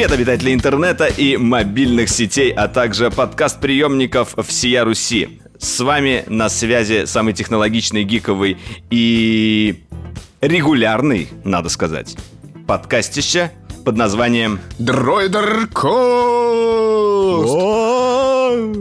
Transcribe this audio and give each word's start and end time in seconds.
Привет, 0.00 0.12
обитатели 0.12 0.54
интернета 0.54 1.04
и 1.04 1.36
мобильных 1.36 2.08
сетей, 2.08 2.50
а 2.52 2.68
также 2.68 3.10
подкаст-приемников 3.10 4.34
всея 4.48 4.82
Руси. 4.82 5.42
С 5.58 5.78
вами 5.80 6.24
на 6.26 6.48
связи 6.48 7.04
самый 7.04 7.34
технологичный, 7.34 8.04
гиковый 8.04 8.56
и 8.88 9.84
регулярный, 10.40 11.28
надо 11.44 11.68
сказать, 11.68 12.16
подкастище 12.66 13.52
под 13.84 13.98
названием 13.98 14.60
Дроидер 14.78 15.66
Кост! 15.66 15.92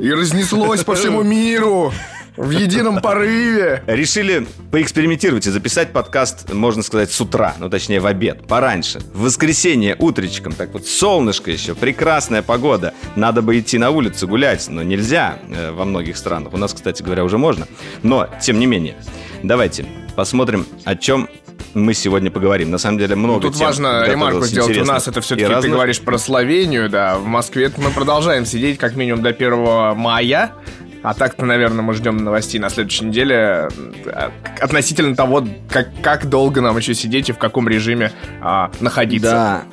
И 0.02 0.14
разнеслось 0.14 0.86
по 0.86 0.96
всему 0.96 1.24
миру 1.24 1.92
в 2.40 2.52
едином 2.52 3.02
порыве. 3.02 3.84
Решили 3.86 4.48
поэкспериментировать 4.72 5.46
и 5.46 5.50
записать 5.50 5.92
подкаст, 5.92 6.54
можно 6.54 6.82
сказать, 6.84 7.12
с 7.12 7.20
утра, 7.20 7.56
ну 7.60 7.70
точнее 7.70 8.00
в 8.00 8.06
обед, 8.06 8.48
пораньше. 8.48 9.00
В 9.14 9.24
воскресенье 9.24 9.98
утречком, 10.00 10.54
так 10.54 10.72
вот 10.72 10.88
солнышко 10.88 11.52
еще, 11.52 11.76
прекрасная 11.76 12.42
погода. 12.42 12.94
Надо 13.18 13.42
бы 13.42 13.60
идти 13.60 13.78
на 13.78 13.90
улицу 13.92 14.28
гулять, 14.28 14.68
но 14.70 14.84
нельзя 14.84 15.40
э, 15.50 15.72
во 15.72 15.84
многих 15.84 16.16
странах. 16.16 16.54
У 16.54 16.58
нас, 16.58 16.74
кстати 16.74 17.04
говоря, 17.04 17.26
уже 17.26 17.38
можно. 17.38 17.68
Но, 18.04 18.30
тем 18.42 18.58
не 18.60 18.68
менее, 18.68 18.96
давайте 19.44 19.86
посмотрим, 20.16 20.66
о 20.86 20.96
чем 20.96 21.28
мы 21.74 21.94
сегодня 21.94 22.32
поговорим. 22.32 22.72
На 22.72 22.78
самом 22.78 23.00
деле 23.00 23.16
много 23.16 23.42
Тут 23.42 23.58
важно 23.58 24.06
ремарку 24.08 24.46
сделать. 24.46 24.78
У 24.78 24.86
нас 24.86 25.10
это 25.10 25.20
все-таки, 25.20 25.46
разных... 25.46 25.66
ты 25.66 25.72
говоришь 25.72 26.00
про 26.00 26.18
Словению, 26.18 26.90
да. 26.90 27.18
В 27.18 27.26
Москве 27.26 27.70
мы 27.76 27.92
продолжаем 27.92 28.46
сидеть 28.46 28.78
как 28.78 28.96
минимум 28.96 29.22
до 29.22 29.30
1 29.30 29.98
мая. 29.98 30.54
А 31.02 31.14
так-то, 31.14 31.46
наверное, 31.46 31.82
мы 31.82 31.94
ждем 31.94 32.18
новостей 32.18 32.60
на 32.60 32.70
следующей 32.70 33.06
неделе 33.06 33.70
э, 34.06 34.30
относительно 34.60 35.16
того, 35.16 35.48
как, 35.70 35.90
как 36.02 36.28
долго 36.28 36.62
нам 36.62 36.78
еще 36.78 36.94
сидеть 36.94 37.30
и 37.30 37.32
в 37.32 37.38
каком 37.38 37.70
режиме 37.70 38.12
а, 38.42 38.70
находиться. 38.82 39.32
Да, 39.32 39.64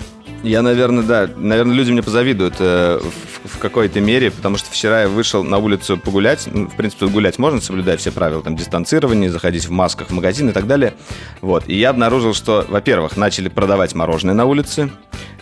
я, 0.42 0.62
наверное, 0.62 1.02
да. 1.02 1.28
Наверное, 1.36 1.74
люди 1.74 1.91
мне 1.91 2.02
позавидуют 2.02 2.56
э, 2.60 3.00
в, 3.00 3.56
в 3.56 3.58
какой-то 3.58 4.00
мере, 4.00 4.30
потому 4.30 4.56
что 4.56 4.70
вчера 4.70 5.02
я 5.02 5.08
вышел 5.08 5.42
на 5.42 5.58
улицу 5.58 5.96
погулять. 5.96 6.48
Ну, 6.52 6.68
в 6.68 6.77
принципе, 6.77 7.06
гулять 7.06 7.38
можно, 7.38 7.61
соблюдая 7.61 7.96
все 7.96 8.12
правила, 8.12 8.42
там, 8.42 8.55
дистанцирование, 8.55 9.30
заходить 9.30 9.66
в 9.66 9.70
масках 9.72 10.11
в 10.11 10.12
магазин 10.12 10.48
и 10.50 10.52
так 10.52 10.68
далее. 10.68 10.94
Вот. 11.40 11.64
И 11.66 11.74
я 11.74 11.90
обнаружил, 11.90 12.34
что, 12.34 12.64
во-первых, 12.68 13.16
начали 13.16 13.48
продавать 13.48 13.94
мороженое 13.94 14.34
на 14.34 14.44
улице. 14.44 14.90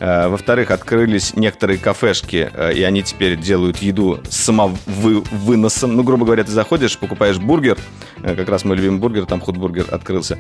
Э, 0.04 0.28
во-вторых, 0.28 0.70
открылись 0.70 1.34
некоторые 1.34 1.78
кафешки, 1.78 2.50
э, 2.52 2.74
и 2.74 2.82
они 2.82 3.02
теперь 3.02 3.38
делают 3.38 3.78
еду 3.78 4.20
самовыносом. 4.28 5.96
Ну, 5.96 6.02
грубо 6.02 6.26
говоря, 6.26 6.44
ты 6.44 6.50
заходишь, 6.50 6.98
покупаешь 6.98 7.38
бургер, 7.38 7.78
э, 8.22 8.34
как 8.34 8.50
раз 8.50 8.66
мой 8.66 8.76
любимый 8.76 8.98
бургер, 8.98 9.24
там 9.24 9.40
худбургер 9.40 9.86
открылся, 9.90 10.38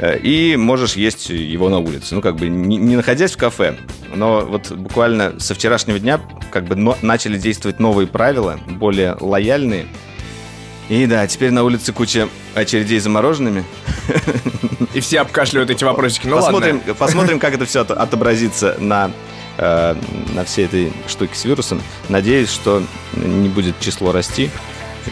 и 0.00 0.54
можешь 0.56 0.94
есть 0.94 1.28
его 1.28 1.68
на 1.68 1.78
улице. 1.78 2.14
Ну, 2.14 2.20
как 2.20 2.36
бы 2.36 2.48
не, 2.48 2.78
находясь 2.78 3.32
в 3.32 3.36
кафе, 3.36 3.76
но 4.14 4.42
вот 4.42 4.70
буквально 4.70 5.40
со 5.40 5.56
вчерашнего 5.56 5.98
дня 5.98 6.20
как 6.52 6.66
бы 6.66 6.76
начали 7.02 7.36
действовать 7.36 7.80
новые 7.80 8.06
правила, 8.06 8.60
более 8.68 9.16
лояльные. 9.18 9.86
И 10.90 11.06
да, 11.06 11.24
теперь 11.28 11.52
на 11.52 11.62
улице 11.62 11.92
куча 11.92 12.28
очередей 12.56 12.98
за 12.98 13.08
мороженными. 13.10 13.64
И 14.92 14.98
все 14.98 15.20
обкашливают 15.20 15.70
эти 15.70 15.84
вопросики. 15.84 16.26
Ну 16.26 16.34
посмотрим, 16.34 16.78
ладно. 16.78 16.94
Посмотрим, 16.94 17.38
как 17.38 17.54
это 17.54 17.64
все 17.64 17.82
отобразится 17.82 18.76
на, 18.80 19.12
э, 19.56 19.94
на 20.34 20.44
всей 20.44 20.64
этой 20.64 20.92
штуке 21.06 21.36
с 21.36 21.44
вирусом. 21.44 21.80
Надеюсь, 22.08 22.50
что 22.50 22.82
не 23.14 23.48
будет 23.48 23.78
число 23.78 24.10
расти 24.10 24.50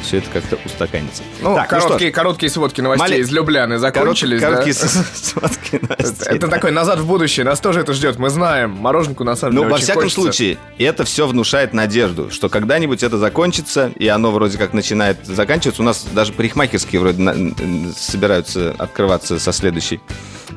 все 0.02 0.18
это 0.18 0.30
как-то 0.30 0.58
устаканится. 0.64 1.22
Ну, 1.40 1.54
так, 1.54 1.68
короткие, 1.68 2.10
ну 2.10 2.14
короткие 2.14 2.50
сводки 2.50 2.80
новостей 2.80 3.08
Мали... 3.08 3.20
из 3.20 3.30
Любляны 3.30 3.78
закончились, 3.78 4.40
Корот... 4.40 4.64
Короткие 4.64 4.74
да? 4.74 5.04
сводки 5.14 5.80
новостей. 5.82 6.36
Это 6.36 6.48
такой 6.48 6.70
назад 6.70 7.00
в 7.00 7.06
будущее, 7.06 7.44
нас 7.44 7.60
тоже 7.60 7.80
это 7.80 7.92
ждет, 7.92 8.18
мы 8.18 8.30
знаем. 8.30 8.70
Мороженку 8.70 9.24
на 9.24 9.36
самом 9.36 9.54
ну, 9.54 9.60
деле 9.62 9.68
Ну, 9.70 9.74
во 9.74 9.80
всяком 9.80 10.02
хочется. 10.02 10.20
случае, 10.20 10.58
это 10.78 11.04
все 11.04 11.26
внушает 11.26 11.72
надежду, 11.72 12.30
что 12.30 12.48
когда-нибудь 12.48 13.02
это 13.02 13.18
закончится, 13.18 13.92
и 13.96 14.08
оно 14.08 14.30
вроде 14.30 14.58
как 14.58 14.72
начинает 14.72 15.24
заканчиваться. 15.24 15.82
У 15.82 15.84
нас 15.84 16.06
даже 16.12 16.32
парикмахерские 16.32 17.00
вроде 17.00 17.22
на... 17.22 17.92
собираются 17.94 18.74
открываться 18.78 19.38
со 19.38 19.52
следующей 19.52 20.00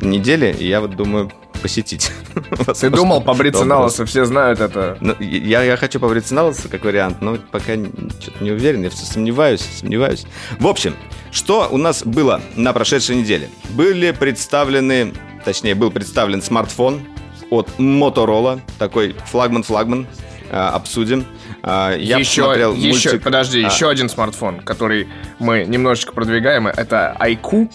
недели, 0.02 0.56
и 0.58 0.68
я 0.68 0.82
вот 0.82 0.96
думаю, 0.96 1.32
посетить. 1.62 2.12
Ты 2.80 2.90
думал 2.90 3.22
побриться 3.22 3.64
на 3.66 3.82
лысо, 3.82 4.06
все 4.06 4.26
знают 4.26 4.60
это. 4.60 4.98
Ну, 5.00 5.16
я, 5.20 5.64
я 5.64 5.78
хочу 5.78 6.00
побриться 6.00 6.34
на 6.34 6.44
лысо, 6.44 6.68
как 6.68 6.84
вариант, 6.84 7.22
но 7.22 7.38
пока 7.52 7.74
что-то 7.74 8.44
не 8.44 8.52
уверен, 8.52 8.84
я 8.84 8.90
все 8.90 9.06
сомневаюсь, 9.06 9.62
сомневаюсь. 9.62 10.26
В 10.60 10.68
общем, 10.68 10.96
что 11.32 11.68
у 11.72 11.78
нас 11.78 12.04
было 12.04 12.42
на 12.56 12.74
прошедшей 12.74 13.16
неделе? 13.16 13.50
Были 13.70 14.12
представлены, 14.12 15.14
точнее, 15.46 15.76
был 15.76 15.92
представлен 15.92 16.42
смартфон 16.42 17.02
от 17.50 17.70
Motorola, 17.78 18.62
такой 18.80 19.16
флагман-флагман, 19.32 20.08
а, 20.52 20.70
обсудим. 20.70 21.26
А, 21.64 21.96
я 21.96 22.18
еще, 22.18 22.42
посмотрел 22.42 22.74
еще, 22.74 22.88
мультик... 22.90 23.24
Подожди, 23.24 23.64
а... 23.64 23.68
еще 23.68 23.90
один 23.90 24.10
смартфон, 24.10 24.60
который 24.60 25.08
мы 25.40 25.66
немножечко 25.66 26.14
продвигаем, 26.14 26.68
это 26.68 27.16
IQ 27.20 27.70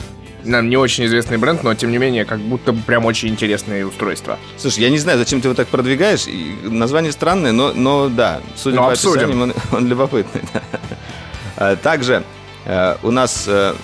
нам 0.47 0.69
не 0.69 0.77
очень 0.77 1.05
известный 1.07 1.39
бренд, 1.39 1.63
но 1.63 1.75
тем 1.75 1.91
не 1.91 1.99
менее, 1.99 2.25
как 2.25 2.41
будто 2.41 2.73
бы 2.73 2.81
прям 2.83 3.05
очень 3.05 3.29
интересное 3.29 3.85
устройство. 3.85 4.39
Слушай, 4.57 4.81
я 4.81 4.91
не 4.91 4.99
знаю, 4.99 5.19
зачем 5.19 5.41
ты 5.41 5.49
его 5.49 5.55
так 5.55 5.69
продвигаешь. 5.69 6.27
Название 6.63 7.13
странное, 7.13 7.53
но, 7.53 7.73
но 7.73 8.09
да, 8.09 8.41
судя 8.57 8.77
но 8.77 8.83
по 8.87 8.93
обсудим. 8.93 9.23
описанию, 9.23 9.43
он, 9.43 9.55
он 9.73 9.89
любопытный. 9.89 10.43
А, 11.59 11.75
также 11.75 12.23
э, 12.67 12.97
у 13.03 13.11
нас 13.11 13.45
э, 13.49 13.75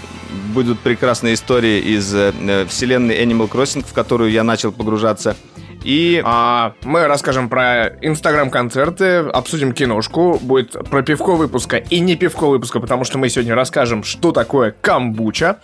будут 0.53 0.81
прекрасные 0.81 1.34
истории 1.34 1.81
из 1.81 2.15
э, 2.15 2.67
вселенной 2.69 3.23
Animal 3.25 3.49
Crossing, 3.49 3.83
в 3.87 3.94
которую 3.94 4.31
я 4.31 4.44
начал 4.44 4.73
погружаться. 4.73 5.37
И 5.84 6.22
а, 6.25 6.75
мы 6.84 7.06
расскажем 7.06 7.48
про 7.48 7.88
инстаграм-концерты, 8.00 9.16
обсудим 9.19 9.72
киношку, 9.72 10.38
будет 10.41 10.72
про 10.88 11.03
пивко 11.03 11.32
выпуска 11.32 11.76
и 11.76 12.00
не 12.00 12.16
пивко 12.16 12.47
выпуска, 12.47 12.81
потому 12.81 13.04
что 13.04 13.19
мы 13.19 13.28
сегодня 13.28 13.54
расскажем, 13.54 14.04
что 14.04 14.32
такое 14.32 14.75
камбуча. 14.81 15.60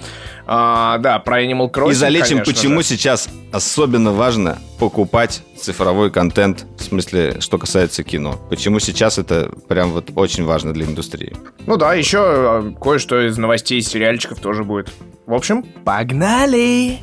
А, 0.46 0.98
да, 0.98 1.18
про 1.18 1.42
Animal 1.42 1.70
Crossing, 1.70 1.90
И 1.90 1.94
залечим, 1.94 2.42
почему 2.44 2.80
же. 2.80 2.88
сейчас 2.88 3.28
особенно 3.52 4.12
важно 4.12 4.58
покупать 4.78 5.42
цифровой 5.56 6.10
контент, 6.10 6.66
в 6.78 6.82
смысле, 6.82 7.40
что 7.40 7.58
касается 7.58 8.02
кино. 8.02 8.38
Почему 8.48 8.80
сейчас 8.80 9.18
это 9.18 9.50
прям 9.68 9.90
вот 9.92 10.10
очень 10.14 10.44
важно 10.44 10.72
для 10.72 10.86
индустрии. 10.86 11.36
Ну 11.66 11.76
да, 11.76 11.94
еще 11.94 12.18
а, 12.20 12.74
кое-что 12.80 13.26
из 13.26 13.36
новостей, 13.38 13.80
сериальчиков 13.82 14.40
тоже 14.40 14.64
будет. 14.64 14.90
В 15.26 15.34
общем, 15.34 15.62
погнали! 15.84 16.98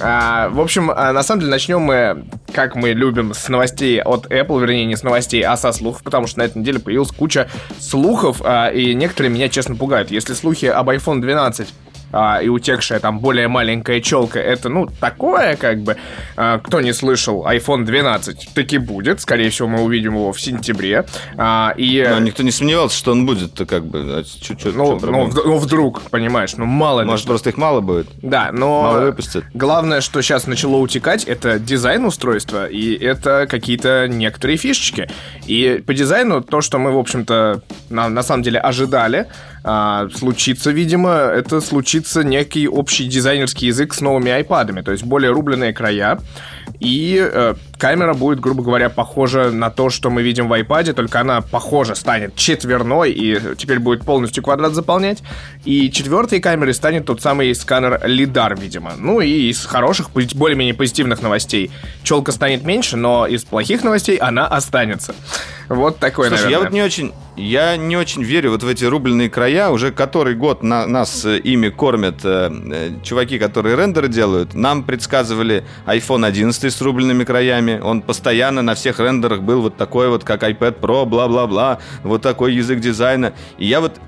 А, 0.00 0.48
в 0.48 0.60
общем, 0.60 0.90
а, 0.90 1.12
на 1.12 1.22
самом 1.22 1.40
деле 1.40 1.50
начнем 1.50 1.80
мы, 1.80 2.24
как 2.52 2.74
мы 2.74 2.90
любим, 2.90 3.34
с 3.34 3.48
новостей 3.48 4.00
от 4.00 4.26
Apple, 4.26 4.60
вернее, 4.60 4.86
не 4.86 4.96
с 4.96 5.02
новостей, 5.02 5.42
а 5.42 5.56
со 5.56 5.72
слухов, 5.72 6.02
потому 6.02 6.26
что 6.26 6.38
на 6.38 6.44
этой 6.44 6.58
неделе 6.58 6.78
появилась 6.78 7.10
куча 7.10 7.48
слухов, 7.78 8.40
а, 8.44 8.68
и 8.68 8.94
некоторые 8.94 9.30
меня, 9.30 9.48
честно, 9.48 9.76
пугают. 9.76 10.10
Если 10.10 10.34
слухи 10.34 10.66
об 10.66 10.88
iPhone 10.88 11.20
12 11.20 11.72
а, 12.12 12.40
и 12.42 12.48
утекшая 12.48 13.00
там 13.00 13.20
более 13.20 13.48
маленькая 13.48 14.00
челка, 14.00 14.40
это, 14.40 14.68
ну, 14.68 14.88
такое, 15.00 15.56
как 15.56 15.80
бы, 15.80 15.96
а, 16.36 16.58
кто 16.58 16.80
не 16.80 16.92
слышал, 16.92 17.46
iPhone 17.46 17.84
12 17.84 18.50
таки 18.54 18.78
будет, 18.78 19.20
скорее 19.20 19.50
всего, 19.50 19.68
мы 19.68 19.82
увидим 19.82 20.14
его 20.14 20.32
в 20.32 20.40
сентябре, 20.40 21.06
а, 21.36 21.74
и... 21.76 22.06
Но 22.08 22.18
никто 22.20 22.42
не 22.42 22.50
сомневался, 22.50 22.96
что 22.96 23.12
он 23.12 23.26
будет, 23.26 23.54
то 23.54 23.66
как 23.66 23.84
бы, 23.86 24.24
чуть-чуть... 24.40 24.74
Ну, 24.74 24.98
ну, 25.00 25.30
ну, 25.32 25.58
вдруг, 25.58 26.02
понимаешь, 26.02 26.54
ну, 26.56 26.64
мало 26.64 27.04
Может, 27.04 27.26
ли. 27.26 27.28
просто 27.28 27.50
их 27.50 27.56
мало 27.56 27.80
будет? 27.80 28.08
Да, 28.22 28.50
но... 28.52 28.82
Мало 28.82 29.00
выпустят. 29.00 29.44
Главное, 29.54 30.00
что 30.00 30.22
сейчас 30.22 30.46
начало 30.46 30.76
утекать, 30.76 31.24
это 31.24 31.58
дизайн 31.58 32.04
устройства, 32.04 32.66
и 32.66 32.94
это 32.94 33.46
какие-то 33.48 34.08
некоторые 34.08 34.56
фишечки. 34.56 35.08
И 35.46 35.82
по 35.86 35.94
дизайну 35.94 36.40
то, 36.42 36.60
что 36.60 36.78
мы, 36.78 36.92
в 36.92 36.98
общем-то, 36.98 37.62
на, 37.88 38.08
на 38.08 38.22
самом 38.22 38.42
деле 38.42 38.58
ожидали, 38.58 39.26
а, 39.62 40.08
случится, 40.14 40.70
видимо, 40.70 41.10
это 41.10 41.60
случится 41.60 42.22
некий 42.24 42.68
общий 42.68 43.06
дизайнерский 43.06 43.66
язык 43.66 43.94
с 43.94 44.00
новыми 44.00 44.30
айпадами, 44.30 44.80
то 44.80 44.92
есть 44.92 45.04
более 45.04 45.32
рубленые 45.32 45.72
края, 45.72 46.18
и 46.78 47.20
э, 47.20 47.54
камера 47.80 48.14
будет, 48.14 48.38
грубо 48.38 48.62
говоря, 48.62 48.90
похожа 48.90 49.50
на 49.50 49.70
то, 49.70 49.90
что 49.90 50.10
мы 50.10 50.22
видим 50.22 50.48
в 50.48 50.52
iPad, 50.52 50.92
только 50.92 51.20
она 51.20 51.40
похожа 51.40 51.94
станет 51.94 52.36
четверной 52.36 53.10
и 53.10 53.56
теперь 53.56 53.80
будет 53.80 54.04
полностью 54.04 54.44
квадрат 54.44 54.74
заполнять. 54.74 55.22
И 55.64 55.90
четвертой 55.90 56.40
камерой 56.40 56.74
станет 56.74 57.06
тот 57.06 57.22
самый 57.22 57.54
сканер 57.54 58.00
LiDAR, 58.04 58.60
видимо. 58.60 58.92
Ну 58.98 59.20
и 59.20 59.48
из 59.48 59.64
хороших, 59.64 60.10
более-менее 60.12 60.74
позитивных 60.74 61.22
новостей 61.22 61.70
челка 62.02 62.32
станет 62.32 62.64
меньше, 62.64 62.96
но 62.96 63.26
из 63.26 63.44
плохих 63.44 63.82
новостей 63.82 64.16
она 64.16 64.46
останется. 64.46 65.14
Вот 65.70 65.98
такой, 65.98 66.28
Слушай, 66.28 66.46
наверное. 66.46 66.58
я 66.58 66.64
вот 66.64 66.72
не 66.72 66.82
очень, 66.82 67.12
я 67.36 67.76
не 67.76 67.96
очень 67.96 68.24
верю 68.24 68.50
вот 68.50 68.64
в 68.64 68.68
эти 68.68 68.84
рубленые 68.84 69.30
края. 69.30 69.70
Уже 69.70 69.92
который 69.92 70.34
год 70.34 70.64
на, 70.64 70.84
нас 70.86 71.24
э, 71.24 71.38
ими 71.38 71.68
кормят 71.68 72.24
э, 72.24 72.50
э, 72.50 72.90
чуваки, 73.04 73.38
которые 73.38 73.76
рендеры 73.76 74.08
делают. 74.08 74.54
Нам 74.54 74.82
предсказывали 74.82 75.64
iPhone 75.86 76.26
11 76.26 76.72
с 76.72 76.80
рубленными 76.80 77.22
краями. 77.22 77.69
Он 77.78 78.02
постоянно 78.02 78.62
на 78.62 78.74
всех 78.74 78.98
рендерах 78.98 79.42
был 79.42 79.62
вот 79.62 79.76
такой 79.76 80.08
вот, 80.08 80.24
как 80.24 80.42
iPad 80.42 80.80
Pro, 80.80 81.04
бла-бла-бла. 81.04 81.78
Вот 82.02 82.22
такой 82.22 82.54
язык 82.54 82.80
дизайна. 82.80 83.32
И 83.58 83.66
я 83.66 83.80
вот 83.80 84.00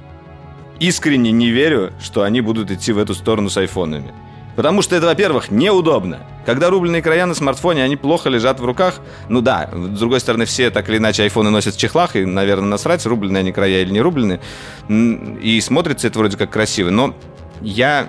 искренне 0.81 1.31
не 1.31 1.50
верю, 1.50 1.93
что 2.00 2.23
они 2.23 2.41
будут 2.41 2.70
идти 2.70 2.93
в 2.93 2.99
эту 2.99 3.14
сторону 3.14 3.50
с 3.50 3.56
айфонами. 3.56 4.12
Потому 4.56 4.82
что 4.82 4.97
это, 4.97 5.06
во-первых, 5.06 5.50
неудобно. 5.50 6.19
Когда 6.44 6.69
рубленые 6.69 7.03
края 7.03 7.25
на 7.25 7.35
смартфоне, 7.35 7.85
они 7.85 7.97
плохо 7.97 8.29
лежат 8.29 8.61
в 8.61 8.64
руках. 8.64 9.00
Ну 9.29 9.41
да, 9.41 9.70
с 9.73 9.99
другой 9.99 10.20
стороны, 10.20 10.44
все 10.44 10.70
так 10.70 10.88
или 10.88 10.99
иначе 10.99 11.23
айфоны 11.23 11.50
носят 11.50 11.75
в 11.75 11.79
чехлах, 11.79 12.17
и, 12.17 12.26
наверное, 12.26 12.69
насрать, 12.69 13.06
рубленые 13.06 13.41
они 13.41 13.53
края 13.53 13.81
или 13.81 13.91
не 13.91 14.00
рубленые. 14.00 14.41
И 14.88 15.61
смотрится 15.62 16.09
это 16.09 16.19
вроде 16.19 16.37
как 16.37 16.50
красиво. 16.50 16.91
Но 16.91 17.14
я, 17.62 18.09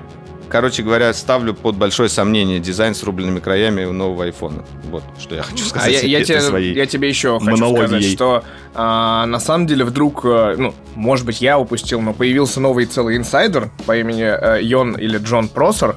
короче 0.54 0.84
говоря, 0.84 1.12
ставлю 1.16 1.56
под 1.56 1.78
большое 1.78 2.10
сомнение 2.10 2.60
дизайн 2.60 2.94
с 2.94 3.02
рубленными 3.02 3.40
краями 3.40 3.86
у 3.86 3.92
нового 3.92 4.26
айфона. 4.26 4.64
Вот, 4.84 5.04
что 5.20 5.34
я 5.34 5.42
хочу 5.42 5.66
А 5.66 5.68
сказать 5.68 5.92
я, 5.92 6.02
я 6.02 6.18
этой 6.20 6.28
тебе, 6.28 6.42
своей 6.42 6.76
я 6.76 6.86
тебе 6.86 7.10
еще 7.10 7.40
хочу 7.40 7.58
сказать, 7.58 8.06
что 8.06 8.44
а, 8.76 9.26
на 9.26 9.40
самом 9.40 9.66
деле 9.66 9.84
вдруг, 9.84 10.22
э, 10.26 10.54
ну, 10.60 10.76
может 10.94 11.26
быть, 11.26 11.42
я 11.42 11.58
упустил, 11.58 12.02
но 12.02 12.14
появился 12.14 12.60
новый 12.60 12.86
целый 12.86 13.18
инсайдер 13.18 13.72
по 13.88 13.98
имени 13.98 14.26
э, 14.26 14.62
Йон 14.62 14.94
или 14.94 15.18
Джон 15.18 15.48
Просор. 15.48 15.96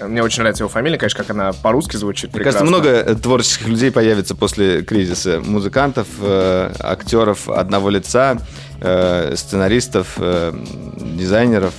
Мне 0.00 0.20
очень 0.24 0.40
нравится 0.40 0.64
его 0.64 0.68
фамилия, 0.68 0.98
конечно, 0.98 1.22
как 1.22 1.30
она 1.30 1.52
по-русски 1.52 1.96
звучит. 1.96 2.34
Мне 2.34 2.42
кажется, 2.42 2.64
много 2.64 2.88
э, 2.88 3.14
творческих 3.14 3.68
людей 3.68 3.92
появится 3.92 4.34
после 4.34 4.82
кризиса. 4.82 5.40
Музыкантов, 5.40 6.08
э, 6.20 6.72
актеров 6.80 7.48
одного 7.48 7.88
лица, 7.88 8.36
э, 8.80 9.34
сценаристов, 9.36 10.14
э, 10.16 10.52
дизайнеров, 10.96 11.74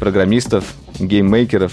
программистов, 0.00 0.64
game 1.00 1.24
maker 1.24 1.54
ов. 1.54 1.72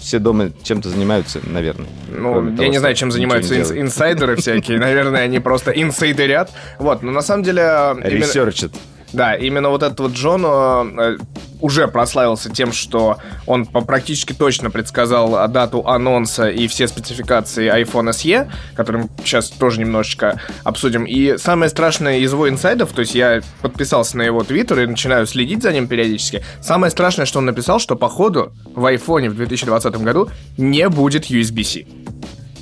Все 0.00 0.18
дома 0.18 0.50
чем-то 0.62 0.88
занимаются, 0.88 1.40
наверное. 1.44 1.86
Ну, 2.08 2.32
кроме 2.32 2.50
я 2.52 2.56
того, 2.56 2.68
не 2.70 2.78
знаю, 2.78 2.94
чем 2.94 3.10
занимаются 3.10 3.54
инс- 3.54 3.78
инсайдеры 3.78 4.36
всякие. 4.36 4.78
Наверное, 4.78 5.22
они 5.22 5.40
просто 5.40 5.72
инсайдерят. 5.72 6.50
Вот, 6.78 7.02
но 7.02 7.10
на 7.12 7.20
самом 7.22 7.42
деле... 7.42 7.62
э, 7.62 7.92
именно- 7.96 8.08
Research 8.24 8.59
ат. 8.59 8.72
Да, 9.12 9.34
именно 9.34 9.70
вот 9.70 9.82
этот 9.82 10.00
вот 10.00 10.12
Джон 10.12 10.44
э, 10.46 11.18
уже 11.60 11.88
прославился 11.88 12.50
тем, 12.50 12.72
что 12.72 13.18
он 13.46 13.66
практически 13.66 14.32
точно 14.32 14.70
предсказал 14.70 15.36
а, 15.36 15.48
дату 15.48 15.86
анонса 15.86 16.48
и 16.48 16.68
все 16.68 16.86
спецификации 16.88 17.70
iPhone 17.70 18.10
SE, 18.10 18.50
которые 18.74 19.04
мы 19.04 19.10
сейчас 19.24 19.50
тоже 19.50 19.80
немножечко 19.80 20.40
обсудим. 20.64 21.04
И 21.04 21.36
самое 21.38 21.70
страшное 21.70 22.18
из 22.18 22.32
его 22.32 22.48
инсайдов, 22.48 22.92
то 22.92 23.00
есть 23.00 23.14
я 23.14 23.40
подписался 23.62 24.16
на 24.16 24.22
его 24.22 24.42
твиттер 24.42 24.80
и 24.80 24.86
начинаю 24.86 25.26
следить 25.26 25.62
за 25.62 25.72
ним 25.72 25.88
периодически. 25.88 26.44
Самое 26.60 26.90
страшное, 26.90 27.26
что 27.26 27.38
он 27.38 27.46
написал, 27.46 27.78
что 27.78 27.96
походу 27.96 28.52
в 28.74 28.84
iPhone 28.92 29.28
в 29.28 29.34
2020 29.34 29.94
году 29.96 30.28
не 30.56 30.88
будет 30.88 31.30
USB-C. 31.30 31.99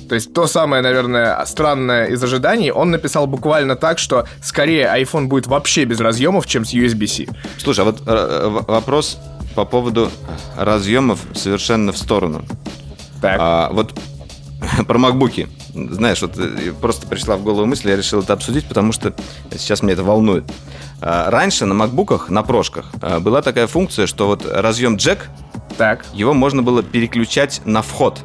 То 0.09 0.15
есть 0.15 0.33
то 0.33 0.47
самое, 0.47 0.81
наверное, 0.81 1.45
странное 1.45 2.07
из 2.07 2.23
ожиданий, 2.23 2.71
он 2.71 2.89
написал 2.91 3.27
буквально 3.27 3.75
так, 3.75 3.99
что 3.99 4.25
скорее 4.41 4.85
iPhone 4.99 5.27
будет 5.27 5.45
вообще 5.47 5.85
без 5.85 5.99
разъемов, 5.99 6.47
чем 6.47 6.65
с 6.65 6.73
USB-C. 6.73 7.27
Слушай, 7.59 7.81
а 7.81 7.83
вот 7.85 8.01
э, 8.07 8.47
в- 8.47 8.65
вопрос 8.71 9.19
по 9.55 9.65
поводу 9.65 10.09
разъемов 10.57 11.19
совершенно 11.35 11.91
в 11.91 11.97
сторону. 11.97 12.43
Так. 13.21 13.37
А, 13.39 13.69
вот 13.71 13.93
про 14.87 14.97
макбуки. 14.97 15.47
Знаешь, 15.73 16.21
вот 16.21 16.37
э, 16.37 16.73
просто 16.81 17.05
пришла 17.07 17.37
в 17.37 17.43
голову 17.43 17.65
мысль, 17.67 17.89
я 17.89 17.95
решил 17.95 18.21
это 18.21 18.33
обсудить, 18.33 18.65
потому 18.67 18.91
что 18.91 19.13
сейчас 19.51 19.83
меня 19.83 19.93
это 19.93 20.03
волнует. 20.03 20.43
А, 21.01 21.29
Раньше 21.29 21.65
на 21.65 21.75
макбуках, 21.75 22.29
на 22.29 22.41
прошках, 22.43 22.85
а, 23.01 23.19
была 23.19 23.41
такая 23.43 23.67
функция, 23.67 24.07
что 24.07 24.25
вот 24.27 24.43
разъем 24.45 24.95
джек, 24.95 25.29
Так. 25.77 26.03
его 26.13 26.33
можно 26.33 26.63
было 26.63 26.81
переключать 26.83 27.61
на 27.65 27.81
вход, 27.83 28.19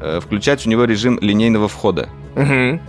э, 0.00 0.20
включать 0.20 0.64
в 0.64 0.66
него 0.66 0.84
режим 0.84 1.18
линейного 1.20 1.68
входа. 1.68 2.08
Мгм. 2.34 2.80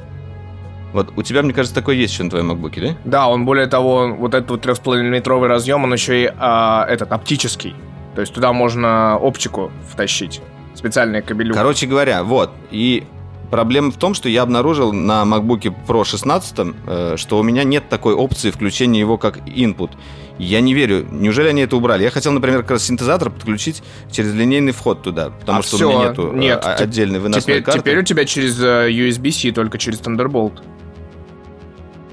Вот 0.94 1.14
у 1.16 1.22
тебя, 1.22 1.44
мне 1.44 1.54
кажется, 1.54 1.76
такой 1.76 1.98
есть 1.98 2.14
еще 2.14 2.24
на 2.24 2.30
твоем 2.30 2.48
макбуке, 2.48 2.82
да? 2.82 2.96
Да, 3.06 3.28
он 3.28 3.46
более 3.46 3.68
того, 3.68 4.16
вот 4.16 4.34
этот 4.34 4.50
вот 4.50 4.66
3,5-метровый 4.66 5.48
разъем, 5.48 5.84
он 5.84 5.94
еще 5.94 6.24
и 6.24 6.34
а, 6.38 6.86
этот 6.90 7.12
оптический. 7.12 7.76
То 8.16 8.22
есть 8.22 8.34
туда 8.34 8.54
можно 8.54 9.18
оптику 9.18 9.72
втащить. 9.88 10.42
Специальные 10.74 11.22
кабелю. 11.22 11.54
Короче 11.54 11.86
говоря, 11.86 12.24
вот. 12.24 12.52
И 12.72 13.06
проблема 13.50 13.92
в 13.92 13.98
том, 13.98 14.14
что 14.14 14.30
я 14.30 14.44
обнаружил 14.44 14.94
на 14.94 15.24
MacBook 15.24 15.74
Pro 15.88 16.04
16, 16.06 16.76
э, 16.88 17.14
что 17.18 17.40
у 17.40 17.44
меня 17.44 17.64
нет 17.64 17.90
такой 17.90 18.14
опции 18.14 18.52
включения 18.52 19.00
его 19.00 19.18
как 19.18 19.38
input. 19.48 19.92
Я 20.38 20.62
не 20.62 20.74
верю. 20.74 21.06
Неужели 21.12 21.50
они 21.50 21.62
это 21.62 21.76
убрали? 21.76 22.04
Я 22.04 22.12
хотел, 22.12 22.32
например, 22.32 22.62
как 22.62 22.72
раз 22.72 22.84
синтезатор 22.84 23.30
подключить 23.30 23.84
через 24.12 24.34
линейный 24.34 24.72
вход 24.72 25.02
туда, 25.04 25.32
потому 25.32 25.60
А 25.60 25.64
что 25.64 25.76
всё, 25.76 25.90
у 25.90 25.94
меня 25.94 26.10
нету 26.10 26.32
э, 26.34 26.38
нет, 26.38 26.66
отдельной 26.66 27.20
выносной 27.20 27.42
теперь, 27.42 27.64
карты. 27.64 27.80
теперь 27.82 28.00
у 28.00 28.04
тебя 28.04 28.26
через 28.26 28.60
э, 28.62 28.90
USB-C, 28.90 29.52
только 29.52 29.78
через 29.78 30.00
Thunderbolt. 30.00 30.62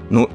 Ну, 0.09 0.29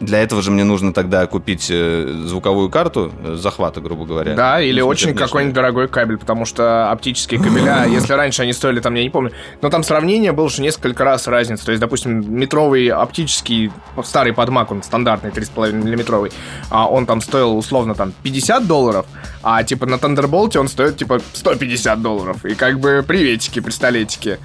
для 0.00 0.22
этого 0.22 0.42
же 0.42 0.50
мне 0.50 0.64
нужно 0.64 0.92
тогда 0.92 1.26
купить 1.26 1.68
э, 1.70 2.06
звуковую 2.26 2.70
карту 2.70 3.12
э, 3.22 3.34
захвата, 3.34 3.80
грубо 3.80 4.04
говоря. 4.04 4.34
Да, 4.34 4.60
или 4.60 4.80
очень 4.80 5.14
какой-нибудь 5.14 5.54
дорогой 5.54 5.88
кабель, 5.88 6.18
потому 6.18 6.44
что 6.44 6.90
оптические 6.90 7.40
кабеля, 7.40 7.84
если 7.88 8.12
раньше 8.12 8.42
они 8.42 8.52
стоили, 8.52 8.80
там, 8.80 8.94
я 8.94 9.02
не 9.02 9.10
помню, 9.10 9.32
но 9.60 9.70
там 9.70 9.82
сравнение 9.82 10.32
было 10.32 10.48
же 10.48 10.62
несколько 10.62 11.04
раз 11.04 11.26
разница. 11.26 11.64
То 11.66 11.72
есть, 11.72 11.80
допустим, 11.80 12.32
метровый 12.32 12.88
оптический, 12.88 13.72
старый 14.04 14.32
под 14.32 14.48
Mac, 14.50 14.66
он 14.70 14.82
стандартный, 14.82 15.30
3,5 15.30 15.72
миллиметровый, 15.72 16.30
а 16.70 16.88
он 16.88 17.06
там 17.06 17.20
стоил 17.20 17.56
условно 17.56 17.94
там 17.94 18.12
50 18.22 18.66
долларов, 18.66 19.06
а 19.42 19.62
типа 19.64 19.86
на 19.86 19.94
Thunderbolt 19.94 20.56
он 20.58 20.68
стоит 20.68 20.96
типа 20.96 21.20
150 21.32 22.00
долларов. 22.00 22.44
И 22.44 22.54
как 22.54 22.78
бы 22.78 23.04
приветики, 23.06 23.60
пистолетики. 23.60 24.38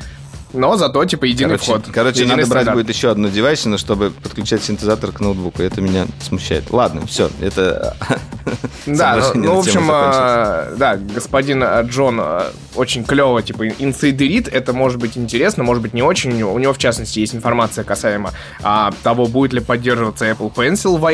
Но 0.53 0.77
зато 0.77 1.03
типа 1.05 1.25
единый 1.25 1.57
Короче, 1.57 1.63
вход. 1.63 1.85
короче 1.91 2.19
единый 2.21 2.35
надо 2.37 2.49
брать 2.49 2.63
стандарт. 2.63 2.77
будет 2.77 2.95
еще 2.95 3.09
одну 3.09 3.29
девайсину, 3.29 3.77
чтобы 3.77 4.11
подключать 4.11 4.63
синтезатор 4.63 5.11
к 5.11 5.19
ноутбуку. 5.19 5.61
Это 5.61 5.81
меня 5.81 6.05
смущает. 6.21 6.65
Ладно, 6.69 7.05
все, 7.07 7.29
это... 7.41 7.95
Да, 8.85 9.31
ну, 9.33 9.41
ну, 9.41 9.55
в 9.55 9.59
общем, 9.59 9.87
а, 9.89 10.73
да, 10.75 10.97
господин 10.97 11.63
а, 11.63 11.81
Джон 11.83 12.19
а, 12.19 12.51
очень 12.75 13.05
клево, 13.05 13.41
типа, 13.41 13.69
инсайдерит, 13.69 14.49
это 14.49 14.73
может 14.73 14.99
быть 14.99 15.17
интересно, 15.17 15.63
может 15.63 15.81
быть 15.81 15.93
не 15.93 16.01
очень, 16.01 16.43
у 16.43 16.59
него, 16.59 16.73
в 16.73 16.77
частности, 16.77 17.19
есть 17.19 17.33
информация 17.33 17.85
касаемо 17.85 18.31
а, 18.61 18.91
того, 19.01 19.27
будет 19.27 19.53
ли 19.53 19.61
поддерживаться 19.61 20.29
Apple 20.29 20.53
Pencil 20.53 20.97
в 20.97 21.05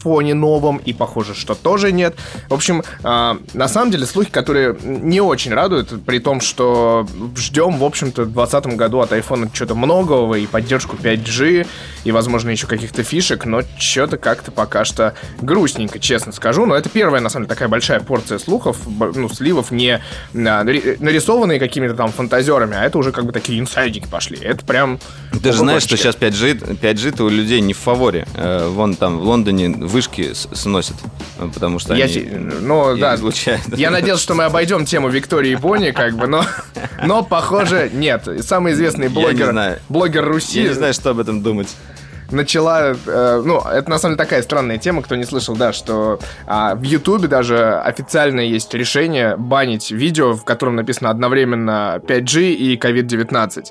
айфоне 0.00 0.34
новом, 0.34 0.78
и 0.78 0.92
похоже, 0.92 1.34
что 1.34 1.54
тоже 1.54 1.92
нет. 1.92 2.14
В 2.48 2.54
общем, 2.54 2.82
а, 3.02 3.36
на 3.54 3.68
самом 3.68 3.90
деле, 3.90 4.06
слухи, 4.06 4.30
которые 4.30 4.76
не 4.82 5.20
очень 5.20 5.52
радуют, 5.52 6.04
при 6.04 6.18
том, 6.18 6.40
что 6.40 7.06
ждем, 7.36 7.78
в 7.78 7.84
общем-то, 7.84 8.22
в 8.22 8.32
2020 8.32 8.76
году 8.76 9.00
от 9.00 9.12
iPhone 9.12 9.50
что-то 9.52 9.74
многого, 9.74 10.34
и 10.36 10.46
поддержку 10.46 10.96
5G, 10.96 11.66
и, 12.04 12.12
возможно, 12.12 12.50
еще 12.50 12.66
каких-то 12.66 13.02
фишек, 13.02 13.44
но 13.44 13.62
что-то 13.78 14.16
как-то 14.16 14.50
пока 14.50 14.84
что 14.84 15.14
грустненько, 15.40 15.98
честно 15.98 16.32
скажу. 16.32 16.64
Но 16.66 16.74
это 16.74 16.88
первая, 16.88 17.20
на 17.20 17.28
самом 17.28 17.44
деле, 17.46 17.54
такая 17.54 17.68
большая 17.68 18.00
порция 18.00 18.38
слухов, 18.38 18.78
ну, 18.86 19.28
сливов, 19.28 19.70
не 19.70 19.94
а, 19.96 20.00
нари- 20.32 20.96
нарисованные 20.98 21.58
какими-то 21.58 21.94
там 21.94 22.10
фантазерами, 22.10 22.76
а 22.76 22.84
это 22.84 22.98
уже 22.98 23.12
как 23.12 23.26
бы 23.26 23.32
такие 23.32 23.60
инсайдики 23.60 24.06
пошли. 24.10 24.38
Это 24.38 24.64
прям... 24.64 24.98
Ты 25.42 25.52
же 25.52 25.58
знаешь, 25.58 25.82
что 25.82 25.96
сейчас 25.96 26.16
5G, 26.16 26.78
5G-то 26.80 27.24
у 27.24 27.28
людей 27.28 27.60
не 27.60 27.74
в 27.74 27.78
фаворе. 27.78 28.26
Э, 28.34 28.68
Вон 28.70 28.94
там 28.94 29.18
в 29.18 29.22
Лондоне 29.24 29.68
вышки 29.90 30.32
сносят, 30.32 30.96
э, 31.38 31.48
потому 31.52 31.78
что 31.78 31.94
Я, 31.94 32.04
они 32.04 32.14
те- 32.14 32.38
ну, 32.60 32.96
да, 32.96 33.14
излучают. 33.16 33.60
я 33.76 33.90
надеялся, 33.90 34.22
что 34.22 34.34
мы 34.34 34.44
обойдем 34.44 34.84
тему 34.86 35.08
Виктории 35.08 35.52
и 35.52 35.56
Бонни, 35.56 35.90
как 35.90 36.14
бы, 36.16 36.26
но, 36.26 36.44
но 37.04 37.22
похоже, 37.22 37.90
нет. 37.92 38.26
Самый 38.40 38.72
известный 38.72 39.08
блогер, 39.08 39.78
блогер 39.88 40.24
Руси 40.24 40.62
Я 40.62 40.68
не 40.68 40.74
знаю, 40.74 40.94
что 40.94 41.10
об 41.10 41.18
этом 41.18 41.42
думать. 41.42 41.68
начала, 42.30 42.92
э, 43.06 43.42
ну, 43.44 43.60
это 43.60 43.90
на 43.90 43.98
самом 43.98 44.14
деле 44.14 44.24
такая 44.24 44.42
странная 44.42 44.78
тема, 44.78 45.02
кто 45.02 45.16
не 45.16 45.24
слышал, 45.24 45.56
да, 45.56 45.72
что 45.72 46.20
а, 46.46 46.74
в 46.76 46.82
Ютубе 46.82 47.26
даже 47.26 47.74
официально 47.80 48.40
есть 48.40 48.72
решение 48.74 49.36
банить 49.36 49.90
видео, 49.90 50.34
в 50.34 50.44
котором 50.44 50.76
написано 50.76 51.10
одновременно 51.10 52.00
5G 52.06 52.52
и 52.52 52.76
COVID-19. 52.76 53.64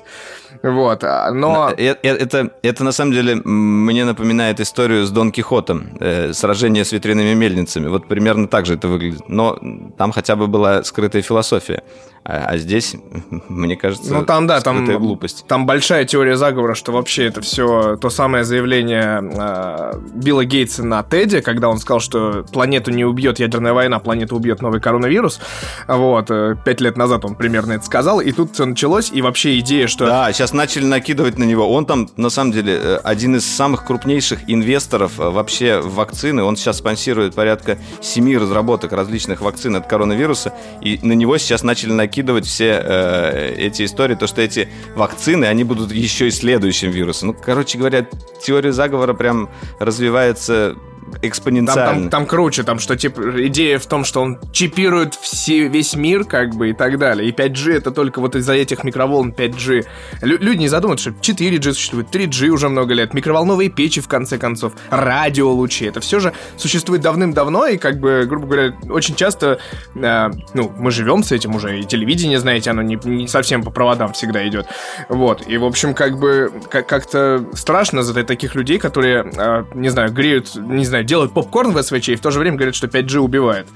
Вот, 0.62 1.04
а, 1.04 1.30
но... 1.32 1.70
Э, 1.76 1.94
э, 2.02 2.16
Это, 2.16 2.50
это 2.62 2.84
на 2.84 2.92
самом 2.92 3.12
деле 3.12 3.36
мне 3.44 4.04
напоминает 4.04 4.60
историю 4.60 5.06
с 5.06 5.10
Дон 5.10 5.32
Кихотом, 5.32 5.96
э, 6.00 6.32
сражение 6.32 6.84
с 6.84 6.92
ветряными 6.92 7.34
мельницами. 7.34 7.88
Вот 7.88 8.06
примерно 8.06 8.46
так 8.46 8.66
же 8.66 8.74
это 8.74 8.88
выглядит. 8.88 9.28
Но 9.28 9.58
там 9.96 10.12
хотя 10.12 10.36
бы 10.36 10.46
была 10.46 10.84
скрытая 10.84 11.22
философия. 11.22 11.82
А, 12.22 12.48
а 12.48 12.58
здесь, 12.58 12.96
мне 13.48 13.76
кажется, 13.76 14.12
ну, 14.12 14.26
там, 14.26 14.46
да, 14.46 14.60
там, 14.60 14.84
глупость. 14.84 15.46
Там 15.48 15.64
большая 15.64 16.04
теория 16.04 16.36
заговора, 16.36 16.74
что 16.74 16.92
вообще 16.92 17.26
это 17.26 17.40
все 17.40 17.96
то 17.96 18.10
самое 18.10 18.44
заявление 18.44 19.22
э, 19.22 19.92
Билла 20.14 20.44
Гейтса 20.44 20.84
на 20.84 21.02
Теде, 21.02 21.40
когда 21.40 21.70
он 21.70 21.78
сказал, 21.78 22.00
что 22.00 22.44
планету 22.52 22.90
не 22.90 23.06
убьет 23.06 23.38
ядерная 23.38 23.72
война, 23.72 24.00
планету 24.00 24.36
убьет 24.36 24.60
новый 24.60 24.80
коронавирус. 24.80 25.40
Вот, 25.88 26.30
э, 26.30 26.56
пять 26.62 26.82
лет 26.82 26.98
назад 26.98 27.24
он 27.24 27.36
примерно 27.36 27.72
это 27.72 27.86
сказал, 27.86 28.20
и 28.20 28.32
тут 28.32 28.52
все 28.52 28.66
началось, 28.66 29.10
и 29.10 29.22
вообще 29.22 29.58
идея, 29.60 29.86
что... 29.86 30.04
Да, 30.04 30.30
сейчас 30.32 30.52
начали 30.52 30.84
накидывать 30.84 31.38
на 31.38 31.44
него. 31.44 31.72
Он 31.72 31.86
там, 31.86 32.10
на 32.16 32.28
самом 32.28 32.52
деле, 32.52 32.74
э, 32.74 32.96
один 33.02 33.36
из 33.36 33.46
самых 33.46 33.86
крупнейших 33.86 34.40
инвесторов 34.46 35.18
э, 35.18 35.30
вообще 35.30 35.80
в 35.80 35.94
вакцины. 35.94 36.42
Он 36.42 36.56
сейчас 36.56 36.78
спонсирует 36.78 37.34
порядка 37.34 37.78
семи 38.02 38.36
разработок 38.36 38.92
различных 38.92 39.40
вакцин 39.40 39.74
от 39.76 39.86
коронавируса, 39.86 40.52
и 40.82 40.98
на 41.02 41.12
него 41.12 41.38
сейчас 41.38 41.62
начали 41.62 41.92
накидывать 41.92 42.09
накидывать 42.10 42.44
все 42.44 42.80
э, 42.82 43.54
эти 43.56 43.84
истории, 43.84 44.16
то, 44.16 44.26
что 44.26 44.42
эти 44.42 44.68
вакцины, 44.96 45.44
они 45.44 45.62
будут 45.62 45.92
еще 45.92 46.26
и 46.26 46.30
следующим 46.32 46.90
вирусом. 46.90 47.28
Ну, 47.28 47.36
короче 47.40 47.78
говоря, 47.78 48.04
теория 48.42 48.72
заговора 48.72 49.14
прям 49.14 49.48
развивается 49.78 50.74
экспоненциально. 51.22 51.84
Там, 51.84 52.00
там, 52.02 52.10
там 52.10 52.26
круче, 52.26 52.62
там 52.62 52.78
что 52.78 52.96
типа 52.96 53.46
идея 53.46 53.78
в 53.78 53.86
том, 53.86 54.04
что 54.04 54.22
он 54.22 54.38
чипирует 54.52 55.14
все, 55.14 55.68
весь 55.68 55.94
мир, 55.94 56.24
как 56.24 56.54
бы, 56.54 56.70
и 56.70 56.72
так 56.72 56.98
далее. 56.98 57.28
И 57.28 57.32
5G 57.32 57.76
это 57.76 57.90
только 57.90 58.20
вот 58.20 58.36
из-за 58.36 58.54
этих 58.54 58.84
микроволн 58.84 59.30
5G. 59.30 59.86
Лю- 60.22 60.38
люди 60.40 60.58
не 60.60 60.68
задумываются, 60.68 61.10
что 61.10 61.32
4G 61.32 61.72
существует, 61.72 62.14
3G 62.14 62.48
уже 62.48 62.68
много 62.68 62.94
лет, 62.94 63.14
микроволновые 63.14 63.70
печи, 63.70 64.00
в 64.00 64.08
конце 64.08 64.38
концов, 64.38 64.72
радиолучи. 64.90 65.84
Это 65.84 66.00
все 66.00 66.20
же 66.20 66.32
существует 66.56 67.02
давным-давно, 67.02 67.66
и, 67.66 67.76
как 67.76 67.98
бы, 67.98 68.24
грубо 68.28 68.46
говоря, 68.46 68.74
очень 68.88 69.14
часто, 69.14 69.58
э, 69.94 70.30
ну, 70.54 70.72
мы 70.76 70.90
живем 70.90 71.22
с 71.22 71.32
этим 71.32 71.54
уже, 71.54 71.80
и 71.80 71.84
телевидение, 71.84 72.38
знаете, 72.38 72.70
оно 72.70 72.82
не, 72.82 72.98
не 73.04 73.28
совсем 73.28 73.62
по 73.62 73.70
проводам 73.70 74.12
всегда 74.12 74.46
идет. 74.46 74.66
Вот, 75.08 75.46
и, 75.46 75.56
в 75.56 75.64
общем, 75.64 75.94
как 75.94 76.18
бы, 76.18 76.52
как-то 76.68 77.44
страшно 77.54 78.02
за 78.02 78.14
таких 78.24 78.54
людей, 78.54 78.78
которые, 78.78 79.30
э, 79.36 79.64
не 79.74 79.88
знаю, 79.88 80.12
греют, 80.12 80.54
не 80.56 80.84
знаю, 80.84 80.99
знаю, 81.00 81.06
делают 81.06 81.32
попкорн 81.34 81.72
в 81.72 81.82
СВЧ 81.82 82.10
и 82.10 82.14
в 82.16 82.20
то 82.20 82.30
же 82.30 82.38
время 82.38 82.56
говорят, 82.56 82.74
что 82.74 82.86
5G 82.86 83.18
убивает. 83.18 83.66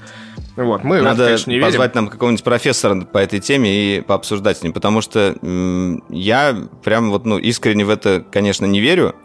Вот, 0.55 0.83
мы 0.85 1.01
Надо 1.01 1.23
это, 1.23 1.25
конечно, 1.25 1.49
не 1.49 1.55
верим. 1.57 1.67
позвать 1.69 1.95
нам 1.95 2.07
какого-нибудь 2.07 2.43
профессора 2.43 3.01
по 3.01 3.17
этой 3.17 3.39
теме 3.41 3.69
и 3.97 4.01
пообсуждать 4.01 4.57
с 4.59 4.63
ним, 4.63 4.71
потому 4.73 5.01
что 5.01 5.35
м- 5.41 6.03
я 6.09 6.55
прям 6.83 7.11
вот, 7.11 7.25
ну, 7.25 7.37
искренне 7.37 7.83
в 7.83 7.89
это, 7.89 8.23
конечно, 8.31 8.65
не 8.65 8.79
верю, 8.79 9.15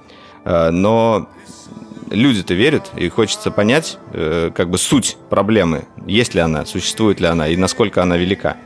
э, 0.44 0.70
но 0.70 1.28
люди-то 2.10 2.54
верят, 2.54 2.90
и 2.96 3.08
хочется 3.08 3.52
понять, 3.52 3.98
э, 4.12 4.50
как 4.52 4.70
бы 4.70 4.78
суть 4.78 5.16
проблемы, 5.28 5.84
есть 6.06 6.34
ли 6.34 6.40
она, 6.40 6.66
существует 6.66 7.20
ли 7.20 7.26
она 7.26 7.46
и 7.46 7.56
насколько 7.56 8.02
она 8.02 8.16
велика. 8.16 8.56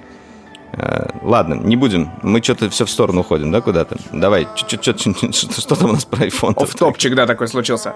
Э, 0.72 1.08
ладно, 1.22 1.54
не 1.54 1.76
будем. 1.76 2.10
Мы 2.22 2.42
что-то 2.42 2.70
все 2.70 2.84
в 2.86 2.90
сторону 2.90 3.20
уходим, 3.20 3.52
да, 3.52 3.60
куда-то? 3.60 3.96
Давай, 4.10 4.48
что 4.56 5.76
там 5.76 5.90
у 5.90 5.92
нас 5.92 6.04
про 6.06 6.26
iPhone? 6.26 6.54
Оф-топчик, 6.56 7.14
да, 7.14 7.26
такой 7.26 7.46
случился. 7.48 7.94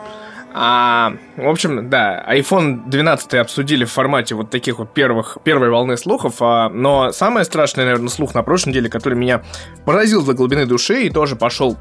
А, 0.55 1.13
в 1.37 1.49
общем, 1.49 1.91
да, 1.91 2.25
iPhone 2.29 2.89
12 2.89 3.35
обсудили 3.35 3.85
в 3.85 3.93
формате 3.93 4.35
вот 4.35 4.51
таких 4.51 4.79
вот 4.79 4.95
первых, 4.95 5.39
первой 5.45 5.71
волны 5.71 5.97
слухов, 5.97 6.37
а, 6.41 6.69
но 6.71 7.13
самое 7.13 7.45
страшное, 7.45 7.85
наверное, 7.85 8.09
слух 8.09 8.35
на 8.35 8.43
прошлой 8.43 8.71
неделе, 8.71 8.89
который 8.89 9.15
меня 9.15 9.43
поразил 9.85 10.25
до 10.25 10.33
глубины 10.33 10.67
души 10.67 11.05
и 11.05 11.11
тоже 11.11 11.37
пошел 11.37 11.77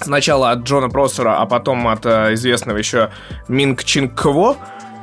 сначала 0.00 0.50
от 0.50 0.60
Джона 0.60 0.90
Просера, 0.90 1.38
а 1.38 1.46
потом 1.46 1.88
от 1.88 2.04
а, 2.04 2.34
известного 2.34 2.76
еще 2.76 3.10
Минг 3.48 3.84
Чин 3.84 4.08
Кво, 4.08 4.56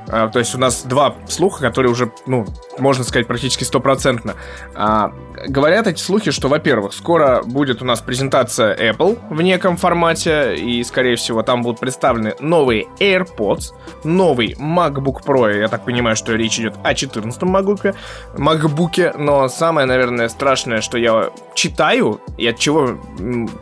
а, 0.08 0.28
то 0.28 0.40
есть 0.40 0.54
у 0.56 0.58
нас 0.58 0.84
два 0.84 1.16
слуха, 1.28 1.62
которые 1.62 1.92
уже, 1.92 2.12
ну, 2.28 2.46
можно 2.78 3.04
сказать, 3.04 3.28
практически 3.28 3.64
стопроцентно. 3.64 4.36
А, 4.76 5.12
говорят 5.48 5.88
эти 5.88 6.00
слухи, 6.00 6.32
что, 6.32 6.48
во-первых, 6.48 6.94
скоро 6.94 7.42
будет 7.44 7.82
у 7.82 7.86
нас 7.86 8.02
презентация 8.02 8.76
Apple 8.76 9.20
в 9.30 9.42
неком 9.42 9.78
формате, 9.78 10.56
и, 10.56 10.84
скорее 10.84 11.16
всего, 11.16 11.44
там 11.44 11.62
будут 11.62 11.80
представлены 11.80 12.36
новые 12.40 12.88
AirPods, 13.00 13.74
новый 14.04 14.54
MacBook 14.54 15.24
Pro, 15.26 15.60
я 15.60 15.68
так 15.68 15.86
понимаю, 15.86 16.16
что 16.16 16.34
речь 16.34 16.60
идет 16.60 16.76
о 16.84 16.94
14 16.94 17.42
MacBook, 17.44 17.96
MacBook, 18.36 19.18
но 19.18 19.48
самое, 19.48 19.88
наверное, 19.88 20.30
страшное, 20.30 20.82
что 20.82 20.98
я 20.98 21.30
читаю 21.54 22.22
и 22.38 22.48
от 22.48 22.60
чего 22.60 22.98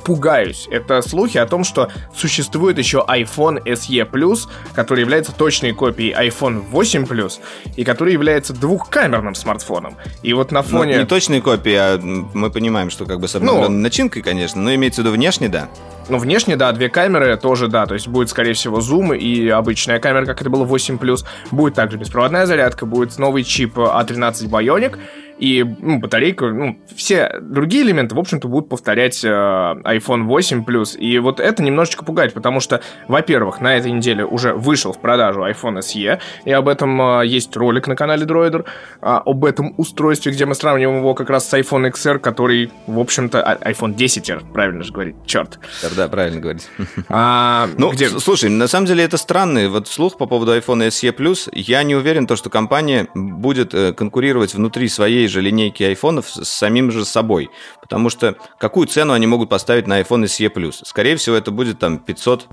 пугаюсь, 0.04 0.68
это 0.72 1.02
слухи 1.02 1.38
о 1.38 1.46
том, 1.46 1.64
что 1.64 1.90
существует 2.16 2.78
еще 2.78 3.04
iPhone 3.08 3.64
SE+, 3.66 4.38
который 4.74 5.02
является 5.02 5.34
точной 5.34 5.74
копией 5.74 6.14
iPhone 6.14 6.60
8 6.70 7.04
Plus, 7.04 7.40
и 7.76 7.84
который 7.84 8.14
является 8.14 8.54
двухкамерным 8.54 9.36
смартфоном. 9.36 9.96
И 10.22 10.34
вот 10.34 10.52
на 10.52 10.62
ну, 10.62 10.68
фоне... 10.68 10.96
Ну, 10.96 11.02
не 11.02 11.06
точной 11.06 11.42
копии, 11.64 11.76
а 11.76 12.00
мы 12.02 12.50
понимаем, 12.52 12.90
что 12.90 13.06
как 13.06 13.20
бы 13.20 13.28
с 13.28 13.40
ну, 13.40 13.70
начинкой, 13.70 14.22
конечно, 14.22 14.62
но 14.62 14.74
имеется 14.76 15.02
в 15.02 15.06
виду 15.06 15.16
внешне, 15.16 15.48
да. 15.48 15.70
Ну, 16.10 16.18
внешне, 16.18 16.58
да, 16.58 16.72
две 16.74 16.90
камеры 16.90 17.38
тоже, 17.38 17.68
да, 17.68 17.86
то 17.86 17.94
есть 17.94 18.08
будет, 18.08 18.30
скорее 18.30 18.54
всего, 18.54 18.82
зум 18.82 19.14
и 19.14 19.48
обычная 19.48 20.00
камера, 20.00 20.26
как 20.26 20.42
это 20.42 20.50
было 20.50 20.66
8+, 20.66 21.26
будет 21.52 21.74
также 21.76 21.98
беспроводная 21.98 22.46
зарядка, 22.46 22.86
будет 22.86 23.18
новый 23.18 23.44
чип 23.44 23.78
A13 23.78 24.50
Bionic, 24.50 24.98
и 25.40 25.64
ну, 25.64 26.00
батарейка, 26.00 26.50
ну, 26.50 26.80
все 26.96 27.38
другие 27.42 27.84
элементы, 27.84 28.16
в 28.16 28.20
общем-то, 28.20 28.48
будут 28.48 28.70
повторять 28.70 29.24
э, 29.24 29.28
iPhone 29.28 30.24
8 30.24 30.64
Plus. 30.64 30.98
И 30.98 31.20
вот 31.20 31.40
это 31.40 31.64
немножечко 31.64 32.06
пугает, 32.06 32.34
потому 32.34 32.60
что, 32.60 32.82
во-первых, 33.08 33.62
на 33.62 33.76
этой 33.76 33.92
неделе 33.92 34.26
уже 34.26 34.54
вышел 34.54 34.94
в 34.94 35.00
продажу 35.00 35.42
iPhone 35.42 35.80
SE, 35.80 36.20
и 36.46 36.52
об 36.52 36.68
этом 36.68 37.02
э, 37.02 37.28
есть 37.28 37.56
ролик 37.56 37.88
на 37.88 37.96
канале 37.96 38.26
Droider, 38.26 38.64
э, 38.64 38.66
об 39.02 39.46
этом 39.46 39.74
устройстве, 39.78 40.32
где 40.32 40.46
мы 40.46 40.56
сравниваем 40.56 41.00
его 41.00 41.14
как 41.14 41.30
раз 41.30 41.50
с 41.50 41.54
iPhone 41.54 41.92
XR, 41.92 42.20
который, 42.20 42.72
в 42.88 43.00
общем-то, 43.00 43.42
а, 43.42 43.56
iPhone 43.72 43.96
10R, 43.96 44.52
правильно 44.54 44.84
же 44.84 44.94
говорить, 44.94 45.16
черт. 45.26 45.60
Да, 45.96 46.08
правильно 46.08 46.40
говорить. 46.40 46.68
А, 47.10 47.70
ну, 47.78 47.92
где... 47.92 48.10
слушай, 48.10 48.50
на 48.50 48.68
самом 48.68 48.88
деле 48.88 49.04
это 49.04 49.18
странный 49.18 49.68
вот 49.68 49.88
слух 49.88 50.18
по 50.18 50.26
поводу 50.26 50.56
iPhone 50.56 50.88
SE 50.88 51.16
Plus. 51.16 51.50
Я 51.54 51.84
не 51.84 51.96
уверен, 51.96 52.28
то, 52.28 52.36
что 52.36 52.50
компания 52.50 53.08
будет 53.14 53.74
э, 53.74 53.94
конкурировать 53.94 54.54
внутри 54.54 54.88
своей 54.88 55.23
своей 55.24 55.28
же 55.28 55.42
линейки 55.42 55.84
айфонов 55.84 56.30
с 56.30 56.50
самим 56.50 56.92
же 56.92 57.06
собой. 57.06 57.50
Потому 57.82 58.10
что 58.10 58.36
какую 58.60 58.88
цену 58.88 59.14
они 59.14 59.28
могут 59.28 59.50
поставить 59.50 59.88
на 59.88 60.02
iPhone 60.02 60.26
SE+. 60.26 60.72
Скорее 60.86 61.16
всего, 61.16 61.36
это 61.36 61.52
будет 61.52 61.80
там 61.80 61.98
500 61.98 62.48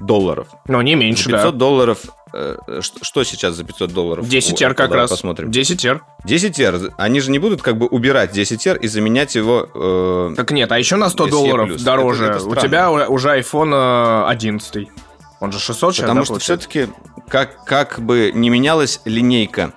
долларов. 0.00 0.48
Но 0.66 0.82
не 0.82 0.94
меньше, 0.94 1.30
500 1.30 1.42
да. 1.42 1.50
долларов 1.50 1.98
э, 2.32 2.56
что, 2.80 3.24
сейчас 3.24 3.54
за 3.54 3.64
500 3.64 3.92
долларов? 3.92 4.26
10R 4.26 4.74
как 4.74 4.92
раз. 4.92 5.10
Посмотрим. 5.10 5.50
10R. 5.50 6.00
10R. 6.24 6.94
Они 6.96 7.20
же 7.20 7.30
не 7.30 7.38
будут 7.38 7.62
как 7.62 7.76
бы 7.76 7.86
убирать 7.86 8.36
10R 8.36 8.78
и 8.80 8.88
заменять 8.88 9.34
его... 9.34 9.68
Э, 9.74 10.34
так 10.36 10.50
нет, 10.50 10.72
а 10.72 10.78
еще 10.78 10.96
на 10.96 11.08
100 11.08 11.26
долларов 11.28 11.82
дороже. 11.82 12.26
Это, 12.26 12.38
это 12.38 12.48
У 12.48 12.56
тебя 12.56 12.90
уже 12.90 13.38
iPhone 13.38 14.26
11. 14.28 14.76
Э, 14.76 14.86
Он 15.40 15.52
же 15.52 15.58
600 15.58 15.94
сейчас, 15.94 16.02
Потому 16.02 16.20
да, 16.20 16.26
что 16.26 16.38
все-таки 16.38 16.88
как, 17.28 17.64
как 17.64 18.00
бы 18.00 18.32
не 18.34 18.50
менялась 18.50 19.00
линейка 19.04 19.72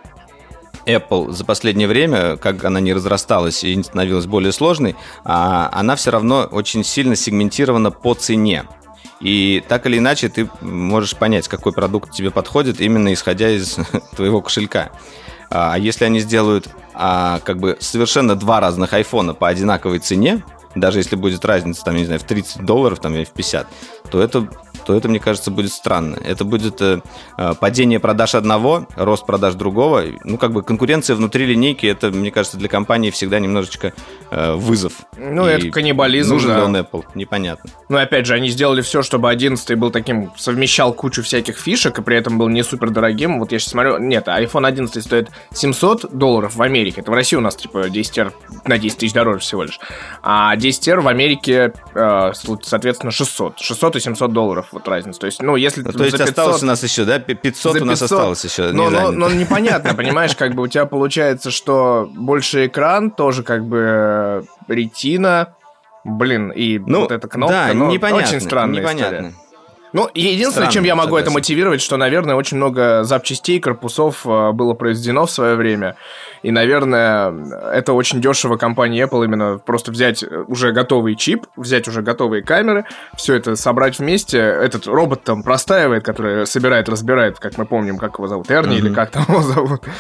Apple 0.86 1.32
за 1.32 1.46
последнее 1.46 1.88
время, 1.88 2.38
как 2.38 2.64
она 2.64 2.80
не 2.80 2.94
разрасталась 2.94 3.64
и 3.64 3.76
не 3.76 3.84
становилась 3.84 4.26
более 4.26 4.52
сложной, 4.52 4.96
а 5.24 5.70
она 5.74 5.96
все 5.96 6.12
равно 6.12 6.48
очень 6.52 6.84
сильно 6.84 7.16
сегментирована 7.16 7.92
по 7.92 8.14
цене. 8.14 8.66
И 9.22 9.64
так 9.68 9.86
или 9.86 9.98
иначе 9.98 10.30
ты 10.30 10.50
можешь 10.62 11.16
понять, 11.16 11.48
какой 11.48 11.74
продукт 11.74 12.12
тебе 12.12 12.32
подходит, 12.32 12.82
именно 12.82 13.14
исходя 13.14 13.50
из 13.50 13.78
твоего 14.16 14.42
кошелька. 14.42 14.92
А 15.50 15.78
если 15.78 16.06
они 16.06 16.20
сделают 16.20 16.68
а, 16.94 17.40
как 17.40 17.60
бы 17.60 17.78
совершенно 17.80 18.36
два 18.36 18.60
разных 18.60 18.94
айфона 18.94 19.34
по 19.34 19.48
одинаковой 19.48 20.00
цене, 20.00 20.44
даже 20.76 21.00
если 21.00 21.16
будет 21.16 21.46
разница, 21.46 21.84
там, 21.84 21.96
не 21.96 22.06
знаю, 22.06 22.20
в 22.20 22.24
30 22.24 22.66
долларов 22.66 23.00
там, 23.00 23.16
или 23.16 23.24
в 23.24 23.30
50, 23.30 23.68
то 24.12 24.22
это 24.22 24.48
то 24.86 24.96
это, 24.96 25.10
мне 25.10 25.20
кажется, 25.20 25.52
будет 25.52 25.72
странно. 25.72 26.18
Это 26.24 26.46
будет 26.46 26.82
э, 26.82 27.02
э, 27.38 27.54
падение 27.60 28.00
продаж 28.00 28.36
одного, 28.36 28.88
рост 28.96 29.26
продаж 29.26 29.56
другого. 29.56 30.04
Ну, 30.24 30.38
как 30.38 30.54
бы 30.54 30.62
конкуренция 30.62 31.16
внутри 31.16 31.46
линейки, 31.46 31.88
это, 31.88 32.12
мне 32.12 32.32
кажется, 32.32 32.58
для 32.58 32.70
компании 32.70 33.10
всегда 33.10 33.40
немножечко 33.40 33.94
э, 34.30 34.54
вызов. 34.54 34.94
Ну, 35.18 35.48
и 35.48 35.52
это 35.52 35.70
каннибализм, 35.70 36.34
Нужен 36.34 36.50
да. 36.52 36.58
ли 36.58 36.62
он 36.62 36.76
Apple? 36.76 37.04
Непонятно. 37.16 37.72
Ну, 37.90 37.98
опять 37.98 38.28
же, 38.28 38.36
они 38.36 38.50
сделали 38.50 38.82
все, 38.82 39.02
чтобы 39.02 39.30
11 39.30 39.76
был 39.78 39.90
таким, 39.90 40.32
совмещал 40.38 40.94
кучу 40.94 41.24
всяких 41.24 41.58
фишек, 41.58 41.98
и 41.98 42.02
при 42.02 42.18
этом 42.18 42.38
был 42.38 42.48
не 42.48 42.64
супер 42.64 42.92
дорогим. 42.92 43.40
Вот 43.40 43.52
я 43.52 43.60
сейчас 43.60 43.72
смотрю, 43.72 43.98
нет, 43.98 44.28
iPhone 44.28 44.68
11 44.68 45.04
стоит 45.04 45.30
700 45.52 46.14
долларов 46.14 46.56
в 46.56 46.62
Америке. 46.62 47.02
Это 47.02 47.10
в 47.10 47.14
России 47.16 47.36
у 47.36 47.42
нас, 47.42 47.56
типа, 47.56 47.90
10 47.90 48.18
R 48.20 48.34
на 48.66 48.78
10 48.78 48.98
тысяч 49.00 49.14
дороже 49.14 49.40
всего 49.40 49.64
лишь. 49.64 49.80
А 50.22 50.56
10 50.56 50.88
R 50.90 51.02
в 51.02 51.08
Америке, 51.08 51.74
э, 51.96 52.32
соответственно, 52.62 53.12
600. 53.12 53.60
600 53.60 53.96
и 53.96 54.00
700 54.00 54.32
долларов 54.32 54.75
вот 54.76 54.88
разница. 54.88 55.20
То 55.20 55.26
есть, 55.26 55.42
ну, 55.42 55.56
если... 55.56 55.82
Ну, 55.82 55.92
то 55.92 56.04
есть 56.04 56.18
500, 56.18 56.30
осталось 56.30 56.64
у 56.64 56.66
нас 56.66 56.84
еще, 56.84 57.06
да? 57.06 57.20
500, 57.20 57.42
500 57.42 57.82
у 57.82 57.86
нас 57.86 58.02
осталось 58.02 58.44
еще. 58.44 58.72
Но, 58.72 58.90
но, 58.90 59.12
но 59.12 59.30
непонятно, 59.32 59.96
понимаешь, 59.96 60.36
как 60.36 60.54
бы 60.54 60.64
у 60.64 60.68
тебя 60.68 60.86
получается, 60.86 61.50
что 61.50 62.10
больше 62.14 62.68
экран, 62.68 63.12
тоже 63.12 63.44
как 63.44 63.66
бы 63.66 64.46
ретина, 64.68 65.56
блин, 66.04 66.52
и 66.52 66.78
ну, 66.78 67.02
вот 67.02 67.12
эта 67.12 67.28
кнопка, 67.28 67.68
да, 67.68 67.74
ну, 67.74 67.92
непонятно, 67.92 68.28
очень 68.28 68.42
странная 68.42 68.82
непонятно. 68.82 69.16
история. 69.16 69.45
Ну, 69.96 70.10
единственное, 70.14 70.52
Странно, 70.52 70.72
чем 70.74 70.84
я 70.84 70.94
могу 70.94 71.06
согласен. 71.08 71.28
это 71.28 71.34
мотивировать, 71.34 71.82
что, 71.82 71.96
наверное, 71.96 72.36
очень 72.36 72.58
много 72.58 73.06
запчастей, 73.06 73.62
корпусов 73.62 74.26
э, 74.28 74.52
было 74.52 74.74
произведено 74.74 75.26
в 75.26 75.32
свое 75.32 75.56
время. 75.56 75.96
И, 76.44 76.52
наверное, 76.52 77.34
это 77.72 77.94
очень 77.94 78.20
дешево 78.20 78.58
компании 78.58 79.02
Apple 79.02 79.24
именно 79.24 79.58
просто 79.58 79.92
взять 79.92 80.22
э, 80.22 80.44
уже 80.50 80.74
готовый 80.74 81.16
чип, 81.16 81.46
взять 81.56 81.88
уже 81.88 82.02
готовые 82.02 82.44
камеры, 82.44 82.84
все 83.16 83.36
это 83.36 83.56
собрать 83.56 83.98
вместе. 83.98 84.38
Этот 84.38 84.86
робот 84.86 85.24
там 85.24 85.44
простаивает, 85.44 86.04
который 86.04 86.46
собирает, 86.46 86.90
разбирает, 86.90 87.40
как 87.40 87.58
мы 87.58 87.66
помним, 87.66 87.98
как 87.98 88.16
его 88.16 88.28
зовут, 88.28 88.52
Эрни 88.52 88.80
или 88.80 88.94
как 88.94 89.12
там 89.12 89.24
его 89.30 89.42
зовут. 89.42 89.82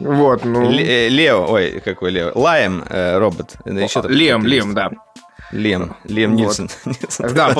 Вот, 0.00 0.44
ну... 0.44 0.70
Ле- 0.70 1.10
Лео, 1.10 1.44
ой, 1.50 1.82
какой 1.84 2.12
Лео? 2.12 2.32
Лаем 2.34 2.82
э, 2.88 3.18
робот. 3.18 3.56
Лем. 3.66 4.46
Лем, 4.46 4.72
да. 4.72 4.90
Лем, 5.50 5.96
Лем 6.04 6.32
Вот. 6.32 6.38
Нильсон. 6.40 6.70
Да, 7.34 7.54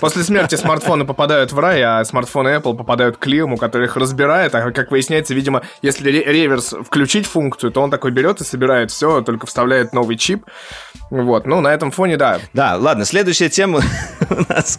после 0.00 0.22
смерти 0.22 0.54
смартфоны 0.54 1.04
попадают 1.04 1.52
в 1.52 1.58
рай, 1.58 1.82
а 1.82 2.04
смартфоны 2.04 2.48
Apple 2.50 2.76
попадают 2.76 3.16
к 3.16 3.26
Лиаму, 3.26 3.56
который 3.56 3.86
их 3.86 3.96
разбирает. 3.96 4.54
А 4.54 4.70
как 4.70 4.90
выясняется, 4.90 5.34
видимо, 5.34 5.62
если 5.82 6.10
ре- 6.10 6.24
реверс 6.24 6.74
включить 6.86 7.26
функцию, 7.26 7.72
то 7.72 7.80
он 7.82 7.90
такой 7.90 8.10
берет 8.12 8.40
и 8.40 8.44
собирает 8.44 8.90
все, 8.90 9.22
только 9.22 9.46
вставляет 9.46 9.92
новый 9.92 10.16
чип. 10.16 10.44
Вот, 11.10 11.46
ну, 11.46 11.60
на 11.60 11.68
этом 11.74 11.90
фоне, 11.90 12.16
да. 12.16 12.38
Да, 12.52 12.76
ладно, 12.76 13.04
следующая 13.04 13.48
тема 13.48 13.80
у 14.30 14.34
нас 14.52 14.78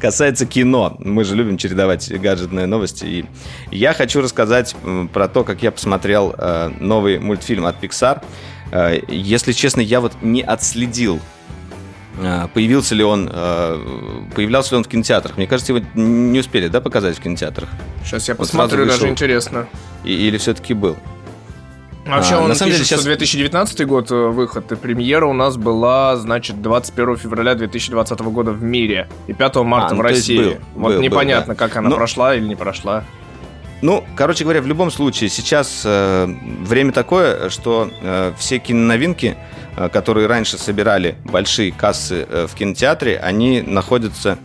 касается 0.00 0.46
кино. 0.46 0.96
Мы 1.00 1.24
же 1.24 1.34
любим 1.34 1.58
чередовать 1.58 2.10
гаджетные 2.10 2.66
новости. 2.66 3.04
И 3.04 3.24
я 3.70 3.92
хочу 3.92 4.22
рассказать 4.22 4.74
про 5.12 5.28
то, 5.28 5.44
как 5.44 5.62
я 5.62 5.72
посмотрел 5.72 6.34
э, 6.38 6.70
новый 6.80 7.18
мультфильм 7.18 7.66
от 7.66 7.82
Pixar. 7.82 8.22
Э, 8.70 8.98
Если 9.08 9.52
честно, 9.52 9.80
я 9.80 10.00
вот 10.00 10.12
не 10.22 10.42
отследил, 10.42 11.20
появился 12.54 12.94
ли 12.94 13.04
он, 13.04 13.28
э, 13.32 13.78
появлялся 14.34 14.72
ли 14.74 14.78
он 14.78 14.84
в 14.84 14.88
кинотеатрах. 14.88 15.36
Мне 15.36 15.46
кажется, 15.46 15.72
его 15.74 15.84
не 15.94 16.38
успели, 16.40 16.68
да, 16.68 16.80
показать 16.80 17.16
в 17.18 17.20
кинотетрах? 17.20 17.68
Сейчас 18.04 18.28
я 18.28 18.34
Вот 18.34 18.46
посмотрю, 18.46 18.86
даже 18.86 19.08
интересно. 19.08 19.66
И- 20.04 20.12
или 20.12 20.38
все-таки 20.38 20.74
был? 20.74 20.96
Вообще, 22.06 22.34
А, 22.34 22.40
он 22.40 22.48
на 22.48 22.54
самом 22.54 22.70
деле 22.70 22.78
пишет, 22.84 22.86
сейчас- 22.86 23.00
что 23.00 23.08
2019 23.08 23.84
год 23.84 24.10
э, 24.12 24.14
выход, 24.28 24.70
и 24.70 24.76
премьера 24.76 25.26
у 25.26 25.32
нас 25.32 25.56
была, 25.56 26.16
значит, 26.16 26.62
21 26.62 27.16
февраля 27.16 27.56
2020 27.56 28.30
года 28.30 28.52
в 28.52 28.62
мире 28.62 29.08
и 29.26 29.32
5 29.32 29.64
марта 29.64 29.88
А, 29.88 29.94
в 29.94 29.98
ну, 29.98 30.08
есть 30.08 30.18
России. 30.20 30.38
был, 30.38 30.54
вот 30.76 30.88
был, 30.90 30.92
был, 30.94 31.00
непонятно, 31.02 31.54
да. 31.54 31.58
как 31.58 31.76
она 31.76 31.88
Ну- 31.88 31.96
прошла 31.96 32.36
или 32.36 32.46
не 32.46 32.54
прошла. 32.54 33.02
Ну, 33.82 34.04
короче 34.16 34.44
говоря, 34.44 34.62
в 34.62 34.66
любом 34.66 34.90
случае, 34.90 35.28
сейчас 35.28 35.82
э, 35.84 36.26
время 36.62 36.92
такое, 36.92 37.50
что 37.50 37.90
э, 38.00 38.32
все 38.38 38.58
киноновинки, 38.58 39.36
э, 39.76 39.88
которые 39.90 40.26
раньше 40.26 40.56
собирали 40.56 41.16
большие 41.24 41.72
кассы 41.72 42.26
э, 42.28 42.46
в 42.48 42.54
кинотеатре, 42.54 43.18
они 43.18 43.60
находятся 43.60 44.38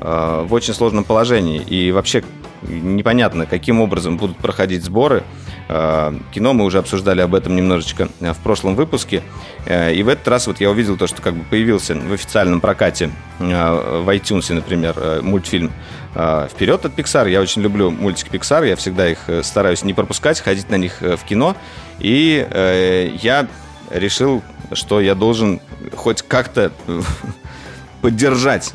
э, 0.00 0.44
в 0.46 0.52
очень 0.52 0.74
сложном 0.74 1.04
положении. 1.04 1.62
И 1.62 1.92
вообще 1.92 2.24
непонятно, 2.68 3.46
каким 3.46 3.80
образом 3.80 4.16
будут 4.16 4.36
проходить 4.36 4.84
сборы. 4.84 5.24
Э, 5.68 6.12
кино 6.32 6.52
мы 6.52 6.64
уже 6.64 6.78
обсуждали 6.78 7.20
об 7.20 7.34
этом 7.34 7.56
немножечко 7.56 8.08
э, 8.20 8.32
в 8.32 8.38
прошлом 8.38 8.74
выпуске. 8.74 9.22
Э, 9.66 9.94
и 9.94 10.02
в 10.02 10.08
этот 10.08 10.26
раз 10.28 10.46
вот 10.46 10.60
я 10.60 10.70
увидел 10.70 10.96
то, 10.96 11.06
что 11.06 11.22
как 11.22 11.34
бы 11.34 11.44
появился 11.44 11.94
в 11.94 12.12
официальном 12.12 12.60
прокате 12.60 13.10
в 13.38 14.08
iTunes, 14.10 14.52
например, 14.52 15.22
мультфильм 15.22 15.72
«Вперед 16.12 16.84
от 16.84 16.96
Pixar». 16.96 17.28
Я 17.28 17.40
очень 17.40 17.62
люблю 17.62 17.90
мультики 17.90 18.28
Pixar, 18.28 18.66
я 18.68 18.76
всегда 18.76 19.08
их 19.08 19.18
стараюсь 19.42 19.82
не 19.82 19.92
пропускать, 19.92 20.40
ходить 20.40 20.70
на 20.70 20.76
них 20.76 21.00
в 21.00 21.18
кино. 21.24 21.56
И 21.98 22.46
я 23.22 23.48
решил, 23.90 24.42
что 24.72 25.00
я 25.00 25.16
должен 25.16 25.60
хоть 25.96 26.22
как-то 26.22 26.70
поддержать 28.02 28.72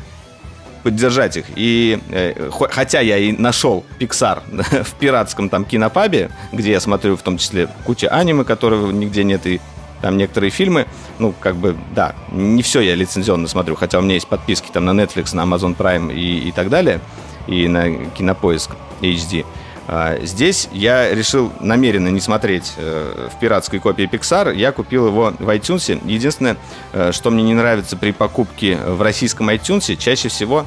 поддержать 0.82 1.36
их. 1.36 1.46
И 1.56 1.98
э, 2.10 2.48
хо- 2.50 2.68
хотя 2.70 3.00
я 3.00 3.18
и 3.18 3.32
нашел 3.32 3.84
Pixar 3.98 4.42
в 4.84 4.94
пиратском 4.94 5.48
там 5.48 5.64
кинопабе, 5.64 6.30
где 6.52 6.72
я 6.72 6.80
смотрю 6.80 7.16
в 7.16 7.22
том 7.22 7.38
числе 7.38 7.68
куча 7.84 8.08
аниме, 8.08 8.44
которого 8.44 8.90
нигде 8.90 9.24
нет, 9.24 9.46
и 9.46 9.60
там 10.02 10.16
некоторые 10.16 10.50
фильмы, 10.50 10.86
ну, 11.18 11.34
как 11.38 11.56
бы, 11.56 11.76
да, 11.94 12.14
не 12.32 12.62
все 12.62 12.80
я 12.80 12.94
лицензионно 12.94 13.48
смотрю, 13.48 13.74
хотя 13.74 13.98
у 13.98 14.02
меня 14.02 14.14
есть 14.14 14.26
подписки 14.28 14.70
там 14.72 14.86
на 14.86 14.90
Netflix, 14.92 15.34
на 15.34 15.42
Amazon 15.42 15.76
Prime 15.76 16.14
и, 16.14 16.48
и 16.48 16.52
так 16.52 16.70
далее, 16.70 17.00
и 17.46 17.68
на 17.68 17.92
Кинопоиск 18.06 18.70
HD. 19.02 19.44
А, 19.92 20.20
Здесь 20.22 20.68
я 20.70 21.12
решил 21.12 21.50
намеренно 21.58 22.06
не 22.08 22.20
смотреть 22.20 22.74
э, 22.76 23.28
в 23.34 23.40
пиратской 23.40 23.80
копии 23.80 24.08
Pixar. 24.08 24.54
Я 24.54 24.70
купил 24.70 25.08
его 25.08 25.34
в 25.36 25.48
iTunes. 25.48 26.00
Единственное, 26.08 26.56
э, 26.92 27.10
что 27.10 27.32
мне 27.32 27.42
не 27.42 27.54
нравится 27.54 27.96
при 27.96 28.12
покупке 28.12 28.76
в 28.76 29.02
российском 29.02 29.50
iTunes, 29.50 29.96
чаще 29.96 30.28
всего, 30.28 30.64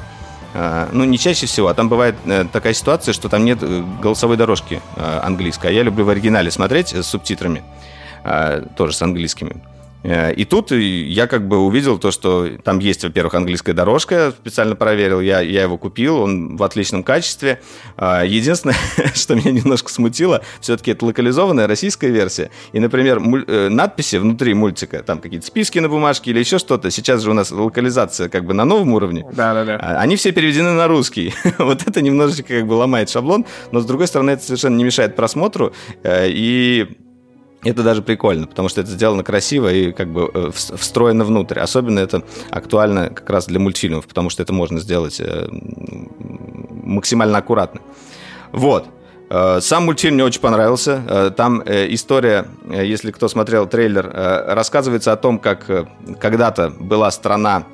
э, 0.52 0.88
ну 0.92 1.04
не 1.04 1.18
чаще 1.18 1.46
всего, 1.46 1.68
а 1.68 1.74
там 1.74 1.88
бывает 1.88 2.16
такая 2.52 2.74
ситуация, 2.74 3.14
что 3.14 3.30
там 3.30 3.46
нет 3.46 3.60
голосовой 4.02 4.36
дорожки 4.36 4.82
английской. 4.96 5.68
А 5.68 5.70
я 5.70 5.82
люблю 5.82 6.04
в 6.04 6.10
оригинале 6.10 6.50
смотреть 6.50 6.92
с 6.92 7.06
субтитрами, 7.06 7.62
тоже 8.76 8.92
с 8.92 9.00
английскими. 9.00 9.56
Э, 10.04 10.32
И 10.34 10.44
тут 10.44 10.70
я 10.70 11.26
как 11.26 11.48
бы 11.48 11.58
увидел 11.58 11.98
то, 11.98 12.10
что 12.10 12.48
там 12.62 12.78
есть, 12.78 13.02
во-первых, 13.04 13.34
английская 13.34 13.72
дорожка, 13.72 14.32
специально 14.32 14.76
проверил, 14.76 15.20
я, 15.20 15.40
я 15.40 15.62
его 15.62 15.78
купил, 15.78 16.18
он 16.20 16.56
в 16.56 16.62
отличном 16.62 17.02
качестве. 17.02 17.60
А, 17.96 18.22
Единственное, 18.24 18.76
что 19.14 19.34
меня 19.34 19.50
немножко 19.50 19.90
смутило, 19.90 20.42
все-таки 20.60 20.90
это 20.92 21.06
локализованная 21.06 21.66
российская 21.66 22.10
версия. 22.10 22.50
И, 22.72 22.78
например, 22.80 23.20
э, 23.48 23.68
надписи 23.70 24.16
внутри 24.16 24.54
мультика, 24.54 25.02
там 25.02 25.18
какие-то 25.18 25.46
списки 25.46 25.78
на 25.78 25.88
бумажке 25.88 26.30
или 26.30 26.38
еще 26.38 26.58
что-то, 26.58 26.90
сейчас 26.90 27.22
же 27.22 27.30
у 27.30 27.34
нас 27.34 27.50
локализация 27.50 28.28
как 28.28 28.44
бы 28.44 28.52
на 28.54 28.64
новом 28.64 28.92
уровне. 28.92 29.24
Да-да-да. 29.32 29.78
А, 29.80 30.00
Они 30.00 30.16
все 30.16 30.32
переведены 30.32 30.72
на 30.72 30.86
русский. 30.86 31.32
вот 31.58 31.82
это 31.86 32.02
немножечко 32.02 32.54
как 32.58 32.66
бы 32.66 32.74
ломает 32.74 33.08
шаблон, 33.08 33.46
но 33.72 33.80
с 33.80 33.86
другой 33.86 34.06
стороны 34.06 34.32
это 34.32 34.44
совершенно 34.44 34.76
не 34.76 34.84
мешает 34.84 35.16
просмотру. 35.16 35.72
э, 36.02 36.26
И 36.28 36.86
это 37.64 37.82
даже 37.82 38.02
прикольно, 38.02 38.46
потому 38.46 38.68
что 38.68 38.80
это 38.80 38.90
сделано 38.90 39.22
красиво 39.24 39.72
и 39.72 39.92
как 39.92 40.08
бы 40.12 40.30
э, 40.32 40.38
вс- 40.48 40.76
встроено 40.76 41.24
внутрь. 41.24 41.58
Особенно 41.58 41.98
это 42.00 42.22
актуально 42.50 43.08
как 43.10 43.28
раз 43.30 43.46
для 43.46 43.58
мультфильмов, 43.58 44.06
потому 44.06 44.30
что 44.30 44.42
это 44.42 44.52
можно 44.52 44.80
сделать 44.80 45.20
э, 45.20 45.48
максимально 46.84 47.38
аккуратно. 47.38 47.80
Вот. 48.52 48.86
Э, 49.30 49.60
Сам 49.60 49.84
мультфильм 49.84 50.14
мне 50.14 50.24
очень 50.24 50.40
понравился. 50.40 51.32
Там 51.36 51.62
история, 51.66 52.46
если 52.70 53.10
кто 53.10 53.28
смотрел 53.28 53.66
трейлер, 53.66 54.10
рассказывается 54.46 55.12
о 55.12 55.16
том, 55.16 55.38
как 55.38 55.66
когда-то 56.20 56.70
была 56.78 57.10
страна, 57.10 57.64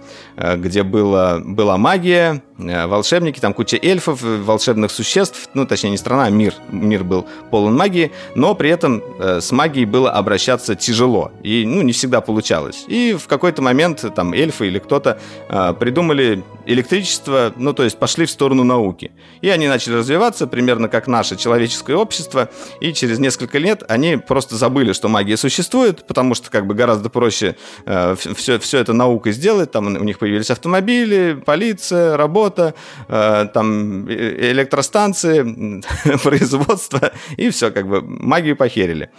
где 0.56 0.82
было, 0.82 1.42
была 1.44 1.76
магия, 1.76 2.42
э, 2.58 2.86
волшебники, 2.86 3.40
там 3.40 3.52
куча 3.52 3.78
эльфов, 3.80 4.24
э, 4.24 4.38
волшебных 4.38 4.90
существ, 4.90 5.48
ну, 5.54 5.66
точнее, 5.66 5.90
не 5.90 5.96
страна, 5.96 6.24
а 6.24 6.30
мир. 6.30 6.54
Мир 6.70 7.04
был 7.04 7.26
полон 7.50 7.76
магии, 7.76 8.12
но 8.34 8.54
при 8.54 8.70
этом 8.70 9.02
э, 9.18 9.40
с 9.40 9.50
магией 9.52 9.86
было 9.86 10.10
обращаться 10.10 10.74
тяжело, 10.74 11.32
и, 11.42 11.64
ну, 11.66 11.82
не 11.82 11.92
всегда 11.92 12.20
получалось. 12.20 12.84
И 12.88 13.16
в 13.20 13.26
какой-то 13.26 13.62
момент 13.62 14.04
там 14.14 14.32
эльфы 14.32 14.66
или 14.68 14.78
кто-то 14.78 15.18
э, 15.48 15.74
придумали 15.78 16.42
электричество, 16.66 17.52
ну, 17.56 17.72
то 17.72 17.82
есть 17.82 17.98
пошли 17.98 18.26
в 18.26 18.30
сторону 18.30 18.64
науки. 18.64 19.10
И 19.40 19.48
они 19.48 19.68
начали 19.68 19.94
развиваться 19.94 20.46
примерно 20.46 20.88
как 20.88 21.06
наше 21.06 21.36
человеческое 21.36 21.96
общество, 21.96 22.48
и 22.80 22.92
через 22.92 23.18
несколько 23.18 23.58
лет 23.58 23.82
они 23.88 24.16
просто 24.16 24.56
забыли, 24.56 24.92
что 24.92 25.08
магия 25.08 25.36
существует, 25.36 26.06
потому 26.06 26.34
что 26.34 26.50
как 26.50 26.66
бы 26.66 26.74
гораздо 26.74 27.10
проще 27.10 27.56
э, 27.86 28.14
все, 28.34 28.58
все 28.58 28.78
это 28.78 28.92
наукой 28.92 29.32
сделать, 29.32 29.70
там 29.70 29.86
у 29.86 30.04
них 30.04 30.18
появились 30.18 30.29
автомобили, 30.50 31.40
полиция, 31.44 32.16
работа, 32.16 32.74
э, 33.08 33.46
там 33.52 34.06
э, 34.08 34.50
электростанции, 34.52 35.82
производство, 36.22 37.12
и 37.36 37.50
все, 37.50 37.70
как 37.70 37.88
бы 37.88 38.02
магию 38.02 38.56
похерили. 38.56 39.10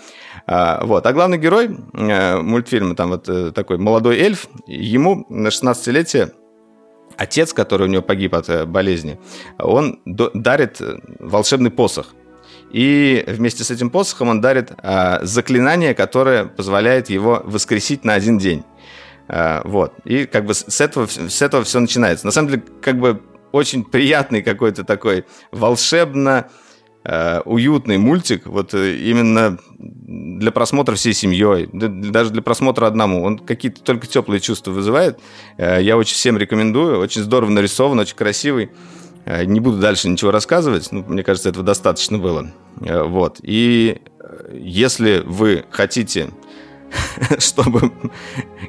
А, 0.47 0.83
вот. 0.85 1.05
А 1.05 1.13
главный 1.13 1.37
герой 1.37 1.77
э, 1.93 2.41
мультфильма, 2.41 2.95
там 2.95 3.09
вот 3.09 3.29
э, 3.29 3.51
такой 3.51 3.77
молодой 3.77 4.17
эльф, 4.19 4.47
ему 4.67 5.25
на 5.29 5.49
16-летие 5.49 6.31
отец, 7.17 7.53
который 7.53 7.87
у 7.87 7.91
него 7.91 8.01
погиб 8.01 8.33
от 8.33 8.49
э, 8.49 8.65
болезни, 8.65 9.19
он 9.59 9.99
дарит 10.05 10.81
э, 10.81 10.99
волшебный 11.19 11.71
посох. 11.71 12.13
И 12.71 13.23
вместе 13.27 13.63
с 13.63 13.71
этим 13.71 13.89
посохом 13.89 14.29
он 14.29 14.39
дарит 14.39 14.71
а, 14.77 15.19
заклинание, 15.23 15.93
которое 15.93 16.45
позволяет 16.45 17.09
его 17.09 17.41
воскресить 17.43 18.05
на 18.05 18.13
один 18.13 18.37
день. 18.37 18.63
А, 19.33 19.61
вот. 19.63 19.93
И 20.03 20.25
как 20.25 20.45
бы 20.45 20.53
с 20.53 20.81
этого, 20.81 21.07
с 21.07 21.41
этого 21.41 21.63
все 21.63 21.79
начинается. 21.79 22.25
На 22.25 22.31
самом 22.33 22.49
деле, 22.49 22.63
как 22.81 22.99
бы 22.99 23.21
очень 23.53 23.85
приятный 23.85 24.41
какой-то 24.41 24.83
такой 24.83 25.23
волшебно 25.53 26.49
э, 27.05 27.39
уютный 27.45 27.97
мультик, 27.97 28.45
вот 28.45 28.73
э, 28.73 28.97
именно 28.97 29.57
для 29.79 30.51
просмотра 30.51 30.95
всей 30.95 31.13
семьей, 31.13 31.69
да- 31.71 31.87
даже 31.87 32.31
для 32.31 32.41
просмотра 32.41 32.87
одному. 32.87 33.23
Он 33.23 33.39
какие-то 33.39 33.81
только 33.81 34.05
теплые 34.05 34.41
чувства 34.41 34.71
вызывает. 34.71 35.17
Э, 35.57 35.81
Я 35.81 35.95
очень 35.95 36.15
всем 36.15 36.37
рекомендую. 36.37 36.99
Очень 36.99 37.21
здорово 37.23 37.49
нарисован, 37.51 37.99
очень 37.99 38.17
красивый. 38.17 38.69
Э, 39.23 39.45
Не 39.45 39.61
буду 39.61 39.77
дальше 39.77 40.09
ничего 40.09 40.31
рассказывать. 40.31 40.91
Ну, 40.91 41.05
мне 41.07 41.23
кажется, 41.23 41.47
этого 41.47 41.63
достаточно 41.63 42.17
было. 42.17 42.51
Э, 42.81 43.03
Вот. 43.03 43.39
И 43.43 44.01
э, 44.19 44.57
если 44.59 45.23
вы 45.25 45.63
хотите 45.71 46.31
чтобы 47.39 47.91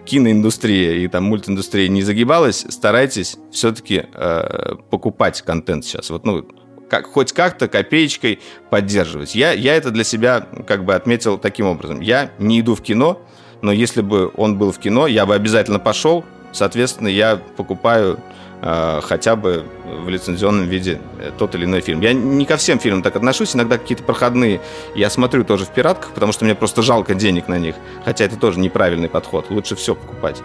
киноиндустрия 0.05 0.95
и 0.95 1.09
там 1.09 1.25
мультииндустрия 1.25 1.89
не 1.89 2.03
загибалась, 2.03 2.65
старайтесь 2.69 3.37
все-таки 3.51 4.05
э, 4.13 4.75
покупать 4.91 5.43
контент 5.43 5.85
сейчас. 5.85 6.11
Вот, 6.11 6.25
ну, 6.25 6.47
как, 6.89 7.07
хоть 7.07 7.33
как-то 7.33 7.69
копеечкой 7.69 8.41
поддерживать. 8.71 9.35
Я, 9.35 9.53
я 9.53 9.75
это 9.77 9.91
для 9.91 10.05
себя 10.05 10.47
как 10.67 10.85
бы 10.85 10.95
отметил 10.95 11.39
таким 11.39 11.67
образом. 11.67 12.01
Я 12.01 12.31
не 12.39 12.61
иду 12.61 12.75
в 12.75 12.83
кино, 12.83 13.21
но 13.63 13.73
если 13.73 14.03
бы 14.03 14.31
он 14.37 14.59
был 14.59 14.73
в 14.73 14.79
кино, 14.79 15.07
я 15.07 15.25
бы 15.25 15.35
обязательно 15.35 15.79
пошел. 15.79 16.25
Соответственно, 16.53 17.09
я 17.09 17.37
покупаю 17.57 18.21
э, 18.61 19.01
хотя 19.03 19.37
бы 19.37 19.65
в 19.93 20.09
лицензионном 20.09 20.67
виде 20.67 21.01
э, 21.19 21.31
тот 21.39 21.55
или 21.55 21.65
иной 21.65 21.81
фильм. 21.81 22.01
Я 22.01 22.13
не 22.13 22.45
ко 22.45 22.57
всем 22.57 22.79
фильмам 22.79 23.03
так 23.03 23.17
отношусь, 23.17 23.55
иногда 23.55 23.79
какие-то 23.79 24.03
проходные 24.03 24.61
я 24.95 25.11
смотрю 25.11 25.45
тоже 25.45 25.65
в 25.65 25.71
пиратках, 25.71 26.13
потому 26.13 26.33
что 26.33 26.45
мне 26.45 26.55
просто 26.55 26.83
жалко 26.83 27.15
денег 27.15 27.49
на 27.49 27.59
них, 27.59 27.75
хотя 28.05 28.25
это 28.25 28.37
тоже 28.37 28.59
неправильный 28.59 29.09
подход, 29.09 29.51
лучше 29.51 29.77
все 29.77 29.95
покупать. 29.95 30.43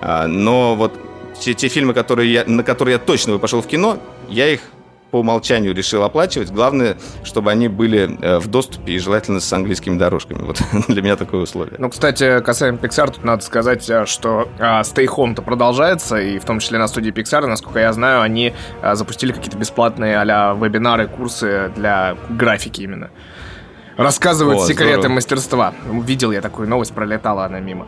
А, 0.00 0.26
но 0.26 0.74
вот 0.74 0.92
те, 1.38 1.54
те 1.54 1.68
фильмы, 1.68 1.94
которые 1.94 2.32
я, 2.32 2.44
на 2.46 2.62
которые 2.62 2.94
я 2.94 2.98
точно 2.98 3.34
бы 3.34 3.38
пошел 3.38 3.62
в 3.62 3.66
кино, 3.66 3.98
я 4.28 4.48
их 4.48 4.60
по 5.10 5.20
умолчанию 5.20 5.74
решил 5.74 6.02
оплачивать. 6.02 6.50
Главное, 6.50 6.96
чтобы 7.24 7.50
они 7.50 7.68
были 7.68 8.18
э, 8.20 8.38
в 8.38 8.48
доступе 8.48 8.92
и 8.92 8.98
желательно 8.98 9.40
с 9.40 9.52
английскими 9.52 9.98
дорожками. 9.98 10.42
Вот 10.42 10.60
для 10.88 11.02
меня 11.02 11.16
такое 11.16 11.42
условие. 11.42 11.76
Ну, 11.78 11.90
кстати, 11.90 12.40
касаемо 12.40 12.78
Pixar, 12.78 13.12
тут 13.12 13.24
надо 13.24 13.44
сказать, 13.44 13.88
э, 13.88 14.06
что 14.06 14.48
а, 14.58 14.82
Stay 14.82 15.06
Home-то 15.06 15.42
продолжается, 15.42 16.16
и 16.16 16.38
в 16.38 16.44
том 16.44 16.58
числе 16.58 16.78
на 16.78 16.88
студии 16.88 17.12
Pixar, 17.12 17.46
насколько 17.46 17.78
я 17.78 17.92
знаю, 17.92 18.22
они 18.22 18.52
а, 18.82 18.94
запустили 18.94 19.32
какие-то 19.32 19.58
бесплатные 19.58 20.18
а 20.18 20.54
вебинары, 20.54 21.08
курсы 21.08 21.72
для 21.76 22.16
графики 22.30 22.82
именно. 22.82 23.10
Рассказывают 23.96 24.60
О, 24.60 24.66
секреты 24.66 24.92
здорово. 24.94 25.14
мастерства. 25.14 25.74
Видел 25.90 26.30
я 26.30 26.42
такую 26.42 26.68
новость, 26.68 26.92
пролетала 26.92 27.46
она 27.46 27.60
мимо. 27.60 27.86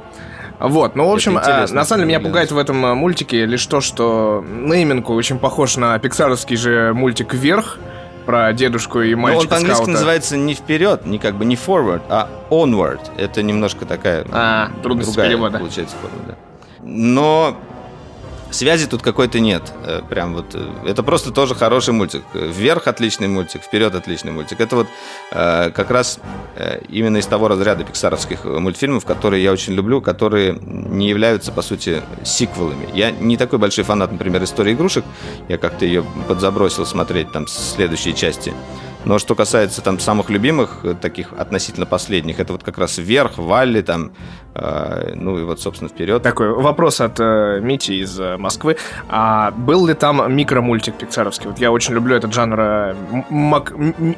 Вот, 0.60 0.96
ну, 0.96 1.08
в 1.08 1.12
общем, 1.12 1.38
э, 1.38 1.66
на 1.70 1.84
самом 1.84 2.02
деле 2.02 2.18
меня 2.18 2.20
пугает 2.20 2.50
в 2.50 2.58
этом 2.58 2.84
э, 2.84 2.94
мультике 2.94 3.46
лишь 3.46 3.64
то, 3.66 3.80
что 3.80 4.44
нейминг 4.48 5.08
очень 5.10 5.38
похож 5.38 5.76
на 5.76 5.98
пиксаровский 5.98 6.56
же 6.56 6.92
мультик 6.94 7.32
«Вверх», 7.34 7.78
про 8.28 8.52
дедушку 8.52 9.00
и 9.00 9.14
мальчика 9.14 9.38
Ну, 9.38 9.44
он 9.44 9.48
по-английски 9.48 9.90
называется 9.90 10.36
не 10.36 10.52
вперед, 10.52 11.06
не 11.06 11.18
как 11.18 11.36
бы 11.36 11.46
не 11.46 11.54
forward, 11.54 12.02
а 12.10 12.28
onward. 12.50 13.00
Это 13.16 13.42
немножко 13.42 13.86
такая 13.86 14.26
а, 14.30 14.68
трудность 14.82 15.14
другая, 15.14 15.30
перевода. 15.30 15.58
получается 15.58 15.96
форма, 15.96 16.18
да. 16.26 16.34
Но 16.82 17.56
Связи 18.50 18.86
тут 18.86 19.02
какой-то 19.02 19.40
нет. 19.40 19.62
Э, 19.84 20.00
прям 20.08 20.34
вот. 20.34 20.54
Э, 20.54 20.66
это 20.86 21.02
просто 21.02 21.30
тоже 21.30 21.54
хороший 21.54 21.92
мультик. 21.92 22.24
Вверх 22.32 22.86
отличный 22.86 23.28
мультик, 23.28 23.62
вперед 23.62 23.94
отличный 23.94 24.32
мультик. 24.32 24.60
Это 24.60 24.76
вот 24.76 24.86
э, 25.32 25.70
как 25.70 25.90
раз 25.90 26.18
именно 26.88 27.18
из 27.18 27.26
того 27.26 27.48
разряда 27.48 27.84
пиксаровских 27.84 28.44
мультфильмов, 28.44 29.04
которые 29.04 29.42
я 29.42 29.52
очень 29.52 29.74
люблю, 29.74 30.00
которые 30.00 30.58
не 30.60 31.08
являются, 31.08 31.52
по 31.52 31.62
сути, 31.62 32.02
сиквелами. 32.24 32.88
Я 32.94 33.10
не 33.10 33.36
такой 33.36 33.58
большой 33.58 33.84
фанат, 33.84 34.10
например, 34.10 34.42
истории 34.42 34.72
игрушек. 34.72 35.04
Я 35.48 35.58
как-то 35.58 35.84
ее 35.84 36.04
подзабросил 36.26 36.86
смотреть 36.86 37.30
там 37.30 37.46
следующие 37.46 38.14
части. 38.14 38.54
Но 39.04 39.18
что 39.18 39.34
касается 39.34 39.80
там 39.80 39.98
самых 39.98 40.30
любимых, 40.30 40.80
э, 40.82 40.94
таких 40.94 41.32
относительно 41.32 41.86
последних, 41.86 42.40
это 42.40 42.52
вот 42.52 42.62
как 42.62 42.78
раз 42.78 42.98
вверх, 42.98 43.38
Валли 43.38 43.80
там, 43.80 44.12
э, 44.54 45.12
ну 45.14 45.38
и 45.38 45.44
вот, 45.44 45.60
собственно, 45.60 45.88
вперед. 45.88 46.22
Такой 46.22 46.50
вопрос 46.52 47.00
от 47.00 47.18
э, 47.20 47.60
Мити 47.62 47.92
из 47.92 48.18
э, 48.18 48.36
Москвы. 48.36 48.76
А 49.08 49.52
был 49.52 49.86
ли 49.86 49.94
там 49.94 50.34
микромультик 50.34 50.96
пиксаровский? 50.98 51.48
Вот 51.48 51.58
я 51.58 51.70
очень 51.70 51.94
люблю 51.94 52.16
этот 52.16 52.32
жанр 52.32 52.60
э, 52.60 52.94
мак- 53.30 53.72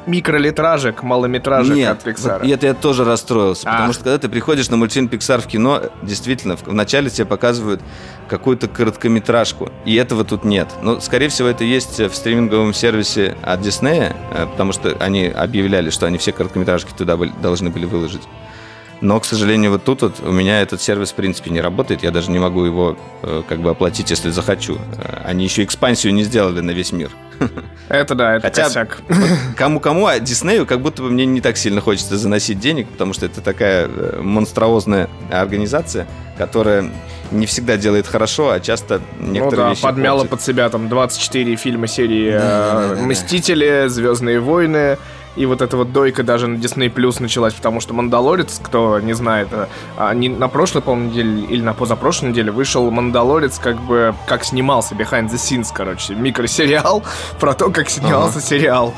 микролитражек, 0.05 1.03
малометражек 1.03 1.75
Нет, 1.75 1.97
от 1.97 2.03
Пиксара. 2.03 2.39
Вот 2.39 2.47
это 2.51 2.67
я 2.67 2.73
тоже 2.73 3.03
расстроился, 3.05 3.69
а. 3.69 3.73
потому 3.73 3.93
что 3.93 4.03
когда 4.03 4.17
ты 4.17 4.29
приходишь 4.29 4.69
на 4.69 4.77
мультфильм 4.77 5.07
Pixar 5.07 5.41
в 5.41 5.47
кино, 5.47 5.81
действительно, 6.01 6.57
вначале 6.65 7.09
тебе 7.09 7.25
показывают 7.25 7.81
какую-то 8.27 8.67
короткометражку, 8.69 9.71
и 9.83 9.95
этого 9.95 10.23
тут 10.23 10.45
нет. 10.45 10.69
Но, 10.81 11.01
скорее 11.01 11.27
всего, 11.27 11.49
это 11.49 11.65
есть 11.65 11.99
в 11.99 12.13
стриминговом 12.13 12.73
сервисе 12.73 13.35
от 13.41 13.61
Диснея, 13.61 14.15
э, 14.31 14.47
потому 14.71 14.95
что 14.95 15.03
они 15.03 15.25
объявляли, 15.25 15.89
что 15.89 16.05
они 16.05 16.17
все 16.17 16.31
короткометражки 16.31 16.91
туда 16.97 17.17
были, 17.17 17.31
должны 17.41 17.69
были 17.69 17.85
выложить. 17.85 18.23
Но, 19.01 19.19
к 19.19 19.25
сожалению, 19.25 19.71
вот 19.71 19.83
тут 19.83 20.03
вот 20.03 20.19
у 20.21 20.31
меня 20.31 20.61
этот 20.61 20.79
сервис 20.79 21.11
в 21.11 21.15
принципе 21.15 21.49
не 21.49 21.59
работает. 21.59 22.03
Я 22.03 22.11
даже 22.11 22.29
не 22.29 22.37
могу 22.37 22.63
его 22.63 22.97
э, 23.23 23.41
как 23.49 23.59
бы 23.59 23.71
оплатить, 23.71 24.11
если 24.11 24.29
захочу. 24.29 24.77
Э, 24.97 25.21
они 25.25 25.43
еще 25.43 25.63
экспансию 25.63 26.13
не 26.13 26.23
сделали 26.23 26.59
на 26.61 26.71
весь 26.71 26.91
мир. 26.91 27.09
Это 27.91 28.15
да, 28.15 28.35
это 28.35 28.47
Хотя, 28.47 28.63
косяк. 28.63 29.01
Кому-кому, 29.57 30.07
а 30.07 30.19
Диснею 30.19 30.65
как 30.65 30.81
будто 30.81 31.01
бы 31.01 31.09
мне 31.09 31.25
не 31.25 31.41
так 31.41 31.57
сильно 31.57 31.81
хочется 31.81 32.17
заносить 32.17 32.59
денег, 32.59 32.87
потому 32.87 33.13
что 33.13 33.25
это 33.25 33.41
такая 33.41 33.87
э, 33.87 34.21
монструозная 34.21 35.09
организация, 35.29 36.07
которая 36.37 36.89
не 37.31 37.45
всегда 37.45 37.75
делает 37.75 38.07
хорошо, 38.07 38.51
а 38.51 38.59
часто 38.61 39.01
некоторые 39.19 39.49
ну, 39.49 39.63
да, 39.63 39.69
вещи 39.71 39.81
подмяла 39.81 40.17
портит. 40.19 40.31
под 40.31 40.41
себя 40.41 40.69
там 40.69 40.87
24 40.87 41.55
фильма 41.57 41.87
серии 41.87 42.31
да, 42.31 42.95
да, 42.95 43.01
«Мстители», 43.01 43.87
«Звездные 43.87 44.39
войны», 44.39 44.97
и 45.35 45.45
вот 45.45 45.61
эта 45.61 45.77
вот 45.77 45.91
дойка 45.93 46.23
даже 46.23 46.47
на 46.47 46.57
Disney 46.57 46.93
Plus 46.93 47.21
началась, 47.21 47.53
потому 47.53 47.79
что 47.79 47.93
«Мандалорец», 47.93 48.59
кто 48.61 48.99
не 48.99 49.13
знает, 49.13 49.47
а, 49.97 50.13
не 50.13 50.29
на 50.29 50.47
прошлой, 50.47 50.81
по 50.81 50.95
неделе 50.95 51.43
или 51.43 51.61
на 51.61 51.73
позапрошлой 51.73 52.31
неделе 52.31 52.51
вышел 52.51 52.89
«Мандалорец», 52.91 53.57
как 53.59 53.79
бы, 53.81 54.13
как 54.27 54.43
снимался, 54.43 54.95
behind 54.95 55.29
the 55.29 55.35
scenes, 55.35 55.67
короче, 55.73 56.15
микросериал 56.15 57.03
про 57.39 57.53
то, 57.53 57.69
как 57.69 57.89
снимался 57.89 58.39
ага. 58.39 58.47
сериал. 58.47 58.93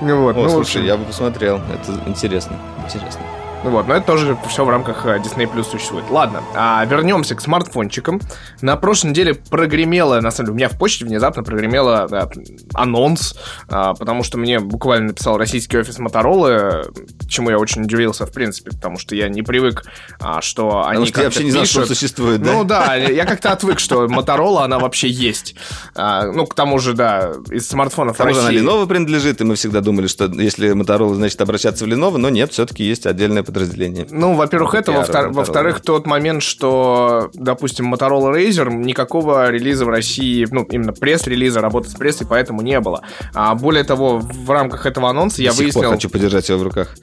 Вот, 0.00 0.36
О, 0.36 0.42
ну, 0.42 0.48
слушай, 0.48 0.84
я 0.84 0.96
бы 0.96 1.04
посмотрел, 1.04 1.60
это 1.70 2.08
интересно, 2.08 2.56
интересно. 2.84 3.20
Вот, 3.62 3.86
но 3.86 3.94
это 3.94 4.06
тоже 4.06 4.38
все 4.48 4.64
в 4.64 4.70
рамках 4.70 5.04
э, 5.04 5.18
Disney 5.18 5.50
Plus 5.52 5.64
существует. 5.64 6.04
Ладно, 6.08 6.42
а 6.54 6.84
вернемся 6.86 7.34
к 7.34 7.42
смартфончикам. 7.42 8.20
На 8.62 8.76
прошлой 8.76 9.10
неделе 9.10 9.34
прогремело, 9.34 10.20
на 10.20 10.30
самом 10.30 10.46
деле, 10.46 10.52
у 10.52 10.56
меня 10.56 10.68
в 10.70 10.78
почте 10.78 11.04
внезапно 11.04 11.42
прогремело 11.42 12.08
да, 12.08 12.30
анонс, 12.72 13.36
а, 13.68 13.94
потому 13.94 14.22
что 14.22 14.38
мне 14.38 14.60
буквально 14.60 15.08
написал 15.08 15.36
российский 15.36 15.76
офис 15.76 15.98
Моторола, 15.98 16.86
чему 17.28 17.50
я 17.50 17.58
очень 17.58 17.82
удивился, 17.82 18.24
в 18.24 18.32
принципе, 18.32 18.70
потому 18.70 18.98
что 18.98 19.14
я 19.14 19.28
не 19.28 19.42
привык, 19.42 19.84
а, 20.20 20.40
что 20.40 20.86
они 20.86 21.06
что 21.06 21.22
вообще 21.22 21.44
не 21.44 21.50
знал, 21.50 21.66
что 21.66 21.84
существует, 21.84 22.42
да? 22.42 22.52
Ну 22.52 22.64
да, 22.64 22.94
я 22.94 23.26
как-то 23.26 23.52
отвык, 23.52 23.78
что 23.78 24.08
Моторола, 24.08 24.64
она 24.64 24.78
вообще 24.78 25.08
есть. 25.08 25.54
А, 25.94 26.24
ну, 26.32 26.46
к 26.46 26.54
тому 26.54 26.78
же, 26.78 26.94
да, 26.94 27.32
из 27.50 27.68
смартфонов 27.68 28.16
К 28.16 28.18
тому 28.18 28.32
же 28.32 28.40
она 28.40 28.52
Lenovo 28.52 28.86
принадлежит, 28.86 29.42
и 29.42 29.44
мы 29.44 29.56
всегда 29.56 29.82
думали, 29.82 30.06
что 30.06 30.24
если 30.24 30.72
Моторола, 30.72 31.14
значит, 31.14 31.40
обращаться 31.42 31.84
в 31.84 31.88
Lenovo, 31.88 32.16
но 32.16 32.30
нет, 32.30 32.52
все-таки 32.52 32.84
есть 32.84 33.06
отдельная 33.06 33.42
подразделение. 33.50 34.06
Ну, 34.10 34.34
во-первых, 34.34 34.74
это, 34.74 34.92
во-втор- 34.92 35.30
во-вторых, 35.30 35.80
тот 35.80 36.06
момент, 36.06 36.42
что, 36.42 37.30
допустим, 37.34 37.92
Motorola 37.92 38.32
Razer 38.34 38.72
никакого 38.72 39.50
релиза 39.50 39.84
в 39.84 39.88
России, 39.88 40.46
ну, 40.50 40.62
именно 40.62 40.92
пресс-релиза, 40.92 41.60
работы 41.60 41.88
с 41.88 41.94
прессой, 41.94 42.26
поэтому 42.26 42.62
не 42.62 42.78
было. 42.80 43.02
А 43.34 43.54
более 43.54 43.84
того, 43.84 44.18
в 44.18 44.50
рамках 44.50 44.86
этого 44.86 45.10
анонса 45.10 45.38
До 45.38 45.42
я 45.42 45.52
выяснил... 45.52 45.82
Пор 45.82 45.94
хочу 45.94 46.08
подержать 46.08 46.48
его 46.48 46.58
в 46.58 46.62
руках. 46.62 46.94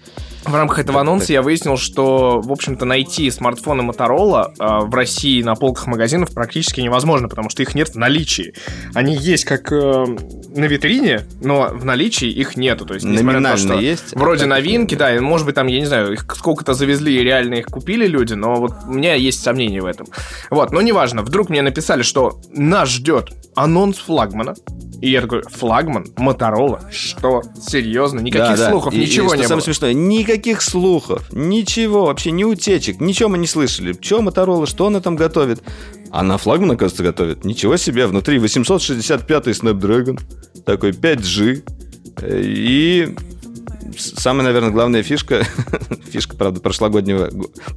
В 0.44 0.56
рамках 0.56 0.80
этого 0.80 1.02
анонса 1.02 1.34
я 1.34 1.42
выяснил, 1.42 1.78
что, 1.78 2.40
в 2.42 2.52
общем-то, 2.52 2.86
найти 2.86 3.30
смартфоны 3.30 3.82
Motorola 3.82 4.54
э, 4.58 4.86
в 4.86 4.94
России 4.94 5.42
на 5.42 5.56
полках 5.56 5.88
магазинов 5.88 6.34
практически 6.34 6.80
невозможно, 6.82 7.28
потому 7.28 7.50
что 7.50 7.64
их 7.64 7.76
нет 7.76 7.90
в 7.90 7.96
наличии. 7.96 8.54
Они 8.94 9.16
есть 9.16 9.46
как 9.46 9.72
э, 9.72 10.06
на 10.56 10.66
витрине, 10.66 11.28
но 11.42 11.70
в 11.74 11.84
наличии 11.84 12.30
их 12.30 12.56
нету. 12.56 12.86
То 12.86 12.94
есть, 12.94 13.06
несмотря 13.06 13.40
на 13.40 13.52
то, 13.52 13.58
что 13.58 13.74
есть. 13.74 14.16
Вроде 14.16 14.46
новинки, 14.46 14.96
да, 14.96 15.16
и, 15.16 15.20
может 15.20 15.46
быть, 15.46 15.56
там, 15.56 15.68
я 15.68 15.80
не 15.80 15.86
знаю, 15.86 16.14
их 16.14 16.26
сколько-то 16.36 16.74
завезли 16.74 17.16
и 17.18 17.24
реально 17.24 17.56
их 17.56 17.66
купили 17.66 18.08
люди, 18.08 18.34
но 18.34 18.56
вот 18.56 18.72
у 18.88 18.94
меня 18.94 19.16
есть 19.16 19.44
сомнения 19.44 19.82
в 19.82 19.86
этом. 19.86 20.08
Вот, 20.50 20.72
но 20.72 20.82
неважно. 20.82 21.24
Вдруг 21.24 21.50
мне 21.50 21.62
написали, 21.62 22.04
что 22.04 22.40
нас 22.54 22.90
ждет 22.90 23.32
анонс 23.56 23.98
флагмана. 23.98 24.56
И 25.02 25.12
я 25.12 25.22
такой, 25.22 25.44
флагман? 25.44 26.08
Моторола? 26.18 26.82
Что? 26.92 27.44
Серьезно? 27.62 28.20
Никаких 28.20 28.58
да, 28.58 28.72
слухов, 28.72 28.94
да. 28.94 29.00
ничего 29.00 29.34
и, 29.34 29.38
и, 29.38 29.40
не 29.40 29.44
что 29.44 29.54
было. 29.54 29.62
самое 29.62 29.64
смешное, 29.64 29.94
никаких 30.28 30.62
слухов, 30.62 31.24
ничего, 31.32 32.06
вообще 32.06 32.32
ни 32.32 32.44
утечек, 32.44 33.00
ничего 33.00 33.30
мы 33.30 33.38
не 33.38 33.48
слышали. 33.48 33.94
Че 33.94 34.22
Моторола, 34.22 34.68
что 34.68 34.88
она 34.88 35.00
там 35.00 35.16
готовит? 35.16 35.64
Она 36.12 36.38
флагман, 36.38 36.72
оказывается, 36.72 37.04
готовит. 37.04 37.46
Ничего 37.46 37.78
себе, 37.78 38.08
внутри 38.08 38.38
865 38.40 39.48
Snapdragon, 39.48 40.20
такой 40.66 40.92
5G. 40.92 41.64
И 42.30 43.16
самая, 43.98 44.44
наверное, 44.48 44.72
главная 44.72 45.04
фишка, 45.04 45.46
фишка, 46.12 46.36
правда, 46.36 46.60
прошлогоднего, 46.60 47.30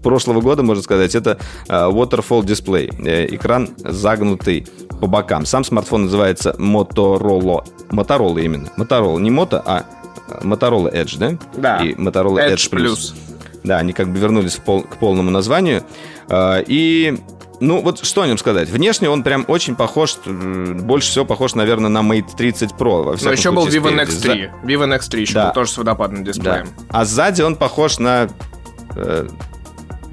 прошлого 0.02 0.40
года, 0.40 0.62
можно 0.62 0.82
сказать, 0.82 1.14
это 1.14 1.38
а, 1.68 1.90
Waterfall 1.90 2.42
Display. 2.42 2.92
Э, 3.06 3.26
экран 3.32 3.70
загнутый 3.78 4.66
по 5.00 5.06
бокам. 5.06 5.46
Сам 5.46 5.64
смартфон 5.64 6.04
называется 6.04 6.54
Motorola. 6.58 7.64
Motorola 7.90 8.40
именно. 8.40 8.70
Motorola. 8.76 9.20
Не 9.20 9.30
Moto, 9.30 9.62
а 9.64 9.84
Motorola 10.43 10.93
Edge, 10.93 11.19
да? 11.19 11.38
Да. 11.57 11.85
И 11.85 11.95
Motorola 11.95 12.38
Edge, 12.38 12.55
Edge 12.55 12.71
Plus. 12.71 12.87
Plus. 12.87 13.14
Да, 13.64 13.79
они 13.79 13.93
как 13.93 14.11
бы 14.11 14.19
вернулись 14.19 14.57
пол, 14.57 14.83
к 14.83 14.97
полному 14.97 15.31
названию. 15.31 15.83
А, 16.29 16.62
и 16.66 17.19
ну, 17.61 17.83
вот 17.83 18.05
что 18.05 18.23
о 18.23 18.27
нем 18.27 18.38
сказать? 18.38 18.71
Внешне 18.71 19.11
он 19.11 19.23
прям 19.23 19.45
очень 19.47 19.77
похож, 19.77 20.16
больше 20.25 21.11
всего 21.11 21.27
похож, 21.27 21.55
наверное, 21.55 21.90
на 21.90 21.99
Mate 21.99 22.35
30 22.37 22.73
Pro. 22.73 23.03
Во 23.03 23.16
Но 23.23 23.33
еще 23.33 23.53
был 23.53 23.69
Vivo 23.69 23.95
X3. 23.95 24.09
За... 24.09 24.33
Vivo 24.66 24.99
X3 24.99 25.21
еще 25.21 25.35
да. 25.35 25.47
был 25.47 25.55
тоже 25.55 25.73
с 25.73 25.79
водопадным 25.79 26.25
дисплеем. 26.25 26.66
Да. 26.79 26.85
А 26.88 27.05
сзади 27.05 27.43
он 27.43 27.57
похож 27.57 27.99
на... 27.99 28.29
Э, 28.97 29.29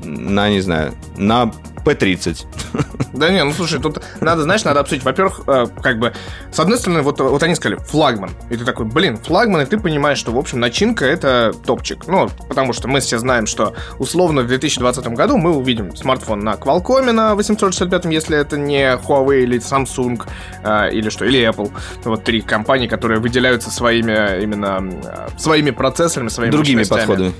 на, 0.03 0.49
не 0.49 0.59
знаю, 0.59 0.93
на 1.15 1.51
P30. 1.85 2.45
Да 3.17 3.29
не, 3.29 3.43
ну 3.43 3.51
слушай, 3.51 3.79
тут 3.79 4.01
надо, 4.21 4.43
знаешь, 4.43 4.63
надо 4.63 4.79
обсудить. 4.79 5.03
Во-первых, 5.03 5.41
э, 5.47 5.67
как 5.81 5.99
бы, 5.99 6.13
с 6.51 6.59
одной 6.59 6.77
стороны, 6.77 7.01
вот, 7.01 7.19
вот 7.19 7.43
они 7.43 7.55
сказали, 7.55 7.79
флагман. 7.79 8.31
И 8.49 8.57
ты 8.57 8.65
такой, 8.65 8.85
блин, 8.85 9.17
флагман, 9.17 9.61
и 9.61 9.65
ты 9.65 9.77
понимаешь, 9.77 10.17
что, 10.17 10.31
в 10.31 10.37
общем, 10.37 10.59
начинка 10.59 11.05
это 11.05 11.53
топчик. 11.65 12.07
Ну, 12.07 12.29
потому 12.47 12.73
что 12.73 12.87
мы 12.87 12.99
все 12.99 13.17
знаем, 13.17 13.45
что 13.47 13.73
условно 13.99 14.41
в 14.41 14.47
2020 14.47 15.07
году 15.09 15.37
мы 15.37 15.55
увидим 15.55 15.95
смартфон 15.95 16.39
на 16.39 16.53
Qualcomm 16.53 17.11
на 17.11 17.35
865, 17.35 18.05
если 18.05 18.37
это 18.37 18.57
не 18.57 18.95
Huawei 18.95 19.41
или 19.41 19.59
Samsung, 19.59 20.21
э, 20.63 20.91
или 20.91 21.09
что, 21.09 21.25
или 21.25 21.47
Apple. 21.47 21.71
Вот 22.03 22.23
три 22.23 22.41
компании, 22.41 22.87
которые 22.87 23.19
выделяются 23.19 23.71
своими 23.71 24.41
именно 24.41 24.83
э, 25.03 25.27
своими 25.37 25.71
процессорами, 25.71 26.29
своими 26.29 26.51
Другими 26.51 26.83
подходами. 26.83 27.33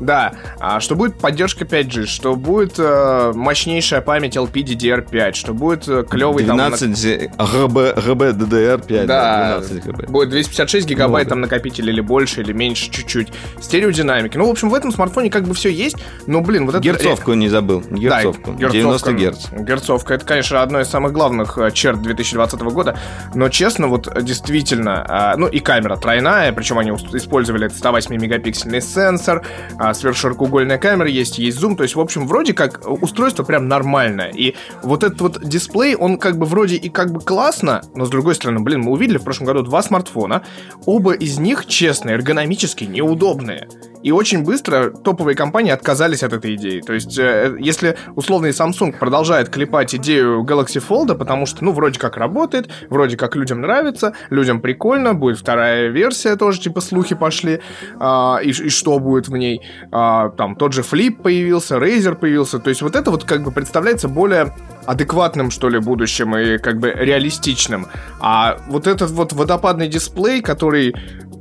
Да, 0.00 0.34
а 0.58 0.80
что 0.80 0.94
будет 0.94 1.18
поддержка 1.18 1.64
5G, 1.64 2.06
что 2.06 2.36
будет 2.36 2.74
э, 2.78 3.32
мощнейшая 3.34 4.00
память 4.00 4.36
LPDDR5, 4.36 5.23
что 5.32 5.54
будет 5.54 5.88
э, 5.88 6.04
клевый 6.08 6.44
12 6.44 7.36
там... 7.36 7.46
ГБ, 7.46 7.94
ГБ 7.94 8.30
DDR5. 8.30 9.06
Да, 9.06 9.58
12 9.60 9.84
ГБ. 9.84 10.06
будет 10.08 10.30
256 10.30 10.86
гигабайт 10.86 11.26
Много. 11.26 11.30
там 11.30 11.40
накопитель 11.40 11.88
или 11.88 12.00
больше, 12.00 12.42
или 12.42 12.52
меньше 12.52 12.90
чуть-чуть. 12.90 13.32
Стереодинамики. 13.60 14.36
Ну, 14.36 14.46
в 14.46 14.50
общем, 14.50 14.70
в 14.70 14.74
этом 14.74 14.92
смартфоне 14.92 15.30
как 15.30 15.44
бы 15.44 15.54
все 15.54 15.70
есть, 15.70 15.96
но, 16.26 16.40
блин, 16.40 16.66
вот 16.66 16.74
это... 16.74 16.84
Герцовку 16.84 17.34
не 17.34 17.48
забыл. 17.48 17.82
Герцовку. 17.90 18.52
Да, 18.52 18.58
герцовка, 18.58 19.12
90 19.12 19.12
герц. 19.12 19.46
Герцовка, 19.52 20.14
это, 20.14 20.26
конечно, 20.26 20.62
одно 20.62 20.80
из 20.80 20.88
самых 20.88 21.12
главных 21.12 21.58
э, 21.58 21.70
черт 21.70 22.02
2020 22.02 22.60
года, 22.60 22.98
но, 23.34 23.48
честно, 23.48 23.88
вот 23.88 24.08
действительно, 24.22 25.04
а, 25.08 25.36
ну 25.36 25.46
и 25.46 25.60
камера 25.60 25.96
тройная, 25.96 26.52
причем 26.52 26.78
они 26.78 26.90
использовали 26.90 27.68
108-мегапиксельный 27.68 28.80
сенсор, 28.80 29.44
а, 29.78 29.94
сверхширокоугольная 29.94 30.78
камера 30.78 31.08
есть, 31.08 31.38
есть 31.38 31.58
зум, 31.58 31.76
то 31.76 31.82
есть, 31.82 31.94
в 31.94 32.00
общем, 32.00 32.26
вроде 32.26 32.52
как 32.52 32.80
устройство 32.86 33.44
прям 33.44 33.68
нормальное. 33.68 34.30
И 34.30 34.54
вот 34.82 35.04
этот 35.14 35.20
вот 35.20 35.48
дисплей, 35.48 35.94
он 35.94 36.18
как 36.18 36.38
бы 36.38 36.46
вроде 36.46 36.76
и 36.76 36.88
как 36.88 37.12
бы 37.12 37.20
классно, 37.20 37.82
но 37.94 38.04
с 38.04 38.10
другой 38.10 38.34
стороны, 38.34 38.60
блин, 38.60 38.80
мы 38.80 38.92
увидели 38.92 39.18
в 39.18 39.24
прошлом 39.24 39.46
году 39.46 39.62
два 39.62 39.82
смартфона, 39.82 40.42
оба 40.86 41.12
из 41.12 41.38
них, 41.38 41.66
честно, 41.66 42.10
эргономически 42.10 42.84
неудобные. 42.84 43.68
И 44.02 44.12
очень 44.12 44.44
быстро 44.44 44.90
топовые 44.90 45.34
компании 45.34 45.72
отказались 45.72 46.22
от 46.22 46.34
этой 46.34 46.56
идеи. 46.56 46.82
То 46.82 46.92
есть, 46.92 47.18
э, 47.18 47.56
если 47.58 47.96
условный 48.14 48.50
Samsung 48.50 48.98
продолжает 48.98 49.48
клепать 49.48 49.94
идею 49.94 50.44
Galaxy 50.44 50.82
Fold, 50.86 51.14
потому 51.14 51.46
что, 51.46 51.64
ну, 51.64 51.72
вроде 51.72 51.98
как 51.98 52.18
работает, 52.18 52.68
вроде 52.90 53.16
как 53.16 53.34
людям 53.34 53.62
нравится, 53.62 54.12
людям 54.28 54.60
прикольно, 54.60 55.14
будет 55.14 55.38
вторая 55.38 55.88
версия 55.88 56.36
тоже, 56.36 56.60
типа 56.60 56.82
слухи 56.82 57.14
пошли, 57.14 57.60
а, 57.98 58.40
и, 58.42 58.50
и 58.50 58.68
что 58.68 58.98
будет 58.98 59.28
в 59.28 59.36
ней. 59.38 59.62
А, 59.90 60.28
там 60.28 60.56
тот 60.56 60.74
же 60.74 60.82
Flip 60.82 61.22
появился, 61.22 61.76
Razer 61.76 62.14
появился. 62.14 62.58
То 62.58 62.68
есть, 62.68 62.82
вот 62.82 62.96
это 62.96 63.10
вот 63.10 63.24
как 63.24 63.42
бы 63.42 63.52
представляется 63.52 64.08
более 64.08 64.52
адекватным, 64.86 65.50
что 65.50 65.68
ли, 65.68 65.78
будущим 65.78 66.36
и 66.36 66.58
как 66.58 66.78
бы 66.78 66.90
реалистичным. 66.90 67.86
А 68.20 68.58
вот 68.68 68.86
этот 68.86 69.10
вот 69.10 69.32
водопадный 69.32 69.88
дисплей, 69.88 70.40
который 70.40 70.94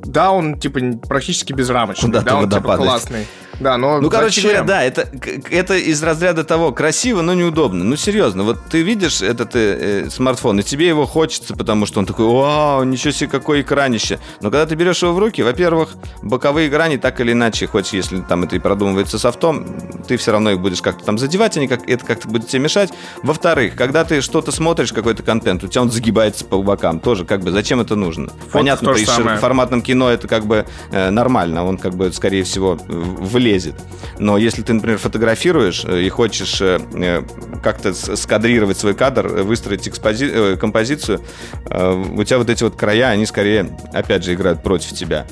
да, 0.06 0.32
он 0.32 0.60
типа 0.60 0.80
практически 1.08 1.54
безрамочный, 1.54 2.10
Куда 2.10 2.22
да, 2.22 2.38
он 2.38 2.50
типа 2.50 2.78
классный. 2.78 3.28
Да, 3.60 3.78
но 3.78 4.02
ну, 4.02 4.10
короче 4.10 4.42
говоря, 4.42 4.64
да, 4.64 4.84
это, 4.84 5.08
это 5.50 5.76
из 5.76 6.02
разряда 6.02 6.44
того 6.44 6.72
красиво, 6.72 7.22
но 7.22 7.34
неудобно. 7.34 7.84
Ну, 7.84 7.96
серьезно, 7.96 8.44
вот 8.44 8.60
ты 8.70 8.82
видишь 8.82 9.22
этот 9.22 9.56
э, 9.56 10.04
э, 10.06 10.10
смартфон, 10.10 10.60
и 10.60 10.64
тебе 10.64 10.88
его 10.88 11.06
хочется, 11.06 11.56
потому 11.56 11.86
что 11.86 12.00
он 12.00 12.06
такой, 12.06 12.26
вау, 12.26 12.84
ничего 12.84 13.12
себе, 13.12 13.30
какое 13.30 13.62
экранище. 13.62 14.20
Но 14.42 14.50
когда 14.50 14.66
ты 14.66 14.76
берешь 14.76 15.04
его 15.04 15.14
в 15.14 15.20
руки, 15.20 15.44
во-первых, 15.44 15.90
боковые 16.22 16.70
грани 16.70 16.98
так 16.98 17.20
или 17.20 17.32
иначе, 17.34 17.68
хоть 17.68 17.94
если 17.94 18.22
там 18.22 18.44
это 18.44 18.56
и 18.56 18.60
продумывается 18.60 19.20
софтом, 19.20 19.66
ты 20.08 20.18
все 20.18 20.32
равно 20.32 20.52
их 20.52 20.60
будешь 20.60 20.82
как-то 20.82 21.06
там 21.06 21.18
задевать, 21.18 21.56
они 21.58 21.68
как, 21.68 21.88
это 21.88 22.06
как-то 22.06 22.28
будет 22.28 22.48
тебе 22.48 22.64
мешать. 22.64 22.92
Во-вторых, 23.22 23.76
когда 23.76 24.04
ты 24.04 24.22
что-то 24.22 24.52
смотришь, 24.52 24.92
какой-то 24.94 25.24
контент, 25.24 25.64
у 25.64 25.68
тебя 25.68 25.84
он 25.84 25.92
загибается 25.92 26.46
по 26.46 26.62
бокам, 26.62 27.00
тоже 27.00 27.26
как 27.26 27.42
бы 27.42 27.52
зачем 27.52 27.82
это 27.82 27.96
нужно? 27.96 28.28
Фото 28.28 28.50
Понятно, 28.52 28.94
при 28.94 29.06
широкоформатном 29.06 29.82
кино 29.82 30.10
это 30.10 30.28
как 30.28 30.46
бы 30.46 30.66
э, 30.92 31.10
нормально, 31.10 31.64
он 31.66 31.78
как 31.78 31.96
бы, 31.96 32.12
скорее 32.12 32.44
всего, 32.44 32.80
в 32.88 33.38
влезет. 33.44 33.76
Но 34.20 34.38
если 34.38 34.62
ты, 34.62 34.74
например, 34.74 34.98
фотографируешь 34.98 35.84
э, 35.86 36.02
и 36.02 36.10
хочешь 36.10 36.62
э, 36.62 36.80
э, 36.94 37.24
как-то 37.62 37.94
скадрировать 37.94 38.78
свой 38.78 38.94
кадр, 38.94 39.28
выстроить 39.44 39.88
экспози... 39.88 40.56
композицию, 40.56 41.22
у 41.66 42.24
тебя 42.24 42.38
вот 42.38 42.50
эти 42.50 42.64
вот 42.64 42.76
края, 42.76 43.10
они 43.10 43.26
скорее, 43.26 43.78
опять 43.94 44.24
же, 44.24 44.34
играют 44.34 44.64
против 44.64 44.94
тебя. 44.94 45.26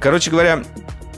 Короче 0.00 0.30
говоря, 0.30 0.62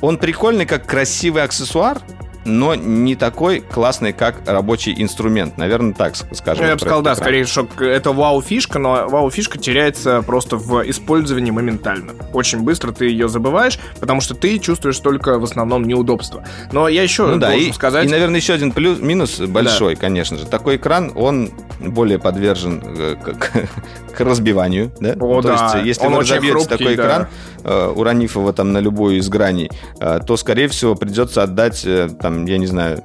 он 0.01 0.19
прикольный 0.19 0.67
как 0.67 0.87
красивый 0.87 1.43
аксессуар, 1.43 1.99
но 2.45 2.75
не 2.75 3.17
такой 3.17 3.61
классный, 3.61 4.13
как 4.13 4.37
рабочий 4.47 4.95
инструмент. 4.97 5.59
Наверное, 5.59 5.93
так 5.93 6.15
скажем. 6.17 6.67
Я 6.67 6.75
бы 6.75 6.81
сказал, 6.81 7.03
да, 7.03 7.15
скорее, 7.15 7.45
что 7.45 7.69
это 7.81 8.13
вау-фишка, 8.13 8.79
но 8.79 9.09
вау-фишка 9.09 9.59
теряется 9.59 10.23
просто 10.23 10.57
в 10.57 10.89
использовании 10.89 11.51
моментально. 11.51 12.15
Очень 12.33 12.61
быстро 12.61 12.93
ты 12.93 13.07
ее 13.07 13.29
забываешь, 13.29 13.79
потому 13.99 14.21
что 14.21 14.35
ты 14.35 14.59
чувствуешь 14.59 14.99
только 14.99 15.39
в 15.39 15.45
основном 15.45 15.85
неудобство. 15.85 16.45
Но 16.73 16.89
я 16.89 17.03
еще 17.03 17.27
ну, 17.27 17.39
да, 17.39 17.55
и, 17.55 17.73
сказать... 17.73 18.07
И, 18.07 18.09
наверное, 18.09 18.41
еще 18.41 18.55
один 18.55 18.73
плюс, 18.73 19.01
минус 19.01 19.39
большой, 19.41 19.95
да. 19.95 20.01
конечно 20.01 20.37
же. 20.37 20.47
Такой 20.47 20.77
экран, 20.77 21.13
он 21.15 21.51
более 21.81 22.19
подвержен 22.19 22.83
э, 22.85 23.17
к, 23.17 24.17
к 24.17 24.21
разбиванию, 24.21 24.93
да? 25.01 25.15
О, 25.21 25.43
То 25.43 25.49
да. 25.49 25.73
есть, 25.79 25.87
если 25.87 26.07
он 26.07 26.15
вы 26.15 26.21
разобьете 26.21 26.69
такой 26.69 26.97
да. 26.97 27.03
экран, 27.03 27.29
э, 27.65 27.93
уронив 27.95 28.37
его 28.37 28.53
там 28.53 28.73
на 28.73 28.79
любую 28.79 29.19
из 29.19 29.29
граней, 29.29 29.71
э, 30.01 30.21
то, 30.27 30.37
скорее 30.37 30.69
всего, 30.69 30.95
придется 30.95 31.43
отдать 31.43 31.87
там 32.21 32.30
там, 32.31 32.47
я 32.47 32.59
не 32.59 32.67
знаю, 32.67 33.03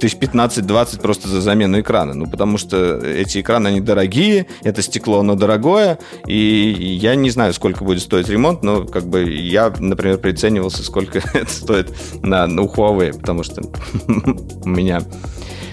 тысяч 0.00 0.16
15-20 0.16 1.00
просто 1.00 1.28
за 1.28 1.40
замену 1.40 1.80
экрана. 1.80 2.14
Ну, 2.14 2.26
потому 2.26 2.58
что 2.58 2.98
эти 2.98 3.40
экраны, 3.40 3.68
они 3.68 3.80
дорогие, 3.80 4.46
это 4.62 4.82
стекло, 4.82 5.20
оно 5.20 5.36
дорогое, 5.36 5.98
и 6.26 6.98
я 7.00 7.14
не 7.14 7.30
знаю, 7.30 7.54
сколько 7.54 7.84
будет 7.84 8.02
стоить 8.02 8.28
ремонт, 8.28 8.62
но 8.62 8.84
как 8.84 9.06
бы 9.06 9.30
я, 9.30 9.72
например, 9.78 10.18
приценивался, 10.18 10.82
сколько 10.82 11.22
это 11.34 11.50
стоит 11.50 11.94
на, 12.22 12.46
на 12.46 12.60
Huawei, 12.62 13.18
потому 13.18 13.44
что 13.44 13.62
у 14.64 14.68
меня 14.68 15.02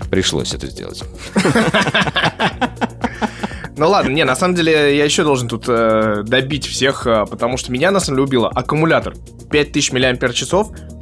пришлось 0.09 0.53
это 0.53 0.67
сделать. 0.67 1.03
Ну 3.77 3.89
ладно, 3.89 4.09
не, 4.11 4.25
на 4.25 4.35
самом 4.35 4.55
деле 4.55 4.95
я 4.95 5.05
еще 5.05 5.23
должен 5.23 5.47
тут 5.47 5.65
э, 5.67 6.23
добить 6.25 6.65
всех, 6.65 7.07
э, 7.07 7.25
потому 7.29 7.57
что 7.57 7.71
меня 7.71 7.91
на 7.91 7.99
самом 7.99 8.17
деле 8.17 8.27
убило 8.27 8.49
аккумулятор. 8.49 9.13
5000 9.49 9.91
мАч, 9.91 10.19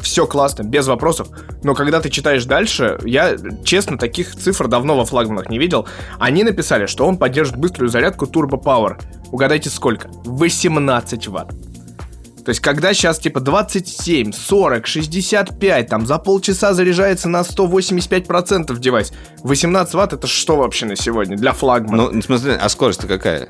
все 0.01 0.25
классно, 0.27 0.63
без 0.63 0.87
вопросов. 0.87 1.29
Но 1.63 1.73
когда 1.73 1.99
ты 1.99 2.09
читаешь 2.09 2.45
дальше, 2.45 2.99
я, 3.03 3.35
честно, 3.63 3.97
таких 3.97 4.35
цифр 4.35 4.67
давно 4.67 4.97
во 4.97 5.05
флагманах 5.05 5.49
не 5.49 5.59
видел. 5.59 5.87
Они 6.19 6.43
написали, 6.43 6.85
что 6.85 7.05
он 7.05 7.17
поддержит 7.17 7.57
быструю 7.57 7.89
зарядку 7.89 8.25
Turbo 8.25 8.61
Power. 8.61 8.99
Угадайте 9.31 9.69
сколько? 9.69 10.09
18 10.25 11.27
ватт. 11.27 11.68
То 12.49 12.51
есть, 12.51 12.61
когда 12.61 12.95
сейчас 12.95 13.19
типа 13.19 13.41
27, 13.41 14.31
40, 14.31 14.87
65, 14.87 15.87
там 15.87 16.07
за 16.07 16.17
полчаса 16.17 16.73
заряжается 16.73 17.29
на 17.29 17.41
185% 17.41 18.75
девайс. 18.79 19.13
18 19.43 19.93
ватт 19.93 20.13
это 20.13 20.25
что 20.25 20.55
вообще 20.55 20.87
на 20.87 20.95
сегодня 20.95 21.37
для 21.37 21.53
флагмана? 21.53 22.09
Ну, 22.11 22.19
в 22.19 22.23
смысле, 22.23 22.55
а 22.55 22.67
скорость-то 22.69 23.05
какая? 23.05 23.47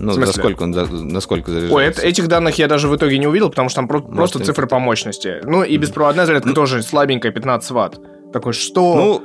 Ну, 0.00 0.10
за 0.14 0.32
сколько 0.32 0.64
он, 0.64 0.74
за, 0.74 0.86
насколько 0.86 1.52
заряжается? 1.52 1.76
Ой, 1.76 1.84
это, 1.84 2.02
этих 2.02 2.26
данных 2.26 2.58
я 2.58 2.66
даже 2.66 2.88
в 2.88 2.96
итоге 2.96 3.18
не 3.18 3.28
увидел, 3.28 3.50
потому 3.50 3.68
что 3.68 3.76
там 3.76 3.86
про- 3.86 4.00
Может, 4.00 4.16
просто 4.16 4.38
это... 4.38 4.46
цифры 4.46 4.66
по 4.66 4.80
мощности. 4.80 5.38
Ну, 5.44 5.62
и 5.62 5.76
беспроводная 5.76 6.26
зарядка 6.26 6.48
ну... 6.48 6.54
тоже 6.54 6.82
слабенькая, 6.82 7.30
15 7.30 7.70
ватт. 7.70 8.00
Такой, 8.32 8.52
что... 8.52 8.96
Ну, 8.96 9.22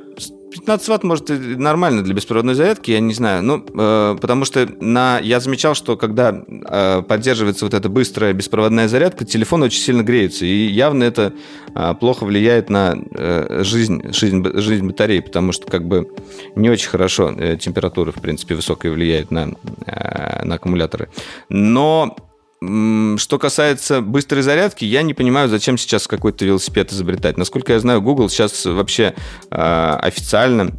15 0.51 0.87
ватт, 0.87 1.03
может, 1.03 1.29
нормально 1.29 2.03
для 2.03 2.13
беспроводной 2.13 2.55
зарядки, 2.55 2.91
я 2.91 2.99
не 2.99 3.13
знаю. 3.13 3.43
Ну, 3.43 3.63
э, 3.73 4.17
потому 4.19 4.45
что 4.45 4.67
на, 4.79 5.19
я 5.19 5.39
замечал, 5.39 5.75
что 5.75 5.97
когда 5.97 6.43
э, 6.47 7.01
поддерживается 7.07 7.65
вот 7.65 7.73
эта 7.73 7.89
быстрая 7.89 8.33
беспроводная 8.33 8.87
зарядка, 8.87 9.25
телефон 9.25 9.63
очень 9.63 9.81
сильно 9.81 10.01
греется. 10.01 10.45
И 10.45 10.67
явно 10.67 11.03
это 11.03 11.33
э, 11.75 11.93
плохо 11.99 12.25
влияет 12.25 12.69
на 12.69 12.97
э, 13.11 13.61
жизнь, 13.63 14.11
жизнь, 14.13 14.45
жизнь 14.55 14.87
батареи, 14.87 15.19
потому 15.19 15.51
что 15.51 15.67
как 15.67 15.87
бы 15.87 16.09
не 16.55 16.69
очень 16.69 16.89
хорошо 16.89 17.33
э, 17.37 17.57
температура, 17.57 18.11
в 18.11 18.21
принципе, 18.21 18.55
высокая 18.55 18.91
влияет 18.91 19.31
на, 19.31 19.49
э, 19.85 20.45
на 20.45 20.55
аккумуляторы. 20.55 21.09
Но 21.49 22.15
что 22.61 23.39
касается 23.39 24.01
быстрой 24.01 24.41
зарядки, 24.41 24.83
я 24.83 25.01
не 25.01 25.13
понимаю, 25.13 25.47
зачем 25.47 25.77
сейчас 25.77 26.07
какой-то 26.07 26.43
велосипед 26.43 26.91
изобретать. 26.91 27.37
Насколько 27.37 27.73
я 27.73 27.79
знаю, 27.79 28.01
Google 28.01 28.29
сейчас 28.29 28.65
вообще 28.65 29.15
э, 29.49 29.97
официально 30.01 30.71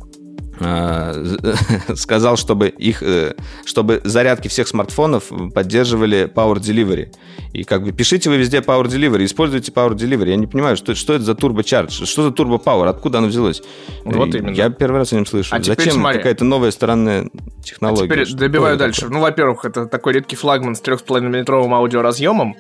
сказал, 1.94 2.37
чтобы 2.37 2.68
их, 2.68 3.03
э, 3.03 3.35
чтобы 3.64 4.03
зарядки 4.05 4.49
всех 4.49 4.68
смартфонов 4.68 5.33
поддерживали 5.55 6.31
Power 6.33 6.57
Delivery. 6.57 7.14
И 7.55 7.64
как 7.64 7.83
бы 7.83 7.92
пишите 7.92 8.29
вы 8.29 8.37
везде 8.37 8.59
Power 8.59 8.85
Delivery, 8.85 9.25
используйте 9.25 9.73
Power 9.73 9.94
Delivery. 9.94 10.29
Я 10.29 10.37
не 10.37 10.46
понимаю, 10.46 10.77
что, 10.77 10.94
что 10.94 11.14
это 11.14 11.25
за 11.25 11.33
Turbo 11.33 11.62
Charge, 11.62 12.05
что 12.05 12.25
за 12.25 12.29
Turbo 12.29 12.62
Power, 12.62 12.88
откуда 12.88 13.18
оно 13.18 13.29
взялось? 13.29 13.62
Вот 14.05 14.35
именно. 14.35 14.55
Я 14.55 14.68
первый 14.68 14.99
раз 14.99 15.12
о 15.12 15.16
нем 15.16 15.25
слышу. 15.25 15.55
А 15.55 15.62
Зачем 15.62 16.03
какая-то 16.03 16.44
новая 16.44 16.70
странная 16.70 17.31
технология? 17.64 18.05
А 18.05 18.25
теперь 18.25 18.35
добиваю 18.35 18.77
дальше. 18.77 19.09
Ну, 19.09 19.20
во-первых, 19.20 19.64
это 19.64 19.87
такой 19.87 20.12
редкий 20.14 20.37
флагман 20.37 20.75
с 20.75 20.83
3,5 20.83 21.20
миллиметровым 21.20 21.73
аудиоразъемом, 21.73 22.55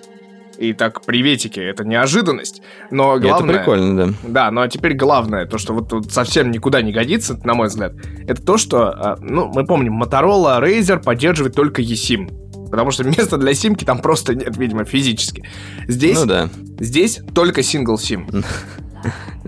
И 0.60 0.74
так, 0.74 1.00
приветики, 1.00 1.58
это 1.58 1.84
неожиданность. 1.84 2.60
Но 2.90 3.18
главное... 3.18 3.54
Это 3.54 3.58
прикольно, 3.58 4.06
да. 4.06 4.14
Да, 4.28 4.50
но 4.50 4.66
теперь 4.66 4.92
главное, 4.94 5.46
то, 5.46 5.56
что 5.56 5.72
вот, 5.72 5.90
вот 5.90 6.12
совсем 6.12 6.50
никуда 6.50 6.82
не 6.82 6.92
годится, 6.92 7.40
на 7.44 7.54
мой 7.54 7.68
взгляд, 7.68 7.94
это 8.28 8.42
то, 8.42 8.58
что, 8.58 8.90
а, 8.90 9.16
ну, 9.22 9.50
мы 9.54 9.64
помним, 9.64 10.02
Motorola 10.02 10.62
Razer 10.62 11.02
поддерживает 11.02 11.54
только 11.54 11.80
eSIM. 11.80 12.68
Потому 12.70 12.90
что 12.90 13.04
места 13.08 13.38
для 13.38 13.54
симки 13.54 13.86
там 13.86 14.00
просто 14.00 14.34
нет, 14.34 14.54
видимо, 14.58 14.84
физически. 14.84 15.48
Здесь, 15.88 16.20
ну, 16.20 16.26
да. 16.26 16.50
здесь 16.78 17.20
только 17.34 17.62
сингл 17.62 17.96
сим. 17.96 18.28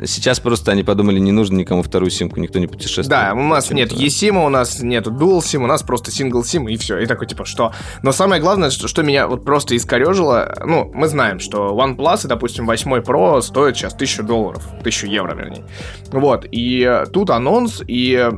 Сейчас 0.04 0.40
просто 0.40 0.72
они 0.72 0.82
подумали, 0.82 1.18
не 1.18 1.32
нужно 1.32 1.56
никому 1.56 1.82
вторую 1.82 2.10
симку, 2.10 2.40
никто 2.40 2.58
не 2.58 2.66
путешествует. 2.66 3.08
Да, 3.08 3.32
у 3.34 3.42
нас 3.42 3.70
нет 3.70 3.92
eSIM, 3.92 4.44
у 4.44 4.48
нас 4.48 4.80
нет 4.80 5.06
Dual 5.06 5.38
SIM, 5.38 5.64
у 5.64 5.66
нас 5.66 5.82
просто 5.82 6.10
Single 6.10 6.42
SIM 6.42 6.70
и 6.70 6.76
все. 6.76 6.98
И 6.98 7.06
такой 7.06 7.26
типа, 7.26 7.44
что? 7.44 7.72
Но 8.02 8.12
самое 8.12 8.40
главное, 8.40 8.70
что, 8.70 8.88
что 8.88 9.02
меня 9.02 9.26
вот 9.26 9.44
просто 9.44 9.76
искорежило, 9.76 10.54
ну, 10.64 10.90
мы 10.94 11.08
знаем, 11.08 11.40
что 11.40 11.76
OnePlus, 11.76 12.26
допустим, 12.26 12.66
8 12.66 12.90
Pro 13.02 13.40
стоит 13.42 13.76
сейчас 13.76 13.94
1000 13.94 14.22
долларов, 14.22 14.66
1000 14.80 15.06
евро, 15.06 15.34
вернее. 15.34 15.64
Вот, 16.10 16.46
и 16.50 17.04
тут 17.12 17.30
анонс, 17.30 17.82
и 17.86 18.30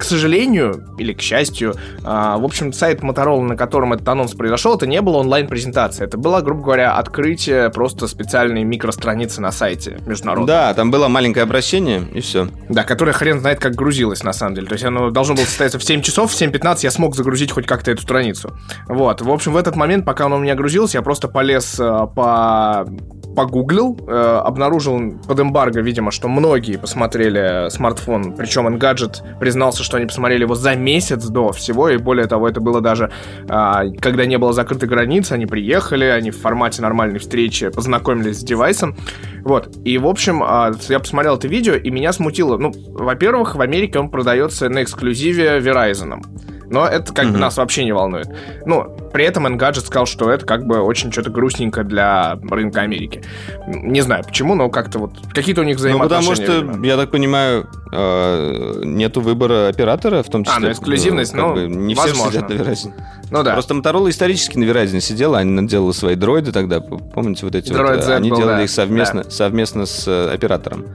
к 0.00 0.04
сожалению, 0.04 0.86
или 0.96 1.12
к 1.12 1.20
счастью, 1.20 1.74
а, 2.04 2.38
в 2.38 2.44
общем, 2.46 2.72
сайт 2.72 3.00
Motorola, 3.02 3.42
на 3.42 3.54
котором 3.54 3.92
этот 3.92 4.08
анонс 4.08 4.32
произошел, 4.32 4.74
это 4.74 4.86
не 4.86 5.02
было 5.02 5.18
онлайн-презентация. 5.18 6.06
Это 6.06 6.16
было, 6.16 6.40
грубо 6.40 6.62
говоря, 6.62 6.94
открытие 6.94 7.68
просто 7.68 8.08
специальной 8.08 8.64
микространицы 8.64 9.42
на 9.42 9.52
сайте 9.52 10.00
международного. 10.06 10.46
Да, 10.46 10.74
там 10.74 10.90
было 10.90 11.08
маленькое 11.08 11.42
обращение, 11.42 12.02
и 12.14 12.20
все. 12.20 12.48
Да, 12.70 12.82
которое 12.82 13.12
хрен 13.12 13.40
знает, 13.40 13.60
как 13.60 13.74
грузилось, 13.74 14.24
на 14.24 14.32
самом 14.32 14.54
деле. 14.54 14.68
То 14.68 14.72
есть 14.72 14.86
оно 14.86 15.10
должно 15.10 15.34
было 15.34 15.44
состояться 15.44 15.78
в 15.78 15.84
7 15.84 16.00
часов, 16.00 16.32
в 16.32 16.40
7.15 16.40 16.78
я 16.80 16.90
смог 16.90 17.14
загрузить 17.14 17.52
хоть 17.52 17.66
как-то 17.66 17.90
эту 17.90 18.00
страницу. 18.00 18.56
Вот. 18.88 19.20
В 19.20 19.30
общем, 19.30 19.52
в 19.52 19.58
этот 19.58 19.76
момент, 19.76 20.06
пока 20.06 20.24
оно 20.24 20.36
у 20.36 20.40
меня 20.40 20.54
грузилось, 20.54 20.94
я 20.94 21.02
просто 21.02 21.28
полез 21.28 21.78
э, 21.78 22.06
по 22.16 22.86
погуглил, 23.34 23.98
э, 24.06 24.40
обнаружил 24.44 25.12
под 25.26 25.40
эмбарго, 25.40 25.80
видимо, 25.80 26.10
что 26.10 26.28
многие 26.28 26.76
посмотрели 26.76 27.68
смартфон, 27.70 28.34
причем 28.36 28.68
Engadget 28.68 29.38
признался, 29.38 29.84
что 29.90 29.96
они 29.96 30.06
посмотрели 30.06 30.42
его 30.42 30.54
за 30.54 30.76
месяц 30.76 31.26
до 31.26 31.50
всего, 31.50 31.88
и 31.88 31.96
более 31.96 32.26
того, 32.26 32.48
это 32.48 32.60
было 32.60 32.80
даже, 32.80 33.10
э, 33.48 33.92
когда 34.00 34.24
не 34.24 34.38
было 34.38 34.52
закрытой 34.52 34.88
границы, 34.88 35.32
они 35.32 35.46
приехали, 35.46 36.04
они 36.04 36.30
в 36.30 36.38
формате 36.38 36.80
нормальной 36.80 37.18
встречи 37.18 37.70
познакомились 37.70 38.38
с 38.38 38.44
девайсом, 38.44 38.96
вот, 39.42 39.76
и, 39.84 39.98
в 39.98 40.06
общем, 40.06 40.44
э, 40.44 40.74
я 40.88 41.00
посмотрел 41.00 41.34
это 41.34 41.48
видео, 41.48 41.74
и 41.74 41.90
меня 41.90 42.12
смутило, 42.12 42.56
ну, 42.56 42.72
во-первых, 42.90 43.56
в 43.56 43.60
Америке 43.60 43.98
он 43.98 44.10
продается 44.10 44.68
на 44.68 44.84
эксклюзиве 44.84 45.58
Verizon, 45.58 46.22
но 46.70 46.86
это 46.86 47.12
как 47.12 47.32
бы 47.32 47.38
нас 47.38 47.56
вообще 47.56 47.84
не 47.84 47.92
волнует. 47.92 48.28
Ну, 48.64 48.96
при 49.12 49.24
этом 49.24 49.46
Engadget 49.46 49.80
сказал, 49.80 50.06
что 50.06 50.30
это 50.30 50.46
как 50.46 50.66
бы 50.66 50.80
очень 50.80 51.10
что-то 51.10 51.30
грустненько 51.30 51.82
для 51.82 52.38
рынка 52.48 52.82
Америки. 52.82 53.22
Не 53.66 54.00
знаю 54.02 54.24
почему, 54.24 54.54
но 54.54 54.70
как-то 54.70 55.00
вот 55.00 55.12
какие-то 55.34 55.62
у 55.62 55.64
них 55.64 55.76
взаимоотношения. 55.76 56.30
Ну, 56.30 56.36
потому 56.36 56.60
что, 56.60 56.66
видимо. 56.66 56.86
я 56.86 56.96
так 56.96 57.10
понимаю, 57.10 57.68
э, 57.92 58.82
нету 58.84 59.20
выбора 59.20 59.68
оператора, 59.68 60.22
в 60.22 60.28
том 60.28 60.44
числе. 60.44 60.56
А, 60.56 60.60
ну 60.60 60.70
эксклюзивность, 60.70 61.34
ну, 61.34 61.54
бы, 61.54 61.66
не 61.66 61.94
возможно. 61.94 62.30
все 62.30 62.38
сидят 62.38 62.48
на 62.48 62.54
Verizon. 62.54 62.92
Ну 63.32 63.42
да. 63.42 63.52
Просто 63.54 63.74
Motorola 63.74 64.08
исторически 64.08 64.56
на 64.56 64.64
Verizon 64.64 65.00
сидела, 65.00 65.38
они 65.38 65.66
делали 65.66 65.92
свои 65.92 66.14
дроиды 66.14 66.52
тогда, 66.52 66.80
помните 66.80 67.46
вот 67.46 67.54
эти 67.56 67.72
Droid 67.72 67.96
вот, 67.96 68.04
Z 68.04 68.14
они 68.14 68.30
был, 68.30 68.38
делали 68.38 68.56
да. 68.58 68.64
их 68.64 68.70
совместно, 68.70 69.24
да. 69.24 69.30
совместно 69.30 69.86
с 69.86 70.06
э, 70.06 70.32
оператором. 70.32 70.86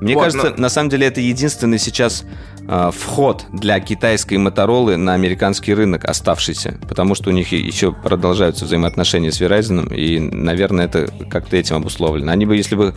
Мне 0.00 0.14
вот, 0.14 0.24
кажется, 0.24 0.50
но... 0.50 0.62
на 0.62 0.68
самом 0.68 0.90
деле 0.90 1.06
это 1.06 1.20
единственный 1.20 1.78
сейчас 1.78 2.24
э, 2.24 2.26
вход 2.66 3.46
для 3.52 3.78
китайской 3.80 4.38
Моторолы 4.38 4.96
на 4.96 5.14
американский 5.14 5.74
рынок 5.74 6.04
оставшийся, 6.04 6.78
потому 6.88 7.14
что 7.14 7.30
у 7.30 7.32
них 7.32 7.52
еще 7.52 7.92
продолжаются 7.92 8.64
взаимоотношения 8.64 9.32
с 9.32 9.40
Verizon, 9.40 9.94
и, 9.94 10.18
наверное, 10.18 10.86
это 10.86 11.08
как-то 11.30 11.56
этим 11.56 11.76
обусловлено. 11.76 12.32
Они 12.32 12.46
бы, 12.46 12.56
если 12.56 12.74
бы, 12.74 12.94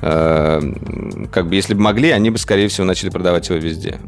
э, 0.00 0.60
как 1.32 1.48
бы, 1.48 1.54
если 1.54 1.74
бы 1.74 1.80
могли, 1.80 2.10
они 2.10 2.30
бы, 2.30 2.38
скорее 2.38 2.68
всего, 2.68 2.86
начали 2.86 3.10
продавать 3.10 3.48
его 3.48 3.58
везде. 3.58 3.98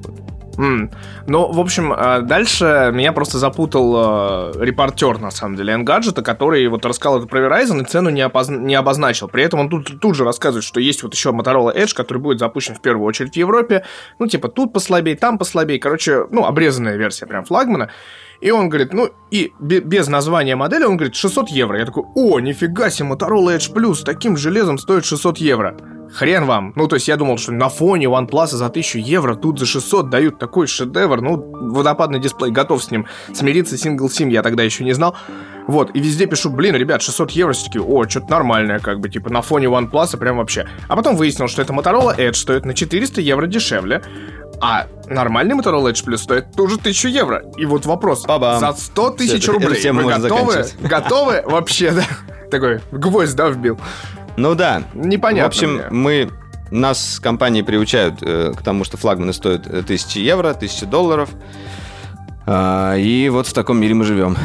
Mm. 0.60 0.92
Ну, 1.26 1.50
в 1.50 1.58
общем, 1.58 1.90
а, 1.96 2.20
дальше 2.20 2.90
меня 2.92 3.14
просто 3.14 3.38
запутал 3.38 4.52
э, 4.52 4.62
репортер, 4.62 5.18
на 5.18 5.30
самом 5.30 5.56
деле, 5.56 5.72
Engadget, 5.72 6.20
который 6.20 6.68
вот 6.68 6.84
рассказал 6.84 7.18
это 7.18 7.26
про 7.26 7.40
Verizon 7.40 7.80
и 7.80 7.84
цену 7.86 8.10
не, 8.10 8.20
опозна- 8.20 8.58
не 8.58 8.74
обозначил. 8.74 9.28
При 9.28 9.42
этом 9.42 9.60
он 9.60 9.70
тут, 9.70 9.98
тут 10.00 10.14
же 10.14 10.24
рассказывает, 10.24 10.64
что 10.64 10.78
есть 10.78 11.02
вот 11.02 11.14
еще 11.14 11.30
Motorola 11.30 11.74
Edge, 11.74 11.94
который 11.94 12.18
будет 12.18 12.40
запущен 12.40 12.74
в 12.74 12.82
первую 12.82 13.06
очередь 13.06 13.32
в 13.32 13.36
Европе. 13.36 13.86
Ну, 14.18 14.26
типа, 14.26 14.48
тут 14.48 14.74
послабее, 14.74 15.16
там 15.16 15.38
послабее. 15.38 15.78
Короче, 15.78 16.26
ну, 16.30 16.44
обрезанная 16.44 16.96
версия 16.96 17.24
прям 17.24 17.44
флагмана. 17.46 17.88
И 18.42 18.50
он 18.50 18.68
говорит, 18.68 18.92
ну, 18.92 19.08
и 19.30 19.52
без 19.60 20.08
названия 20.08 20.56
модели, 20.56 20.84
он 20.84 20.98
говорит, 20.98 21.14
600 21.14 21.48
евро. 21.48 21.78
Я 21.78 21.86
такой, 21.86 22.04
о, 22.14 22.38
нифига 22.38 22.90
себе, 22.90 23.08
Motorola 23.08 23.56
Edge 23.56 23.72
Plus 23.72 24.04
таким 24.04 24.36
железом 24.36 24.76
стоит 24.76 25.06
600 25.06 25.38
евро. 25.38 25.74
Хрен 26.12 26.44
вам. 26.44 26.72
Ну, 26.76 26.88
то 26.88 26.96
есть 26.96 27.08
я 27.08 27.16
думал, 27.16 27.38
что 27.38 27.52
на 27.52 27.68
фоне 27.68 28.06
OnePlus 28.06 28.48
за 28.48 28.66
1000 28.66 28.98
евро 28.98 29.34
тут 29.34 29.58
за 29.58 29.66
600 29.66 30.10
дают 30.10 30.38
такой 30.38 30.66
шедевр. 30.66 31.20
Ну, 31.20 31.36
водопадный 31.72 32.20
дисплей, 32.20 32.50
готов 32.50 32.82
с 32.82 32.90
ним 32.90 33.06
смириться. 33.32 33.76
Single 33.76 34.08
SIM 34.08 34.30
я 34.30 34.42
тогда 34.42 34.62
еще 34.62 34.84
не 34.84 34.92
знал. 34.92 35.16
Вот, 35.66 35.94
и 35.94 36.00
везде 36.00 36.26
пишу, 36.26 36.50
блин, 36.50 36.74
ребят, 36.74 37.00
600 37.00 37.30
евро, 37.30 37.52
все 37.52 37.66
таки 37.66 37.78
о, 37.78 38.08
что-то 38.08 38.28
нормальное, 38.30 38.80
как 38.80 38.98
бы, 38.98 39.08
типа, 39.08 39.30
на 39.30 39.40
фоне 39.40 39.66
OnePlus 39.66 40.16
прям 40.16 40.38
вообще. 40.38 40.66
А 40.88 40.96
потом 40.96 41.14
выяснилось, 41.14 41.52
что 41.52 41.62
это 41.62 41.72
Motorola 41.72 42.16
Edge 42.16 42.34
стоит 42.34 42.64
на 42.64 42.74
400 42.74 43.20
евро 43.20 43.46
дешевле, 43.46 44.02
а 44.60 44.88
нормальный 45.06 45.54
Motorola 45.54 45.92
Edge 45.92 46.04
Plus 46.04 46.16
стоит 46.16 46.52
тоже 46.56 46.74
1000 46.76 47.08
евро. 47.08 47.44
И 47.56 47.66
вот 47.66 47.86
вопрос, 47.86 48.24
Ба-бам. 48.26 48.58
за 48.58 48.72
100 48.72 49.10
тысяч 49.10 49.46
рублей 49.46 49.90
вы 49.92 50.04
готовы? 50.04 50.66
Готовы? 50.80 51.42
Вообще, 51.46 51.92
да? 51.92 52.02
Такой 52.50 52.80
гвоздь, 52.90 53.36
да, 53.36 53.48
вбил? 53.48 53.78
Ну 54.40 54.54
да. 54.54 54.82
Непонятно. 54.94 55.44
В 55.44 55.46
общем, 55.48 55.74
мне. 55.74 55.84
мы 55.90 56.30
нас 56.70 57.20
компании 57.20 57.62
приучают 57.62 58.22
э, 58.22 58.54
к 58.56 58.62
тому, 58.62 58.84
что 58.84 58.96
флагманы 58.96 59.32
стоят 59.34 59.66
1000 59.66 60.18
э, 60.18 60.22
евро, 60.22 60.50
1000 60.50 60.86
долларов. 60.86 61.30
А, 62.46 62.96
и 62.96 63.28
вот 63.28 63.46
в 63.46 63.52
таком 63.52 63.78
мире 63.78 63.94
мы 63.94 64.04
живем. 64.04 64.36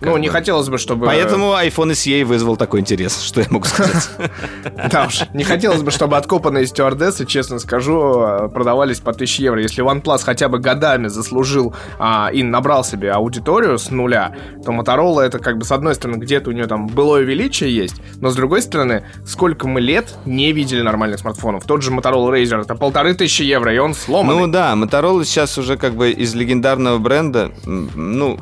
Ну, 0.00 0.16
не 0.16 0.28
хотелось 0.28 0.68
бы, 0.68 0.78
чтобы... 0.78 1.06
Поэтому 1.06 1.52
iPhone 1.52 1.90
SE 1.90 2.24
вызвал 2.24 2.56
такой 2.56 2.80
интерес, 2.80 3.20
что 3.22 3.40
я 3.40 3.46
могу 3.50 3.66
сказать. 3.66 4.10
Да 4.90 5.06
уж, 5.06 5.22
не 5.34 5.44
хотелось 5.44 5.82
бы, 5.82 5.90
чтобы 5.90 6.16
откопанные 6.16 6.66
стюардессы, 6.66 7.26
честно 7.26 7.58
скажу, 7.58 8.48
продавались 8.52 9.00
по 9.00 9.10
1000 9.10 9.42
евро. 9.42 9.60
Если 9.60 9.84
OnePlus 9.84 10.22
хотя 10.24 10.48
бы 10.48 10.58
годами 10.58 11.08
заслужил 11.08 11.74
а, 11.98 12.30
и 12.32 12.42
набрал 12.42 12.84
себе 12.84 13.12
аудиторию 13.12 13.78
с 13.78 13.90
нуля, 13.90 14.34
то 14.64 14.72
Motorola 14.72 15.20
это 15.20 15.38
как 15.38 15.58
бы 15.58 15.64
с 15.64 15.72
одной 15.72 15.94
стороны 15.94 16.18
где-то 16.18 16.50
у 16.50 16.52
нее 16.52 16.66
там 16.66 16.86
былое 16.86 17.22
величие 17.22 17.74
есть, 17.74 17.96
но 18.16 18.30
с 18.30 18.36
другой 18.36 18.62
стороны, 18.62 19.04
сколько 19.26 19.68
мы 19.68 19.80
лет 19.80 20.14
не 20.24 20.52
видели 20.52 20.82
нормальных 20.82 21.20
смартфонов. 21.20 21.64
Тот 21.64 21.82
же 21.82 21.90
Motorola 21.90 22.30
Razer 22.30 22.62
это 22.62 22.74
полторы 22.74 23.14
тысячи 23.14 23.42
евро, 23.42 23.74
и 23.74 23.78
он 23.78 23.94
сломанный. 23.94 24.40
Ну 24.40 24.46
да, 24.48 24.74
Motorola 24.74 25.24
сейчас 25.24 25.58
уже 25.58 25.76
как 25.76 25.94
бы 25.94 26.10
из 26.10 26.34
легендарного 26.34 26.98
бренда 26.98 27.49
ну, 27.66 28.38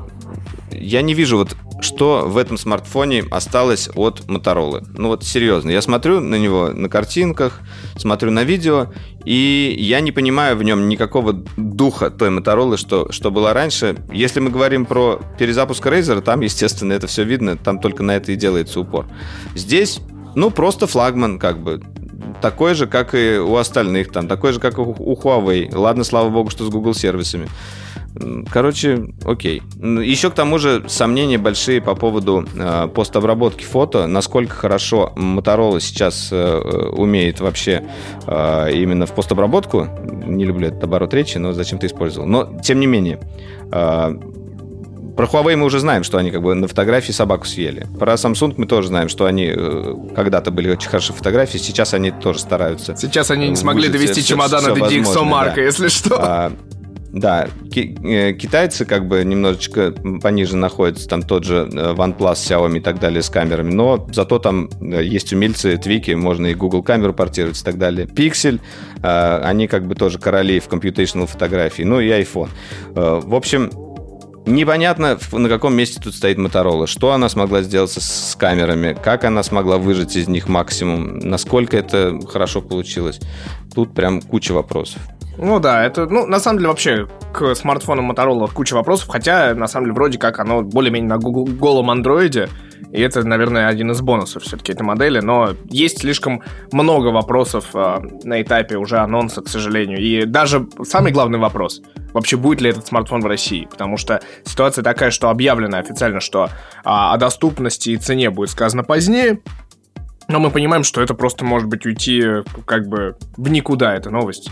я 0.71 1.03
не 1.03 1.15
вижу 1.15 1.39
вот 1.39 1.57
что 1.81 2.25
в 2.27 2.37
этом 2.37 2.59
смартфоне 2.59 3.25
осталось 3.31 3.89
от 3.95 4.21
Motorola. 4.27 4.85
Ну 4.97 5.09
вот 5.09 5.25
серьезно, 5.25 5.71
я 5.71 5.81
смотрю 5.83 6.21
на 6.21 6.37
него 6.37 6.71
на 6.71 6.89
картинках, 6.89 7.61
смотрю 7.97 8.31
на 8.31 8.45
видео, 8.45 8.93
и 9.25 9.77
я 9.79 10.01
не 10.01 10.13
понимаю 10.13 10.57
в 10.57 10.63
нем 10.63 10.89
никакого 10.89 11.33
духа 11.57 12.11
той 12.11 12.31
Motorola, 12.31 12.77
что, 12.77 13.13
что 13.13 13.31
было 13.31 13.53
раньше. 13.53 13.97
Если 14.13 14.41
мы 14.41 14.51
говорим 14.51 14.87
про 14.87 15.21
перезапуск 15.39 15.87
Razer, 15.87 16.21
там, 16.21 16.41
естественно, 16.41 16.93
это 16.93 17.07
все 17.07 17.25
видно, 17.25 17.57
там 17.57 17.79
только 17.79 18.03
на 18.03 18.17
это 18.17 18.33
и 18.33 18.37
делается 18.37 18.81
упор. 18.81 19.07
Здесь, 19.55 20.01
ну, 20.35 20.51
просто 20.51 20.87
флагман, 20.87 21.39
как 21.39 21.63
бы, 21.63 21.81
такой 22.41 22.75
же, 22.75 22.87
как 22.87 23.15
и 23.15 23.39
у 23.39 23.57
остальных, 23.57 24.13
там, 24.13 24.29
такой 24.29 24.53
же, 24.53 24.61
как 24.61 24.79
и 24.79 24.81
у 24.81 25.15
Huawei. 25.15 25.75
Ладно, 25.75 26.05
слава 26.05 26.29
богу, 26.29 26.51
что 26.51 26.65
с 26.65 26.69
Google 26.69 26.95
сервисами. 26.95 27.49
Короче, 28.51 29.09
окей. 29.25 29.63
Еще 29.81 30.31
к 30.31 30.35
тому 30.35 30.59
же 30.59 30.85
сомнения 30.89 31.39
большие 31.39 31.81
по 31.81 31.95
поводу 31.95 32.45
э, 32.55 32.89
постобработки 32.89 33.63
фото, 33.65 34.07
насколько 34.07 34.55
хорошо 34.55 35.13
Motorola 35.15 35.79
сейчас 35.79 36.31
э, 36.33 36.59
умеет 36.97 37.41
вообще 37.41 37.85
э, 38.27 38.73
именно 38.73 39.07
в 39.07 39.15
постобработку. 39.15 39.87
Не 40.27 40.45
люблю 40.45 40.69
этот 40.69 40.83
оборот 40.85 41.15
речи, 41.15 41.39
но 41.39 41.53
зачем 41.53 41.79
ты 41.79 41.87
использовал. 41.87 42.27
Но, 42.27 42.59
тем 42.63 42.81
не 42.81 42.87
менее, 42.87 43.21
э, 43.71 44.19
про 45.19 45.27
Huawei 45.27 45.57
мы 45.57 45.65
уже 45.65 45.81
знаем, 45.81 46.05
что 46.05 46.19
они 46.19 46.31
как 46.31 46.43
бы 46.43 46.55
на 46.55 46.69
фотографии 46.69 47.11
собаку 47.11 47.45
съели. 47.45 47.89
Про 47.99 48.13
Samsung 48.13 48.55
мы 48.57 48.67
тоже 48.67 48.87
знаем, 48.87 49.09
что 49.09 49.25
они 49.25 49.53
э, 49.53 49.95
когда-то 50.15 50.53
были 50.53 50.71
очень 50.71 50.89
хорошие 50.89 51.17
фотографии, 51.17 51.59
сейчас 51.59 51.93
они 51.93 52.13
тоже 52.13 52.39
стараются. 52.39 52.95
Сейчас 52.95 53.33
они 53.33 53.49
не 53.49 53.57
смогли 53.57 53.89
довести 53.89 54.21
все, 54.21 54.35
чемоданы 54.35 54.77
до 54.77 54.87
DxO 54.87 55.29
да. 55.29 55.61
если 55.61 55.89
что. 55.89 56.19
А, 56.21 56.53
да, 57.13 57.49
э, 57.75 58.33
китайцы 58.35 58.85
как 58.85 59.09
бы 59.09 59.25
немножечко 59.25 59.93
пониже 60.23 60.57
находятся, 60.57 61.09
там 61.09 61.23
тот 61.23 61.43
же 61.43 61.69
э, 61.69 61.95
OnePlus, 61.95 62.35
Xiaomi 62.35 62.79
и 62.79 62.81
так 62.81 63.01
далее 63.01 63.23
с 63.23 63.29
камерами, 63.29 63.73
но 63.73 64.07
зато 64.13 64.39
там 64.39 64.71
э, 64.81 65.03
есть 65.03 65.33
умельцы, 65.33 65.77
твики, 65.79 66.13
можно 66.13 66.47
и 66.47 66.55
Google 66.55 66.85
камеру 66.85 67.13
портировать 67.13 67.61
и 67.61 67.65
так 67.65 67.77
далее. 67.77 68.07
Pixel, 68.07 68.61
они 69.03 69.67
как 69.67 69.89
бы 69.89 69.95
тоже 69.97 70.19
короли 70.19 70.61
в 70.61 70.69
computational 70.69 71.27
фотографии, 71.27 71.83
ну 71.83 71.99
и 71.99 72.09
iPhone. 72.09 72.51
В 72.95 73.35
общем, 73.35 73.71
Непонятно, 74.49 75.19
на 75.33 75.49
каком 75.51 75.75
месте 75.75 76.01
тут 76.03 76.15
стоит 76.15 76.39
Моторола. 76.39 76.87
Что 76.87 77.13
она 77.13 77.29
смогла 77.29 77.61
сделать 77.61 77.91
с 77.91 78.35
камерами? 78.35 78.97
Как 79.01 79.25
она 79.25 79.43
смогла 79.43 79.77
выжать 79.77 80.17
из 80.17 80.27
них 80.27 80.49
максимум? 80.49 81.19
Насколько 81.19 81.77
это 81.77 82.19
хорошо 82.27 82.63
получилось? 82.63 83.21
Тут 83.75 83.95
прям 83.95 84.23
куча 84.23 84.53
вопросов. 84.53 85.03
Ну 85.37 85.61
да, 85.61 85.85
это, 85.85 86.07
ну, 86.07 86.27
на 86.27 86.41
самом 86.41 86.59
деле, 86.59 86.69
вообще 86.69 87.07
к 87.33 87.55
смартфонам 87.55 88.11
Motorola 88.11 88.51
куча 88.51 88.73
вопросов, 88.75 89.09
хотя, 89.09 89.55
на 89.55 89.69
самом 89.69 89.87
деле, 89.87 89.95
вроде 89.95 90.19
как 90.19 90.41
оно 90.41 90.63
более-менее 90.63 91.11
на 91.11 91.19
голом 91.19 91.91
андроиде, 91.91 92.49
и 92.93 93.01
это, 93.01 93.23
наверное, 93.23 93.69
один 93.69 93.91
из 93.91 94.01
бонусов 94.01 94.43
все-таки 94.43 94.73
этой 94.73 94.83
модели, 94.83 95.21
но 95.21 95.55
есть 95.69 96.01
слишком 96.01 96.43
много 96.73 97.09
вопросов 97.09 97.67
э, 97.75 97.99
на 98.25 98.41
этапе 98.43 98.77
уже 98.77 98.99
анонса, 98.99 99.43
к 99.43 99.49
сожалению, 99.49 99.99
и 99.99 100.25
даже 100.25 100.67
самый 100.85 101.13
главный 101.13 101.39
вопрос, 101.39 101.83
вообще 102.15 102.37
будет 102.37 102.61
ли 102.61 102.71
этот 102.71 102.87
смартфон 102.87 103.21
в 103.21 103.27
России, 103.27 103.69
потому 103.71 103.97
что 103.97 104.21
ситуация 104.45 104.83
такая, 104.83 105.11
что 105.11 105.29
объявлено 105.29 105.79
официально, 105.79 106.21
что 106.21 106.47
э, 106.47 106.49
о 106.85 107.17
доступности 107.19 107.91
и 107.91 107.97
цене 107.97 108.31
будет 108.31 108.51
сказано 108.51 108.85
позднее, 108.85 109.41
но 110.29 110.41
мы 110.41 110.51
понимаем, 110.51 110.85
что 110.85 111.01
это 111.01 111.15
просто 111.15 111.45
может 111.45 111.69
быть 111.69 111.87
уйти 111.87 112.23
как 112.67 112.87
бы 112.87 113.17
в 113.37 113.51
никуда, 113.51 113.95
эта 113.95 114.11
новость. 114.11 114.51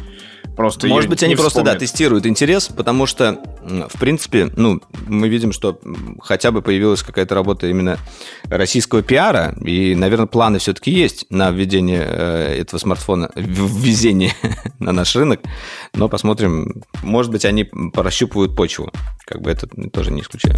Просто 0.57 0.89
Может 0.89 1.11
быть, 1.11 1.23
они 1.23 1.37
просто, 1.37 1.63
да, 1.63 1.75
тестируют 1.75 2.25
интерес, 2.25 2.69
потому 2.69 3.05
что, 3.05 3.39
в 3.63 3.99
принципе, 4.01 4.51
ну, 4.57 4.81
мы 5.07 5.29
видим, 5.29 5.53
что 5.53 5.79
хотя 6.23 6.51
бы 6.51 6.63
появилась 6.63 7.03
какая-то 7.03 7.35
работа 7.35 7.67
именно 7.67 7.99
российского 8.45 9.03
пиара, 9.03 9.55
и, 9.63 9.95
наверное, 9.95 10.27
планы 10.27 10.59
все-таки 10.59 10.91
есть 10.91 11.27
на 11.29 11.51
введение 11.51 12.07
э, 12.09 12.61
этого 12.61 12.81
смартфона, 12.81 13.31
ввезение 13.37 14.33
на 14.79 14.93
наш 14.93 15.15
рынок, 15.15 15.41
но 15.95 16.09
посмотрим, 16.09 16.83
может 17.03 17.31
быть, 17.31 17.45
они 17.45 17.65
прощупывают 17.65 18.57
почву, 18.57 18.91
как 19.27 19.43
бы 19.43 19.51
это 19.51 19.69
тоже 19.91 20.11
не 20.11 20.23
исключаю. 20.23 20.57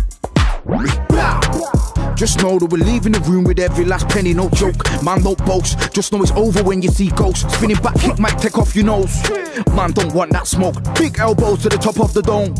Just 2.19 2.43
know 2.43 2.59
that 2.59 2.66
we're 2.66 2.85
leaving 2.85 3.12
the 3.12 3.21
room 3.21 3.45
with 3.45 3.61
every 3.61 3.85
last 3.85 4.09
penny, 4.09 4.35
no 4.35 4.49
joke. 4.51 4.83
Man, 5.05 5.23
don't 5.23 5.39
boast. 5.47 5.93
Just 5.93 6.12
know 6.12 6.21
it's 6.21 6.33
over 6.33 6.64
when 6.64 6.83
you 6.83 6.89
see 6.89 7.11
ghosts. 7.11 7.55
Spinning 7.55 7.77
back, 7.77 7.95
kick 7.95 8.19
might 8.19 8.37
take 8.41 8.59
off 8.59 8.75
your 8.75 8.87
nose. 8.87 9.23
Man, 9.73 9.93
don't 9.93 10.12
want 10.12 10.33
that 10.33 10.49
smoke. 10.49 10.75
Big 10.97 11.16
elbows 11.21 11.62
to 11.62 11.69
the 11.69 11.79
top 11.79 12.01
of 12.01 12.12
the 12.14 12.23
dome. 12.23 12.55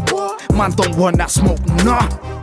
Man, 0.57 0.71
don't 0.71 0.97
want 0.97 1.17
that 1.17 1.33
smoke. 1.33 1.59
Nah. 1.85 2.38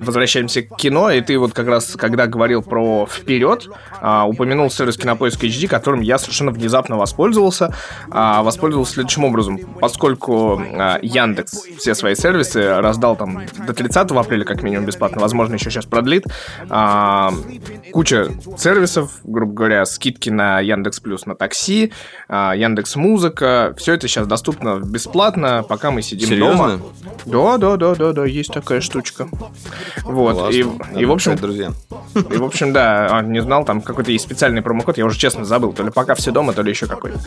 Возвращаемся 0.00 0.62
к 0.62 0.76
кино, 0.76 1.10
и 1.10 1.20
ты 1.20 1.38
вот 1.38 1.52
как 1.52 1.68
раз, 1.68 1.94
когда 1.96 2.26
говорил 2.26 2.62
про 2.62 3.06
«Вперед», 3.06 3.68
а, 4.00 4.26
упомянул 4.26 4.68
сервис 4.68 4.96
Кинопоиск 4.96 5.44
HD, 5.44 5.68
которым 5.68 6.00
я 6.00 6.18
совершенно 6.18 6.50
внезапно 6.50 6.96
воспользовался. 6.96 7.72
А, 8.10 8.42
воспользовался 8.42 8.94
следующим 8.94 9.24
образом. 9.24 9.58
Поскольку 9.80 10.60
а, 10.60 10.98
Яндекс 11.02 11.66
все 11.78 11.94
свои 11.94 12.16
сервисы 12.16 12.80
раздал 12.80 13.14
там 13.16 13.42
до 13.66 13.72
30 13.72 14.10
апреля, 14.10 14.44
как 14.44 14.62
минимум, 14.62 14.86
бесплатно, 14.86 15.20
возможно, 15.20 15.54
еще 15.54 15.70
сейчас 15.70 15.86
продлит, 15.86 16.24
а, 16.68 17.32
куча 17.92 18.32
сервисов, 18.58 19.12
грубо 19.22 19.52
говоря, 19.52 19.84
скидки 19.84 20.30
на 20.30 20.60
Яндекс 20.60 20.98
Плюс 20.98 21.26
на 21.26 21.36
такси, 21.36 21.92
а, 22.28 22.54
Яндекс 22.56 22.96
Музыка, 22.96 23.74
все 23.78 23.94
это 23.94 24.08
сейчас 24.08 24.26
доступно 24.26 24.80
бесплатно, 24.80 25.64
пока 25.68 25.92
мы 25.92 26.02
сидим 26.02 26.28
Серьезно? 26.28 26.78
дома. 26.78 26.80
Да, 27.26 27.58
да, 27.58 27.76
да, 27.76 27.94
да, 27.94 28.12
да, 28.12 28.24
есть 28.24 28.52
такая 28.52 28.80
штучка. 28.80 29.28
Вот. 30.04 30.52
И, 30.52 30.64
и, 30.96 31.04
в 31.04 31.12
общем, 31.12 31.36
друзья. 31.36 31.72
И, 32.14 32.36
в 32.36 32.44
общем, 32.44 32.72
да, 32.72 33.08
а, 33.10 33.22
не 33.22 33.40
знал, 33.40 33.64
там 33.64 33.80
какой-то 33.80 34.12
есть 34.12 34.24
специальный 34.24 34.62
промокод, 34.62 34.98
я 34.98 35.04
уже 35.04 35.18
честно 35.18 35.44
забыл, 35.44 35.72
то 35.72 35.82
ли 35.82 35.90
пока 35.90 36.14
все 36.14 36.30
дома, 36.30 36.52
то 36.52 36.62
ли 36.62 36.70
еще 36.70 36.86
какой-то. 36.86 37.18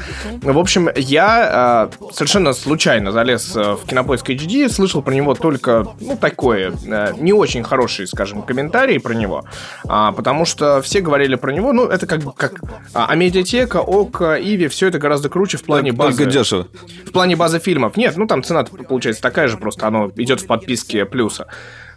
В 0.42 0.58
общем, 0.58 0.90
я 0.96 1.90
э, 1.92 2.12
совершенно 2.14 2.54
случайно 2.54 3.12
залез 3.12 3.56
э, 3.56 3.74
в 3.74 3.86
Кинопоиск 3.86 4.30
HD, 4.30 4.70
слышал 4.70 5.02
про 5.02 5.14
него 5.14 5.34
только, 5.34 5.86
ну, 6.00 6.18
такое, 6.18 6.74
э, 6.86 7.14
не 7.18 7.34
очень 7.34 7.64
хорошие, 7.64 8.08
скажем, 8.08 8.42
комментарии 8.42 8.98
про 8.98 9.14
него, 9.14 9.46
а, 9.88 10.12
потому 10.12 10.46
что 10.46 10.82
все 10.82 11.02
говорили 11.02 11.36
про 11.36 11.52
него, 11.52 11.74
ну, 11.74 11.86
это 11.86 12.08
как 12.08 12.22
бы 12.22 12.34
как 12.34 12.62
а, 12.94 13.08
Амедиатека, 13.08 13.78
ОК, 13.78 14.22
Иви, 14.40 14.68
все 14.68 14.88
это 14.88 15.00
гораздо 15.00 15.30
круче 15.30 15.58
в 15.58 15.64
плане 15.64 15.92
базы. 15.92 16.18
Только 16.18 16.32
дешево. 16.32 16.68
В 17.06 17.12
плане 17.12 17.36
базы 17.36 17.60
фильмов. 17.60 17.98
Нет, 17.98 18.16
ну, 18.18 18.28
там 18.28 18.44
цена 18.44 18.64
получается 18.64 19.22
такая 19.22 19.48
же, 19.48 19.58
просто 19.58 19.88
оно 19.88 20.12
идет 20.16 20.42
в 20.42 20.48
подписке 20.48 21.06
плюса. 21.06 21.48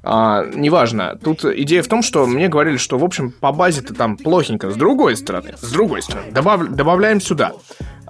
А, 0.02 0.44
неважно. 0.54 1.18
Тут 1.22 1.44
идея 1.44 1.82
в 1.82 1.88
том, 1.88 2.02
что 2.02 2.26
мне 2.26 2.48
говорили, 2.48 2.76
что, 2.76 2.98
в 2.98 3.04
общем, 3.04 3.32
по 3.32 3.52
базе-то 3.52 3.94
там 3.94 4.16
плохенько. 4.16 4.70
С 4.70 4.76
другой 4.76 5.16
стороны, 5.16 5.54
с 5.60 5.70
другой 5.70 6.02
стороны, 6.02 6.30
добав, 6.32 6.68
добавляем 6.68 7.20
сюда. 7.20 7.52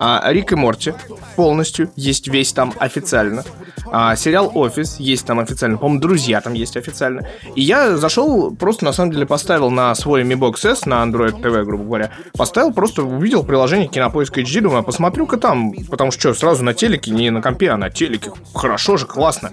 А, 0.02 0.32
Рик 0.32 0.52
и 0.52 0.56
Морти 0.56 0.94
полностью 1.36 1.90
есть 1.94 2.26
весь 2.28 2.54
там 2.54 2.72
официально. 2.78 3.44
А, 3.92 4.16
сериал 4.16 4.50
Офис 4.54 4.98
есть 4.98 5.26
там 5.26 5.40
официально. 5.40 5.76
По-моему, 5.76 6.00
Друзья 6.00 6.40
там 6.40 6.54
есть 6.54 6.76
официально. 6.78 7.28
И 7.54 7.60
я 7.60 7.96
зашел, 7.98 8.54
просто 8.54 8.86
на 8.86 8.92
самом 8.92 9.12
деле 9.12 9.26
поставил 9.26 9.70
на 9.70 9.94
свой 9.94 10.22
Mi 10.22 10.38
Box 10.38 10.66
S, 10.70 10.86
на 10.86 11.04
Android 11.04 11.42
TV, 11.42 11.64
грубо 11.64 11.84
говоря, 11.84 12.10
поставил, 12.36 12.72
просто 12.72 13.02
увидел 13.02 13.44
приложение 13.44 13.88
Кинопоиск 13.88 14.38
HD, 14.38 14.62
думаю, 14.62 14.80
«А 14.80 14.82
посмотрю-ка 14.82 15.36
там, 15.36 15.72
потому 15.90 16.10
что 16.12 16.20
что, 16.20 16.34
сразу 16.34 16.64
на 16.64 16.74
телеке, 16.74 17.10
не 17.10 17.30
на 17.30 17.42
компе, 17.42 17.70
а 17.70 17.76
на 17.76 17.90
телеке. 17.90 18.30
Хорошо 18.54 18.96
же, 18.96 19.06
классно. 19.06 19.52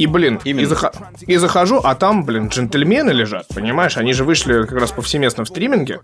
И, 0.00 0.06
блин, 0.06 0.40
и, 0.44 0.64
зах... 0.64 0.94
и 1.26 1.36
захожу, 1.36 1.78
а 1.84 1.94
там, 1.94 2.24
блин, 2.24 2.48
джентльмены 2.48 3.10
лежат, 3.10 3.46
понимаешь? 3.48 3.98
Они 3.98 4.14
же 4.14 4.24
вышли 4.24 4.62
как 4.62 4.80
раз 4.80 4.92
повсеместно 4.92 5.44
в 5.44 5.48
стриминге. 5.48 6.00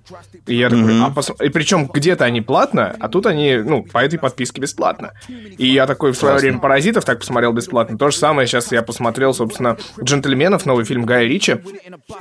И 0.47 0.55
я 0.55 0.69
такой, 0.69 0.85
mm-hmm. 0.85 1.07
а 1.07 1.11
пос... 1.11 1.31
и 1.41 1.49
причем 1.49 1.87
где-то 1.87 2.27
они 2.27 2.43
платно, 2.43 2.95
а 3.01 3.09
тут 3.09 3.25
они, 3.25 3.57
ну, 3.57 3.85
по 3.85 4.05
этой 4.05 4.19
подписке 4.19 4.61
бесплатно. 4.61 5.13
И 5.57 5.67
я 5.67 5.87
такой 5.87 6.13
в 6.13 6.17
свое 6.19 6.33
Классно. 6.35 6.47
время 6.47 6.61
«Паразитов» 6.61 7.07
так 7.07 7.21
посмотрел 7.21 7.55
бесплатно. 7.55 7.97
То 7.97 8.11
же 8.11 8.19
самое 8.19 8.47
сейчас 8.47 8.71
я 8.71 8.83
посмотрел, 8.83 9.33
собственно, 9.33 9.79
«Джентльменов», 9.99 10.67
новый 10.67 10.85
фильм 10.85 11.07
Гая 11.07 11.25
Ричи, 11.25 11.57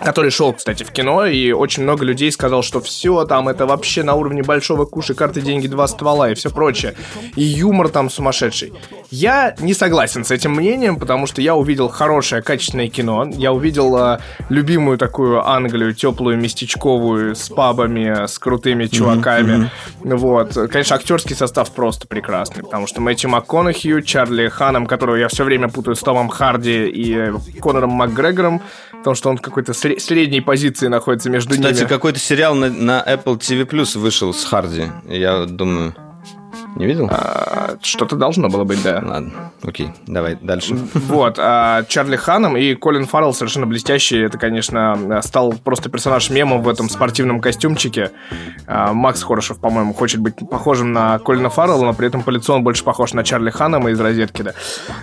который 0.01 0.32
шел, 0.32 0.53
кстати, 0.53 0.84
в 0.86 0.91
кино, 0.91 1.26
и 1.26 1.51
очень 1.51 1.84
много 1.84 2.05
людей 2.05 2.32
сказал, 2.32 2.63
что 2.63 2.80
все 2.80 3.26
там, 3.26 3.49
это 3.49 3.65
вообще 3.65 4.03
на 4.03 4.15
уровне 4.15 4.43
большого 4.43 4.86
куши, 4.86 5.13
карты, 5.13 5.41
деньги, 5.41 5.67
два 5.67 5.89
ствола 5.89 6.32
и 6.32 6.36
все 6.36 6.49
прочее. 6.49 6.95
И 7.36 7.43
юмор 7.43 7.89
там 7.89 8.09
сумасшедший. 8.09 8.71
Я 9.11 9.53
не 9.59 9.73
согласен 9.73 10.23
с 10.23 10.32
этим 10.32 10.53
мнением, 10.53 10.95
потому 10.95 11.28
что 11.28 11.41
я 11.41 11.53
увидел 11.66 11.89
хорошее, 11.89 12.41
качественное 12.41 12.88
кино. 12.88 13.28
Я 13.36 13.51
увидел 13.51 13.97
э, 13.97 14.20
любимую 14.49 14.97
такую 14.97 15.45
Англию, 15.45 15.93
теплую, 15.93 16.38
местечковую, 16.38 17.36
с 17.36 17.49
пабами, 17.49 18.28
с 18.28 18.38
крутыми 18.39 18.86
чуваками. 18.86 19.70
Mm-hmm. 20.03 20.16
Вот. 20.16 20.53
Конечно, 20.72 20.95
актерский 20.95 21.36
состав 21.36 21.72
просто 21.72 22.07
прекрасный, 22.07 22.63
потому 22.63 22.88
что 22.88 23.01
Мэтью 23.01 23.30
МакКонахью, 23.32 24.01
Чарли 24.01 24.47
Ханом, 24.47 24.86
которого 24.86 25.16
я 25.16 25.28
все 25.28 25.43
время 25.43 25.68
путаю 25.70 25.95
с 25.95 25.99
Томом 25.99 26.30
Харди 26.30 26.88
и 26.88 27.34
Конором 27.59 27.91
МакГрегором, 27.91 28.61
потому 28.91 29.16
что 29.16 29.30
он 29.30 29.38
в 29.38 29.41
какой-то 29.41 29.72
сре- 29.72 29.99
средней 29.99 30.41
позиции 30.41 30.88
находится 30.88 31.30
между 31.30 31.51
Кстати, 31.51 31.66
ними. 31.66 31.74
Кстати, 31.74 31.89
какой-то 31.89 32.20
сериал 32.20 32.53
на, 32.55 32.70
на 32.70 33.03
Apple 33.05 33.39
TV 33.39 33.68
Plus 33.68 33.97
вышел 33.97 34.34
с 34.34 34.45
Харди. 34.45 34.86
Я 35.07 35.45
думаю... 35.45 35.95
Не 36.76 36.86
видел? 36.86 37.07
А, 37.09 37.78
что-то 37.82 38.15
должно 38.17 38.49
было 38.49 38.65
быть, 38.65 38.84
да. 38.84 39.01
Ладно, 39.05 39.32
окей, 39.63 39.91
давай 40.07 40.38
дальше. 40.41 40.76
Вот, 40.93 41.39
а 41.39 41.84
Чарли 41.84 42.17
Ханом 42.17 42.57
и 42.57 42.76
Колин 42.76 43.05
Фаррелл 43.05 43.34
совершенно 43.34 43.65
блестящие. 43.65 44.26
Это, 44.26 44.38
конечно, 44.38 45.21
стал 45.23 45.53
просто 45.53 45.89
персонаж 45.89 46.30
мемом 46.30 46.61
в 46.63 46.69
этом 46.69 46.89
спортивном 46.89 47.39
костюмчике. 47.39 48.11
А, 48.67 48.93
Макс 48.93 49.23
Хорошев, 49.23 49.59
по-моему, 49.59 49.93
хочет 49.93 50.19
быть 50.19 50.36
похожим 50.49 50.91
на 50.91 51.19
Колина 51.19 51.49
Фаррелла, 51.49 51.86
но 51.86 51.93
при 51.93 52.07
этом 52.07 52.23
по 52.23 52.30
лицу 52.30 52.53
он 52.53 52.63
больше 52.63 52.84
похож 52.84 53.13
на 53.13 53.23
Чарли 53.23 53.51
Ханома 53.51 53.91
из 53.91 53.99
«Розетки», 53.99 54.41
да. 54.41 54.53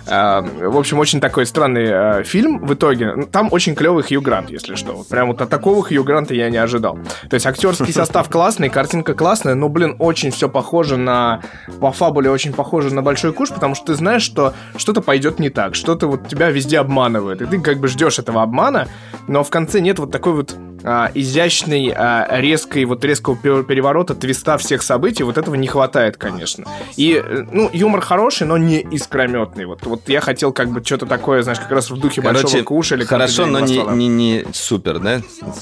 А, 0.07 0.41
в 0.41 0.77
общем, 0.77 0.99
очень 0.99 1.19
такой 1.19 1.45
странный 1.45 1.89
а, 1.91 2.23
фильм 2.23 2.65
в 2.65 2.73
итоге. 2.73 3.25
Там 3.31 3.49
очень 3.51 3.73
клевый 3.75 4.03
Хью 4.03 4.21
Грант, 4.21 4.51
если 4.51 4.75
что. 4.75 4.93
Вот 4.93 5.07
прям 5.07 5.29
вот 5.29 5.41
от 5.41 5.49
такого 5.49 5.83
Хью 5.83 6.03
Гранта 6.03 6.35
я 6.35 6.49
не 6.51 6.57
ожидал. 6.57 6.99
То 7.29 7.33
есть 7.33 7.45
актерский 7.47 7.93
состав 7.93 8.29
классный, 8.29 8.69
картинка 8.69 9.15
классная, 9.15 9.55
но, 9.55 9.69
блин, 9.69 9.95
очень 9.97 10.29
все 10.29 10.49
похоже 10.49 10.97
на 10.97 11.41
по 11.79 11.91
фабуле 11.91 12.29
очень 12.29 12.53
похоже 12.53 12.93
на 12.93 13.01
большой 13.01 13.33
куш, 13.33 13.49
потому 13.49 13.75
что 13.75 13.87
ты 13.87 13.95
знаешь, 13.95 14.23
что 14.23 14.53
что-то 14.75 15.01
пойдет 15.01 15.39
не 15.39 15.49
так, 15.49 15.75
что-то 15.75 16.07
вот 16.07 16.27
тебя 16.27 16.49
везде 16.49 16.79
обманывает, 16.79 17.41
и 17.41 17.45
ты 17.45 17.59
как 17.59 17.79
бы 17.79 17.87
ждешь 17.87 18.19
этого 18.19 18.41
обмана, 18.41 18.87
но 19.27 19.43
в 19.43 19.49
конце 19.49 19.79
нет 19.79 19.99
вот 19.99 20.11
такой 20.11 20.33
вот 20.33 20.55
а, 20.83 21.09
изящной, 21.13 21.93
а, 21.95 22.27
резкой, 22.39 22.85
вот 22.85 23.03
резкого 23.05 23.35
переворота, 23.35 24.15
твиста 24.15 24.57
всех 24.57 24.81
событий, 24.81 25.23
вот 25.23 25.37
этого 25.37 25.55
не 25.55 25.67
хватает, 25.67 26.17
конечно. 26.17 26.65
И, 26.97 27.21
э, 27.23 27.45
ну, 27.51 27.69
юмор 27.71 28.01
хороший, 28.01 28.45
но 28.47 28.57
не 28.57 28.81
искрометный. 28.81 29.65
Вот, 29.65 29.85
вот 29.85 30.09
я 30.09 30.21
хотел 30.21 30.51
как 30.51 30.69
бы 30.69 30.83
что-то 30.83 31.05
такое, 31.05 31.41
знаешь, 31.43 31.59
как 31.59 31.71
раз 31.71 31.89
в 31.89 31.97
духе 31.97 32.21
Короче, 32.21 32.43
большого 32.43 32.63
куша 32.63 32.95
или 32.95 33.05
Хорошо, 33.05 33.45
но 33.45 33.59
не, 33.61 33.77
не, 33.77 34.07
не 34.07 34.45
супер, 34.53 34.99
да? 34.99 35.21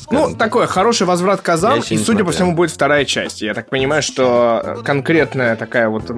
Ну, 0.09 0.36
такое, 0.36 0.67
хороший 0.67 1.05
возврат 1.05 1.41
казан, 1.41 1.80
и, 1.80 1.82
судя 1.82 1.97
смотрел. 1.97 2.26
по 2.26 2.32
всему, 2.32 2.55
будет 2.55 2.72
вторая 2.72 3.05
часть. 3.05 3.41
Я 3.41 3.53
так 3.53 3.69
понимаю, 3.69 4.01
что 4.01 4.80
конкретная 4.84 5.55
такая 5.55 5.89
вот, 5.89 6.11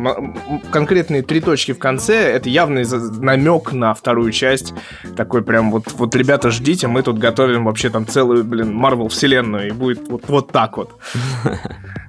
конкретные 0.71 1.21
три 1.23 1.41
точки 1.41 1.73
в 1.73 1.79
конце, 1.79 2.15
это 2.15 2.49
явный 2.49 2.85
намек 3.19 3.73
на 3.73 3.93
вторую 3.93 4.31
часть. 4.31 4.73
Такой 5.15 5.43
прям 5.43 5.71
вот, 5.71 5.91
вот, 5.93 6.15
ребята, 6.15 6.49
ждите, 6.51 6.87
мы 6.87 7.03
тут 7.03 7.17
готовим 7.17 7.65
вообще 7.65 7.89
там 7.89 8.07
целую, 8.07 8.43
блин, 8.43 8.73
Марвел 8.93 9.09
вселенную, 9.09 9.67
и 9.67 9.71
будет 9.71 10.07
вот, 10.07 10.23
вот 10.27 10.51
так 10.51 10.77
вот. 10.77 10.91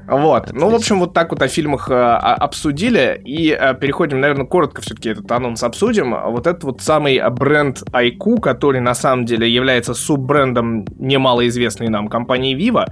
Вот. 0.07 0.53
Ну, 0.53 0.69
в 0.69 0.75
общем, 0.75 1.01
вот 1.01 1.15
так 1.15 1.31
вот 1.31 1.41
о 1.41 1.49
фильмах 1.49 1.89
э, 1.91 1.95
обсудили. 1.95 3.23
И 3.25 3.57
э, 3.59 3.75
переходим, 3.75 4.21
наверное, 4.21 4.45
коротко 4.45 4.83
все-таки 4.83 5.09
этот 5.09 5.33
анонс 5.33 5.63
обсудим. 5.63 6.15
Вот 6.31 6.47
этот 6.47 6.63
вот 6.65 6.83
самый 6.83 7.19
бренд 7.31 7.83
IQ, 7.91 8.41
который 8.43 8.83
на 8.83 8.95
самом 8.95 9.25
деле 9.25 9.51
является 9.51 9.95
суббрендом 9.95 10.85
немалоизвестной 10.99 11.89
нам 11.89 12.09
компании 12.09 12.55
Vivo, 12.55 12.85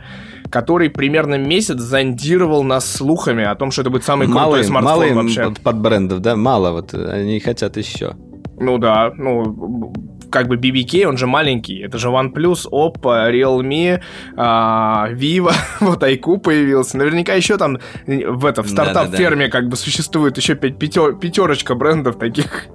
который 0.49 0.89
примерно 0.89 1.35
месяц 1.35 1.77
зондировал 1.81 2.65
нас 2.65 2.91
слухами 2.91 3.45
о 3.45 3.57
том, 3.57 3.73
что 3.73 3.83
это 3.83 3.91
будет 3.91 4.05
самый 4.05 4.27
мало 4.27 4.53
крутой 4.53 4.65
смартфон 4.65 5.09
мало 5.09 5.23
вообще. 5.23 5.45
Под, 5.45 5.61
под 5.61 5.79
брендов, 5.81 6.21
да? 6.21 6.35
Мало 6.35 6.73
вот. 6.73 6.95
Они 6.95 7.41
хотят 7.41 7.77
еще. 7.77 8.15
Ну 8.59 8.79
да, 8.79 9.13
ну 9.17 9.93
как 10.33 10.49
бы 10.49 10.57
BBK, 10.57 11.05
он 11.05 11.17
же 11.17 11.27
маленький. 11.27 11.79
Это 11.81 11.99
же 11.99 12.09
OnePlus, 12.09 12.67
Oppo, 12.73 13.31
Realme, 13.31 14.01
а, 14.37 15.09
Vivo, 15.13 15.53
вот 15.81 16.03
IQ 16.03 16.41
появился. 16.41 16.97
Наверняка 16.97 17.35
еще 17.35 17.57
там 17.59 17.79
в, 18.07 18.47
это, 18.47 18.63
в 18.63 18.69
стартап-ферме 18.69 19.49
как 19.49 19.69
бы 19.69 19.77
существует 19.77 20.37
еще 20.37 20.55
пятер, 20.55 21.15
пятерочка 21.15 21.75
брендов 21.75 22.19
таких 22.19 22.67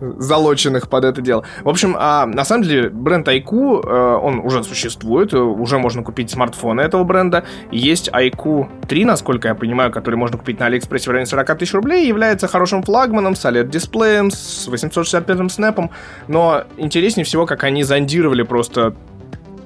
залоченных 0.00 0.88
под 0.88 1.04
это 1.04 1.20
дело. 1.20 1.44
В 1.62 1.68
общем, 1.68 1.96
а, 1.98 2.26
на 2.26 2.44
самом 2.44 2.64
деле 2.64 2.88
бренд 2.90 3.28
IQ, 3.28 3.82
э, 3.84 4.18
он 4.22 4.40
уже 4.40 4.62
существует, 4.64 5.34
уже 5.34 5.78
можно 5.78 6.02
купить 6.02 6.30
смартфоны 6.30 6.80
этого 6.80 7.04
бренда. 7.04 7.44
Есть 7.70 8.08
IQ 8.08 8.68
3, 8.88 9.04
насколько 9.04 9.48
я 9.48 9.54
понимаю, 9.54 9.90
который 9.90 10.16
можно 10.16 10.38
купить 10.38 10.58
на 10.58 10.66
Алиэкспрессе 10.66 11.10
в 11.10 11.12
районе 11.12 11.26
40 11.26 11.58
тысяч 11.58 11.74
рублей, 11.74 12.06
является 12.06 12.48
хорошим 12.48 12.82
флагманом 12.82 13.34
с 13.34 13.44
OLED-дисплеем, 13.44 14.30
с 14.30 14.68
865-м 14.68 15.48
снэпом, 15.48 15.90
но 16.28 16.64
интереснее 16.76 17.24
всего, 17.24 17.46
как 17.46 17.64
они 17.64 17.82
зондировали 17.82 18.42
просто 18.42 18.94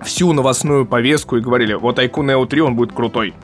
всю 0.02 0.32
новостную 0.32 0.86
повестку 0.86 1.36
и 1.36 1.40
говорили, 1.40 1.74
вот 1.74 1.98
IQ 1.98 2.12
Neo 2.24 2.46
3, 2.46 2.60
он 2.60 2.76
будет 2.76 2.92
крутой. 2.92 3.34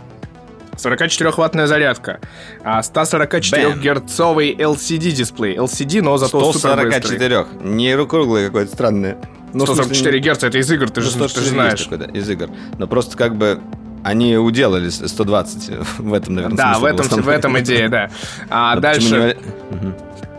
44-ваттная 0.84 1.66
зарядка, 1.66 2.20
144-герцовый 2.64 4.56
LCD 4.56 5.10
дисплей. 5.10 5.56
LCD, 5.56 6.02
но 6.02 6.16
зато 6.18 6.52
144. 6.52 7.46
Не 7.62 7.96
круглый 8.06 8.46
какой-то 8.46 8.72
странный. 8.72 9.16
Ну, 9.52 9.66
144 9.66 10.20
Гц 10.20 10.44
это 10.44 10.58
из 10.58 10.70
игр, 10.70 10.90
ты, 10.90 11.00
же, 11.00 11.18
ну, 11.18 11.26
ты 11.28 11.40
же 11.40 11.48
знаешь. 11.48 11.82
Такой, 11.82 11.98
да, 11.98 12.04
из 12.06 12.28
игр. 12.30 12.48
Но 12.78 12.86
просто 12.86 13.16
как 13.16 13.34
бы 13.36 13.60
они 14.04 14.36
уделали 14.36 14.88
120 14.88 15.70
в 15.98 16.14
этом, 16.14 16.34
наверное, 16.34 16.56
Да, 16.56 16.78
в 16.78 16.84
этом, 16.84 17.06
в 17.22 17.28
этом 17.28 17.58
идея, 17.60 17.88
да. 17.88 18.10
А, 18.48 18.72
а 18.72 18.80
дальше... 18.80 19.36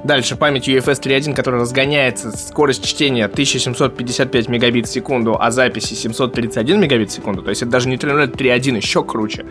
Дальше 0.03 0.35
память 0.35 0.67
UFS 0.67 0.99
3.1, 0.99 1.35
которая 1.35 1.61
разгоняется, 1.61 2.31
скорость 2.31 2.83
чтения 2.85 3.25
1755 3.25 4.49
мегабит 4.49 4.87
в 4.87 4.91
секунду, 4.91 5.37
а 5.39 5.51
записи 5.51 5.93
731 5.93 6.79
мегабит 6.79 7.11
в 7.11 7.13
секунду. 7.13 7.43
То 7.43 7.49
есть 7.49 7.61
это 7.61 7.71
даже 7.71 7.87
не 7.87 7.97
3.0, 7.97 8.35
3.1, 8.35 8.77
еще 8.77 9.03
круче. 9.03 9.45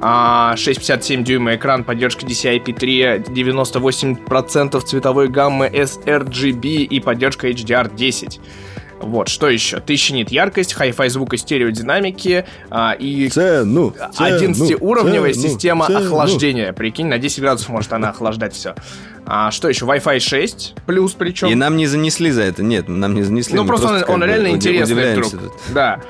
а, 0.00 1.22
дюйма 1.22 1.54
экран, 1.54 1.84
поддержка 1.84 2.26
DCI-P3, 2.26 3.26
98% 3.28 4.80
цветовой 4.80 5.28
гаммы 5.28 5.66
sRGB 5.68 6.82
и 6.82 7.00
поддержка 7.00 7.48
HDR10. 7.48 8.40
Вот, 9.00 9.28
что 9.28 9.48
еще? 9.48 9.76
1000 9.78 10.14
нит 10.14 10.30
яркость, 10.30 10.74
Hi-Fi 10.78 11.08
звук 11.08 11.34
и 11.34 11.36
стереодинамики 11.36 12.44
а, 12.70 12.92
и 12.92 13.28
цену, 13.28 13.94
11-уровневая 14.18 15.32
система 15.32 15.86
цену. 15.86 15.98
охлаждения. 16.06 16.72
Прикинь, 16.72 17.06
на 17.06 17.18
10 17.18 17.40
градусов 17.40 17.68
может 17.70 17.92
она 17.92 18.10
охлаждать 18.10 18.54
все. 18.54 18.74
А 19.26 19.50
что 19.50 19.68
еще? 19.68 19.86
Wi-Fi 19.86 20.20
6 20.20 20.74
плюс 20.86 21.12
причем. 21.12 21.48
И 21.48 21.54
нам 21.54 21.76
не 21.76 21.86
занесли 21.86 22.30
за 22.30 22.42
это, 22.42 22.62
нет, 22.62 22.88
нам 22.88 23.14
не 23.14 23.22
занесли. 23.22 23.56
Ну 23.56 23.64
просто, 23.64 23.88
просто 23.88 24.12
он, 24.12 24.22
он 24.22 24.28
реально 24.28 24.48
интересный 24.48 25.12
вдруг. 25.12 25.30
Тут. 25.30 25.52
Да. 25.72 26.00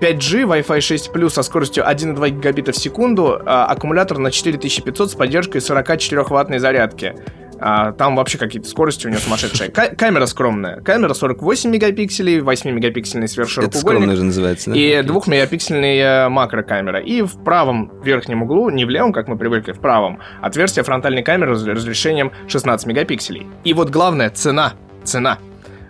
5G, 0.00 0.44
Wi-Fi 0.44 0.80
6 0.80 1.12
плюс 1.12 1.34
со 1.34 1.42
скоростью 1.42 1.84
1,2 1.84 2.30
гигабита 2.30 2.72
в 2.72 2.76
секунду, 2.76 3.40
а, 3.46 3.66
аккумулятор 3.66 4.18
на 4.18 4.30
4500 4.30 5.10
с 5.10 5.14
поддержкой 5.14 5.58
44-ваттной 5.60 6.58
зарядки. 6.58 7.14
А, 7.60 7.92
там 7.92 8.16
вообще 8.16 8.38
какие-то 8.38 8.68
скорости 8.68 9.06
у 9.06 9.10
него 9.10 9.20
сумасшедшие. 9.20 9.70
К- 9.70 9.96
камера 9.96 10.26
скромная. 10.26 10.80
Камера 10.80 11.14
48 11.14 11.70
мегапикселей, 11.70 12.40
8-мегапиксельный 12.40 13.28
сверхширокоугольник. 13.28 13.70
Это 13.74 13.78
скромная 13.78 14.16
же 14.16 14.24
называется, 14.24 14.70
да? 14.70 14.76
И 14.76 15.02
2-мегапиксельный 15.02 15.98
э, 15.98 16.28
макрокамера. 16.28 17.00
И 17.00 17.22
в 17.22 17.42
правом 17.44 17.92
верхнем 18.02 18.42
углу, 18.42 18.70
не 18.70 18.84
в 18.84 18.90
левом, 18.90 19.12
как 19.12 19.28
мы 19.28 19.36
привыкли, 19.36 19.72
в 19.72 19.80
правом, 19.80 20.20
отверстие 20.42 20.84
фронтальной 20.84 21.22
камеры 21.22 21.56
с 21.56 21.64
разрешением 21.66 22.32
16 22.48 22.86
мегапикселей. 22.86 23.46
И 23.64 23.72
вот 23.74 23.90
главное, 23.90 24.30
цена. 24.30 24.74
Цена. 25.04 25.38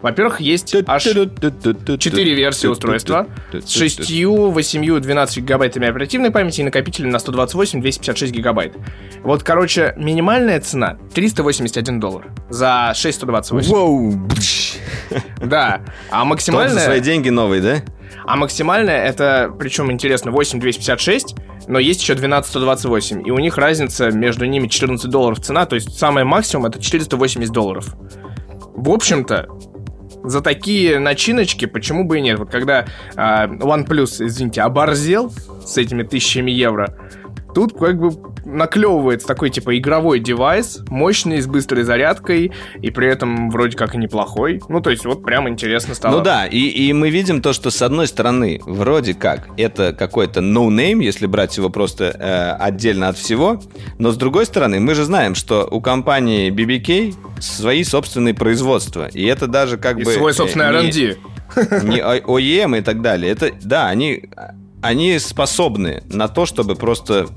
Во-первых, 0.05 0.39
есть 0.43 0.77
аж 0.87 1.03
4 1.05 2.35
версии 2.35 2.67
устройства 2.67 3.27
с 3.55 3.71
6, 3.71 4.01
8, 4.27 5.01
12 5.01 5.39
гигабайтами 5.39 5.89
оперативной 5.89 6.31
памяти 6.31 6.61
и 6.61 6.65
накопителем 6.65 7.09
на 7.09 7.19
128, 7.19 7.81
256 7.81 8.31
гигабайт. 8.31 8.77
Вот, 9.23 9.43
короче, 9.43 9.95
минимальная 9.97 10.61
цена 10.61 10.99
381 11.15 12.01
доллар 12.01 12.27
за 12.51 12.93
628. 12.95 13.71
Воу! 13.71 14.13
Да. 15.41 15.81
А 16.11 16.27
максимальная... 16.27 16.75
Тот 16.75 16.83
свои 16.83 17.01
деньги 17.01 17.31
новые, 17.31 17.63
да? 17.63 17.83
А 18.27 18.37
максимальная 18.37 19.07
это, 19.07 19.51
причем 19.59 19.91
интересно, 19.91 20.33
8256, 20.33 21.35
но 21.67 21.79
есть 21.79 22.03
еще 22.03 22.15
12128. 22.15 23.27
И 23.27 23.31
у 23.31 23.39
них 23.39 23.57
разница 23.57 24.11
между 24.11 24.45
ними 24.45 24.69
14 24.69 25.09
долларов 25.11 25.41
цена, 25.41 25.65
то 25.65 25.77
есть 25.77 25.99
самый 25.99 26.25
максимум 26.25 26.67
это 26.67 26.79
480 26.79 27.51
долларов. 27.51 27.97
В 28.75 28.91
общем-то, 28.91 29.49
за 30.25 30.41
такие 30.41 30.99
начиночки, 30.99 31.66
почему 31.66 32.05
бы 32.05 32.18
и 32.18 32.20
нет? 32.20 32.39
Вот 32.39 32.51
когда 32.51 32.87
э, 33.14 33.16
OnePlus, 33.16 34.27
извините, 34.27 34.62
оборзел 34.62 35.33
с 35.64 35.77
этими 35.77 36.03
тысячами 36.03 36.51
евро, 36.51 36.97
тут 37.55 37.79
как 37.79 37.99
бы 37.99 38.34
наклевывается 38.45 39.26
такой 39.26 39.51
типа 39.51 39.76
игровой 39.78 40.20
девайс, 40.20 40.80
мощный, 40.88 41.40
с 41.40 41.47
быстрой 41.47 41.84
зарядкой, 41.84 42.53
и 42.80 42.90
при 42.90 43.09
этом 43.09 43.51
вроде 43.51 43.76
как 43.76 43.95
и 43.95 43.99
неплохой. 43.99 44.61
Ну, 44.68 44.80
то 44.80 44.90
есть 44.90 45.05
вот 45.05 45.24
прям 45.24 45.49
интересно 45.49 45.95
стало. 45.95 46.18
Ну 46.18 46.22
да, 46.22 46.47
и, 46.47 46.59
и 46.59 46.92
мы 46.92 47.11
видим 47.11 47.40
то, 47.40 47.53
что 47.53 47.70
с 47.70 47.82
одной 47.82 48.07
стороны, 48.07 48.61
вроде 48.64 49.14
как, 49.14 49.49
это 49.57 49.92
какой-то 49.92 50.40
no-name, 50.40 51.03
если 51.03 51.26
брать 51.26 51.57
его 51.57 51.70
просто 51.70 52.05
э, 52.05 52.62
отдельно 52.62 53.09
от 53.09 53.16
всего, 53.16 53.61
но 53.99 54.11
с 54.11 54.16
другой 54.16 54.47
стороны, 54.47 54.80
мы 54.80 54.95
же 54.95 55.05
знаем, 55.05 55.34
что 55.34 55.66
у 55.70 55.80
компании 55.80 56.51
BBK 56.51 57.14
свои 57.40 57.84
собственные 57.84 58.34
производства, 58.34 59.09
и 59.09 59.24
это 59.24 59.47
даже 59.47 59.76
как 59.78 59.99
и 59.99 60.05
бы... 60.05 60.12
свой 60.12 60.34
собственный 60.34 60.66
э, 60.66 60.86
R&D. 60.86 61.16
Не, 61.82 61.88
не 61.88 62.01
OEM 62.01 62.78
и 62.78 62.80
так 62.82 63.03
далее. 63.03 63.30
Это, 63.30 63.51
да, 63.62 63.88
они, 63.88 64.24
они 64.82 65.18
способны 65.18 66.03
на 66.11 66.28
то, 66.28 66.47
чтобы 66.47 66.74
просто 66.74 67.28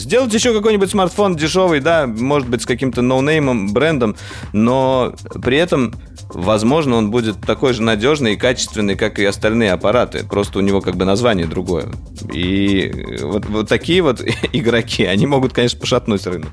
Сделать 0.00 0.32
еще 0.32 0.54
какой-нибудь 0.54 0.90
смартфон 0.90 1.36
дешевый, 1.36 1.80
да, 1.80 2.06
может 2.06 2.48
быть, 2.48 2.62
с 2.62 2.66
каким-то 2.66 3.02
ноунеймом, 3.02 3.74
брендом, 3.74 4.16
но 4.54 5.12
при 5.42 5.58
этом, 5.58 5.92
возможно, 6.30 6.96
он 6.96 7.10
будет 7.10 7.38
такой 7.42 7.74
же 7.74 7.82
надежный 7.82 8.32
и 8.32 8.36
качественный, 8.36 8.96
как 8.96 9.18
и 9.18 9.24
остальные 9.26 9.72
аппараты. 9.72 10.24
Просто 10.24 10.58
у 10.58 10.62
него 10.62 10.80
как 10.80 10.96
бы 10.96 11.04
название 11.04 11.46
другое. 11.46 11.88
И 12.32 13.18
вот, 13.20 13.44
вот 13.44 13.68
такие 13.68 14.00
вот 14.00 14.22
игроки, 14.54 15.04
они 15.04 15.26
могут, 15.26 15.52
конечно, 15.52 15.78
пошатнуть 15.78 16.26
рынок. 16.26 16.48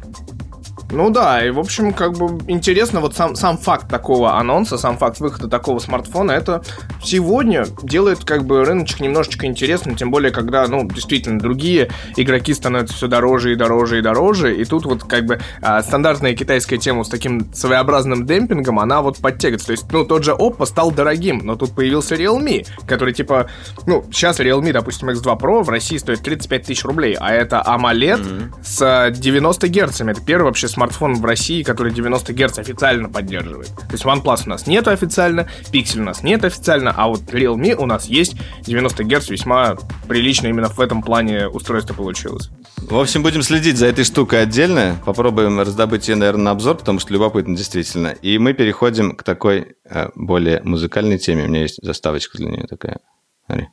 Ну 0.91 1.09
да, 1.09 1.45
и 1.45 1.49
в 1.49 1.59
общем, 1.59 1.91
как 1.93 2.13
бы 2.13 2.39
интересно, 2.47 3.01
вот 3.01 3.13
сам, 3.13 3.35
сам 3.35 3.57
факт 3.57 3.89
такого 3.89 4.38
анонса, 4.38 4.77
сам 4.77 4.97
факт 4.97 5.19
выхода 5.19 5.49
такого 5.49 5.79
смартфона, 5.79 6.31
это 6.31 6.63
сегодня 7.03 7.65
делает 7.83 8.23
как 8.23 8.45
бы 8.45 8.63
рыночек 8.63 9.01
немножечко 9.01 9.45
интересным, 9.47 9.95
тем 9.95 10.11
более, 10.11 10.31
когда, 10.31 10.65
ну, 10.67 10.88
действительно, 10.88 11.39
другие 11.39 11.89
игроки 12.15 12.53
становятся 12.53 12.95
все 12.95 13.07
дороже 13.07 13.51
и 13.51 13.55
дороже 13.55 13.99
и 13.99 14.01
дороже, 14.01 14.55
и 14.55 14.63
тут 14.63 14.85
вот 14.85 15.03
как 15.03 15.25
бы 15.25 15.39
а, 15.61 15.83
стандартная 15.83 16.35
китайская 16.35 16.77
тема 16.77 17.03
с 17.03 17.09
таким 17.09 17.53
своеобразным 17.53 18.25
демпингом, 18.25 18.79
она 18.79 19.01
вот 19.01 19.17
подтягивается. 19.17 19.67
То 19.67 19.71
есть, 19.73 19.91
ну, 19.91 20.05
тот 20.05 20.23
же 20.23 20.31
Oppo 20.31 20.65
стал 20.65 20.91
дорогим, 20.91 21.41
но 21.43 21.55
тут 21.57 21.75
появился 21.75 22.15
Realme, 22.15 22.65
который 22.88 23.13
типа, 23.13 23.49
ну, 23.85 24.05
сейчас 24.11 24.39
Realme, 24.39 24.71
допустим, 24.71 25.09
X2 25.09 25.38
Pro 25.38 25.63
в 25.63 25.69
России 25.69 25.97
стоит 25.97 26.21
35 26.21 26.63
тысяч 26.63 26.85
рублей, 26.85 27.17
а 27.19 27.33
это 27.33 27.61
AMOLED 27.65 28.21
mm-hmm. 28.21 28.53
с 28.63 29.11
90 29.11 29.67
герцами. 29.67 30.11
Это 30.11 30.21
первый 30.21 30.45
вообще 30.45 30.67
смартфон 30.78 31.15
в 31.15 31.25
России, 31.25 31.63
который 31.63 31.91
90 31.91 32.34
Гц 32.34 32.59
официально 32.59 33.09
поддерживает. 33.09 33.69
То 33.75 33.93
есть 33.93 34.05
OnePlus 34.05 34.43
у 34.45 34.49
нас 34.49 34.67
нет 34.67 34.88
официально, 34.88 35.47
Pixel 35.73 36.01
у 36.01 36.03
нас 36.03 36.21
нет 36.21 36.45
официально, 36.45 36.93
а 36.95 37.07
вот 37.07 37.21
Realme 37.34 37.73
у 37.73 37.88
нас 37.88 38.05
есть 38.05 38.36
90 38.61 39.03
Гц, 39.03 39.30
весьма 39.30 39.75
прилично 40.07 40.45
именно 40.47 40.69
в 40.69 40.80
этом 40.80 41.01
плане 41.01 41.47
устройство 41.47 41.95
получилось. 41.95 42.51
В 42.78 42.95
общем, 42.95 43.23
будем 43.23 43.41
следить 43.41 43.78
за 43.78 43.88
этой 43.88 44.03
штукой 44.03 44.43
отдельно. 44.43 44.97
Попробуем 45.03 45.59
раздобыть 45.59 46.07
ее, 46.09 46.15
наверное, 46.15 46.43
на 46.43 46.51
обзор, 46.51 46.78
потому 46.78 46.99
что 46.99 47.11
любопытно 47.11 47.57
действительно. 47.57 48.09
И 48.09 48.38
мы 48.38 48.53
переходим 48.53 49.15
к 49.15 49.23
такой 49.23 49.78
э, 49.89 50.09
более 50.13 50.61
музыкальной 50.61 51.17
теме. 51.17 51.45
У 51.45 51.47
меня 51.47 51.61
есть 51.61 51.80
заставочка 51.82 52.38
для 52.38 52.49
нее 52.49 52.67
такая. 52.67 52.99
Смотри. 53.47 53.69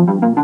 Вот 0.00 0.39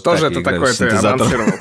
Что 0.00 0.16
же 0.16 0.26
это 0.26 0.42
такое 0.42 0.72
ты 0.72 0.88
анонсировал? 0.88 1.52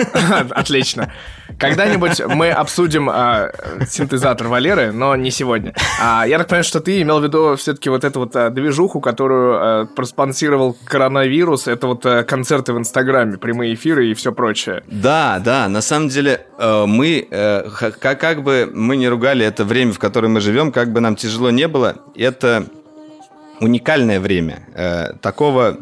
Отлично. 0.51 1.11
Когда-нибудь 1.57 2.21
мы 2.27 2.51
обсудим 2.51 3.09
а, 3.09 3.51
синтезатор 3.87 4.47
Валеры, 4.47 4.91
но 4.91 5.15
не 5.15 5.31
сегодня. 5.31 5.73
А, 6.01 6.25
я 6.25 6.37
так 6.37 6.47
понимаю, 6.47 6.63
что 6.63 6.79
ты 6.79 7.01
имел 7.01 7.19
в 7.19 7.23
виду 7.23 7.55
все-таки 7.57 7.89
вот 7.89 8.03
эту 8.03 8.19
вот 8.19 8.35
а, 8.35 8.49
движуху, 8.49 9.01
которую 9.01 9.87
проспонсировал 9.87 10.77
коронавирус. 10.85 11.67
Это 11.67 11.87
вот 11.87 12.05
концерты 12.27 12.73
в 12.73 12.77
Инстаграме, 12.77 13.37
прямые 13.37 13.73
эфиры 13.73 14.09
и 14.09 14.13
все 14.13 14.31
прочее. 14.31 14.83
Да, 14.87 15.41
да, 15.43 15.67
на 15.67 15.81
самом 15.81 16.09
деле 16.09 16.45
э, 16.57 16.85
мы, 16.85 17.27
э, 17.29 17.69
как 17.99 18.43
бы 18.43 18.69
мы 18.73 18.95
не 18.95 19.07
ругали 19.07 19.45
это 19.45 19.65
время, 19.65 19.93
в 19.93 19.99
котором 19.99 20.33
мы 20.33 20.41
живем, 20.41 20.71
как 20.71 20.91
бы 20.91 20.99
нам 20.99 21.15
тяжело 21.15 21.49
не 21.51 21.67
было, 21.67 21.95
это 22.15 22.65
уникальное 23.59 24.19
время. 24.19 24.63
Э, 24.73 25.13
такого, 25.21 25.77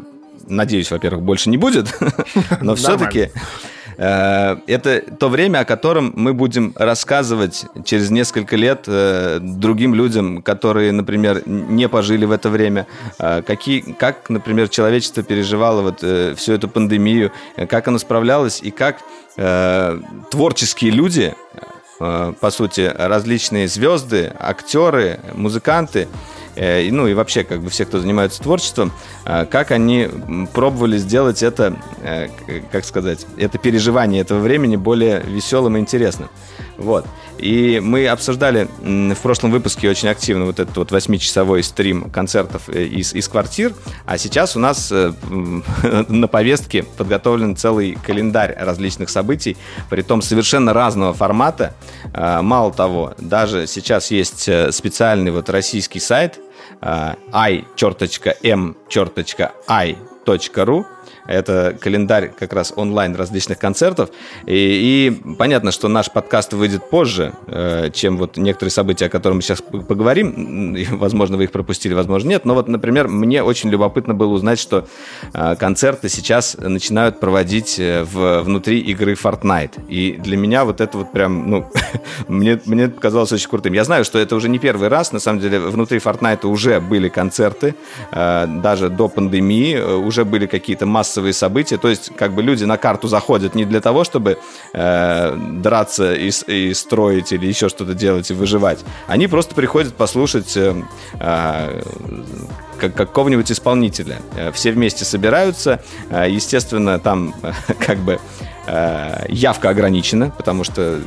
надеюсь, 0.48 0.90
во-первых, 0.90 1.22
больше 1.22 1.50
не 1.50 1.56
будет, 1.56 1.94
но 2.60 2.74
все-таки 2.74 3.30
это 3.96 5.02
то 5.18 5.28
время, 5.28 5.58
о 5.58 5.64
котором 5.64 6.12
мы 6.14 6.32
будем 6.32 6.72
рассказывать 6.76 7.64
через 7.84 8.10
несколько 8.10 8.54
лет 8.54 8.84
э, 8.86 9.40
другим 9.42 9.92
людям, 9.92 10.40
которые, 10.40 10.92
например, 10.92 11.42
не 11.46 11.88
пожили 11.88 12.24
в 12.24 12.30
это 12.30 12.48
время, 12.48 12.86
Э, 13.18 13.42
какие, 13.42 13.80
как, 13.80 14.30
например, 14.30 14.68
человечество 14.68 15.22
переживало 15.22 15.82
вот 15.82 15.98
э, 16.02 16.34
всю 16.36 16.52
эту 16.52 16.68
пандемию, 16.68 17.32
э, 17.56 17.66
как 17.66 17.88
оно 17.88 17.98
справлялось 17.98 18.60
и 18.62 18.70
как 18.70 18.98
э, 19.36 20.00
творческие 20.30 20.90
люди, 20.92 21.34
э, 22.00 22.32
по 22.40 22.50
сути, 22.50 22.92
различные 22.96 23.68
звезды, 23.68 24.32
актеры, 24.38 25.20
музыканты, 25.34 26.00
э, 26.00 26.37
ну 26.90 27.06
и 27.06 27.14
вообще 27.14 27.44
как 27.44 27.62
бы 27.62 27.70
все, 27.70 27.84
кто 27.84 28.00
занимается 28.00 28.42
творчеством, 28.42 28.92
э, 29.24 29.46
как 29.46 29.70
они 29.70 30.08
пробовали 30.52 30.98
сделать 30.98 31.42
это, 31.42 31.76
э, 32.02 32.28
как 32.72 32.84
сказать, 32.84 33.26
это 33.36 33.58
переживание 33.58 34.22
этого 34.22 34.40
времени 34.40 34.76
более 34.76 35.20
веселым 35.20 35.76
и 35.76 35.80
интересным. 35.80 36.28
Вот. 36.78 37.06
И 37.38 37.80
мы 37.82 38.06
обсуждали 38.06 38.68
в 38.80 39.20
прошлом 39.20 39.50
выпуске 39.50 39.88
очень 39.90 40.08
активно 40.08 40.44
вот 40.44 40.58
этот 40.60 40.76
вот 40.76 40.90
восьмичасовой 40.90 41.62
стрим 41.62 42.10
концертов 42.10 42.68
э, 42.68 42.84
из, 42.84 43.14
из 43.14 43.28
квартир, 43.28 43.74
а 44.06 44.18
сейчас 44.18 44.56
у 44.56 44.60
нас 44.60 44.90
э, 44.92 45.12
на 46.08 46.28
повестке 46.28 46.82
подготовлен 46.82 47.56
целый 47.56 47.96
календарь 48.02 48.56
различных 48.58 49.10
событий, 49.10 49.56
при 49.90 50.02
том 50.02 50.22
совершенно 50.22 50.72
разного 50.72 51.14
формата. 51.14 51.74
Мало 52.14 52.72
того, 52.72 53.14
даже 53.18 53.66
сейчас 53.66 54.10
есть 54.10 54.48
э, 54.48 54.72
специальный 54.72 55.30
вот 55.30 55.50
российский 55.50 56.00
сайт 56.00 56.38
i.m.i.ru 59.68 60.84
это 61.28 61.76
календарь 61.78 62.32
как 62.36 62.52
раз 62.54 62.72
онлайн 62.74 63.14
различных 63.14 63.58
концертов. 63.58 64.10
И, 64.46 65.12
и 65.12 65.34
понятно, 65.34 65.70
что 65.70 65.88
наш 65.88 66.10
подкаст 66.10 66.54
выйдет 66.54 66.88
позже, 66.88 67.34
э, 67.46 67.90
чем 67.92 68.16
вот 68.16 68.38
некоторые 68.38 68.72
события, 68.72 69.06
о 69.06 69.08
которых 69.10 69.36
мы 69.36 69.42
сейчас 69.42 69.60
поговорим. 69.60 70.74
И, 70.74 70.86
Возможно, 70.90 71.36
вы 71.36 71.44
их 71.44 71.52
пропустили, 71.52 71.94
возможно, 71.94 72.30
нет. 72.30 72.44
Но 72.44 72.54
вот, 72.54 72.68
например, 72.68 73.08
мне 73.08 73.42
очень 73.42 73.70
любопытно 73.70 74.14
было 74.14 74.32
узнать, 74.32 74.58
что 74.58 74.86
э, 75.32 75.56
концерты 75.56 76.08
сейчас 76.08 76.56
начинают 76.58 77.20
проводить 77.20 77.78
э, 77.78 78.04
в, 78.04 78.42
внутри 78.42 78.80
игры 78.80 79.12
Fortnite. 79.12 79.86
И 79.88 80.12
для 80.12 80.36
меня 80.36 80.64
вот 80.64 80.80
это 80.80 80.98
вот 80.98 81.12
прям, 81.12 81.50
ну, 81.50 81.70
мне, 82.28 82.60
мне 82.64 82.84
это 82.84 82.94
показалось 82.94 83.32
очень 83.32 83.48
крутым. 83.48 83.74
Я 83.74 83.84
знаю, 83.84 84.04
что 84.04 84.18
это 84.18 84.34
уже 84.34 84.48
не 84.48 84.58
первый 84.58 84.88
раз. 84.88 85.12
На 85.12 85.18
самом 85.18 85.40
деле, 85.40 85.58
внутри 85.58 85.98
Fortnite 85.98 86.46
уже 86.46 86.80
были 86.80 87.08
концерты. 87.08 87.74
даже 88.12 88.88
до 88.88 89.08
пандемии 89.08 89.76
уже 89.78 90.24
были 90.24 90.46
какие-то 90.46 90.86
массовые 90.86 91.17
события. 91.32 91.76
То 91.76 91.88
есть, 91.88 92.10
как 92.16 92.32
бы 92.32 92.42
люди 92.42 92.64
на 92.64 92.76
карту 92.76 93.08
заходят 93.08 93.54
не 93.54 93.64
для 93.64 93.80
того, 93.80 94.04
чтобы 94.04 94.38
э, 94.72 95.36
драться 95.36 96.14
и, 96.14 96.30
и 96.46 96.74
строить 96.74 97.32
или 97.32 97.46
еще 97.46 97.68
что-то 97.68 97.94
делать 97.94 98.30
и 98.30 98.34
выживать. 98.34 98.80
Они 99.06 99.26
просто 99.28 99.54
приходят 99.54 99.94
послушать 99.94 100.56
э, 100.56 100.74
э, 101.20 101.82
как- 102.78 102.94
какого-нибудь 102.94 103.50
исполнителя. 103.52 104.16
Э, 104.36 104.52
Все 104.52 104.72
вместе 104.72 105.04
собираются. 105.04 105.80
Э, 106.10 106.26
Естественно, 106.30 106.98
там 106.98 107.34
как 107.86 107.98
бы 107.98 108.18
э, 108.66 109.24
явка 109.28 109.70
ограничена, 109.70 110.30
потому 110.30 110.64
что 110.64 110.98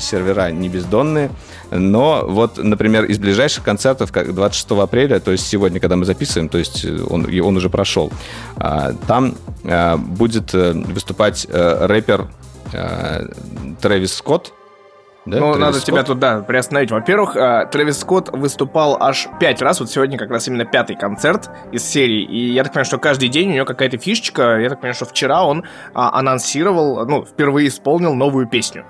сервера 0.00 0.50
не 0.50 0.68
бездонные. 0.68 1.30
Но 1.70 2.24
вот, 2.28 2.58
например, 2.58 3.04
из 3.04 3.18
ближайших 3.18 3.64
концертов, 3.64 4.12
как 4.12 4.34
26 4.34 4.70
апреля, 4.72 5.20
то 5.20 5.30
есть 5.30 5.46
сегодня, 5.46 5.80
когда 5.80 5.96
мы 5.96 6.04
записываем, 6.04 6.48
то 6.48 6.58
есть 6.58 6.84
он, 6.84 7.26
он 7.42 7.56
уже 7.56 7.70
прошел, 7.70 8.12
там 9.06 9.34
будет 9.96 10.52
выступать 10.52 11.46
рэпер 11.50 12.28
Трэвис 13.80 14.14
Скотт. 14.14 14.52
Да, 15.24 15.38
ну, 15.38 15.52
Трэвис 15.52 15.58
надо 15.58 15.72
Скотт. 15.74 15.86
тебя 15.86 16.02
тут, 16.02 16.18
да, 16.18 16.40
приостановить. 16.40 16.90
Во-первых, 16.90 17.34
Трэвис 17.70 18.00
Скотт 18.00 18.30
выступал 18.30 18.96
аж 19.00 19.28
пять 19.38 19.62
раз. 19.62 19.78
Вот 19.78 19.90
сегодня 19.90 20.18
как 20.18 20.30
раз 20.30 20.48
именно 20.48 20.64
пятый 20.64 20.96
концерт 20.96 21.48
из 21.70 21.84
серии. 21.84 22.22
И 22.22 22.52
я 22.52 22.64
так 22.64 22.72
понимаю, 22.72 22.86
что 22.86 22.98
каждый 22.98 23.28
день 23.28 23.50
у 23.50 23.54
него 23.54 23.64
какая-то 23.64 23.98
фишечка. 23.98 24.58
Я 24.58 24.68
так 24.68 24.80
понимаю, 24.80 24.94
что 24.94 25.04
вчера 25.04 25.44
он 25.44 25.64
а, 25.94 26.18
анонсировал, 26.18 27.06
ну, 27.06 27.24
впервые 27.24 27.68
исполнил 27.68 28.14
новую 28.14 28.48
песню. 28.48 28.84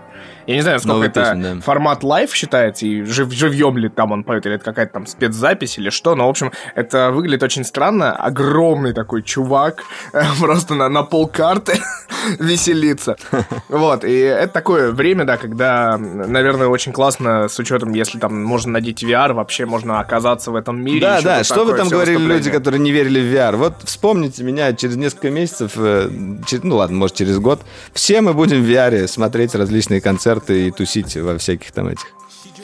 Я 0.47 0.55
не 0.57 0.62
знаю, 0.62 0.76
насколько 0.76 1.07
это 1.07 1.20
песню, 1.20 1.55
да. 1.57 1.61
формат 1.61 2.03
live 2.03 2.35
считается, 2.34 2.86
и 2.86 3.03
жив, 3.03 3.32
живьем 3.32 3.76
ли 3.78 3.88
там 3.88 4.12
он 4.12 4.24
поет, 4.24 4.47
или 4.47 4.57
это 4.57 4.64
какая-то 4.64 4.93
там 4.93 5.07
спецзапись, 5.07 5.78
или 5.78 5.90
что. 5.90 6.14
Но, 6.14 6.26
в 6.26 6.30
общем, 6.30 6.53
это 6.74 7.11
выглядит 7.11 7.43
очень 7.43 7.64
странно. 7.64 8.12
Огромный 8.12 8.93
такой 8.93 9.22
чувак, 9.22 9.84
просто 10.40 10.74
на, 10.74 10.88
на 10.88 11.03
полкарты 11.03 11.80
веселится. 12.38 13.16
Вот, 13.68 14.05
и 14.05 14.12
это 14.12 14.53
такое 14.53 14.93
время, 14.93 15.24
да, 15.24 15.36
когда, 15.36 15.97
наверное, 15.97 16.68
очень 16.68 16.93
классно, 16.93 17.49
с 17.49 17.59
учетом, 17.59 17.93
если 17.93 18.18
там 18.18 18.43
можно 18.45 18.72
надеть 18.72 19.03
VR, 19.03 19.32
вообще 19.32 19.66
можно 19.66 19.99
оказаться 19.99 20.51
в 20.51 20.57
этом 20.57 20.82
мире. 20.82 21.01
Да, 21.01 21.20
да, 21.22 21.45
что 21.45 21.64
вы 21.64 21.74
там 21.74 21.88
говорили 21.88 22.18
люди, 22.18 22.51
которые 22.51 22.80
не 22.80 22.90
верили 22.90 23.20
в 23.20 23.34
VR? 23.34 23.57
Вот 23.57 23.74
вспомните 23.84 24.45
меня 24.45 24.72
через 24.74 24.97
несколько 24.97 25.30
месяцев, 25.30 25.72
э, 25.76 26.09
ну 26.62 26.76
ладно, 26.76 26.97
может 26.97 27.16
через 27.16 27.38
год. 27.38 27.61
Все 27.93 28.20
мы 28.20 28.34
будем 28.34 28.62
в 28.62 28.66
VR 28.66 29.07
смотреть 29.07 29.55
различные 29.55 30.01
концерты 30.01 30.32
и 30.51 30.70
тусить 30.70 31.16
во 31.16 31.37
всяких 31.39 31.72
там 31.72 31.89
этих 31.89 32.07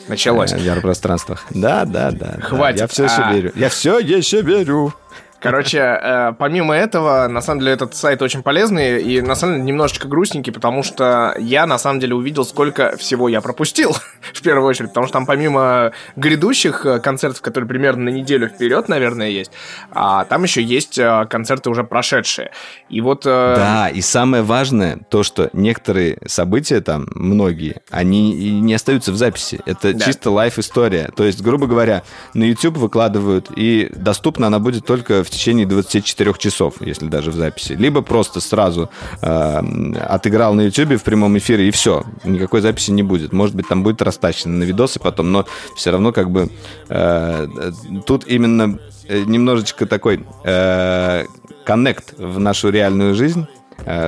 Началось. 0.08 0.52
э, 0.52 0.58
VR-пространствах. 0.58 1.44
Да, 1.50 1.84
да, 1.84 2.10
да. 2.10 2.34
да. 2.36 2.42
Хватит. 2.42 2.80
Я 2.80 2.86
все 2.86 3.04
еще 3.04 3.14
А. 3.22 3.32
верю. 3.32 3.52
Я 3.54 3.68
все 3.68 3.98
еще 3.98 4.42
верю. 4.42 4.94
Короче, 5.40 5.78
э, 5.78 6.32
помимо 6.38 6.74
этого, 6.74 7.28
на 7.28 7.40
самом 7.40 7.60
деле, 7.60 7.72
этот 7.72 7.94
сайт 7.94 8.22
очень 8.22 8.42
полезный 8.42 9.02
и, 9.02 9.20
на 9.20 9.34
самом 9.34 9.54
деле, 9.54 9.66
немножечко 9.66 10.08
грустненький, 10.08 10.52
потому 10.52 10.82
что 10.82 11.34
я, 11.38 11.66
на 11.66 11.78
самом 11.78 12.00
деле, 12.00 12.14
увидел, 12.14 12.44
сколько 12.44 12.96
всего 12.96 13.28
я 13.28 13.40
пропустил, 13.40 13.96
в 14.34 14.42
первую 14.42 14.66
очередь, 14.68 14.90
потому 14.90 15.06
что 15.06 15.12
там 15.14 15.26
помимо 15.26 15.92
грядущих 16.16 16.84
э, 16.86 16.98
концертов, 17.00 17.40
которые 17.42 17.68
примерно 17.68 18.04
на 18.04 18.08
неделю 18.08 18.48
вперед, 18.48 18.88
наверное, 18.88 19.28
есть, 19.28 19.52
а 19.92 20.24
там 20.24 20.42
еще 20.42 20.62
есть 20.62 20.98
э, 20.98 21.26
концерты 21.30 21.70
уже 21.70 21.84
прошедшие. 21.84 22.50
И 22.88 23.00
вот... 23.00 23.24
э, 23.24 23.54
Да, 23.56 23.88
и 23.88 24.00
самое 24.00 24.42
важное, 24.42 24.98
то, 25.08 25.22
что 25.22 25.50
некоторые 25.52 26.18
события 26.26 26.80
там, 26.80 27.06
многие, 27.14 27.76
они 27.90 28.60
не 28.60 28.74
остаются 28.74 29.12
в 29.12 29.16
записи. 29.16 29.60
Это 29.66 29.92
Да. 29.92 30.04
чисто 30.04 30.30
лайф-история. 30.30 31.10
То 31.14 31.24
есть, 31.24 31.42
грубо 31.42 31.66
говоря, 31.66 32.02
на 32.34 32.44
YouTube 32.44 32.76
выкладывают, 32.78 33.50
и 33.54 33.90
доступна 33.94 34.48
она 34.48 34.58
будет 34.58 34.84
только 34.84 35.22
в 35.24 35.27
течение 35.30 35.66
24 35.66 36.34
часов, 36.38 36.74
если 36.80 37.06
даже 37.06 37.30
в 37.30 37.34
записи. 37.34 37.72
Либо 37.72 38.02
просто 38.02 38.40
сразу 38.40 38.90
э, 39.22 39.96
отыграл 40.08 40.54
на 40.54 40.62
YouTube 40.62 40.94
в 41.00 41.02
прямом 41.02 41.36
эфире, 41.38 41.68
и 41.68 41.70
все. 41.70 42.04
Никакой 42.24 42.60
записи 42.60 42.90
не 42.90 43.02
будет. 43.02 43.32
Может 43.32 43.54
быть, 43.54 43.68
там 43.68 43.82
будет 43.82 44.02
растащено 44.02 44.56
на 44.56 44.64
видосы 44.64 45.00
потом, 45.00 45.32
но 45.32 45.46
все 45.76 45.90
равно 45.90 46.12
как 46.12 46.30
бы 46.30 46.50
э, 46.88 47.46
э, 47.46 47.72
тут 48.06 48.26
именно 48.26 48.78
э, 49.06 49.22
немножечко 49.24 49.86
такой 49.86 50.24
э, 50.44 51.24
коннект 51.64 52.14
в 52.18 52.38
нашу 52.38 52.70
реальную 52.70 53.14
жизнь, 53.14 53.46
э, 53.46 53.57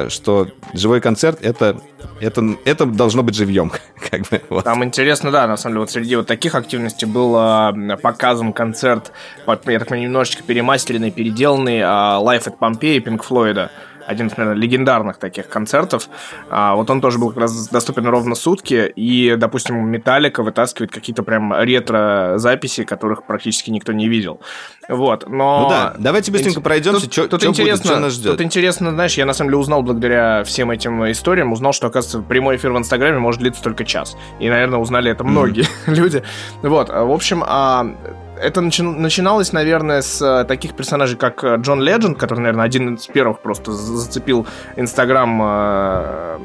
что 0.08 0.48
живой 0.74 1.00
концерт 1.00 1.38
это, 1.42 1.80
это, 2.20 2.56
это 2.64 2.86
должно 2.86 3.22
быть 3.22 3.34
живьем. 3.34 3.72
Как 4.10 4.28
бы, 4.28 4.42
вот. 4.48 4.64
Там 4.64 4.84
интересно, 4.84 5.30
да, 5.30 5.46
на 5.46 5.56
самом 5.56 5.74
деле, 5.74 5.80
вот 5.80 5.90
среди 5.90 6.16
вот 6.16 6.26
таких 6.26 6.54
активностей 6.54 7.06
был 7.06 7.34
а, 7.36 7.72
показан 8.02 8.52
концерт, 8.52 9.12
я 9.46 9.56
так 9.56 9.62
понимаю, 9.64 10.02
немножечко 10.02 10.42
перемастеренный, 10.42 11.10
переделанный 11.10 11.80
а, 11.82 12.20
Life 12.22 12.46
at 12.46 12.58
Pompeii 12.58 13.00
Пинк 13.00 13.22
Флойда. 13.22 13.70
Один 14.10 14.26
из, 14.26 14.36
наверное, 14.36 14.60
легендарных 14.60 15.18
таких 15.18 15.48
концертов. 15.48 16.08
А, 16.50 16.74
вот 16.74 16.90
он 16.90 17.00
тоже 17.00 17.18
был 17.20 17.28
как 17.28 17.38
раз 17.38 17.68
доступен 17.68 18.06
ровно 18.08 18.34
сутки, 18.34 18.92
и, 18.96 19.36
допустим, 19.38 19.88
Металлика 19.88 20.42
вытаскивает 20.42 20.90
какие-то 20.90 21.22
прям 21.22 21.52
ретро-записи, 21.54 22.82
которых 22.82 23.22
практически 23.22 23.70
никто 23.70 23.92
не 23.92 24.08
видел. 24.08 24.40
Вот, 24.88 25.28
но... 25.28 25.60
Ну 25.62 25.68
да, 25.70 25.94
давайте 25.96 26.32
быстренько 26.32 26.58
Ин- 26.58 26.64
пройдемся, 26.64 27.02
Тут, 27.02 27.10
чё- 27.12 27.28
тут 27.28 27.40
чё 27.40 27.46
будет, 27.50 27.60
интересно, 27.60 27.90
чё 27.90 28.00
нас 28.00 28.12
ждёт. 28.14 28.32
Тут 28.32 28.40
интересно, 28.44 28.90
знаешь, 28.90 29.14
я 29.14 29.24
на 29.26 29.32
самом 29.32 29.50
деле 29.50 29.58
узнал 29.58 29.82
благодаря 29.82 30.42
всем 30.42 30.72
этим 30.72 31.08
историям, 31.08 31.52
узнал, 31.52 31.72
что, 31.72 31.86
оказывается, 31.86 32.18
прямой 32.28 32.56
эфир 32.56 32.72
в 32.72 32.78
Инстаграме 32.78 33.18
может 33.20 33.40
длиться 33.40 33.62
только 33.62 33.84
час. 33.84 34.16
И, 34.40 34.48
наверное, 34.48 34.80
узнали 34.80 35.08
это 35.12 35.22
многие 35.22 35.66
люди. 35.86 36.24
Вот, 36.62 36.88
в 36.88 37.12
общем, 37.12 37.44
а, 37.46 37.86
это 38.40 38.60
начи- 38.60 38.82
начиналось, 38.82 39.52
наверное, 39.52 40.02
с 40.02 40.20
э, 40.22 40.44
таких 40.44 40.74
персонажей, 40.74 41.16
как 41.16 41.44
э, 41.44 41.56
Джон 41.56 41.80
Ледженд, 41.80 42.18
который, 42.18 42.40
наверное, 42.40 42.64
один 42.64 42.94
из 42.94 43.06
первых 43.06 43.40
просто 43.40 43.72
зацепил 43.72 44.46
Инстаграм 44.76 45.40
э, 45.42 46.38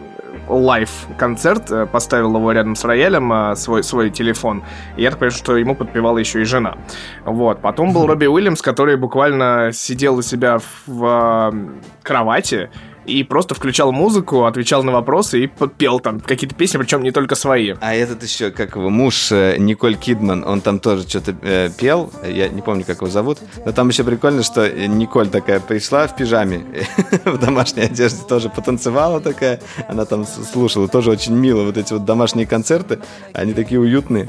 лайв-концерт, 0.47 1.71
э, 1.71 1.85
поставил 1.85 2.35
его 2.35 2.51
рядом 2.51 2.75
с 2.75 2.83
роялем, 2.83 3.55
свой, 3.55 3.83
свой 3.83 4.09
телефон. 4.09 4.63
И 4.97 5.03
я 5.03 5.09
так 5.09 5.19
понимаю, 5.19 5.37
что 5.37 5.57
ему 5.57 5.75
подпевала 5.75 6.17
еще 6.17 6.41
и 6.41 6.45
жена. 6.45 6.77
Вот. 7.25 7.61
Потом 7.61 7.93
был 7.93 8.07
Робби 8.07 8.25
Уильямс, 8.25 8.61
который 8.61 8.97
буквально 8.97 9.71
сидел 9.73 10.17
у 10.17 10.21
себя 10.21 10.59
в 10.85 11.53
кровати 12.03 12.69
и 13.05 13.23
просто 13.23 13.55
включал 13.55 13.91
музыку, 13.91 14.45
отвечал 14.45 14.83
на 14.83 14.91
вопросы 14.91 15.43
и 15.43 15.47
пел 15.77 15.99
там 15.99 16.19
какие-то 16.19 16.55
песни, 16.55 16.77
причем 16.77 17.03
не 17.03 17.11
только 17.11 17.35
свои. 17.35 17.73
А 17.81 17.93
этот 17.93 18.23
еще, 18.23 18.51
как 18.51 18.75
его 18.75 18.89
муж 18.89 19.31
э, 19.31 19.57
Николь 19.57 19.95
Кидман, 19.95 20.43
он 20.45 20.61
там 20.61 20.79
тоже 20.79 21.07
что-то 21.07 21.35
э, 21.41 21.69
пел, 21.77 22.11
я 22.27 22.49
не 22.49 22.61
помню, 22.61 22.83
как 22.85 22.97
его 22.97 23.07
зовут, 23.07 23.39
но 23.65 23.71
там 23.71 23.89
еще 23.89 24.03
прикольно, 24.03 24.43
что 24.43 24.69
Николь 24.69 25.29
такая 25.29 25.59
пришла 25.59 26.07
в 26.07 26.15
пижаме, 26.15 26.65
в 27.25 27.37
домашней 27.37 27.83
одежде 27.83 28.23
тоже 28.27 28.49
потанцевала 28.49 29.21
такая, 29.21 29.61
она 29.87 30.05
там 30.05 30.25
слушала, 30.25 30.87
тоже 30.87 31.11
очень 31.11 31.33
мило, 31.33 31.63
вот 31.63 31.77
эти 31.77 31.93
вот 31.93 32.05
домашние 32.05 32.47
концерты, 32.47 32.99
они 33.33 33.53
такие 33.53 33.79
уютные. 33.79 34.27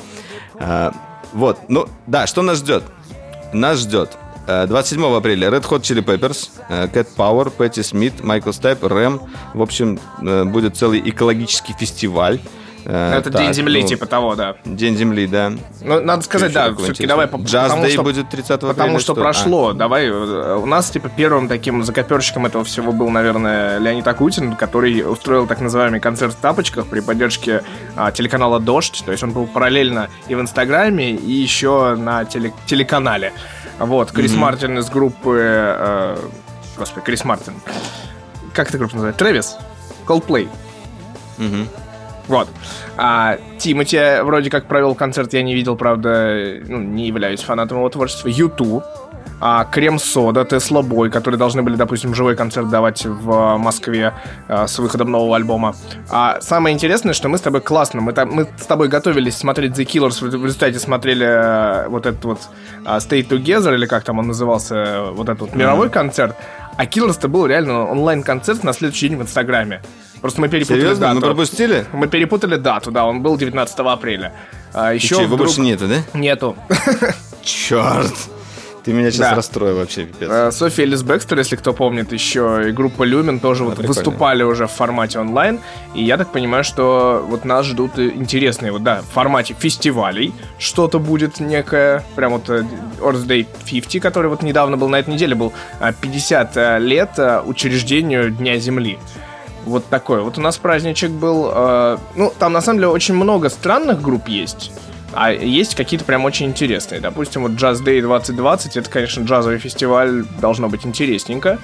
А, 0.59 0.93
вот, 1.33 1.59
ну 1.68 1.87
да, 2.07 2.27
что 2.27 2.43
нас 2.43 2.59
ждет? 2.59 2.85
Нас 3.53 3.81
ждет 3.81 4.16
27 4.47 5.03
э, 5.03 5.16
апреля 5.16 5.49
Red 5.49 5.68
Hot 5.68 5.80
Chili 5.80 6.05
Peppers, 6.05 6.51
э, 6.68 6.86
Cat 6.86 7.09
Power, 7.16 7.51
Пэтти 7.51 7.82
Смит, 7.82 8.22
Майкл 8.22 8.53
Стайп, 8.53 8.84
Рэм. 8.84 9.20
В 9.55 9.62
общем, 9.62 9.99
э, 10.22 10.44
будет 10.44 10.76
целый 10.76 11.03
экологический 11.05 11.72
фестиваль. 11.72 12.40
Это 12.84 13.32
так, 13.32 13.42
День 13.42 13.53
Земли, 13.53 13.82
ну, 13.82 13.88
типа 13.88 14.07
того, 14.07 14.36
да. 14.36 14.55
День 14.64 14.97
Земли, 14.97 15.26
да. 15.26 15.53
Ну, 15.80 16.01
надо 16.03 16.22
сказать, 16.22 16.53
да, 16.53 16.72
все-таки 16.72 17.05
давай... 17.09 17.26
Джаз 17.26 17.74
Дэй 17.74 17.90
что, 17.90 18.05
будет 18.05 18.30
30 18.30 18.51
апреля. 18.53 18.74
Потому 18.74 19.01
что, 19.01 19.14
что 19.14 19.20
прошло, 19.20 19.70
а. 19.70 19.74
давай, 19.74 20.09
у 20.09 20.66
нас, 20.66 20.90
типа, 20.90 21.09
первым 21.09 21.49
таким 21.49 21.82
закоперщиком 21.82 22.47
этого 22.47 22.62
всего 22.62 22.92
был, 22.92 23.11
наверное, 23.11 23.78
Леонид 23.78 24.07
Акутин, 24.07 24.55
который 24.55 25.01
устроил 25.01 25.49
так 25.49 25.61
называемый 25.61 25.99
концерт 25.99 26.34
в 26.34 26.36
тапочках 26.36 26.86
при 26.86 27.01
поддержке 27.01 27.64
а, 27.97 28.12
телеканала 28.12 28.61
«Дождь», 28.61 29.03
то 29.05 29.11
есть 29.11 29.24
он 29.24 29.32
был 29.32 29.49
параллельно 29.49 30.09
и 30.28 30.36
в 30.36 30.40
Инстаграме, 30.40 31.11
и 31.11 31.32
еще 31.32 31.97
на 31.97 32.24
теле 32.24 32.53
телеканале. 32.66 33.32
Вот, 33.79 34.11
Крис 34.12 34.33
mm-hmm. 34.33 34.39
Мартин 34.39 34.79
из 34.79 34.89
группы... 34.89 35.39
Э, 35.41 36.16
господи, 36.79 37.05
Крис 37.05 37.24
Мартин. 37.24 37.55
Как 38.55 38.68
эта 38.68 38.79
группа 38.79 38.95
называется? 38.95 39.18
Трэвис? 39.18 39.57
Coldplay. 40.07 40.49
Mm-hmm. 41.39 41.68
Вот. 42.29 42.49
А 42.97 43.39
Тимати 43.59 44.22
вроде 44.22 44.51
как 44.51 44.66
провел 44.66 44.95
концерт, 44.95 45.33
я 45.33 45.43
не 45.43 45.55
видел, 45.55 45.77
правда, 45.77 46.59
ну, 46.66 46.79
не 46.79 47.07
являюсь 47.07 47.41
фанатом 47.43 47.79
его 47.79 47.89
творчества. 47.89 48.29
Юту 48.29 48.83
а, 49.41 49.64
Крем-сода, 49.64 50.45
Тесла 50.45 50.82
Бой, 50.82 51.11
которые 51.11 51.39
должны 51.39 51.62
были, 51.62 51.76
допустим, 51.76 52.14
живой 52.14 52.37
концерт 52.37 52.68
давать 52.68 53.05
в 53.05 53.57
Москве 53.59 54.14
а, 54.49 54.66
с 54.66 54.78
выходом 54.78 55.11
нового 55.11 55.37
альбома. 55.37 55.74
А 56.11 56.41
самое 56.41 56.74
интересное, 56.74 57.14
что 57.14 57.28
мы 57.28 57.39
с 57.39 57.43
тобой 57.43 57.61
классно, 57.61 58.01
мы, 58.01 58.12
там, 58.12 58.30
мы 58.30 58.49
с 58.59 58.66
тобой 58.66 58.89
готовились 58.89 59.37
смотреть 59.37 59.72
The 59.72 59.84
Killers, 59.84 60.26
в 60.26 60.45
результате 60.45 60.78
смотрели 60.78 61.24
а, 61.24 61.89
вот 61.89 62.07
этот 62.07 62.24
вот 62.24 62.41
Stay 62.84 63.26
Together, 63.26 63.74
или 63.74 63.87
как 63.87 64.05
там 64.05 64.18
он 64.18 64.28
назывался, 64.28 65.11
вот 65.12 65.28
этот 65.28 65.41
вот 65.43 65.55
мировой 65.55 65.89
mm-hmm. 65.89 65.91
концерт. 65.91 66.37
А 66.76 66.84
Killers-то 66.84 67.28
был 67.28 67.47
реально 67.47 67.87
онлайн-концерт 67.91 68.62
на 68.62 68.72
следующий 68.72 69.09
день 69.09 69.18
в 69.18 69.22
Инстаграме. 69.22 69.82
Просто 70.20 70.41
мы 70.41 70.49
перепутали 70.49 70.80
Серьезно? 70.80 71.07
дату. 71.07 71.14
Мы 71.16 71.20
пропустили? 71.22 71.87
Мы 71.93 72.07
перепутали 72.07 72.57
дату, 72.57 72.91
да, 72.91 73.07
он 73.07 73.22
был 73.22 73.37
19 73.37 73.78
апреля. 73.80 74.32
А 74.72 74.93
еще 74.93 75.07
И 75.07 75.18
что, 75.18 75.24
вдруг... 75.24 75.41
больше 75.41 75.61
нету, 75.61 75.87
да? 75.89 76.03
Нету. 76.18 76.57
Черт. 77.43 78.12
Ты 78.87 78.93
меня 78.93 79.11
сейчас 79.11 79.30
да. 79.30 79.34
расстроил 79.34 79.78
вообще, 79.78 80.05
пипец. 80.05 80.30
Э, 80.30 80.53
София 80.53 80.84
Элис 80.84 81.03
Бекстер, 81.03 81.37
если 81.39 81.57
кто 81.57 81.72
помнит, 81.72 82.12
еще 82.12 82.68
и 82.68 82.70
группа 82.70 83.03
Люмен 83.03 83.41
тоже 83.41 83.64
вот 83.64 83.78
выступали 83.78 84.45
уже 84.45 84.68
в 84.68 84.70
формате 84.70 85.18
онлайн. 85.18 85.59
И 85.97 86.05
я 86.05 86.16
так 86.16 86.30
понимаю, 86.30 86.62
что 86.62 87.26
вот 87.28 87.45
нас 87.45 87.66
ждут 87.66 87.99
интересные, 87.99 88.70
вот 88.70 88.84
да, 88.84 89.03
в 89.03 89.12
формате 89.12 89.57
фестивалей 89.59 90.32
что-то 90.61 91.01
будет 91.01 91.41
некое, 91.41 92.05
прям 92.14 92.34
вот 92.34 92.49
э, 92.49 92.64
Earth 93.01 93.26
Day 93.26 93.45
50, 93.64 94.01
который 94.01 94.28
вот 94.28 94.43
недавно 94.43 94.76
был 94.76 94.89
на 94.89 95.01
этой 95.01 95.11
неделе, 95.14 95.34
был 95.34 95.53
50 96.01 96.57
э, 96.57 96.78
лет 96.78 97.18
учреждению 97.45 98.30
Дня 98.30 98.57
Земли. 98.59 99.01
Вот 99.64 99.84
такой. 99.87 100.22
Вот 100.22 100.39
у 100.39 100.41
нас 100.41 100.59
праздничек 100.59 101.11
был. 101.11 101.53
ну, 102.14 102.32
там 102.39 102.53
на 102.53 102.61
самом 102.61 102.78
деле 102.78 102.89
очень 102.91 103.16
много 103.16 103.49
странных 103.49 104.01
групп 104.01 104.28
есть. 104.28 104.70
А 105.17 105.33
есть 105.33 105.75
какие-то 105.75 106.05
прям 106.05 106.27
очень 106.27 106.45
интересные. 106.45 107.01
Допустим, 107.01 107.43
вот 107.43 107.53
Jazz 107.53 107.83
Day 107.83 108.03
2020, 108.03 108.77
это, 108.77 108.91
конечно, 108.91 109.25
джазовый 109.25 109.59
фестиваль, 109.59 110.25
должно 110.41 110.69
быть 110.69 110.85
интересненько. 110.85 111.59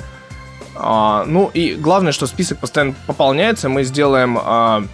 А, 0.74 1.24
ну 1.26 1.50
и 1.53 1.74
главное, 1.74 2.12
что 2.12 2.26
список 2.26 2.59
постоянно 2.61 2.94
пополняется. 3.07 3.68
Мы 3.68 3.84
сделаем, 3.84 4.38
а, 4.42 4.84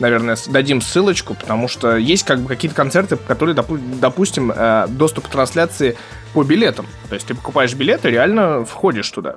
наверное, 0.00 0.36
дадим 0.48 0.80
ссылочку, 0.80 1.34
потому 1.34 1.68
что 1.68 1.96
есть 1.96 2.24
как 2.24 2.40
бы 2.40 2.48
какие-то 2.48 2.74
концерты, 2.74 3.16
которые, 3.16 3.54
допу- 3.54 3.78
допустим, 4.00 4.52
э, 4.54 4.86
доступ 4.88 5.28
к 5.28 5.30
трансляции 5.30 5.96
по 6.34 6.42
билетам. 6.42 6.86
То 7.08 7.14
есть 7.14 7.28
ты 7.28 7.36
покупаешь 7.36 7.74
билеты, 7.74 8.10
реально 8.10 8.64
входишь 8.64 9.08
туда. 9.08 9.36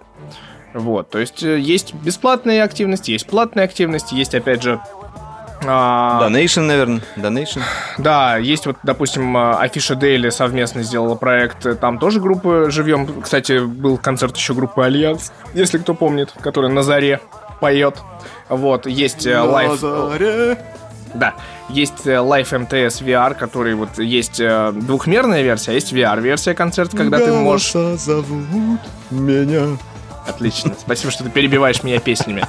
Вот, 0.74 1.12
то 1.12 1.20
есть 1.20 1.44
э, 1.44 1.60
есть 1.60 1.94
бесплатные 1.94 2.64
активности, 2.64 3.12
есть 3.12 3.28
платные 3.28 3.66
активности, 3.66 4.16
есть, 4.16 4.34
опять 4.34 4.64
же, 4.64 4.80
а, 4.82 5.03
Donation, 5.66 6.62
наверное. 6.62 7.02
Donation. 7.16 7.62
Да, 7.98 8.38
есть 8.38 8.66
вот, 8.66 8.78
допустим, 8.84 9.36
Афиша 9.38 9.96
Дейли 9.96 10.30
совместно 10.30 10.84
сделала 10.84 11.16
проект. 11.16 11.80
Там 11.80 12.00
тоже 12.00 12.20
группы 12.20 12.68
живьем. 12.70 13.22
Кстати, 13.22 13.60
был 13.60 13.98
концерт 13.98 14.36
еще 14.36 14.54
группы 14.54 14.84
Альянс, 14.84 15.32
если 15.54 15.78
кто 15.78 15.94
помнит, 15.94 16.32
которая 16.42 16.72
на 16.72 16.84
заре 16.84 17.20
поет. 17.60 17.98
Вот, 18.50 18.86
есть 18.86 19.26
лайф... 19.26 19.80
Заре. 19.80 20.58
Да, 21.14 21.36
есть 21.70 22.08
Live 22.08 22.68
MTS 22.68 23.04
VR, 23.04 23.36
который 23.36 23.76
вот 23.76 24.00
есть 24.00 24.38
двухмерная 24.40 25.44
версия, 25.44 25.70
а 25.70 25.74
есть 25.76 25.94
VR-версия 25.94 26.56
концерта, 26.56 26.98
когда 26.98 27.20
Голоса 27.20 27.32
ты 27.32 27.38
можешь... 27.38 28.02
зовут 28.02 28.80
меня. 29.12 29.78
Отлично, 30.28 30.74
спасибо, 30.80 31.12
что 31.12 31.24
ты 31.24 31.30
перебиваешь 31.30 31.84
меня 31.84 32.00
песнями. 32.00 32.44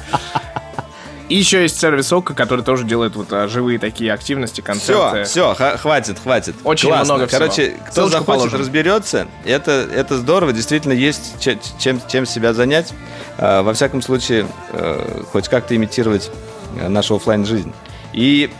И 1.28 1.36
еще 1.36 1.62
есть 1.62 1.80
сервис 1.80 2.12
Ока, 2.12 2.34
который 2.34 2.62
тоже 2.62 2.84
делает 2.84 3.16
вот 3.16 3.32
а, 3.32 3.48
живые 3.48 3.78
такие 3.78 4.12
активности, 4.12 4.60
концерты. 4.60 5.24
Все, 5.24 5.54
все, 5.54 5.76
хватит, 5.78 6.18
хватит. 6.18 6.54
Очень 6.64 6.90
Классно. 6.90 7.14
много 7.14 7.26
всего. 7.26 7.38
Короче, 7.40 7.76
кто 7.86 7.92
Ссылочку 7.92 8.18
захочет, 8.18 8.40
положим. 8.40 8.60
разберется. 8.60 9.28
Это, 9.46 9.88
это 9.94 10.18
здорово, 10.18 10.52
действительно 10.52 10.92
есть 10.92 11.40
чем, 11.78 12.00
чем 12.08 12.26
себя 12.26 12.52
занять. 12.52 12.92
А, 13.38 13.62
во 13.62 13.72
всяком 13.72 14.02
случае, 14.02 14.46
э, 14.72 15.22
хоть 15.32 15.48
как-то 15.48 15.74
имитировать 15.74 16.30
э, 16.78 16.88
нашу 16.88 17.16
офлайн 17.16 17.46
жизнь. 17.46 17.72
И, 18.12 18.50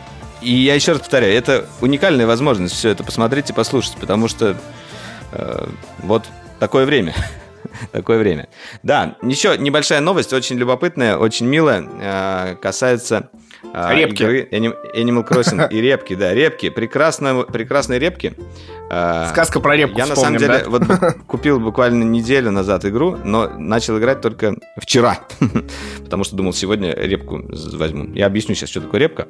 и 0.41 0.51
я 0.51 0.75
еще 0.75 0.93
раз 0.93 1.01
повторяю, 1.01 1.37
это 1.37 1.67
уникальная 1.83 2.27
возможность 2.27 2.75
все 2.75 2.89
это 2.89 3.05
посмотреть 3.05 3.51
и 3.51 3.53
послушать, 3.53 3.97
потому 4.01 4.27
что 4.27 4.57
э, 5.33 5.69
вот 5.99 6.25
такое 6.59 6.87
время. 6.87 7.15
Такое 7.93 8.19
время. 8.19 8.49
Да, 8.83 9.17
еще 9.23 9.57
небольшая 9.59 10.01
новость, 10.01 10.33
очень 10.33 10.57
любопытная, 10.57 11.17
очень 11.17 11.47
милая, 11.47 11.85
э, 12.01 12.57
касается 12.61 13.31
э, 13.63 13.95
репки. 13.95 14.23
игры 14.23 14.49
Animal 14.51 15.29
Crossing 15.29 15.69
и 15.71 15.81
репки, 15.81 16.15
да, 16.15 16.35
репки, 16.35 16.69
прекрасные, 16.71 17.45
прекрасные 17.45 17.99
репки. 17.99 18.35
Э, 18.91 19.29
Сказка 19.31 19.61
про 19.61 19.77
репку 19.77 19.99
Я 19.99 20.05
вспомним, 20.05 20.35
на 20.35 20.39
самом 20.39 20.61
деле 20.61 20.65
да? 20.65 20.71
вот 20.71 21.17
купил 21.27 21.61
буквально 21.61 22.05
неделю 22.05 22.51
назад 22.51 22.85
игру, 22.85 23.17
но 23.25 23.49
начал 23.59 23.99
играть 23.99 24.21
только 24.21 24.55
вчера, 24.81 25.21
потому 26.03 26.25
что 26.25 26.37
думал, 26.37 26.53
сегодня 26.53 26.95
репку 26.95 27.43
возьму. 27.73 28.13
Я 28.15 28.27
объясню 28.27 28.55
сейчас, 28.55 28.71
что 28.71 28.81
такое 28.81 29.01
репка. 29.01 29.29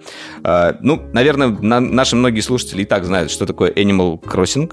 Ну, 0.80 1.02
наверное, 1.12 1.48
наши 1.48 2.16
многие 2.16 2.40
слушатели 2.40 2.82
и 2.82 2.84
так 2.84 3.04
знают, 3.04 3.30
что 3.30 3.46
такое 3.46 3.70
Animal 3.70 4.20
Crossing. 4.20 4.72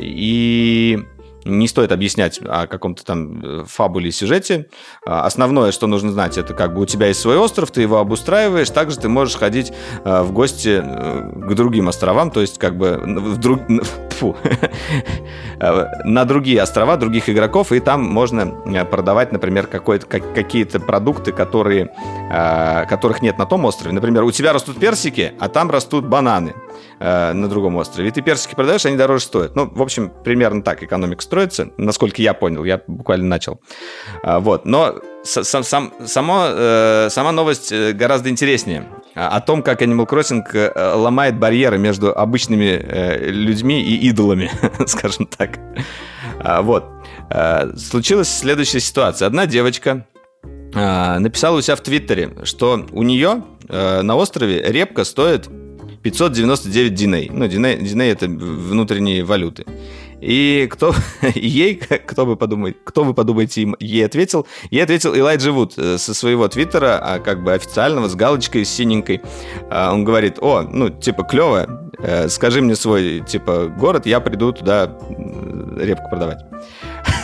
И 0.00 1.04
не 1.44 1.68
стоит 1.68 1.92
объяснять 1.92 2.40
о 2.42 2.66
каком-то 2.66 3.04
там 3.04 3.40
э, 3.42 3.64
фабуле 3.66 4.12
сюжете. 4.12 4.68
А, 5.06 5.26
основное, 5.26 5.72
что 5.72 5.86
нужно 5.86 6.12
знать, 6.12 6.38
это 6.38 6.54
как 6.54 6.74
бы 6.74 6.82
у 6.82 6.86
тебя 6.86 7.08
есть 7.08 7.20
свой 7.20 7.36
остров, 7.38 7.70
ты 7.70 7.82
его 7.82 7.98
обустраиваешь, 7.98 8.70
также 8.70 8.98
ты 8.98 9.08
можешь 9.08 9.36
ходить 9.36 9.72
э, 10.04 10.22
в 10.22 10.32
гости 10.32 10.80
э, 10.82 11.48
к 11.48 11.54
другим 11.54 11.88
островам, 11.88 12.30
то 12.30 12.40
есть 12.40 12.58
как 12.58 12.76
бы 12.76 13.00
в 13.04 13.38
друг... 13.38 13.60
Фу. 14.12 14.36
на 16.04 16.24
другие 16.24 16.60
острова 16.60 16.96
других 16.96 17.28
игроков, 17.28 17.72
и 17.72 17.80
там 17.80 18.02
можно 18.02 18.46
продавать, 18.90 19.32
например, 19.32 19.66
какие-то 19.66 20.80
продукты, 20.80 21.32
которые, 21.32 21.94
которых 22.88 23.22
нет 23.22 23.38
на 23.38 23.46
том 23.46 23.64
острове. 23.64 23.94
Например, 23.94 24.24
у 24.24 24.30
тебя 24.30 24.52
растут 24.52 24.78
персики, 24.78 25.32
а 25.38 25.48
там 25.48 25.70
растут 25.70 26.06
бананы 26.06 26.54
на 27.00 27.48
другом 27.48 27.76
острове. 27.76 28.08
И 28.08 28.12
ты 28.12 28.22
персики 28.22 28.54
продаешь, 28.54 28.86
они 28.86 28.96
дороже 28.96 29.24
стоят. 29.24 29.56
Ну, 29.56 29.70
в 29.72 29.82
общем, 29.82 30.12
примерно 30.24 30.62
так 30.62 30.82
экономика 30.82 31.22
строится, 31.32 31.70
насколько 31.78 32.20
я 32.20 32.34
понял, 32.34 32.62
я 32.62 32.82
буквально 32.86 33.26
начал. 33.26 33.58
А, 34.22 34.38
вот, 34.38 34.66
но 34.66 34.96
сам, 35.24 35.64
сам, 35.64 35.94
само, 36.04 36.44
э, 36.46 37.08
сама 37.10 37.32
новость 37.32 37.72
э, 37.72 37.92
гораздо 37.92 38.28
интереснее. 38.28 38.86
о 39.14 39.40
том, 39.40 39.62
как 39.62 39.80
Animal 39.80 40.06
Crossing 40.06 40.42
э, 40.52 40.94
ломает 40.94 41.38
барьеры 41.38 41.78
между 41.78 42.12
обычными 42.14 42.78
э, 42.82 43.30
людьми 43.30 43.82
и 43.82 44.08
идолами, 44.08 44.50
скажем 44.86 45.24
так. 45.24 45.58
А, 46.38 46.60
вот. 46.60 46.84
А, 47.30 47.70
случилась 47.78 48.28
следующая 48.28 48.80
ситуация. 48.80 49.24
Одна 49.24 49.46
девочка 49.46 50.06
а, 50.74 51.18
написала 51.18 51.56
у 51.56 51.62
себя 51.62 51.76
в 51.76 51.80
Твиттере, 51.80 52.32
что 52.44 52.86
у 52.92 53.02
нее 53.02 53.42
на 53.70 54.16
острове 54.16 54.60
репка 54.60 55.04
стоит 55.04 55.48
599 56.02 56.94
диней. 56.94 57.30
Ну, 57.32 57.46
диней, 57.46 57.78
диней 57.78 58.10
это 58.10 58.26
внутренние 58.26 59.24
валюты. 59.24 59.64
И 60.22 60.68
кто 60.70 60.94
ей, 61.34 61.74
кто 62.06 62.24
вы 62.24 62.36
подумаете, 62.36 62.78
кто 62.84 63.02
вы 63.02 63.12
подумаете, 63.12 63.62
им 63.62 63.76
ей 63.80 64.06
ответил? 64.06 64.46
Ей 64.70 64.82
ответил 64.82 65.14
Элайджи 65.14 65.50
Вуд 65.50 65.74
э, 65.76 65.98
со 65.98 66.14
своего 66.14 66.46
твиттера, 66.48 66.98
а 67.02 67.18
как 67.18 67.42
бы 67.42 67.52
официального, 67.52 68.08
с 68.08 68.14
галочкой, 68.14 68.64
синенькой. 68.64 69.20
А, 69.68 69.92
он 69.92 70.04
говорит, 70.04 70.38
о, 70.40 70.62
ну, 70.62 70.90
типа, 70.90 71.24
клево, 71.24 71.90
э, 71.98 72.28
скажи 72.28 72.62
мне 72.62 72.76
свой, 72.76 73.20
типа, 73.26 73.66
город, 73.66 74.06
я 74.06 74.20
приду 74.20 74.52
туда 74.52 74.96
репку 75.76 76.08
продавать. 76.08 76.38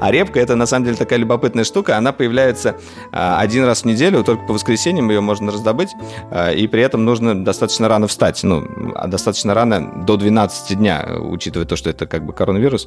А 0.00 0.10
репка 0.10 0.40
это 0.40 0.56
на 0.56 0.66
самом 0.66 0.84
деле 0.86 0.96
такая 0.96 1.18
любопытная 1.18 1.64
штука. 1.64 1.96
Она 1.96 2.12
появляется 2.12 2.76
а, 3.10 3.40
один 3.40 3.64
раз 3.64 3.82
в 3.82 3.84
неделю, 3.84 4.24
только 4.24 4.46
по 4.46 4.54
воскресеньям 4.54 5.10
ее 5.10 5.20
можно 5.20 5.52
раздобыть. 5.52 5.90
А, 6.30 6.50
и 6.50 6.66
при 6.66 6.82
этом 6.82 7.04
нужно 7.04 7.44
достаточно 7.44 7.88
рано 7.88 8.06
встать. 8.06 8.42
Ну, 8.42 8.66
а 8.94 9.06
достаточно 9.08 9.54
рано 9.54 10.04
до 10.04 10.16
12 10.16 10.76
дня, 10.76 11.16
учитывая 11.20 11.66
то, 11.66 11.76
что 11.76 11.90
это 11.90 12.06
как 12.06 12.24
бы 12.24 12.32
коронавирус. 12.32 12.86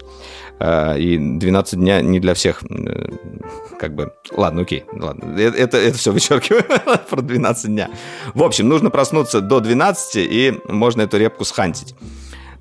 И 0.62 1.18
12 1.20 1.80
дня 1.80 2.02
не 2.02 2.20
для 2.20 2.34
всех 2.34 2.64
э, 2.70 3.10
как 3.78 3.96
бы... 3.96 4.14
Ладно, 4.32 4.62
окей, 4.62 4.86
ладно. 4.94 5.38
Это, 5.40 5.58
это, 5.58 5.78
это 5.78 5.98
все 5.98 6.12
вычеркиваю 6.12 6.64
про 7.10 7.22
12 7.22 7.68
дня. 7.68 7.90
В 8.34 8.44
общем, 8.44 8.68
нужно 8.70 8.90
проснуться 8.90 9.42
до 9.42 9.60
12, 9.60 10.16
и 10.18 10.60
можно 10.68 11.04
эту 11.04 11.18
репку 11.18 11.46
схантить. 11.46 11.96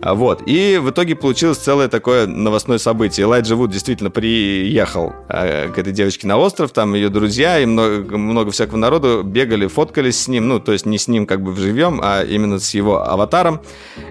А, 0.04 0.14
вот. 0.14 0.42
И 0.44 0.76
в 0.76 0.90
итоге 0.90 1.16
получилось 1.16 1.56
целое 1.56 1.88
такое 1.88 2.26
новостное 2.26 2.76
событие. 2.76 3.24
Элайджа 3.24 3.56
Вуд 3.56 3.70
действительно 3.70 4.10
приехал 4.10 5.14
э, 5.30 5.70
к 5.70 5.78
этой 5.78 5.94
девочке 5.94 6.26
на 6.26 6.36
остров, 6.36 6.72
там 6.72 6.92
ее 6.92 7.08
друзья 7.08 7.58
и 7.58 7.64
много, 7.64 8.18
много 8.18 8.50
всякого 8.50 8.76
народу 8.76 9.22
бегали, 9.22 9.66
фоткались 9.66 10.20
с 10.20 10.28
ним, 10.28 10.46
ну, 10.46 10.60
то 10.60 10.72
есть 10.72 10.84
не 10.84 10.98
с 10.98 11.08
ним 11.08 11.26
как 11.26 11.42
бы 11.42 11.52
вживем, 11.52 12.02
а 12.04 12.22
именно 12.22 12.58
с 12.58 12.74
его 12.74 13.02
аватаром. 13.02 13.62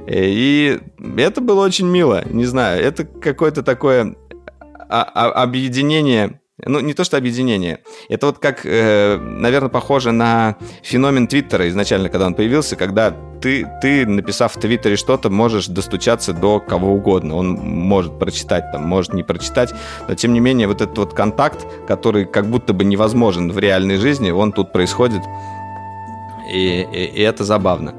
Э, 0.07 0.25
и 0.25 0.79
это 1.15 1.41
было 1.41 1.63
очень 1.63 1.85
мило, 1.85 2.23
не 2.27 2.45
знаю, 2.45 2.83
это 2.83 3.05
какое-то 3.05 3.61
такое 3.61 4.15
объединение 4.89 6.39
ну, 6.65 6.79
не 6.79 6.93
то 6.93 7.03
что 7.03 7.17
объединение. 7.17 7.79
Это 8.09 8.27
вот 8.27 8.39
как, 8.39 8.65
э, 8.65 9.17
наверное, 9.17 9.69
похоже 9.69 10.11
на 10.11 10.55
феномен 10.81 11.27
Твиттера 11.27 11.67
изначально, 11.69 12.09
когда 12.09 12.27
он 12.27 12.33
появился, 12.33 12.75
когда 12.75 13.15
ты, 13.41 13.67
ты, 13.81 14.05
написав 14.05 14.55
в 14.55 14.59
Твиттере 14.59 14.95
что-то, 14.95 15.29
можешь 15.29 15.67
достучаться 15.67 16.33
до 16.33 16.59
кого 16.59 16.93
угодно. 16.93 17.35
Он 17.35 17.49
может 17.49 18.17
прочитать, 18.19 18.71
там, 18.71 18.83
может 18.83 19.13
не 19.13 19.23
прочитать, 19.23 19.73
но 20.07 20.15
тем 20.15 20.33
не 20.33 20.39
менее 20.39 20.67
вот 20.67 20.81
этот 20.81 20.97
вот 20.97 21.13
контакт, 21.13 21.65
который 21.87 22.25
как 22.25 22.47
будто 22.47 22.73
бы 22.73 22.83
невозможен 22.85 23.51
в 23.51 23.59
реальной 23.59 23.97
жизни, 23.97 24.31
он 24.31 24.51
тут 24.51 24.71
происходит, 24.71 25.21
и, 26.51 26.87
и, 26.91 27.05
и 27.05 27.21
это 27.21 27.43
забавно. 27.43 27.93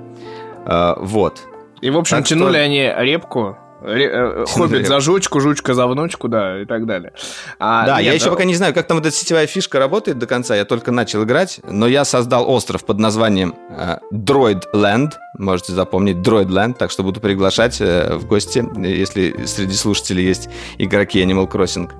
Э, 0.67 0.95
вот. 0.99 1.43
И, 1.81 1.91
в 1.91 1.99
общем, 1.99 2.19
так 2.19 2.27
тянули 2.27 2.55
что... 2.55 2.63
они 2.63 2.93
репку 2.97 3.59
Хоббит 4.49 4.87
за 4.87 5.01
жучку, 5.01 5.41
жучка 5.41 5.75
за 5.75 5.87
внучку, 5.87 6.29
да, 6.29 6.63
и 6.63 6.65
так 6.65 6.87
далее. 6.87 7.13
А, 7.59 7.87
да, 7.87 7.97
нет, 7.97 8.07
я 8.07 8.13
еще 8.15 8.31
пока 8.31 8.45
не 8.45 8.55
знаю, 8.55 8.73
как 8.73 8.87
там 8.87 8.97
вот 8.97 9.07
эта 9.07 9.15
сетевая 9.15 9.47
фишка 9.47 9.79
работает 9.79 10.19
до 10.19 10.27
конца. 10.27 10.57
Я 10.57 10.65
только 10.65 10.91
начал 10.91 11.25
играть, 11.25 11.61
но 11.69 11.87
я 11.87 12.05
создал 12.05 12.49
остров 12.51 12.85
под 12.85 12.99
названием 12.99 13.55
э, 13.71 13.99
Droidland. 14.11 15.13
Можете 15.39 15.73
запомнить 15.73 16.17
Droidland, 16.17 16.77
так 16.79 16.91
что 16.91 17.03
буду 17.03 17.21
приглашать 17.21 17.81
э, 17.81 18.17
в 18.17 18.27
гости, 18.27 18.65
если 18.79 19.45
среди 19.45 19.75
слушателей 19.75 20.25
есть 20.25 20.49
игроки 20.79 21.23
Animal 21.23 21.51
Crossing. 21.51 21.91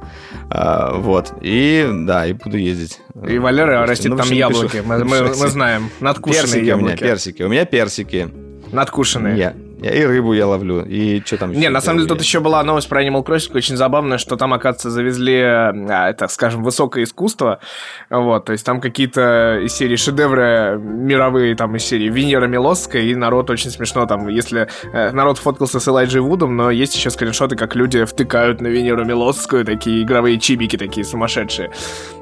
Э, 0.51 0.97
вот. 0.97 1.35
И 1.43 1.87
да, 1.93 2.27
и 2.27 2.33
буду 2.33 2.57
ездить. 2.57 3.01
И 3.29 3.39
Валера 3.39 3.87
растет 3.87 4.11
ну, 4.11 4.17
там 4.17 4.31
яблоки. 4.31 4.83
Мы, 4.85 5.05
мы, 5.05 5.23
мы 5.23 5.35
знаем. 5.35 5.91
Надкушенные 6.01 6.43
персики 6.45 6.65
яблоки. 6.65 6.83
у 6.83 6.87
меня, 6.87 6.97
персики. 6.97 7.43
У 7.43 7.49
меня 7.49 7.65
персики. 7.67 8.31
Надкушенные. 8.73 9.37
Я, 9.37 9.55
и 9.93 10.05
рыбу 10.05 10.33
я 10.33 10.47
ловлю, 10.47 10.85
и 10.85 11.21
что 11.25 11.39
там? 11.39 11.53
Не, 11.53 11.69
на 11.69 11.81
самом 11.81 11.99
деле 11.99 12.09
тут 12.09 12.21
еще 12.21 12.41
была 12.41 12.63
новость 12.63 12.89
про 12.89 13.03
Animal 13.03 13.25
Crossing, 13.25 13.57
очень 13.57 13.77
забавная, 13.77 14.19
что 14.19 14.37
там, 14.37 14.53
оказывается, 14.53 14.91
завезли, 14.91 15.41
а, 15.41 16.09
это, 16.09 16.29
скажем, 16.29 16.63
высокое 16.63 17.05
искусство, 17.05 17.61
вот, 18.11 18.45
то 18.45 18.53
есть 18.53 18.65
там 18.65 18.81
какие-то 18.81 19.61
из 19.63 19.73
серии 19.75 19.97
шедевры 19.97 20.79
мировые, 20.79 21.57
там, 21.57 21.75
из 21.77 21.85
серии 21.85 22.09
Венера 22.09 22.47
Милосская, 22.47 23.03
и 23.03 23.15
народ 23.15 23.51
очень 23.51 23.71
смешно, 23.71 24.07
там, 24.07 24.29
если 24.29 24.69
э, 24.93 25.11
народ 25.11 25.39
фоткался 25.39 25.81
с 25.81 25.89
Элайджей 25.89 26.21
Вудом, 26.21 26.57
но 26.57 26.71
есть 26.71 26.95
еще 26.95 27.11
скриншоты, 27.11 27.57
как 27.57 27.75
люди 27.75 28.05
втыкают 28.05 28.61
на 28.61 28.69
Венеру 28.69 29.05
Милосскую, 29.05 29.65
такие 29.65 30.03
игровые 30.03 30.39
чибики 30.39 30.77
такие 30.77 31.05
сумасшедшие. 31.05 31.71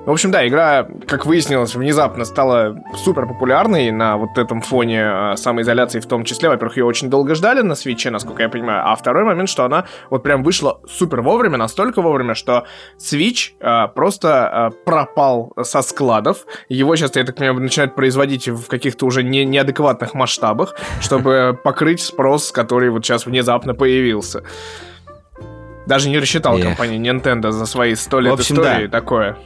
В 0.06 0.10
общем, 0.10 0.30
да, 0.30 0.46
игра, 0.46 0.86
как 1.06 1.26
выяснилось, 1.26 1.74
внезапно 1.74 2.24
стала 2.24 2.76
супер 3.04 3.26
популярной 3.26 3.90
на 3.90 4.16
вот 4.16 4.36
этом 4.36 4.60
фоне 4.60 5.02
э, 5.04 5.36
самоизоляции 5.36 6.00
в 6.00 6.06
том 6.06 6.24
числе. 6.24 6.48
Во-первых, 6.48 6.76
ее 6.76 6.84
очень 6.84 7.08
долго 7.08 7.34
ждали 7.34 7.51
на 7.60 7.74
свече, 7.74 8.10
насколько 8.10 8.42
я 8.42 8.48
понимаю. 8.48 8.82
А 8.84 8.96
второй 8.96 9.24
момент, 9.24 9.48
что 9.48 9.64
она 9.64 9.84
вот 10.10 10.22
прям 10.22 10.42
вышла 10.42 10.80
супер 10.88 11.20
вовремя, 11.20 11.56
настолько 11.58 12.00
вовремя, 12.00 12.34
что 12.34 12.64
Switch 12.98 13.52
э, 13.60 13.88
просто 13.94 14.72
э, 14.72 14.84
пропал 14.84 15.52
со 15.62 15.82
складов. 15.82 16.46
Его 16.68 16.96
сейчас, 16.96 17.14
я 17.16 17.24
так 17.24 17.36
понимаю, 17.36 17.60
начинают 17.60 17.94
производить 17.94 18.48
в 18.48 18.66
каких-то 18.66 19.06
уже 19.06 19.22
не, 19.22 19.44
неадекватных 19.44 20.14
масштабах, 20.14 20.74
чтобы 21.00 21.58
покрыть 21.64 22.00
спрос, 22.00 22.52
который 22.52 22.90
вот 22.90 23.04
сейчас 23.04 23.26
внезапно 23.26 23.74
появился. 23.74 24.42
Даже 25.86 26.08
не 26.08 26.18
рассчитал 26.18 26.58
компания 26.58 26.98
Nintendo 26.98 27.50
за 27.50 27.66
свои 27.66 27.94
сто 27.96 28.20
лет 28.20 28.34
общем, 28.34 28.56
истории 28.56 28.86
да. 28.86 29.00
такое. 29.00 29.36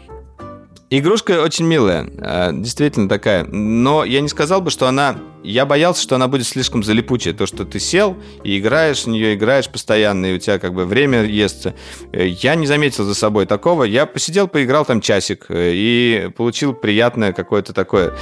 Игрушка 0.88 1.42
очень 1.42 1.66
милая, 1.66 2.06
э, 2.06 2.50
действительно 2.52 3.08
такая. 3.08 3.44
Но 3.44 4.04
я 4.04 4.20
не 4.20 4.28
сказал 4.28 4.60
бы, 4.60 4.70
что 4.70 4.86
она... 4.86 5.16
Я 5.42 5.66
боялся, 5.66 6.00
что 6.00 6.14
она 6.14 6.28
будет 6.28 6.46
слишком 6.46 6.84
залипучая. 6.84 7.34
То, 7.34 7.46
что 7.46 7.64
ты 7.64 7.80
сел 7.80 8.16
и 8.44 8.58
играешь 8.58 9.02
в 9.02 9.06
нее, 9.08 9.34
играешь 9.34 9.68
постоянно, 9.68 10.26
и 10.26 10.34
у 10.34 10.38
тебя 10.38 10.60
как 10.60 10.74
бы 10.74 10.84
время 10.84 11.24
естся. 11.24 11.74
Э, 12.12 12.28
я 12.28 12.54
не 12.54 12.68
заметил 12.68 13.02
за 13.02 13.16
собой 13.16 13.46
такого. 13.46 13.82
Я 13.82 14.06
посидел, 14.06 14.46
поиграл 14.46 14.84
там 14.84 15.00
часик 15.00 15.46
э, 15.48 15.72
и 15.74 16.30
получил 16.36 16.72
приятное 16.72 17.32
какое-то 17.32 17.72
такое... 17.72 18.14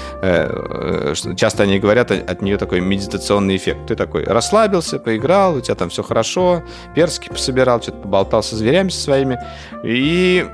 Часто 1.36 1.64
они 1.64 1.78
говорят 1.78 2.10
от 2.12 2.40
нее 2.40 2.56
такой 2.56 2.80
медитационный 2.80 3.56
эффект. 3.56 3.88
Ты 3.88 3.94
такой 3.94 4.24
расслабился, 4.24 4.98
поиграл, 4.98 5.56
у 5.56 5.60
тебя 5.60 5.74
там 5.74 5.90
все 5.90 6.02
хорошо, 6.02 6.62
персики 6.94 7.28
пособирал, 7.28 7.82
что-то 7.82 7.98
поболтал 7.98 8.42
со 8.42 8.56
зверями 8.56 8.88
со 8.88 9.00
своими. 9.00 9.38
И 9.84 10.46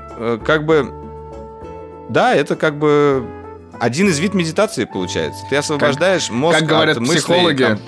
как 0.45 0.65
бы 0.65 0.91
да, 2.11 2.35
это 2.35 2.55
как 2.55 2.77
бы 2.77 3.25
один 3.79 4.09
из 4.09 4.19
вид 4.19 4.33
медитации 4.33 4.85
получается. 4.85 5.43
Ты 5.49 5.55
освобождаешь 5.55 6.27
как, 6.27 6.35
мозг 6.35 6.59
как 6.59 6.67
говорят 6.67 6.97
от 6.97 7.01
мыслей, 7.01 7.17
психологи, 7.17 7.63
там... 7.63 7.79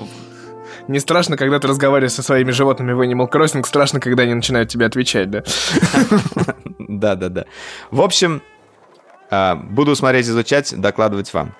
не 0.88 1.00
страшно, 1.00 1.38
когда 1.38 1.60
ты 1.60 1.68
разговариваешь 1.68 2.14
со 2.14 2.24
своими 2.24 2.52
животными 2.52 2.94
в 2.94 3.02
Animal 3.02 3.30
Crossing, 3.30 3.66
страшно, 3.66 4.00
когда 4.00 4.24
они 4.24 4.34
начинают 4.34 4.70
тебе 4.70 4.86
отвечать, 4.86 5.30
да? 5.30 5.44
Да, 6.80 7.16
да, 7.16 7.30
да. 7.30 7.46
В 7.92 8.02
общем, 8.02 8.42
а, 9.30 9.56
буду 9.56 9.96
смотреть, 9.96 10.28
изучать, 10.28 10.74
докладывать 10.80 11.34
вам. 11.34 11.56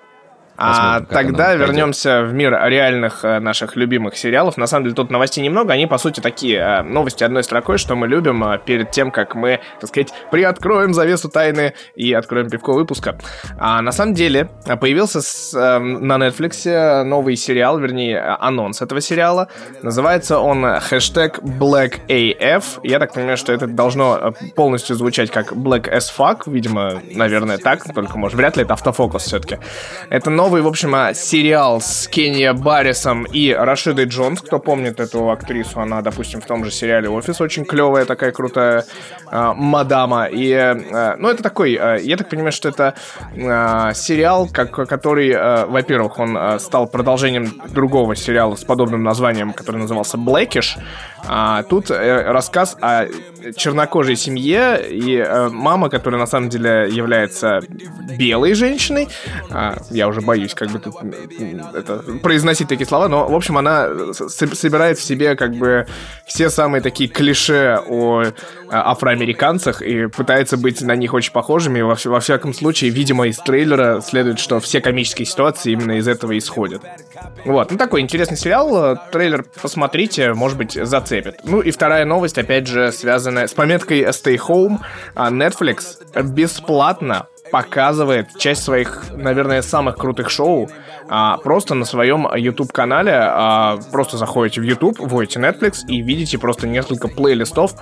А 0.56 1.00
тогда 1.00 1.54
вернемся 1.54 2.22
в 2.22 2.32
мир 2.32 2.56
реальных 2.66 3.24
э, 3.24 3.40
наших 3.40 3.76
любимых 3.76 4.16
сериалов. 4.16 4.56
На 4.56 4.66
самом 4.66 4.84
деле 4.84 4.94
тут 4.94 5.10
новостей 5.10 5.42
немного, 5.42 5.72
они 5.72 5.86
по 5.86 5.98
сути 5.98 6.20
такие 6.20 6.58
э, 6.58 6.82
новости 6.82 7.24
одной 7.24 7.42
строкой, 7.42 7.78
что 7.78 7.96
мы 7.96 8.06
любим 8.06 8.44
э, 8.44 8.58
перед 8.64 8.90
тем, 8.92 9.10
как 9.10 9.34
мы, 9.34 9.60
так 9.80 9.88
сказать, 9.88 10.12
приоткроем 10.30 10.94
завесу 10.94 11.28
тайны 11.28 11.74
и 11.96 12.12
откроем 12.12 12.50
пивко 12.50 12.72
выпуска. 12.72 13.18
А 13.58 13.82
на 13.82 13.90
самом 13.90 14.14
деле 14.14 14.48
появился 14.80 15.22
с, 15.22 15.52
на 15.54 16.14
Netflix 16.18 17.02
новый 17.02 17.36
сериал, 17.36 17.78
вернее 17.78 18.20
анонс 18.20 18.80
этого 18.80 19.00
сериала. 19.00 19.48
Называется 19.82 20.38
он 20.38 20.64
хэштег 20.80 21.40
BlackAF. 21.40 22.64
Я 22.84 22.98
так 23.00 23.12
понимаю, 23.12 23.36
что 23.36 23.52
это 23.52 23.66
должно 23.66 24.34
полностью 24.54 24.94
звучать 24.94 25.30
как 25.30 25.52
Black 25.52 25.92
as 25.92 26.04
fuck, 26.16 26.42
видимо, 26.46 27.02
наверное 27.12 27.58
так, 27.58 27.82
только 27.92 28.18
может 28.18 28.36
вряд 28.36 28.56
ли 28.56 28.62
это 28.62 28.74
автофокус 28.74 29.24
все-таки. 29.24 29.58
Это 30.10 30.30
новый 30.30 30.43
новый, 30.44 30.60
в 30.60 30.66
общем, 30.66 30.94
а, 30.94 31.14
сериал 31.14 31.80
с 31.80 32.06
Кенни 32.06 32.50
Баррисом 32.50 33.24
и 33.24 33.50
Рашидой 33.50 34.04
Джонс. 34.04 34.42
Кто 34.42 34.58
помнит 34.58 35.00
эту 35.00 35.30
актрису, 35.30 35.80
она, 35.80 36.02
допустим, 36.02 36.42
в 36.42 36.44
том 36.44 36.66
же 36.66 36.70
сериале 36.70 37.08
«Офис» 37.08 37.40
очень 37.40 37.64
клевая, 37.64 38.04
такая 38.04 38.30
крутая 38.30 38.84
э, 39.32 39.52
мадама. 39.56 40.26
И, 40.26 40.50
э, 40.50 41.16
ну, 41.16 41.30
это 41.30 41.42
такой, 41.42 41.78
э, 41.80 42.00
я 42.02 42.18
так 42.18 42.28
понимаю, 42.28 42.52
что 42.52 42.68
это 42.68 42.92
э, 43.34 43.94
сериал, 43.94 44.46
как, 44.52 44.70
который, 44.70 45.30
э, 45.30 45.64
во-первых, 45.64 46.18
он 46.18 46.36
э, 46.36 46.58
стал 46.58 46.88
продолжением 46.88 47.62
другого 47.70 48.14
сериала 48.14 48.54
с 48.54 48.64
подобным 48.64 49.02
названием, 49.02 49.54
который 49.54 49.78
назывался 49.78 50.18
«Blackish». 50.18 50.78
А 51.26 51.62
тут 51.62 51.90
э, 51.90 52.30
рассказ 52.30 52.76
о 52.82 53.06
чернокожей 53.56 54.16
семье, 54.16 54.80
и 54.88 55.16
э, 55.16 55.48
мама, 55.48 55.88
которая 55.88 56.20
на 56.20 56.26
самом 56.26 56.48
деле 56.48 56.88
является 56.90 57.60
белой 58.18 58.54
женщиной, 58.54 59.08
э, 59.50 59.74
я 59.90 60.08
уже 60.08 60.20
боюсь 60.20 60.54
как 60.54 60.70
бы 60.70 60.78
тут 60.78 60.94
это, 61.74 61.98
произносить 62.22 62.68
такие 62.68 62.86
слова, 62.86 63.08
но, 63.08 63.26
в 63.28 63.34
общем, 63.34 63.58
она 63.58 63.88
собирает 64.14 64.98
в 64.98 65.02
себе 65.02 65.36
как 65.36 65.54
бы 65.54 65.86
все 66.26 66.50
самые 66.50 66.80
такие 66.80 67.08
клише 67.08 67.80
о 67.86 68.22
э, 68.22 68.32
афроамериканцах 68.70 69.82
и 69.82 70.06
пытается 70.06 70.56
быть 70.56 70.80
на 70.82 70.96
них 70.96 71.14
очень 71.14 71.32
похожими. 71.32 71.80
Во, 71.80 71.96
во 72.04 72.20
всяком 72.20 72.54
случае, 72.54 72.90
видимо, 72.90 73.26
из 73.26 73.38
трейлера 73.38 74.00
следует, 74.00 74.38
что 74.38 74.60
все 74.60 74.80
комические 74.80 75.26
ситуации 75.26 75.72
именно 75.72 75.92
из 75.92 76.08
этого 76.08 76.36
исходят. 76.36 76.82
Вот, 77.44 77.70
ну 77.70 77.78
такой 77.78 78.00
интересный 78.00 78.36
сериал, 78.36 78.98
трейлер 79.12 79.44
посмотрите, 79.60 80.32
может 80.34 80.56
быть, 80.56 80.72
зацепит. 80.72 81.40
Ну 81.44 81.60
и 81.60 81.70
вторая 81.70 82.04
новость, 82.04 82.38
опять 82.38 82.66
же, 82.66 82.92
связанная 83.34 83.46
с 83.48 83.54
пометкой 83.54 84.02
Stay 84.02 84.38
Home. 84.48 84.78
А 85.14 85.30
Netflix 85.30 86.22
бесплатно 86.22 87.26
показывает 87.50 88.28
часть 88.38 88.62
своих, 88.62 89.04
наверное, 89.12 89.62
самых 89.62 89.96
крутых 89.96 90.30
шоу 90.30 90.68
а, 91.08 91.36
просто 91.38 91.74
на 91.74 91.84
своем 91.84 92.26
YouTube-канале. 92.34 93.12
А, 93.14 93.78
просто 93.92 94.16
заходите 94.16 94.60
в 94.60 94.64
YouTube, 94.64 94.98
вводите 94.98 95.40
Netflix 95.40 95.86
и 95.88 96.00
видите 96.00 96.38
просто 96.38 96.66
несколько 96.66 97.08
плейлистов 97.08 97.74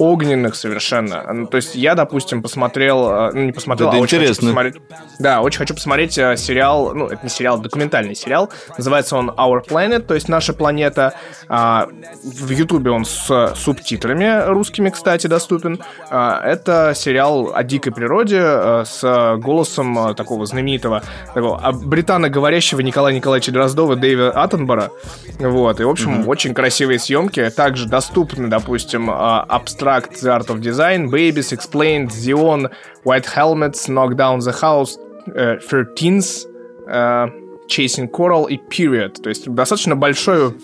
огненных 0.00 0.54
совершенно. 0.54 1.30
Ну, 1.30 1.46
то 1.46 1.58
есть 1.58 1.74
я, 1.74 1.94
допустим, 1.94 2.42
посмотрел, 2.42 3.06
а, 3.06 3.30
ну 3.34 3.44
не 3.44 3.52
посмотрел, 3.52 3.90
это 3.90 3.98
а 3.98 4.00
очень 4.00 4.16
интересно. 4.16 4.46
посмотреть. 4.46 4.76
Да, 5.18 5.42
очень 5.42 5.58
хочу 5.58 5.74
посмотреть 5.74 6.18
а, 6.18 6.36
сериал, 6.36 6.94
ну 6.94 7.06
это 7.06 7.20
не 7.22 7.28
сериал, 7.28 7.60
документальный 7.60 8.14
сериал. 8.14 8.50
Называется 8.78 9.16
он 9.16 9.28
Our 9.28 9.60
Planet, 9.62 10.00
то 10.00 10.14
есть 10.14 10.28
наша 10.28 10.54
планета. 10.54 11.12
А, 11.48 11.86
в 12.24 12.50
YouTube 12.50 12.86
он 12.86 13.04
с 13.04 13.52
субтитрами 13.56 14.46
русскими, 14.46 14.88
кстати, 14.88 15.26
доступен. 15.26 15.80
А, 16.08 16.40
это 16.44 16.94
сериал 16.96 17.52
о 17.54 17.62
дикой 17.62 17.92
природе 17.92 18.40
а, 18.40 18.84
с 18.86 19.36
голосом 19.36 20.14
такого 20.14 20.46
знаменитого 20.46 21.02
такого 21.34 21.72
британо-говорящего 21.72 22.80
Николая 22.80 23.14
Николаевича 23.14 23.52
Дроздова 23.52 23.96
Дэйва 23.96 24.30
Аттенбора. 24.30 24.90
Вот, 25.38 25.78
и, 25.78 25.84
в 25.84 25.90
общем, 25.90 26.22
mm-hmm. 26.22 26.26
очень 26.26 26.54
красивые 26.54 26.98
съемки. 26.98 27.50
Также 27.50 27.86
доступны, 27.86 28.48
допустим, 28.48 29.10
абстракт 29.10 29.89
Abstract, 29.90 30.20
The 30.22 30.30
Art 30.32 30.50
of 30.50 30.60
Design, 30.60 31.10
Babies, 31.10 31.52
Explained, 31.52 32.10
Xeon, 32.10 32.70
White 33.04 33.26
Helmets, 33.26 33.88
Knock 33.88 34.16
Down 34.16 34.40
the 34.40 34.52
House, 34.52 34.96
uh, 35.36 35.56
13 35.68 36.46
uh, 36.88 37.28
Chasing 37.68 38.08
Coral 38.10 38.48
и 38.48 38.58
Period. 38.58 39.22
То 39.22 39.28
есть 39.28 39.48
достаточно 39.48 39.96
большое, 39.96 40.54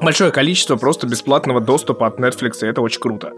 большое 0.00 0.30
количество 0.32 0.76
просто 0.76 1.06
бесплатного 1.06 1.60
доступа 1.60 2.06
от 2.06 2.18
Netflix, 2.18 2.62
и 2.62 2.66
это 2.66 2.80
очень 2.80 3.00
круто. 3.00 3.32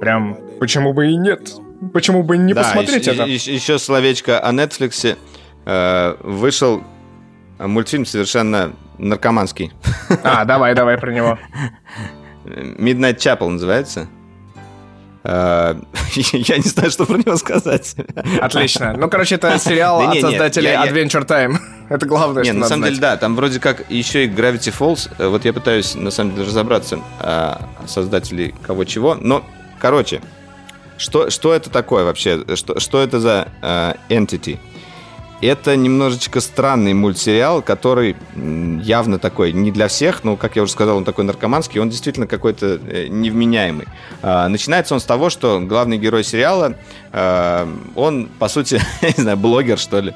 Прям, 0.00 0.38
почему 0.60 0.92
бы 0.92 1.08
и 1.10 1.16
нет? 1.16 1.52
Почему 1.92 2.22
бы 2.22 2.36
не 2.36 2.54
да, 2.54 2.62
посмотреть 2.62 3.06
еще, 3.06 3.12
это? 3.12 3.24
Еще, 3.24 3.54
еще 3.54 3.78
словечко 3.78 4.38
о 4.40 4.52
Netflix. 4.52 5.16
Э, 5.66 6.16
вышел 6.22 6.82
мультфильм 7.58 8.06
совершенно 8.06 8.72
наркоманский. 8.98 9.72
А, 10.22 10.44
давай, 10.44 10.74
давай 10.74 10.96
про 10.98 11.12
него. 11.12 11.38
Midnight 12.44 13.16
Chapel 13.16 13.48
называется. 13.48 14.08
Э, 15.28 15.74
я 16.14 16.56
не 16.58 16.68
знаю, 16.68 16.90
что 16.90 17.04
про 17.04 17.18
него 17.18 17.36
сказать. 17.36 17.96
Отлично. 18.40 18.94
Ну, 18.96 19.10
короче, 19.10 19.34
это 19.34 19.58
сериал 19.58 20.00
от 20.00 20.20
создателей 20.20 20.70
Adventure 20.70 21.26
Time. 21.26 21.56
Это 21.88 22.04
главное, 22.04 22.42
что 22.42 22.52
на 22.52 22.66
самом 22.66 22.86
деле, 22.86 22.98
да, 22.98 23.16
там 23.16 23.36
вроде 23.36 23.60
как 23.60 23.88
еще 23.88 24.24
и 24.24 24.28
Gravity 24.28 24.74
Falls. 24.76 25.08
Э, 25.18 25.28
вот 25.28 25.44
я 25.44 25.52
пытаюсь, 25.52 25.94
на 25.94 26.10
самом 26.10 26.34
деле, 26.34 26.46
разобраться, 26.46 26.98
создателей 27.86 28.54
кого 28.62 28.84
чего. 28.84 29.14
Но, 29.14 29.44
короче, 29.78 30.20
что, 30.98 31.30
что 31.30 31.54
это 31.54 31.70
такое 31.70 32.04
вообще? 32.04 32.44
Что, 32.56 32.80
что 32.80 33.00
это 33.00 33.20
за 33.20 33.48
entity? 34.08 34.58
Это 35.42 35.76
немножечко 35.76 36.40
странный 36.40 36.94
мультсериал, 36.94 37.60
который 37.60 38.16
явно 38.34 39.18
такой 39.18 39.52
не 39.52 39.70
для 39.70 39.88
всех, 39.88 40.24
но, 40.24 40.36
как 40.36 40.56
я 40.56 40.62
уже 40.62 40.72
сказал, 40.72 40.96
он 40.96 41.04
такой 41.04 41.24
наркоманский, 41.24 41.78
он 41.78 41.90
действительно 41.90 42.26
какой-то 42.26 42.80
э, 42.82 43.08
невменяемый. 43.08 43.86
А, 44.22 44.48
начинается 44.48 44.94
он 44.94 45.00
с 45.00 45.04
того, 45.04 45.28
что 45.28 45.60
главный 45.60 45.98
герой 45.98 46.24
сериала, 46.24 46.76
а, 47.12 47.68
он, 47.94 48.28
по 48.38 48.48
сути, 48.48 48.80
не 49.02 49.22
знаю, 49.22 49.36
блогер, 49.36 49.78
что 49.78 50.00
ли. 50.00 50.14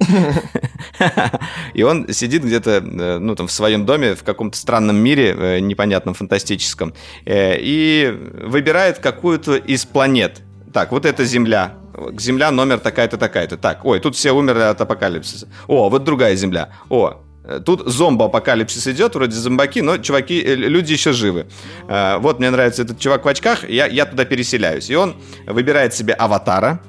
И 1.74 1.82
он 1.82 2.12
сидит 2.12 2.44
где-то, 2.44 2.82
э, 2.84 3.18
ну, 3.18 3.34
там, 3.34 3.46
в 3.46 3.52
своем 3.52 3.86
доме, 3.86 4.14
в 4.14 4.24
каком-то 4.24 4.58
странном 4.58 4.96
мире, 4.96 5.34
э, 5.38 5.60
непонятном, 5.60 6.12
фантастическом, 6.14 6.92
и 7.24 8.14
выбирает 8.44 8.98
какую-то 8.98 9.56
из 9.56 9.86
планет. 9.86 10.42
Так, 10.72 10.92
вот 10.92 11.06
это 11.06 11.24
Земля, 11.24 11.79
Земля 12.18 12.50
номер 12.50 12.78
такая-то, 12.78 13.16
такая-то. 13.16 13.56
Так, 13.56 13.84
ой, 13.84 14.00
тут 14.00 14.16
все 14.16 14.32
умерли 14.32 14.62
от 14.62 14.80
апокалипсиса. 14.80 15.48
О, 15.66 15.88
вот 15.88 16.04
другая 16.04 16.36
Земля. 16.36 16.70
О, 16.88 17.22
Тут 17.64 17.86
зомбо-апокалипсис 17.86 18.86
идет, 18.92 19.14
вроде 19.14 19.32
зомбаки, 19.32 19.82
но 19.82 19.98
чуваки, 19.98 20.40
э, 20.40 20.54
люди 20.54 20.92
еще 20.92 21.12
живы. 21.12 21.46
Э, 21.88 22.18
вот 22.18 22.38
мне 22.38 22.50
нравится 22.50 22.82
этот 22.82 22.98
чувак 23.00 23.24
в 23.24 23.28
очках, 23.28 23.68
я, 23.68 23.86
я 23.86 24.06
туда 24.06 24.24
переселяюсь. 24.24 24.90
И 24.90 24.94
он 24.94 25.16
выбирает 25.46 25.94
себе 25.94 26.12
аватара, 26.12 26.80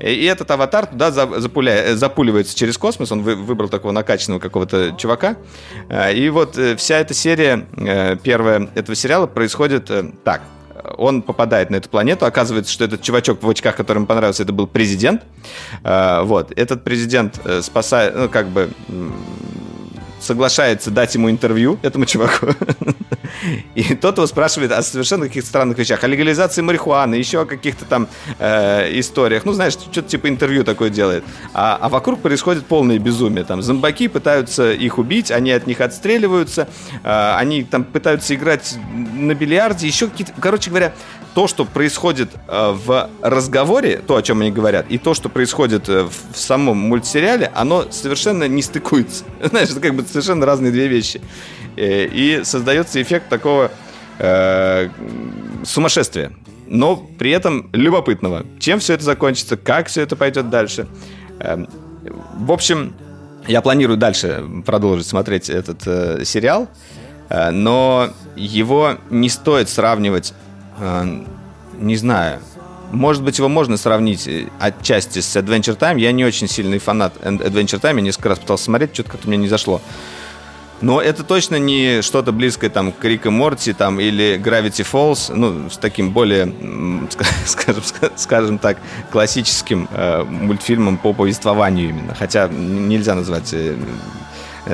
и 0.00 0.24
этот 0.24 0.50
аватар 0.50 0.86
туда 0.86 1.10
запуля... 1.10 1.94
запуливается 1.94 2.56
через 2.56 2.78
космос. 2.78 3.12
Он 3.12 3.22
выбрал 3.22 3.68
такого 3.68 3.92
накачанного 3.92 4.40
какого-то 4.40 4.94
чувака. 4.98 5.36
Э, 5.88 6.12
и 6.14 6.30
вот 6.30 6.58
вся 6.76 6.98
эта 6.98 7.14
серия, 7.14 7.66
первая 8.22 8.68
этого 8.74 8.96
сериала, 8.96 9.26
происходит 9.26 9.90
так 10.24 10.40
он 10.96 11.22
попадает 11.22 11.70
на 11.70 11.76
эту 11.76 11.88
планету, 11.88 12.26
оказывается, 12.26 12.72
что 12.72 12.84
этот 12.84 13.02
чувачок 13.02 13.42
в 13.42 13.48
очках, 13.48 13.76
который 13.76 13.98
ему 13.98 14.06
понравился, 14.06 14.42
это 14.42 14.52
был 14.52 14.66
президент. 14.66 15.22
Э, 15.84 16.22
вот, 16.22 16.52
этот 16.56 16.84
президент 16.84 17.40
э, 17.44 17.62
спасает, 17.62 18.14
ну, 18.16 18.28
как 18.28 18.48
бы 18.48 18.70
соглашается 20.20 20.90
дать 20.90 21.14
ему 21.14 21.30
интервью, 21.30 21.78
этому 21.82 22.06
чуваку. 22.06 22.48
И 23.74 23.94
тот 23.94 24.16
его 24.16 24.26
спрашивает 24.26 24.72
о 24.72 24.82
совершенно 24.82 25.26
каких-то 25.26 25.48
странных 25.48 25.78
вещах, 25.78 26.02
о 26.02 26.06
легализации 26.06 26.62
марихуаны, 26.62 27.14
еще 27.14 27.42
о 27.42 27.44
каких-то 27.44 27.84
там 27.84 28.08
э, 28.38 28.98
историях. 28.98 29.44
Ну, 29.44 29.52
знаешь, 29.52 29.74
что-то 29.74 30.02
типа 30.02 30.28
интервью 30.28 30.64
такое 30.64 30.90
делает. 30.90 31.24
А, 31.54 31.78
а 31.80 31.88
вокруг 31.88 32.20
происходит 32.20 32.66
полное 32.66 32.98
безумие. 32.98 33.44
Там 33.44 33.62
зомбаки 33.62 34.08
пытаются 34.08 34.72
их 34.72 34.98
убить, 34.98 35.30
они 35.30 35.52
от 35.52 35.66
них 35.66 35.80
отстреливаются, 35.80 36.68
э, 37.04 37.34
они 37.36 37.64
там 37.64 37.84
пытаются 37.84 38.34
играть 38.34 38.76
на 39.14 39.34
бильярде, 39.34 39.86
еще 39.86 40.08
какие-то... 40.08 40.32
Короче 40.40 40.70
говоря, 40.70 40.92
то, 41.34 41.46
что 41.46 41.64
происходит 41.64 42.30
э, 42.48 42.72
в 42.72 43.08
разговоре, 43.22 43.98
то, 43.98 44.16
о 44.16 44.22
чем 44.22 44.40
они 44.40 44.50
говорят, 44.50 44.86
и 44.88 44.98
то, 44.98 45.14
что 45.14 45.28
происходит 45.28 45.88
э, 45.88 46.04
в 46.04 46.36
самом 46.36 46.78
мультсериале, 46.78 47.50
оно 47.54 47.90
совершенно 47.90 48.48
не 48.48 48.62
стыкуется. 48.62 49.24
Знаешь, 49.42 49.70
это 49.70 49.80
как 49.80 49.94
бы 49.94 50.02
совершенно 50.02 50.46
разные 50.46 50.72
две 50.72 50.88
вещи. 50.88 51.20
Э, 51.76 52.06
и 52.06 52.40
создается 52.44 53.00
эффект 53.00 53.28
такого 53.28 53.70
э, 54.18 54.88
сумасшествия, 55.64 56.32
но 56.66 56.96
при 56.96 57.30
этом 57.30 57.70
любопытного. 57.72 58.44
Чем 58.58 58.80
все 58.80 58.94
это 58.94 59.04
закончится, 59.04 59.56
как 59.56 59.88
все 59.88 60.02
это 60.02 60.16
пойдет 60.16 60.50
дальше. 60.50 60.86
Э, 61.40 61.64
в 62.34 62.52
общем, 62.52 62.94
я 63.46 63.62
планирую 63.62 63.96
дальше 63.96 64.44
продолжить 64.66 65.06
смотреть 65.06 65.48
этот 65.48 65.86
э, 65.86 66.24
сериал, 66.24 66.68
э, 67.28 67.50
но 67.50 68.10
его 68.36 68.96
не 69.10 69.28
стоит 69.28 69.68
сравнивать 69.68 70.34
не 71.78 71.96
знаю. 71.96 72.40
Может 72.90 73.22
быть, 73.22 73.38
его 73.38 73.48
можно 73.48 73.76
сравнить 73.76 74.26
э, 74.26 74.48
отчасти 74.58 75.18
с 75.20 75.36
Adventure 75.36 75.76
Time. 75.76 76.00
Я 76.00 76.12
не 76.12 76.24
очень 76.24 76.48
сильный 76.48 76.78
фанат 76.78 77.14
Adventure 77.22 77.80
Time. 77.80 77.96
Я 77.96 78.00
несколько 78.00 78.30
раз 78.30 78.38
пытался 78.38 78.64
смотреть, 78.64 78.94
что-то 78.94 79.10
как-то 79.10 79.28
мне 79.28 79.36
не 79.36 79.48
зашло. 79.48 79.82
Но 80.80 81.00
это 81.02 81.24
точно 81.24 81.56
не 81.56 82.02
что-то 82.02 82.32
близкое 82.32 82.70
там 82.70 82.92
к 82.92 83.04
Рик 83.04 83.26
и 83.26 83.30
Морти 83.30 83.72
там, 83.72 83.98
или 83.98 84.40
Gravity 84.42 84.86
Falls, 84.90 85.34
ну, 85.34 85.68
с 85.68 85.76
таким 85.76 86.12
более, 86.12 86.52
скажем, 87.46 87.82
скажем 88.16 88.58
так, 88.58 88.78
классическим 89.10 89.88
э, 89.92 90.22
мультфильмом 90.22 90.96
по 90.96 91.12
повествованию 91.12 91.90
именно. 91.90 92.14
Хотя 92.14 92.48
нельзя 92.48 93.14
назвать 93.14 93.52
э, 93.52 93.76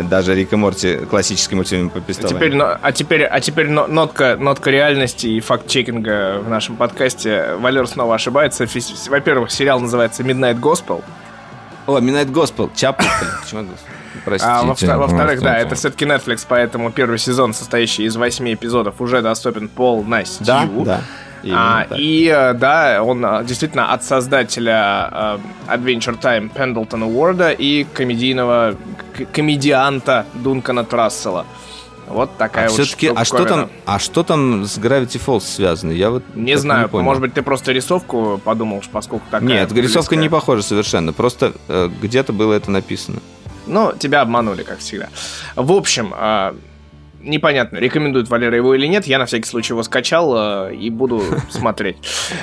даже 0.02 0.34
Рик 0.34 0.52
и 0.52 0.56
Морти 0.56 0.96
классическим 0.96 1.58
мультфильмом 1.58 1.90
по 1.90 2.00
пистолету. 2.00 2.36
А 2.36 2.38
теперь, 2.38 2.58
а 2.60 2.92
теперь, 2.92 3.24
а 3.24 3.40
теперь 3.40 3.68
нотка, 3.68 4.36
нотка 4.38 4.70
реальности 4.70 5.26
и 5.26 5.40
факт-чекинга 5.40 6.40
в 6.44 6.48
нашем 6.48 6.76
подкасте. 6.76 7.54
Валер 7.58 7.86
снова 7.86 8.16
ошибается. 8.16 8.66
Во-первых, 9.08 9.50
сериал 9.50 9.80
называется 9.80 10.22
Midnight 10.22 10.60
Gospel. 10.60 11.02
О, 11.86 11.98
Midnight 11.98 12.30
Gospel. 12.32 12.70
Чапл, 12.74 13.04
почему 13.42 13.66
Простите. 14.24 14.50
А 14.90 14.96
во-вторых, 14.96 15.42
да, 15.42 15.58
это 15.58 15.74
все-таки 15.74 16.04
Netflix, 16.04 16.46
поэтому 16.48 16.90
первый 16.92 17.18
сезон, 17.18 17.52
состоящий 17.52 18.04
из 18.04 18.16
восьми 18.16 18.54
эпизодов, 18.54 19.00
уже 19.00 19.22
доступен 19.22 19.68
полностью. 19.68 20.46
Да, 20.46 20.68
да. 20.84 21.00
А, 21.52 21.86
и 21.96 22.26
э, 22.26 22.54
да, 22.54 23.02
он 23.02 23.24
э, 23.24 23.44
действительно 23.44 23.92
от 23.92 24.04
создателя 24.04 25.08
uh, 25.12 25.40
Adventure 25.68 26.18
Time 26.20 26.50
Пендлтона 26.52 27.06
Уорда 27.06 27.50
и 27.50 27.84
комедийного 27.84 28.76
комедианта 29.32 30.26
Дункана 30.34 30.84
Трассела. 30.84 31.46
Вот 32.06 32.36
такая 32.36 32.66
а 32.66 32.70
вот 32.70 32.78
все-таки, 32.78 33.10
а 33.14 33.24
что 33.24 33.44
там, 33.44 33.70
а 33.86 33.98
что 33.98 34.22
там 34.22 34.64
с 34.64 34.78
Gravity 34.78 35.20
Falls 35.24 35.40
связано? 35.40 35.92
Я 35.92 36.10
вот 36.10 36.22
не 36.34 36.56
знаю, 36.58 36.90
не 36.92 37.00
может 37.00 37.22
быть, 37.22 37.34
ты 37.34 37.42
просто 37.42 37.72
рисовку 37.72 38.40
подумал, 38.44 38.82
поскольку 38.92 39.24
такая. 39.30 39.48
Нет, 39.48 39.72
рисовка 39.72 40.16
не 40.16 40.28
похожа 40.28 40.62
совершенно. 40.62 41.12
Просто 41.12 41.54
э, 41.68 41.88
где-то 42.02 42.32
было 42.32 42.52
это 42.54 42.70
написано. 42.70 43.20
Ну, 43.66 43.92
тебя 43.98 44.20
обманули, 44.20 44.62
как 44.62 44.80
всегда. 44.80 45.08
В 45.56 45.72
общем, 45.72 46.14
э, 46.16 46.54
непонятно, 47.24 47.78
рекомендует 47.78 48.28
Валера 48.28 48.56
его 48.56 48.74
или 48.74 48.86
нет. 48.86 49.06
Я 49.06 49.18
на 49.18 49.26
всякий 49.26 49.48
случай 49.48 49.72
его 49.72 49.82
скачал 49.82 50.68
э, 50.68 50.74
и 50.74 50.90
буду 50.90 51.22
смотреть. 51.50 51.96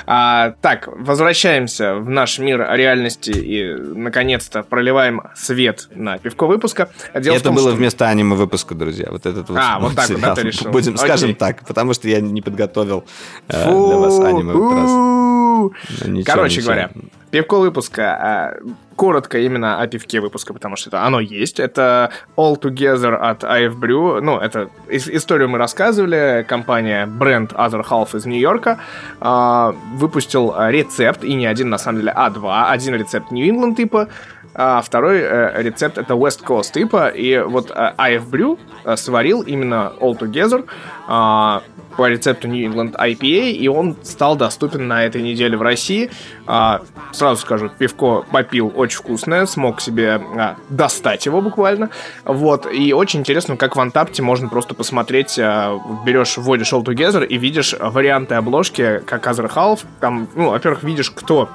А, 0.06 0.54
так, 0.62 0.88
возвращаемся 0.88 1.96
в 1.96 2.10
наш 2.10 2.40
мир 2.40 2.68
реальности 2.72 3.32
и, 3.32 3.74
наконец-то, 3.76 4.64
проливаем 4.64 5.22
свет 5.36 5.88
на 5.94 6.18
пивко 6.18 6.48
выпуска. 6.48 6.90
Дело 7.14 7.36
это 7.36 7.46
том, 7.46 7.56
было 7.56 7.70
что... 7.70 7.78
вместо 7.78 8.08
аниме 8.08 8.36
выпуска, 8.36 8.76
друзья. 8.76 9.08
Вот 9.10 9.26
этот 9.26 9.50
вот. 9.50 9.60
А, 9.62 9.80
вот 9.80 9.96
так 9.96 10.10
вот, 10.10 10.22
да, 10.22 10.36
ты 10.36 10.42
решил. 10.44 10.72
Будем, 10.72 10.94
Окей. 10.94 11.06
скажем 11.06 11.36
так, 11.36 11.66
потому 11.66 11.94
что 11.94 12.08
я 12.08 12.20
не 12.20 12.42
подготовил 12.42 13.06
э, 13.48 13.64
для 13.64 13.98
вас 13.98 14.20
аниме 14.20 14.54
в 14.54 14.68
этот 14.68 16.16
раз. 16.16 16.26
Короче 16.26 16.62
говоря, 16.62 16.92
Пивко 17.32 17.60
выпуска. 17.60 18.04
А, 18.04 18.58
коротко 18.96 19.40
именно 19.40 19.82
о 19.82 19.88
пивке 19.88 20.20
выпуска, 20.20 20.54
потому 20.54 20.76
что 20.76 20.90
это 20.90 21.06
оно 21.06 21.20
есть. 21.20 21.60
Это 21.60 22.12
All 22.36 22.60
Together 22.60 23.16
от 23.16 23.44
IF 23.44 23.80
Brew. 23.80 24.22
Ну, 24.22 24.38
это 24.38 24.70
историю 24.90 25.50
мы 25.50 25.58
рассказывали. 25.58 26.46
Компания 26.48 27.06
бренд 27.06 27.54
Other 27.54 27.84
Half 27.88 28.18
из 28.18 28.26
Нью-Йорка 28.26 28.80
а, 29.20 29.74
выпустил 29.96 30.54
рецепт, 30.58 31.24
и 31.24 31.34
не 31.34 31.46
один, 31.46 31.70
на 31.70 31.78
самом 31.78 32.00
деле, 32.00 32.12
а 32.12 32.30
два. 32.30 32.70
Один 32.70 32.96
рецепт 32.96 33.32
England 33.32 33.76
типа, 33.76 34.10
а 34.54 34.82
второй 34.82 35.20
э, 35.20 35.62
рецепт 35.62 35.98
это 35.98 36.14
West 36.14 36.44
Coast 36.44 36.74
типа. 36.74 37.08
И 37.08 37.40
вот 37.40 37.72
э, 37.72 37.94
IF 37.98 38.30
Brew 38.30 38.60
э, 38.84 38.98
сварил 38.98 39.42
именно 39.42 39.94
All 40.00 40.18
Together 40.18 40.66
э, 41.08 41.81
по 41.98 42.08
рецепту 42.08 42.48
New 42.48 42.70
England 42.70 42.96
IPA, 42.96 43.52
и 43.52 43.68
он 43.68 43.96
стал 44.04 44.36
доступен 44.36 44.88
на 44.88 45.04
этой 45.04 45.22
неделе 45.22 45.58
в 45.58 45.62
России. 45.62 46.12
А, 46.48 46.82
сразу 47.12 47.42
скажу, 47.42 47.70
пивко 47.70 48.26
попил 48.32 48.72
очень 48.76 49.00
вкусное, 49.00 49.46
смог 49.46 49.82
себе 49.82 50.22
а, 50.38 50.56
достать 50.70 51.26
его 51.26 51.42
буквально. 51.42 51.90
Вот, 52.26 52.68
и 52.72 52.94
очень 52.94 53.22
интересно, 53.22 53.58
как 53.58 53.76
в 53.76 53.80
Антапте 53.80 54.22
можно 54.22 54.48
просто 54.50 54.74
посмотреть, 54.74 55.38
а, 55.40 55.80
берешь, 56.06 56.38
вводишь 56.38 56.74
All 56.74 56.84
Together 56.84 57.26
и 57.26 57.38
видишь 57.38 57.76
варианты 57.80 58.36
обложки, 58.36 59.02
как 59.06 59.28
Half. 59.32 59.82
Там, 60.00 60.28
ну, 60.36 60.50
во-первых, 60.50 60.84
видишь, 60.84 61.12
кто 61.12 61.50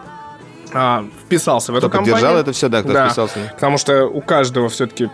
а, 0.72 1.04
вписался 1.24 1.72
в 1.72 1.76
кто 1.76 1.86
эту 1.86 1.92
компанию. 1.92 2.14
поддержал 2.14 2.36
это 2.38 2.52
все, 2.52 2.68
да, 2.68 2.82
кто 2.82 2.92
да, 2.92 3.06
вписался. 3.06 3.52
Потому 3.54 3.78
что 3.78 4.04
у 4.04 4.20
каждого 4.20 4.68
все-таки 4.68 5.10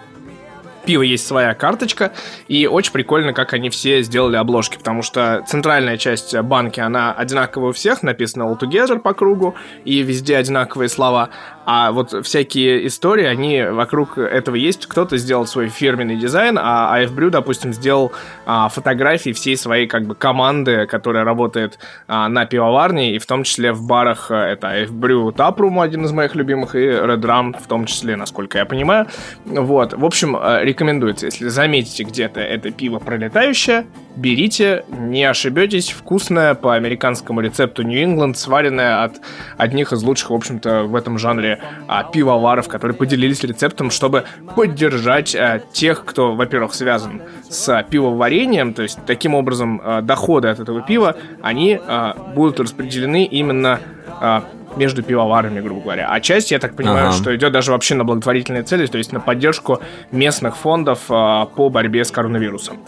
пива 0.85 1.03
есть 1.03 1.27
своя 1.27 1.55
карточка, 1.55 2.13
и 2.49 2.67
очень 2.67 2.93
прикольно, 2.93 3.33
как 3.33 3.53
они 3.53 3.71
все 3.71 4.03
сделали 4.03 4.37
обложки, 4.37 4.77
потому 4.77 5.03
что 5.03 5.45
центральная 5.47 5.97
часть 5.97 6.37
банки, 6.41 6.81
она 6.81 7.13
одинаковая 7.13 7.71
у 7.71 7.73
всех, 7.73 8.03
написано 8.03 8.45
all 8.45 8.59
together 8.59 8.99
по 8.99 9.15
кругу, 9.15 9.55
и 9.85 10.03
везде 10.03 10.37
одинаковые 10.37 10.89
слова, 10.89 11.31
а 11.65 11.93
вот 11.93 12.27
всякие 12.27 12.87
истории, 12.87 13.25
они 13.25 13.63
вокруг 13.63 14.19
этого 14.19 14.57
есть. 14.57 14.87
Кто-то 14.87 15.17
сделал 15.17 15.47
свой 15.47 15.69
фирменный 15.69 16.17
дизайн, 16.17 16.59
а 16.61 16.99
AF 16.99 17.15
Brew, 17.15 17.31
допустим, 17.31 17.73
сделал 17.73 18.13
а, 18.47 18.69
фотографии 18.69 19.33
всей 19.33 19.57
своей 19.57 19.87
как 19.87 20.07
бы 20.07 20.15
команды, 20.15 20.87
которая 20.87 21.25
работает 21.25 21.79
а, 22.09 22.29
на 22.29 22.47
пивоварне, 22.47 23.15
и 23.15 23.19
в 23.19 23.27
том 23.27 23.45
числе 23.45 23.73
в 23.73 23.87
барах 23.87 24.31
а, 24.31 24.49
это 24.49 24.69
AF 24.69 24.91
Brew 24.91 25.33
Taproom, 25.33 25.83
один 25.83 26.05
из 26.05 26.13
моих 26.13 26.35
любимых, 26.35 26.75
и 26.75 26.85
Red 26.85 27.21
Rum 27.21 27.57
в 27.63 27.67
том 27.67 27.87
числе, 27.87 28.17
насколько 28.17 28.59
я 28.59 28.65
понимаю. 28.65 29.07
Вот, 29.45 29.95
в 29.95 30.05
общем, 30.05 30.37
а, 30.37 30.63
рекомендуется, 30.63 31.27
если 31.27 31.49
заметите 31.49 32.05
где-то 32.05 32.41
это 32.41 32.71
пиво 32.73 32.99
пролетающее, 32.99 33.87
берите, 34.17 34.85
не 34.89 35.25
ошибетесь, 35.25 35.91
вкусное 35.91 36.55
по 36.55 36.75
американскому 36.75 37.41
рецепту 37.41 37.83
New 37.83 38.03
England, 38.03 38.35
сваренное 38.35 39.05
от 39.05 39.21
одних 39.57 39.93
из 39.93 40.03
лучших, 40.03 40.31
в 40.31 40.35
общем-то, 40.35 40.85
в 40.85 40.97
этом 40.97 41.19
жанре 41.19 41.52
а, 41.89 42.05
пивоваров, 42.05 42.69
которые 42.69 42.97
поделились 42.97 43.43
рецептом, 43.43 43.91
чтобы 43.91 44.25
поддержать 44.55 45.35
а, 45.35 45.61
тех, 45.73 46.05
кто, 46.05 46.35
во-первых, 46.35 46.75
связан 46.75 47.23
с 47.49 47.85
пивоварением, 47.91 48.75
то 48.75 48.83
есть 48.83 48.99
таким 49.07 49.35
образом 49.35 49.81
а, 49.83 50.03
доходы 50.03 50.49
от 50.49 50.61
этого 50.61 50.83
пива, 50.83 51.17
они 51.43 51.79
а, 51.87 52.15
будут 52.35 52.61
распределены 52.61 53.25
именно 53.25 53.81
а, 54.21 54.45
между 54.77 55.03
пивоварами, 55.03 55.61
грубо 55.61 55.83
говоря. 55.83 56.09
А 56.11 56.21
часть, 56.21 56.51
я 56.51 56.59
так 56.59 56.77
понимаю, 56.77 57.09
ага. 57.09 57.17
что 57.17 57.35
идет 57.35 57.53
даже 57.53 57.73
вообще 57.73 57.95
на 57.95 58.05
благотворительные 58.05 58.63
цели, 58.63 58.87
то 58.87 58.99
есть 58.99 59.13
на 59.13 59.21
поддержку 59.21 59.81
местных 60.11 60.57
фондов 60.57 61.01
а, 61.09 61.47
по 61.47 61.69
борьбе 61.69 62.05
с 62.05 62.11
коронавирусом. 62.11 62.79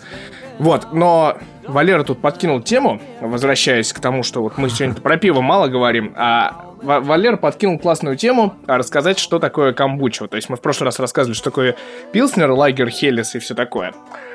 Вот, 0.58 0.92
но 0.92 1.36
Валера 1.66 2.04
тут 2.04 2.20
подкинул 2.20 2.60
тему, 2.60 3.00
возвращаясь 3.20 3.92
к 3.92 3.98
тому, 3.98 4.22
что 4.22 4.42
вот 4.42 4.56
мы 4.56 4.70
сегодня 4.70 4.94
про 5.00 5.16
пиво 5.16 5.40
мало 5.40 5.68
говорим, 5.68 6.12
а 6.16 6.63
Валер 6.84 7.36
подкинул 7.36 7.78
классную 7.78 8.16
тему 8.16 8.54
а 8.66 8.78
рассказать, 8.78 9.18
что 9.18 9.38
такое 9.38 9.72
камбуча. 9.72 10.28
То 10.28 10.36
есть 10.36 10.48
мы 10.48 10.56
в 10.56 10.60
прошлый 10.60 10.86
раз 10.86 10.98
рассказывали, 10.98 11.34
что 11.34 11.50
такое 11.50 11.76
пилснер, 12.12 12.50
лагер, 12.50 12.88
хелес 12.90 13.34
и 13.34 13.38
все 13.38 13.54
такое. 13.54 13.92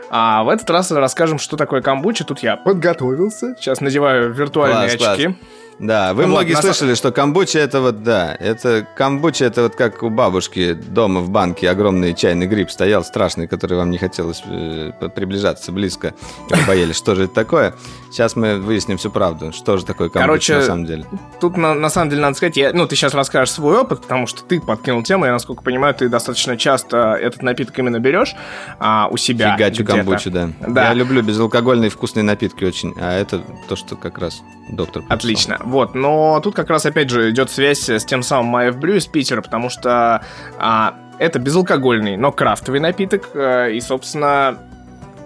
А 0.10 0.43
в 0.43 0.50
этот 0.50 0.70
раз 0.70 0.91
расскажем, 0.91 1.38
что 1.38 1.56
такое 1.56 1.82
камбуча. 1.82 2.26
Тут 2.26 2.39
я 2.39 2.58
подготовился. 2.58 3.56
Сейчас 3.60 3.80
надеваю 3.80 4.34
виртуальные 4.34 4.97
класс, 4.97 5.10
очки. 5.12 5.26
Класс. 5.26 5.38
Да, 5.80 6.13
вы 6.13 6.23
вот, 6.23 6.30
многие 6.30 6.53
на... 6.53 6.61
слышали, 6.61 6.93
что 6.93 7.11
камбуча 7.11 7.59
это 7.59 7.80
вот, 7.80 8.03
да, 8.03 8.36
это 8.38 8.86
камбуча 8.95 9.45
это 9.45 9.63
вот 9.63 9.75
как 9.75 10.03
у 10.03 10.09
бабушки 10.09 10.73
дома 10.73 11.21
в 11.21 11.30
банке 11.30 11.69
огромный 11.69 12.13
чайный 12.13 12.47
гриб 12.47 12.69
стоял 12.69 13.03
страшный, 13.03 13.47
который 13.47 13.77
вам 13.77 13.89
не 13.89 13.97
хотелось 13.97 14.43
э, 14.45 14.91
приближаться 15.15 15.71
близко, 15.71 16.13
и 16.49 16.53
вы 16.53 16.59
боялись, 16.67 16.97
что 16.97 17.15
же 17.15 17.25
это 17.25 17.34
такое. 17.34 17.75
Сейчас 18.11 18.36
мы 18.36 18.57
выясним 18.57 18.97
всю 18.97 19.09
правду, 19.09 19.53
что 19.53 19.77
же 19.77 19.86
такое 19.86 20.09
камбуча 20.09 20.27
Короче, 20.27 20.55
на 20.55 20.61
самом 20.63 20.86
деле. 20.86 21.05
Тут 21.39 21.55
на, 21.55 21.73
на 21.73 21.89
самом 21.89 22.09
деле 22.09 22.23
надо 22.23 22.36
сказать, 22.36 22.57
я, 22.57 22.73
ну 22.73 22.86
ты 22.86 22.97
сейчас 22.97 23.13
расскажешь 23.13 23.53
свой 23.53 23.77
опыт, 23.77 24.01
потому 24.01 24.27
что 24.27 24.43
ты 24.43 24.59
подкинул 24.59 25.01
тему, 25.03 25.25
я 25.25 25.32
насколько 25.32 25.63
понимаю, 25.63 25.93
ты 25.95 26.09
достаточно 26.09 26.57
часто 26.57 27.13
этот 27.13 27.41
напиток 27.41 27.80
именно 27.80 27.99
берешь 27.99 28.36
а, 28.80 29.07
у 29.09 29.15
себя. 29.15 29.55
Фигачу 29.55 29.86
камбучу, 29.86 30.30
да. 30.30 30.49
да. 30.59 30.89
Я 30.89 30.93
люблю 30.93 31.21
безалкогольные 31.21 31.89
вкусные 31.89 32.23
напитки 32.23 32.65
очень, 32.65 32.93
а 32.99 33.17
это 33.17 33.41
то, 33.69 33.77
что 33.77 33.95
как 33.95 34.17
раз 34.17 34.41
доктор. 34.69 35.03
Отлично. 35.07 35.57
Вот, 35.70 35.93
но 35.93 36.39
тут 36.43 36.55
как 36.55 36.72
раз 36.72 36.88
опять 36.88 37.11
же 37.11 37.30
идет 37.30 37.51
связь 37.51 37.88
с 37.88 38.03
тем 38.03 38.24
самым 38.24 38.47
Майев 38.47 38.78
Брю 38.78 38.95
из 38.95 39.05
Питера, 39.05 39.41
потому 39.41 39.70
что 39.70 40.24
а, 40.57 40.95
это 41.20 41.38
безалкогольный, 41.38 42.17
но 42.17 42.32
крафтовый 42.32 42.80
напиток, 42.80 43.30
а, 43.36 43.67
и, 43.67 43.80
собственно, 43.80 44.57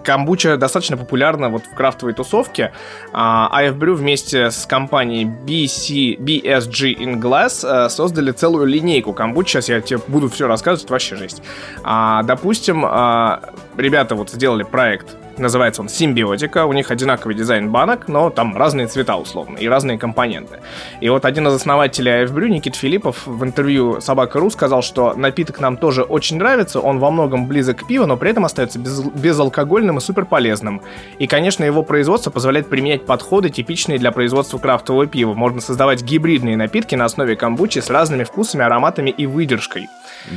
камбуча 0.04 0.58
достаточно 0.58 0.98
популярна 0.98 1.48
вот 1.48 1.64
в 1.64 1.74
крафтовой 1.74 2.12
тусовке. 2.12 2.72
А 3.14 3.50
IF 3.62 3.78
Brew 3.78 3.94
вместе 3.94 4.50
с 4.50 4.66
компанией 4.66 5.24
BC, 5.24 6.18
BSG 6.18 6.94
in 6.98 7.20
Glass 7.22 7.64
а, 7.66 7.88
создали 7.88 8.30
целую 8.32 8.66
линейку 8.66 9.14
камбуч. 9.14 9.48
Сейчас 9.48 9.70
я 9.70 9.80
тебе 9.80 9.98
буду 10.06 10.28
все 10.28 10.46
рассказывать, 10.46 10.90
вообще 10.90 11.16
жесть. 11.16 11.42
А, 11.82 12.22
допустим, 12.22 12.84
а, 12.86 13.40
ребята 13.78 14.14
вот 14.14 14.28
сделали 14.28 14.62
проект 14.62 15.16
Называется 15.38 15.82
он 15.82 15.88
Симбиотика. 15.88 16.64
У 16.66 16.72
них 16.72 16.90
одинаковый 16.90 17.34
дизайн 17.34 17.70
банок, 17.70 18.08
но 18.08 18.30
там 18.30 18.56
разные 18.56 18.86
цвета 18.86 19.16
условно 19.16 19.58
и 19.58 19.68
разные 19.68 19.98
компоненты. 19.98 20.60
И 21.00 21.08
вот 21.08 21.24
один 21.24 21.48
из 21.48 21.54
основателей 21.54 22.24
AFBrew, 22.24 22.48
Никит 22.48 22.76
Филиппов, 22.76 23.26
в 23.26 23.44
интервью 23.44 24.00
Собака.ру 24.00 24.50
сказал, 24.50 24.82
что 24.82 25.14
напиток 25.14 25.60
нам 25.60 25.76
тоже 25.76 26.02
очень 26.02 26.38
нравится, 26.38 26.80
он 26.80 26.98
во 26.98 27.10
многом 27.10 27.46
близок 27.46 27.78
к 27.78 27.86
пиву, 27.86 28.06
но 28.06 28.16
при 28.16 28.30
этом 28.30 28.44
остается 28.44 28.78
без, 28.78 29.00
безалкогольным 29.00 29.98
и 29.98 30.00
суперполезным. 30.00 30.82
И, 31.18 31.26
конечно, 31.26 31.64
его 31.64 31.82
производство 31.82 32.30
позволяет 32.30 32.68
применять 32.68 33.06
подходы, 33.06 33.50
типичные 33.50 33.98
для 33.98 34.12
производства 34.12 34.58
крафтового 34.58 35.06
пива. 35.06 35.34
Можно 35.34 35.60
создавать 35.60 36.02
гибридные 36.02 36.56
напитки 36.56 36.94
на 36.94 37.06
основе 37.06 37.36
камбучи 37.36 37.80
с 37.80 37.90
разными 37.90 38.24
вкусами, 38.24 38.64
ароматами 38.64 39.10
и 39.10 39.26
выдержкой. 39.26 39.88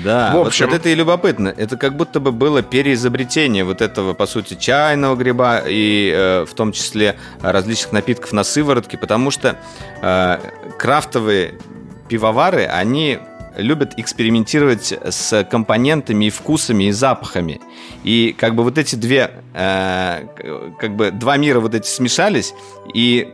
Да, 0.03 0.33
в 0.33 0.47
общем... 0.47 0.65
вот, 0.65 0.73
вот 0.73 0.81
это 0.81 0.89
и 0.89 0.95
любопытно. 0.95 1.53
Это 1.55 1.77
как 1.77 1.95
будто 1.95 2.19
бы 2.19 2.31
было 2.31 2.61
переизобретение 2.61 3.63
вот 3.63 3.81
этого, 3.81 4.13
по 4.13 4.25
сути, 4.25 4.55
чайного 4.55 5.15
гриба 5.15 5.63
и 5.65 6.11
э, 6.13 6.45
в 6.45 6.53
том 6.53 6.71
числе 6.71 7.17
различных 7.41 7.93
напитков 7.93 8.33
на 8.33 8.43
сыворотке, 8.43 8.97
потому 8.97 9.31
что 9.31 9.57
э, 10.01 10.37
крафтовые 10.77 11.55
пивовары, 12.09 12.65
они 12.65 13.19
любят 13.57 13.93
экспериментировать 13.97 14.93
с 15.03 15.43
компонентами 15.45 16.25
и 16.25 16.29
вкусами 16.29 16.85
и 16.85 16.91
запахами. 16.91 17.59
И 18.03 18.35
как 18.37 18.55
бы 18.55 18.63
вот 18.63 18.77
эти 18.77 18.95
две, 18.95 19.31
э, 19.53 20.27
как 20.79 20.95
бы 20.95 21.11
два 21.11 21.37
мира 21.37 21.59
вот 21.59 21.73
эти 21.73 21.87
смешались, 21.87 22.53
и 22.93 23.33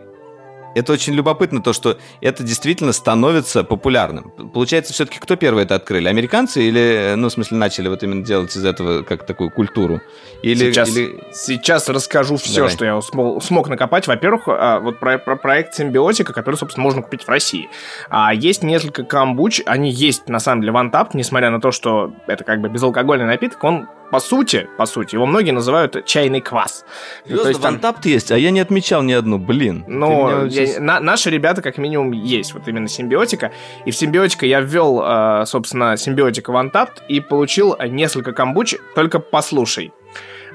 это 0.76 0.94
очень 0.94 1.14
любопытно, 1.14 1.62
то, 1.62 1.74
что 1.74 1.98
это 2.22 2.44
действительно 2.44 2.92
становится 2.94 3.64
популярным. 3.64 4.32
Получается, 4.54 4.94
все-таки 4.94 5.20
кто 5.20 5.36
первый 5.36 5.64
это 5.64 5.76
открыли? 5.76 6.08
Американцы 6.08 6.64
или, 6.64 7.14
ну, 7.16 7.30
в 7.30 7.32
смысле, 7.32 7.58
начали 7.58 7.88
вот 7.88 8.04
именно 8.04 8.24
делать 8.24 8.56
из 8.56 8.66
этого 8.66 9.04
как 9.04 9.26
такую 9.26 9.52
культуру? 9.52 10.02
Или, 10.42 10.72
сейчас, 10.72 10.90
или... 10.90 11.24
сейчас 11.32 11.90
расскажу 11.90 12.38
все, 12.38 12.56
Давай. 12.56 12.72
что 12.72 12.86
я 12.86 13.02
смог, 13.02 13.44
смог 13.44 13.70
накопать. 13.70 14.08
Во-первых, 14.08 14.44
а, 14.48 14.80
вот 14.80 15.00
про, 15.00 15.18
про 15.18 15.36
проект 15.36 15.74
Симбиотика, 15.76 16.34
который, 16.34 16.56
собственно, 16.56 16.84
можно 16.84 17.02
купить 17.02 17.24
в 17.24 17.30
России. 17.30 17.70
А 18.10 18.34
есть 18.34 18.64
несколько 18.64 19.04
камбуч, 19.04 19.62
они 19.66 19.92
есть, 19.92 20.28
на 20.28 20.40
самом 20.40 20.62
деле, 20.62 20.74
в 20.74 20.78
Антап, 20.78 21.14
несмотря 21.14 21.50
на 21.50 21.62
то, 21.62 21.72
что 21.72 22.14
это 22.28 22.44
как 22.44 22.62
бы 22.62 22.70
безалкогольный 22.70 23.26
напиток, 23.26 23.64
он 23.64 23.88
по 24.14 24.20
сути, 24.20 24.70
по 24.78 24.86
сути, 24.86 25.16
его 25.16 25.26
многие 25.26 25.54
называют 25.54 26.06
чайный 26.06 26.40
квас. 26.40 26.86
Ну, 27.26 27.38
то 27.38 27.48
есть 27.48 27.60
там... 27.60 27.74
Вантапт 27.74 28.06
есть, 28.06 28.32
а 28.32 28.38
я 28.38 28.52
не 28.52 28.60
отмечал 28.60 29.02
ни 29.02 29.12
одну, 29.12 29.40
блин. 29.40 29.86
Ну, 29.88 30.46
я, 30.46 30.80
на, 30.80 31.00
наши 31.00 31.32
ребята 31.32 31.64
как 31.64 31.80
минимум 31.80 32.12
есть, 32.12 32.54
вот 32.54 32.68
именно 32.68 32.88
симбиотика. 32.88 33.52
И 33.88 33.90
в 33.90 33.96
симбиотика 33.96 34.46
я 34.46 34.62
ввел, 34.62 35.02
э, 35.04 35.46
собственно, 35.48 35.98
симбиотика 35.98 36.52
вантапт 36.52 37.02
и 37.08 37.22
получил 37.22 37.76
несколько 37.90 38.34
камбуч, 38.34 38.76
только 38.94 39.18
послушай. 39.18 39.92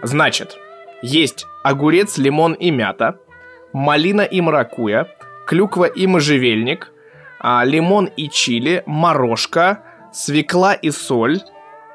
Значит, 0.04 0.56
есть 1.02 1.44
огурец, 1.64 2.16
лимон 2.16 2.52
и 2.52 2.70
мята, 2.70 3.18
малина 3.72 4.22
и 4.22 4.40
маракуя, 4.40 5.08
клюква 5.48 5.86
и 5.86 6.06
можжевельник, 6.06 6.92
а, 7.40 7.64
лимон 7.64 8.08
и 8.16 8.30
чили, 8.30 8.84
морожка, 8.86 9.82
свекла 10.12 10.74
и 10.74 10.92
соль, 10.92 11.40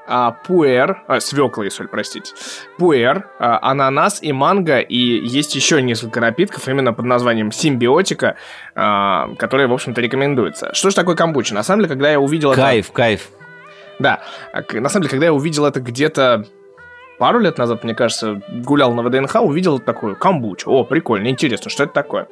а, 0.07 0.31
пуэр, 0.31 1.03
а, 1.07 1.19
свекла 1.19 1.65
и 1.65 1.69
соль, 1.69 1.88
простите, 1.88 2.34
пуэр, 2.77 3.30
а, 3.39 3.59
ананас 3.61 4.21
и 4.21 4.31
манго, 4.31 4.80
и 4.80 4.97
есть 4.97 5.55
еще 5.55 5.81
несколько 5.81 6.19
напитков 6.21 6.67
именно 6.67 6.93
под 6.93 7.05
названием 7.05 7.51
симбиотика, 7.51 8.35
а, 8.75 9.30
которые, 9.38 9.67
в 9.67 9.73
общем-то, 9.73 10.01
рекомендуются. 10.01 10.73
Что 10.73 10.89
же 10.89 10.95
такое 10.95 11.15
камбуча? 11.15 11.53
На 11.53 11.63
самом 11.63 11.81
деле, 11.81 11.89
когда 11.89 12.11
я 12.11 12.19
увидел 12.19 12.53
кайф, 12.53 12.59
это... 12.59 12.65
Кайф, 12.65 12.91
кайф. 12.91 13.30
Да, 13.99 14.23
на 14.53 14.89
самом 14.89 15.03
деле, 15.03 15.09
когда 15.09 15.25
я 15.27 15.34
увидел 15.34 15.65
это 15.65 15.80
где-то 15.80 16.45
пару 17.19 17.39
лет 17.39 17.57
назад, 17.57 17.84
мне 17.84 17.95
кажется, 17.95 18.41
гулял 18.49 18.93
на 18.93 19.03
ВДНХ, 19.03 19.35
увидел 19.41 19.80
такую 19.80 20.15
камбучу. 20.15 20.69
О, 20.69 20.84
прикольно, 20.84 21.27
интересно, 21.27 21.69
что 21.69 21.84
это 21.84 21.93
такое? 21.93 22.27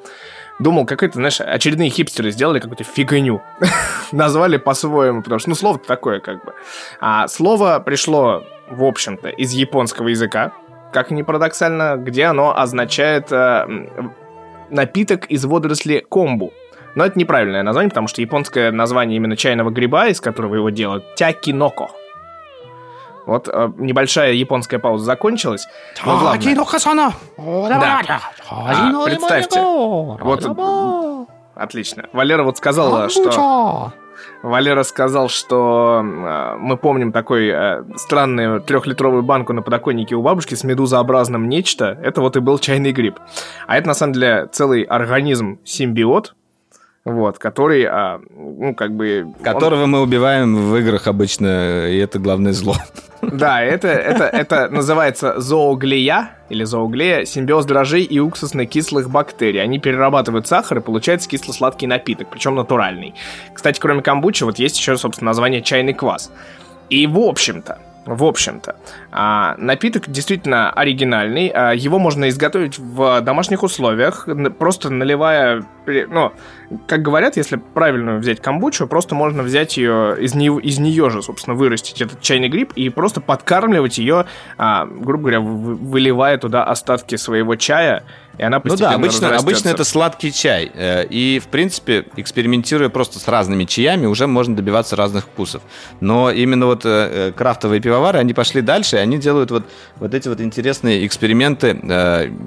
Думал, 0.62 0.86
какой-то, 0.86 1.16
знаешь, 1.16 1.42
очередные 1.42 1.90
хипстеры 1.90 2.30
сделали 2.30 2.60
какую-то 2.60 2.84
фигню. 2.84 3.42
Назвали 4.12 4.58
по-своему, 4.58 5.24
потому 5.24 5.40
что, 5.40 5.50
ну, 5.50 5.56
слово 5.56 5.80
такое 5.80 6.20
как 6.20 6.46
бы. 6.46 6.54
А 7.00 7.28
слово 7.28 7.80
пришло, 7.80 8.44
в 8.70 8.84
общем-то, 8.84 9.30
из 9.30 9.54
японского 9.54 10.10
языка, 10.10 10.54
как 10.94 11.10
ни 11.10 11.24
парадоксально, 11.24 11.98
где 11.98 12.26
оно 12.26 12.56
означает 12.56 13.32
э, 13.32 13.66
напиток 14.70 15.26
из 15.26 15.46
водоросли 15.46 16.06
комбу. 16.08 16.54
Но 16.94 17.06
это 17.06 17.18
неправильное 17.18 17.64
название, 17.64 17.90
потому 17.90 18.08
что 18.08 18.22
японское 18.22 18.70
название 18.72 19.18
именно 19.18 19.36
чайного 19.36 19.72
гриба, 19.72 20.10
из 20.10 20.22
которого 20.22 20.54
его 20.54 20.70
делают, 20.70 21.16
тякиноко. 21.16 21.90
Вот 23.26 23.48
э, 23.48 23.72
небольшая 23.77 24.34
японская 24.34 24.80
пауза 24.80 25.06
закончилась. 25.06 25.68
Но 26.06 26.18
главное... 26.19 26.39
Да. 27.69 28.22
А, 28.49 29.06
представьте. 29.06 29.60
Вот, 30.22 30.43
отлично. 31.56 32.06
Валера 32.14 32.43
вот 32.43 32.57
сказала, 32.57 33.10
что... 33.10 33.93
Валера 34.43 34.84
сказал, 34.84 35.30
что 35.30 36.02
э, 36.03 36.56
мы 36.60 36.77
помним 36.77 37.11
такой 37.11 37.48
э, 37.48 37.84
странную 37.95 38.61
трехлитровую 38.61 39.23
банку 39.23 39.53
на 39.53 39.61
подоконнике 39.61 40.15
у 40.15 40.22
бабушки 40.22 40.56
с 40.56 40.64
медузообразным 40.64 41.48
нечто. 41.48 41.98
Это 42.03 42.22
вот 42.22 42.35
и 42.38 42.39
был 42.39 42.57
чайный 42.60 42.91
гриб. 42.91 43.19
А 43.68 43.77
это 43.77 43.88
на 43.88 43.93
самом 43.93 44.14
деле 44.14 44.48
целый 44.52 44.84
организм 44.84 45.60
симбиот, 45.64 46.35
вот, 47.03 47.40
который, 47.40 47.86
а, 47.86 48.22
ну, 48.30 48.76
как 48.76 48.95
бы... 48.95 49.34
Которого 49.44 49.84
он... 49.84 49.91
мы 49.91 50.02
убиваем 50.02 50.56
в 50.56 50.78
играх 50.78 51.07
обычно, 51.07 51.88
и 51.88 51.98
это 51.98 52.19
главное 52.19 52.53
зло. 52.53 52.76
Да, 53.22 53.61
это, 53.61 53.88
это, 53.88 54.26
это 54.26 54.69
называется 54.69 55.40
зооглия, 55.40 56.32
или 56.49 56.64
зооглея, 56.64 57.26
симбиоз 57.26 57.65
дрожжей 57.65 58.03
и 58.03 58.19
уксусно-кислых 58.19 59.10
бактерий. 59.10 59.61
Они 59.61 59.80
перерабатывают 59.80 60.48
сахар, 60.48 60.80
и 60.80 60.82
получается 60.82 61.30
кисло-сладкий 61.30 61.88
напиток, 61.88 62.28
причем 62.30 62.56
натуральный. 62.56 63.15
Кстати, 63.53 63.80
кроме 63.80 64.02
камбучи, 64.02 64.44
вот 64.44 64.60
есть 64.60 64.78
еще, 64.78 64.98
собственно, 64.98 65.30
название 65.30 65.61
чайный 65.61 65.94
квас. 65.94 66.32
И, 66.90 67.07
в 67.07 67.18
общем-то, 67.19 67.80
в 68.06 68.23
общем-то. 68.23 68.76
А, 69.11 69.56
напиток 69.57 70.10
действительно 70.10 70.72
оригинальный. 70.72 71.49
А, 71.49 71.72
его 71.72 71.99
можно 71.99 72.28
изготовить 72.30 72.80
в 72.80 73.22
домашних 73.22 73.64
условиях, 73.64 74.28
просто 74.57 74.90
наливая... 74.90 75.64
Ну, 75.86 76.32
как 76.88 77.02
говорят, 77.02 77.38
если 77.38 77.57
правильно 77.57 78.18
взять 78.18 78.41
камбучу, 78.41 78.88
просто 78.88 79.15
можно 79.15 79.43
взять 79.43 79.77
ее 79.77 80.15
из, 80.19 80.35
нее, 80.35 80.60
из 80.61 80.80
нее 80.80 81.10
же, 81.10 81.22
собственно, 81.22 81.56
вырастить 81.56 82.02
этот 82.02 82.22
чайный 82.22 82.49
гриб 82.49 82.73
и 82.76 82.89
просто 82.89 83.22
подкармливать 83.22 83.98
ее, 83.98 84.26
а, 84.57 84.85
грубо 84.85 85.23
говоря, 85.23 85.39
выливая 85.41 86.38
туда 86.38 86.64
остатки 86.64 87.15
своего 87.15 87.56
чая 87.56 88.03
и 88.38 88.43
она 88.43 88.60
постепенно 88.60 88.91
Ну 88.91 88.98
да, 88.98 89.03
обычно, 89.03 89.38
обычно 89.38 89.69
это 89.69 89.84
сладкий 89.84 90.31
чай. 90.31 90.72
Э, 90.73 91.06
и, 91.06 91.39
в 91.39 91.48
принципе, 91.48 92.06
экспериментируя 92.15 92.89
просто 92.89 93.19
с 93.19 93.27
разными 93.27 93.65
чаями, 93.65 94.06
уже 94.06 94.26
можно 94.26 94.56
добиваться 94.56 94.95
разных 94.95 95.26
вкусов. 95.26 95.61
Но 95.99 96.31
именно 96.31 96.65
вот 96.65 96.85
э, 96.85 96.89
э, 97.30 97.31
крафтовые 97.34 97.81
пивовары, 97.81 98.19
они 98.19 98.34
пошли 98.34 98.61
дальше, 98.61 98.95
и 98.95 98.99
они 98.99 99.18
делают 99.18 99.52
вот, 99.52 99.65
вот 99.98 100.14
эти 100.14 100.27
вот 100.27 100.41
интересные 100.41 101.06
эксперименты. 101.06 101.80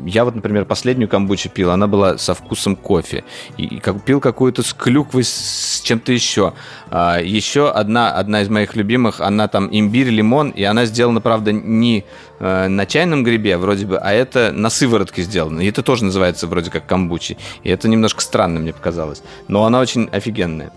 Я 0.07 0.25
вот, 0.25 0.35
например, 0.35 0.65
последнюю 0.65 1.09
камбучу 1.09 1.49
пил, 1.49 1.71
она 1.71 1.87
была 1.87 2.19
со 2.19 2.35
вкусом 2.35 2.77
кофе. 2.77 3.25
И, 3.57 3.65
и 3.65 3.79
как, 3.79 4.05
пил 4.15 4.21
какую-то 4.21 4.63
с 4.63 4.73
клюквой, 4.73 5.25
с 5.25 5.81
чем-то 5.83 6.13
еще. 6.13 6.53
А, 6.91 7.19
еще 7.21 7.69
одна, 7.69 8.13
одна 8.13 8.43
из 8.43 8.49
моих 8.49 8.77
любимых, 8.77 9.21
она 9.21 9.49
там 9.49 9.69
имбирь, 9.73 10.09
лимон, 10.09 10.51
и 10.51 10.63
она 10.63 10.85
сделана, 10.85 11.21
правда, 11.21 11.51
не 11.51 12.05
на 12.41 12.85
чайном 12.87 13.25
грибе 13.25 13.57
вроде 13.57 13.87
бы, 13.87 13.99
а 13.99 14.13
это 14.13 14.53
на 14.53 14.69
сыворотке 14.69 15.23
сделано. 15.23 15.61
И 15.61 15.69
это 15.69 15.83
тоже 15.83 16.05
называется 16.05 16.47
вроде 16.47 16.71
как 16.71 16.87
камбучи. 16.87 17.39
И 17.63 17.71
это 17.71 17.89
немножко 17.89 18.21
странно 18.21 18.61
мне 18.61 18.73
показалось. 18.73 19.23
Но 19.49 19.65
она 19.65 19.81
очень 19.81 20.09
офигенная. 20.13 20.71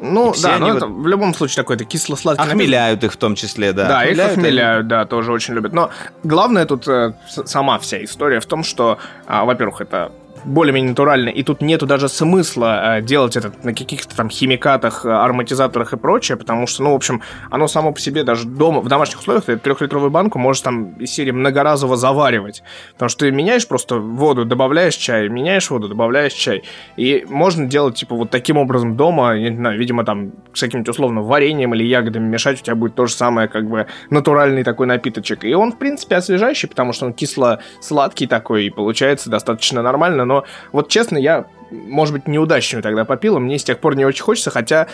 Ну, 0.00 0.32
да, 0.40 0.58
но 0.58 0.68
вот... 0.68 0.76
это 0.76 0.86
в 0.86 1.06
любом 1.08 1.34
случае 1.34 1.56
такой-то 1.56 1.84
кисло-сладкий 1.84 2.42
Охмеляют 2.42 3.02
их 3.04 3.12
в 3.12 3.16
том 3.16 3.34
числе, 3.34 3.72
да. 3.72 3.88
Да, 3.88 4.00
охмеляют 4.00 4.32
их 4.32 4.38
охмеляют, 4.38 4.86
и... 4.86 4.88
да, 4.88 5.04
тоже 5.06 5.32
очень 5.32 5.54
любят. 5.54 5.72
Но 5.72 5.90
главное 6.22 6.66
тут 6.66 6.86
э, 6.86 7.14
сама 7.26 7.78
вся 7.80 8.02
история 8.04 8.40
в 8.40 8.46
том, 8.46 8.62
что, 8.62 8.98
э, 9.26 9.44
во-первых, 9.44 9.80
это 9.80 10.12
более-менее 10.48 10.90
натурально, 10.90 11.28
и 11.28 11.42
тут 11.42 11.60
нету 11.60 11.86
даже 11.86 12.08
смысла 12.08 12.98
э, 12.98 13.02
делать 13.02 13.36
это 13.36 13.52
на 13.62 13.74
каких-то 13.74 14.16
там 14.16 14.30
химикатах, 14.30 15.04
э, 15.04 15.10
ароматизаторах 15.10 15.92
и 15.92 15.96
прочее, 15.96 16.36
потому 16.36 16.66
что, 16.66 16.82
ну, 16.82 16.92
в 16.92 16.96
общем, 16.96 17.22
оно 17.50 17.68
само 17.68 17.92
по 17.92 18.00
себе 18.00 18.24
даже 18.24 18.46
дома, 18.46 18.80
в 18.80 18.88
домашних 18.88 19.20
условиях, 19.20 19.44
ты 19.44 19.56
трехлитровую 19.56 20.10
банку 20.10 20.38
можешь 20.38 20.62
там 20.62 20.92
из 20.94 21.10
серии 21.12 21.30
многоразово 21.30 21.96
заваривать, 21.96 22.62
потому 22.94 23.08
что 23.08 23.20
ты 23.20 23.30
меняешь 23.30 23.68
просто 23.68 23.98
воду, 23.98 24.44
добавляешь 24.44 24.94
чай, 24.94 25.28
меняешь 25.28 25.70
воду, 25.70 25.88
добавляешь 25.88 26.32
чай, 26.32 26.64
и 26.96 27.26
можно 27.28 27.66
делать, 27.66 27.96
типа, 27.96 28.14
вот 28.14 28.30
таким 28.30 28.56
образом 28.56 28.96
дома, 28.96 29.38
не 29.38 29.54
знаю, 29.54 29.78
видимо, 29.78 30.04
там, 30.04 30.32
с 30.54 30.60
каким-то 30.60 30.92
условно 30.92 31.22
вареньем 31.22 31.74
или 31.74 31.84
ягодами 31.84 32.26
мешать, 32.26 32.60
у 32.60 32.64
тебя 32.64 32.74
будет 32.74 32.94
то 32.94 33.06
же 33.06 33.12
самое, 33.12 33.48
как 33.48 33.68
бы, 33.68 33.86
натуральный 34.10 34.64
такой 34.64 34.86
напиточек, 34.86 35.44
и 35.44 35.54
он, 35.54 35.72
в 35.72 35.78
принципе, 35.78 36.16
освежающий, 36.16 36.68
потому 36.68 36.92
что 36.92 37.06
он 37.06 37.12
кисло-сладкий 37.12 38.26
такой, 38.26 38.66
и 38.66 38.70
получается 38.70 39.30
достаточно 39.30 39.82
нормально, 39.82 40.24
но 40.24 40.37
вот 40.72 40.88
честно, 40.88 41.16
я, 41.18 41.46
может 41.70 42.14
быть, 42.14 42.28
неудачную 42.28 42.82
тогда 42.82 43.04
попил, 43.04 43.38
мне 43.38 43.58
с 43.58 43.64
тех 43.64 43.78
пор 43.78 43.96
не 43.96 44.04
очень 44.04 44.22
хочется, 44.22 44.50
хотя 44.50 44.86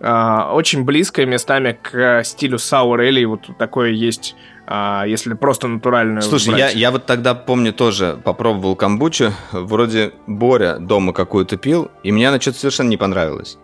э, 0.00 0.40
очень 0.52 0.84
близкое 0.84 1.26
местами 1.26 1.78
к 1.80 2.24
стилю 2.24 2.58
Sour 2.58 2.98
Ale, 2.98 3.26
вот 3.26 3.48
такое 3.58 3.90
есть 3.90 4.36
а, 4.66 5.04
если 5.06 5.34
просто 5.34 5.66
натуральную 5.66 6.22
Слушай, 6.22 6.56
я, 6.56 6.70
я 6.70 6.90
вот 6.90 7.04
тогда 7.04 7.34
помню 7.34 7.72
тоже 7.72 8.18
попробовал 8.22 8.76
камбучу, 8.76 9.32
вроде 9.50 10.12
Боря 10.26 10.76
дома 10.78 11.12
какую-то 11.12 11.56
пил, 11.56 11.90
и 12.02 12.12
мне 12.12 12.28
она 12.28 12.40
что-то 12.40 12.58
совершенно 12.58 12.88
не 12.88 12.96
понравилась. 12.96 13.58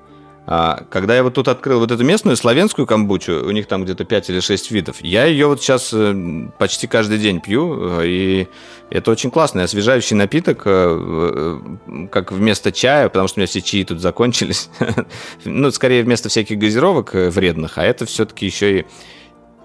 А, 0.51 0.85
когда 0.89 1.15
я 1.15 1.23
вот 1.23 1.35
тут 1.35 1.47
открыл 1.47 1.79
вот 1.79 1.91
эту 1.91 2.03
местную 2.05 2.35
славянскую 2.35 2.87
камбучу, 2.87 3.45
у 3.45 3.51
них 3.51 3.67
там 3.67 3.85
где-то 3.85 4.07
5 4.07 4.31
или 4.31 4.41
6 4.41 4.71
видов, 4.71 4.97
я 5.03 5.27
ее 5.27 5.47
вот 5.47 5.61
сейчас 5.61 5.91
э, 5.93 6.49
почти 6.57 6.87
каждый 6.87 7.19
день 7.19 7.43
пью, 7.43 8.01
э, 8.01 8.07
и 8.07 8.49
это 8.89 9.11
очень 9.11 9.31
классный 9.31 9.65
освежающий 9.65 10.17
напиток, 10.17 10.63
э, 10.65 11.61
как 12.11 12.33
вместо 12.33 12.73
чая, 12.73 13.11
потому 13.11 13.29
что 13.29 13.39
у 13.39 13.41
меня 13.41 13.47
все 13.47 13.61
чаи 13.61 13.85
тут 13.85 14.01
закончились. 14.01 14.71
ну, 15.45 15.71
скорее 15.71 16.03
вместо 16.03 16.31
всяких 16.31 16.57
газировок 16.57 17.13
вредных, 17.13 17.77
а 17.77 17.85
это 17.85 18.07
все-таки 18.07 18.47
еще 18.47 18.81
и 18.81 18.87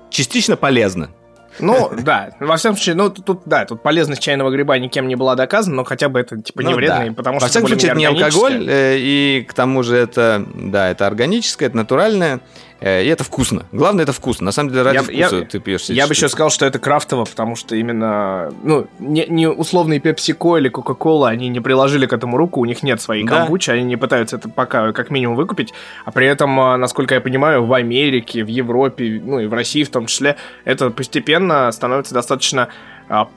частично 0.10 0.58
полезно. 0.58 1.12
Ну, 1.60 1.92
да, 2.04 2.32
во 2.40 2.58
всяком 2.58 2.78
случае, 2.78 2.96
ну, 2.96 3.10
тут, 3.10 3.42
да, 3.46 3.66
тут 3.66 3.82
полезность 3.82 4.22
чайного 4.22 4.50
гриба 4.52 4.78
никем 4.78 5.08
не 5.08 5.16
была 5.16 5.36
доказана, 5.36 5.78
но 5.78 5.84
хотя 5.84 6.10
бы 6.10 6.20
это, 6.20 6.42
типа, 6.42 6.62
не 6.62 6.70
ну, 6.70 6.76
вредно, 6.76 7.08
да. 7.08 7.14
потому 7.14 7.36
во 7.36 7.40
что 7.40 7.46
Во 7.46 7.50
всяком 7.50 7.68
случае, 7.68 7.92
это 7.92 7.98
не 7.98 8.06
алкоголь, 8.06 8.66
э, 8.68 8.98
и 8.98 9.46
к 9.48 9.54
тому 9.54 9.84
же 9.84 9.96
это, 9.96 10.46
да, 10.56 10.90
это 10.90 11.08
органическое, 11.08 11.70
это 11.70 11.78
натуральное, 11.78 12.40
и 12.84 13.08
это 13.08 13.24
вкусно. 13.24 13.66
Главное, 13.72 14.04
это 14.04 14.12
вкусно. 14.12 14.46
На 14.46 14.52
самом 14.52 14.72
деле, 14.72 14.82
ради 14.84 14.96
я, 14.96 15.04
вкуса 15.04 15.36
я, 15.38 15.46
ты 15.46 15.60
пьешь 15.60 15.84
Я 15.86 16.06
бы 16.08 16.14
еще 16.14 16.28
сказал, 16.28 16.50
что 16.50 16.66
это 16.66 16.80
крафтово, 16.80 17.26
потому 17.26 17.56
что 17.56 17.76
именно, 17.76 18.52
ну, 18.64 18.88
не, 19.00 19.26
не 19.28 19.48
условные 19.48 20.00
PepsiCo 20.00 20.60
или 20.60 20.70
Coca-Cola, 20.70 21.30
они 21.30 21.48
не 21.48 21.62
приложили 21.62 22.06
к 22.06 22.14
этому 22.14 22.36
руку, 22.36 22.60
у 22.60 22.66
них 22.66 22.84
нет 22.84 23.02
своей 23.02 23.24
да. 23.24 23.40
камбучи, 23.40 23.72
они 23.72 23.84
не 23.84 23.96
пытаются 23.96 24.36
это 24.36 24.50
пока 24.50 24.92
как 24.92 25.12
минимум 25.12 25.38
выкупить, 25.38 25.74
а 26.04 26.12
при 26.12 26.28
этом, 26.28 26.60
а, 26.60 26.78
насколько 26.78 27.16
я 27.16 27.22
понимаю, 27.22 27.66
в 27.66 27.74
Америке, 27.74 28.44
в 28.44 28.48
Европе, 28.48 29.22
ну 29.24 29.40
и 29.40 29.48
в 29.48 29.54
России 29.54 29.84
в 29.84 29.90
том 29.90 30.08
числе, 30.08 30.36
это 30.66 30.90
постепенно 30.90 31.72
становится 31.72 32.14
достаточно 32.14 32.70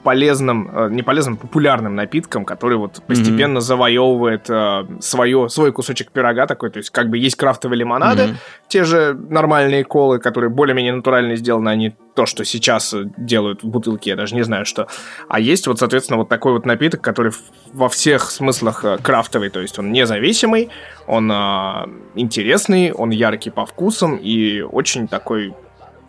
полезным, 0.03 0.69
а, 0.73 0.89
не 0.89 1.03
полезным, 1.03 1.37
популярным 1.37 1.95
напитком, 1.95 2.45
который 2.45 2.77
вот 2.77 3.01
постепенно 3.05 3.59
mm-hmm. 3.59 3.61
завоевывает 3.61 4.49
а, 4.49 4.87
свое, 4.99 5.49
свой 5.49 5.71
кусочек 5.71 6.11
пирога 6.11 6.47
такой. 6.47 6.71
То 6.71 6.77
есть 6.77 6.89
как 6.89 7.09
бы 7.09 7.17
есть 7.17 7.35
крафтовые 7.35 7.79
лимонады, 7.79 8.23
mm-hmm. 8.23 8.35
те 8.67 8.83
же 8.83 9.13
нормальные 9.13 9.83
колы, 9.83 10.19
которые 10.19 10.49
более-менее 10.49 10.93
натурально 10.93 11.35
сделаны, 11.35 11.69
они 11.69 11.95
то, 12.15 12.25
что 12.25 12.43
сейчас 12.43 12.95
делают 13.17 13.61
в 13.61 13.67
бутылке, 13.67 14.11
я 14.11 14.15
даже 14.15 14.33
не 14.33 14.43
знаю 14.43 14.65
что. 14.65 14.87
А 15.29 15.39
есть 15.39 15.67
вот, 15.67 15.77
соответственно, 15.77 16.17
вот 16.17 16.29
такой 16.29 16.53
вот 16.53 16.65
напиток, 16.65 17.01
который 17.01 17.31
во 17.71 17.89
всех 17.89 18.31
смыслах 18.31 18.83
крафтовый, 19.03 19.49
то 19.49 19.59
есть 19.59 19.77
он 19.77 19.91
независимый, 19.91 20.69
он 21.05 21.31
а, 21.31 21.87
интересный, 22.15 22.91
он 22.91 23.11
яркий 23.11 23.51
по 23.51 23.65
вкусам 23.65 24.17
и 24.17 24.61
очень 24.61 25.07
такой 25.07 25.53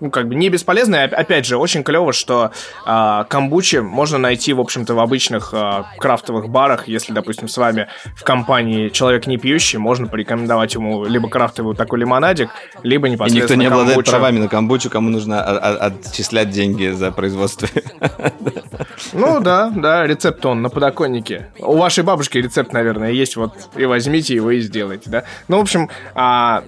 ну, 0.01 0.11
как 0.11 0.29
бы 0.29 0.35
не 0.35 0.49
бесполезно. 0.49 1.05
опять 1.05 1.47
же, 1.47 1.57
очень 1.57 1.83
клево, 1.83 2.13
что 2.13 2.53
э, 2.87 3.25
камбучи 3.29 3.77
можно 3.77 4.19
найти, 4.19 4.53
в 4.53 4.61
общем-то, 4.61 4.95
в 4.95 5.01
обычных 5.01 5.51
э, 5.53 5.85
крафтовых 5.99 6.49
барах. 6.49 6.89
Если, 6.89 7.13
допустим, 7.13 7.49
с 7.49 7.57
вами 7.57 7.89
в 8.17 8.23
компании 8.23 8.89
человек 8.89 9.27
не 9.27 9.39
пьющий, 9.39 9.79
можно 9.79 10.07
порекомендовать 10.07 10.75
ему 10.75 11.05
либо 11.05 11.29
крафтовый 11.29 11.75
такой 11.75 12.01
лимонадик, 12.01 12.51
либо 12.83 13.09
непосредственно 13.09 13.41
И 13.41 13.43
никто 13.43 13.55
не 13.55 13.67
обладает 13.67 13.95
камбучу. 13.95 14.11
правами 14.11 14.39
на 14.39 14.49
камбучу, 14.49 14.91
кому 14.91 15.11
нужно 15.11 15.43
отчислять 15.43 16.51
деньги 16.51 16.91
за 16.91 17.11
производство. 17.13 17.69
Ну 19.13 19.41
да, 19.41 19.71
да, 19.75 20.07
рецепт 20.07 20.45
он 20.45 20.63
на 20.63 20.71
подоконнике. 20.71 21.49
У 21.59 21.77
вашей 21.77 22.05
бабушки 22.05 22.39
рецепт, 22.39 22.73
наверное, 22.73 23.11
есть, 23.11 23.37
вот 23.37 23.53
и 23.77 23.85
возьмите 23.85 24.35
его 24.35 24.51
и 24.51 24.61
сделайте, 24.61 25.11
да. 25.11 25.25
Ну, 25.49 25.59
в 25.59 25.61
общем, 25.61 25.89
а, 26.15 26.63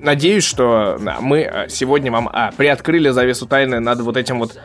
надеюсь, 0.00 0.44
что 0.44 0.98
мы 1.20 1.66
сегодня 1.68 2.12
вам 2.12 2.28
а, 2.32 2.52
приоткрыли 2.68 3.08
завесу 3.08 3.46
тайны 3.46 3.80
над 3.80 4.00
вот 4.00 4.18
этим 4.18 4.40
вот 4.40 4.58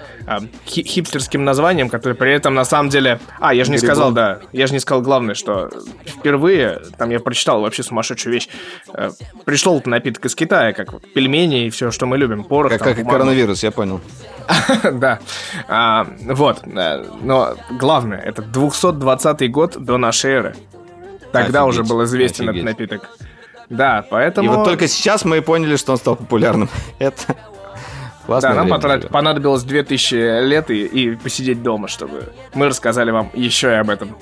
хи 0.66 0.84
хипстерским 0.84 1.46
названием, 1.46 1.88
который 1.88 2.16
при 2.16 2.34
этом 2.34 2.54
на 2.54 2.66
самом 2.66 2.90
деле... 2.90 3.20
А, 3.40 3.54
я 3.54 3.64
же 3.64 3.72
не 3.72 3.78
сказал, 3.78 4.12
да, 4.12 4.40
я 4.52 4.68
же 4.68 4.74
не 4.74 4.80
сказал 4.80 5.02
главное, 5.02 5.36
что 5.36 5.70
впервые, 6.06 6.82
там 6.98 7.10
я 7.12 7.22
прочитал 7.22 7.62
вообще 7.62 7.82
сумасшедшую 7.82 8.34
вещь, 8.34 8.50
э, 8.94 9.12
пришел 9.46 9.82
напиток 9.86 10.26
из 10.26 10.36
Китая, 10.36 10.74
как 10.74 10.92
вот 10.92 11.14
пельмени 11.14 11.68
и 11.68 11.70
все, 11.70 11.92
что 11.92 12.06
мы 12.06 12.18
любим, 12.18 12.44
порох. 12.44 12.74
Как, 12.74 12.84
там, 12.84 12.94
как 12.94 13.08
коронавирус, 13.08 13.64
я 13.64 13.72
понял. 13.72 14.02
Да. 14.92 15.20
А, 15.70 16.06
вот. 16.26 16.62
Э, 16.66 17.06
но 17.22 17.56
главное, 17.80 18.20
это 18.20 18.42
220 18.42 19.50
год 19.50 19.78
до 19.78 19.98
нашей 19.98 20.32
эры. 20.32 20.56
Тогда 21.32 21.64
уже 21.64 21.84
был 21.84 22.04
известен 22.04 22.50
этот 22.50 22.64
напиток. 22.64 23.10
Да, 23.70 24.06
поэтому... 24.10 24.52
И 24.52 24.56
вот 24.56 24.66
только 24.66 24.88
сейчас 24.88 25.26
мы 25.26 25.42
поняли, 25.42 25.78
что 25.78 25.94
он 25.94 25.98
стал 25.98 26.16
популярным. 26.16 26.70
Это 27.00 27.38
Классное 28.26 28.54
да, 28.54 28.58
нам 28.64 28.70
потрат... 28.70 29.10
понадобилось 29.10 29.64
2000 29.64 30.46
лет 30.48 30.72
и, 30.72 30.86
и 30.86 31.16
посидеть 31.16 31.62
дома, 31.62 31.90
чтобы 31.90 32.30
мы 32.54 32.68
рассказали 32.68 33.12
вам 33.12 33.30
еще 33.34 33.70
и 33.70 33.74
об 33.74 33.90
этом. 33.90 34.16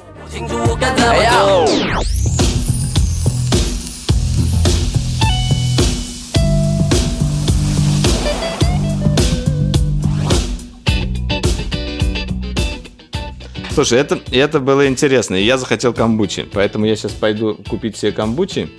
Слушай, 13.73 13.99
это, 13.99 14.19
это 14.31 14.59
было 14.59 14.87
интересно, 14.87 15.35
и 15.35 15.43
я 15.43 15.57
захотел 15.57 15.93
камбучи, 15.93 16.47
поэтому 16.51 16.85
я 16.85 16.95
сейчас 16.95 17.13
пойду 17.13 17.55
купить 17.69 17.95
себе 17.97 18.11
камбучи, 18.11 18.69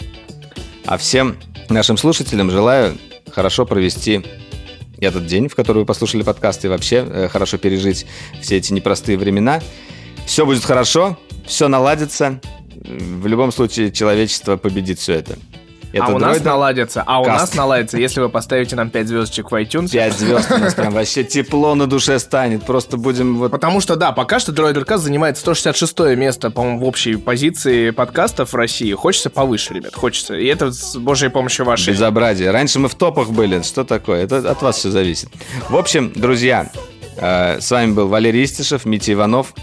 а 0.85 0.99
всем 0.99 1.37
нашим 1.71 1.97
слушателям 1.97 2.51
желаю 2.51 2.99
хорошо 3.31 3.65
провести 3.65 4.25
этот 5.03 5.27
день, 5.27 5.49
в 5.49 5.55
который 5.55 5.79
вы 5.79 5.85
послушали 5.87 6.23
подкаст, 6.23 6.65
и 6.65 6.69
вообще 6.69 7.07
э, 7.07 7.29
хорошо 7.29 7.59
пережить 7.59 8.07
все 8.41 8.57
эти 8.57 8.73
непростые 8.73 9.19
времена. 9.19 9.61
Все 10.27 10.47
будет 10.47 10.65
хорошо, 10.65 11.19
все 11.47 11.69
наладится. 11.69 12.41
В 12.75 13.27
любом 13.27 13.53
случае 13.53 13.93
человечество 13.93 14.57
победит 14.57 14.99
все 14.99 15.15
это. 15.15 15.39
Это 15.93 16.07
а 16.07 16.15
у 16.15 16.19
нас 16.19 16.43
наладится, 16.43 17.03
а 17.07 17.21
у 17.21 17.25
Каст. 17.25 17.41
нас 17.41 17.55
наладится, 17.55 17.99
если 17.99 18.21
вы 18.21 18.29
поставите 18.29 18.77
нам 18.77 18.91
5 18.91 19.09
звездочек 19.09 19.51
в 19.51 19.55
iTunes. 19.55 19.91
5 19.91 20.13
звезд 20.15 20.51
у 20.51 20.59
нас 20.59 20.75
прям 20.75 20.93
вообще 20.95 21.25
тепло 21.25 21.75
на 21.75 21.87
душе 21.87 22.19
станет. 22.19 22.65
Просто 22.65 22.97
будем 22.97 23.37
вот... 23.37 23.51
Потому 23.51 23.81
что, 23.81 23.97
да, 23.97 24.13
пока 24.13 24.41
что 24.41 24.53
Дроидеркаст 24.53 25.05
занимает 25.05 25.37
166 25.37 25.99
место, 26.17 26.51
по-моему, 26.51 26.81
в 26.81 26.85
общей 26.85 27.17
позиции 27.17 27.91
подкастов 27.91 28.53
в 28.53 28.57
России. 28.57 28.93
Хочется 28.95 29.31
повыше, 29.31 29.75
ребят, 29.75 29.95
хочется. 29.95 30.35
И 30.35 30.47
это 30.47 30.73
с 30.73 30.97
божьей 30.97 31.29
помощью 31.29 31.67
вашей. 31.67 31.93
Безобразие. 31.93 32.51
Раньше 32.51 32.79
мы 32.79 32.89
в 32.89 32.95
топах 32.95 33.31
были. 33.31 33.63
Что 33.63 33.85
такое? 33.85 34.25
Это 34.25 34.39
от 34.51 34.63
вас 34.63 34.77
все 34.77 34.91
зависит. 34.91 35.29
В 35.69 35.77
общем, 35.77 36.13
друзья, 36.15 36.71
э, 37.17 37.61
с 37.61 37.71
вами 37.71 37.93
был 37.93 38.09
Валерий 38.09 38.45
Истишев, 38.45 38.85
Митя 38.85 39.13
Иванов. 39.13 39.55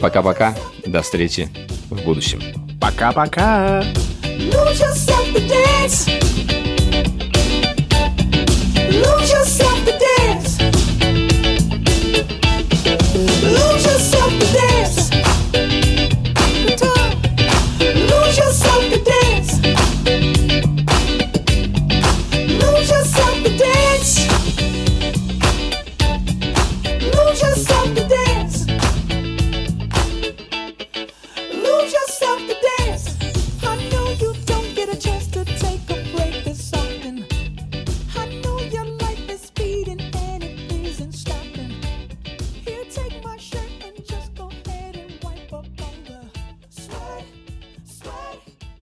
Пока-пока. 0.00 0.54
До 0.84 1.00
встречи 1.02 1.48
в 1.90 2.02
будущем. 2.02 2.40
Пока-пока. 2.80 3.84
Lose 4.50 4.80
yourself 4.80 5.26
to 5.34 5.46
dance. 5.46 6.08
Lose 8.88 9.30
yourself 9.30 9.84
to 9.84 9.92
dance. 9.98 10.60
Lose 13.42 13.84
yourself 13.84 14.32
to 14.40 14.52
dance. 14.52 14.71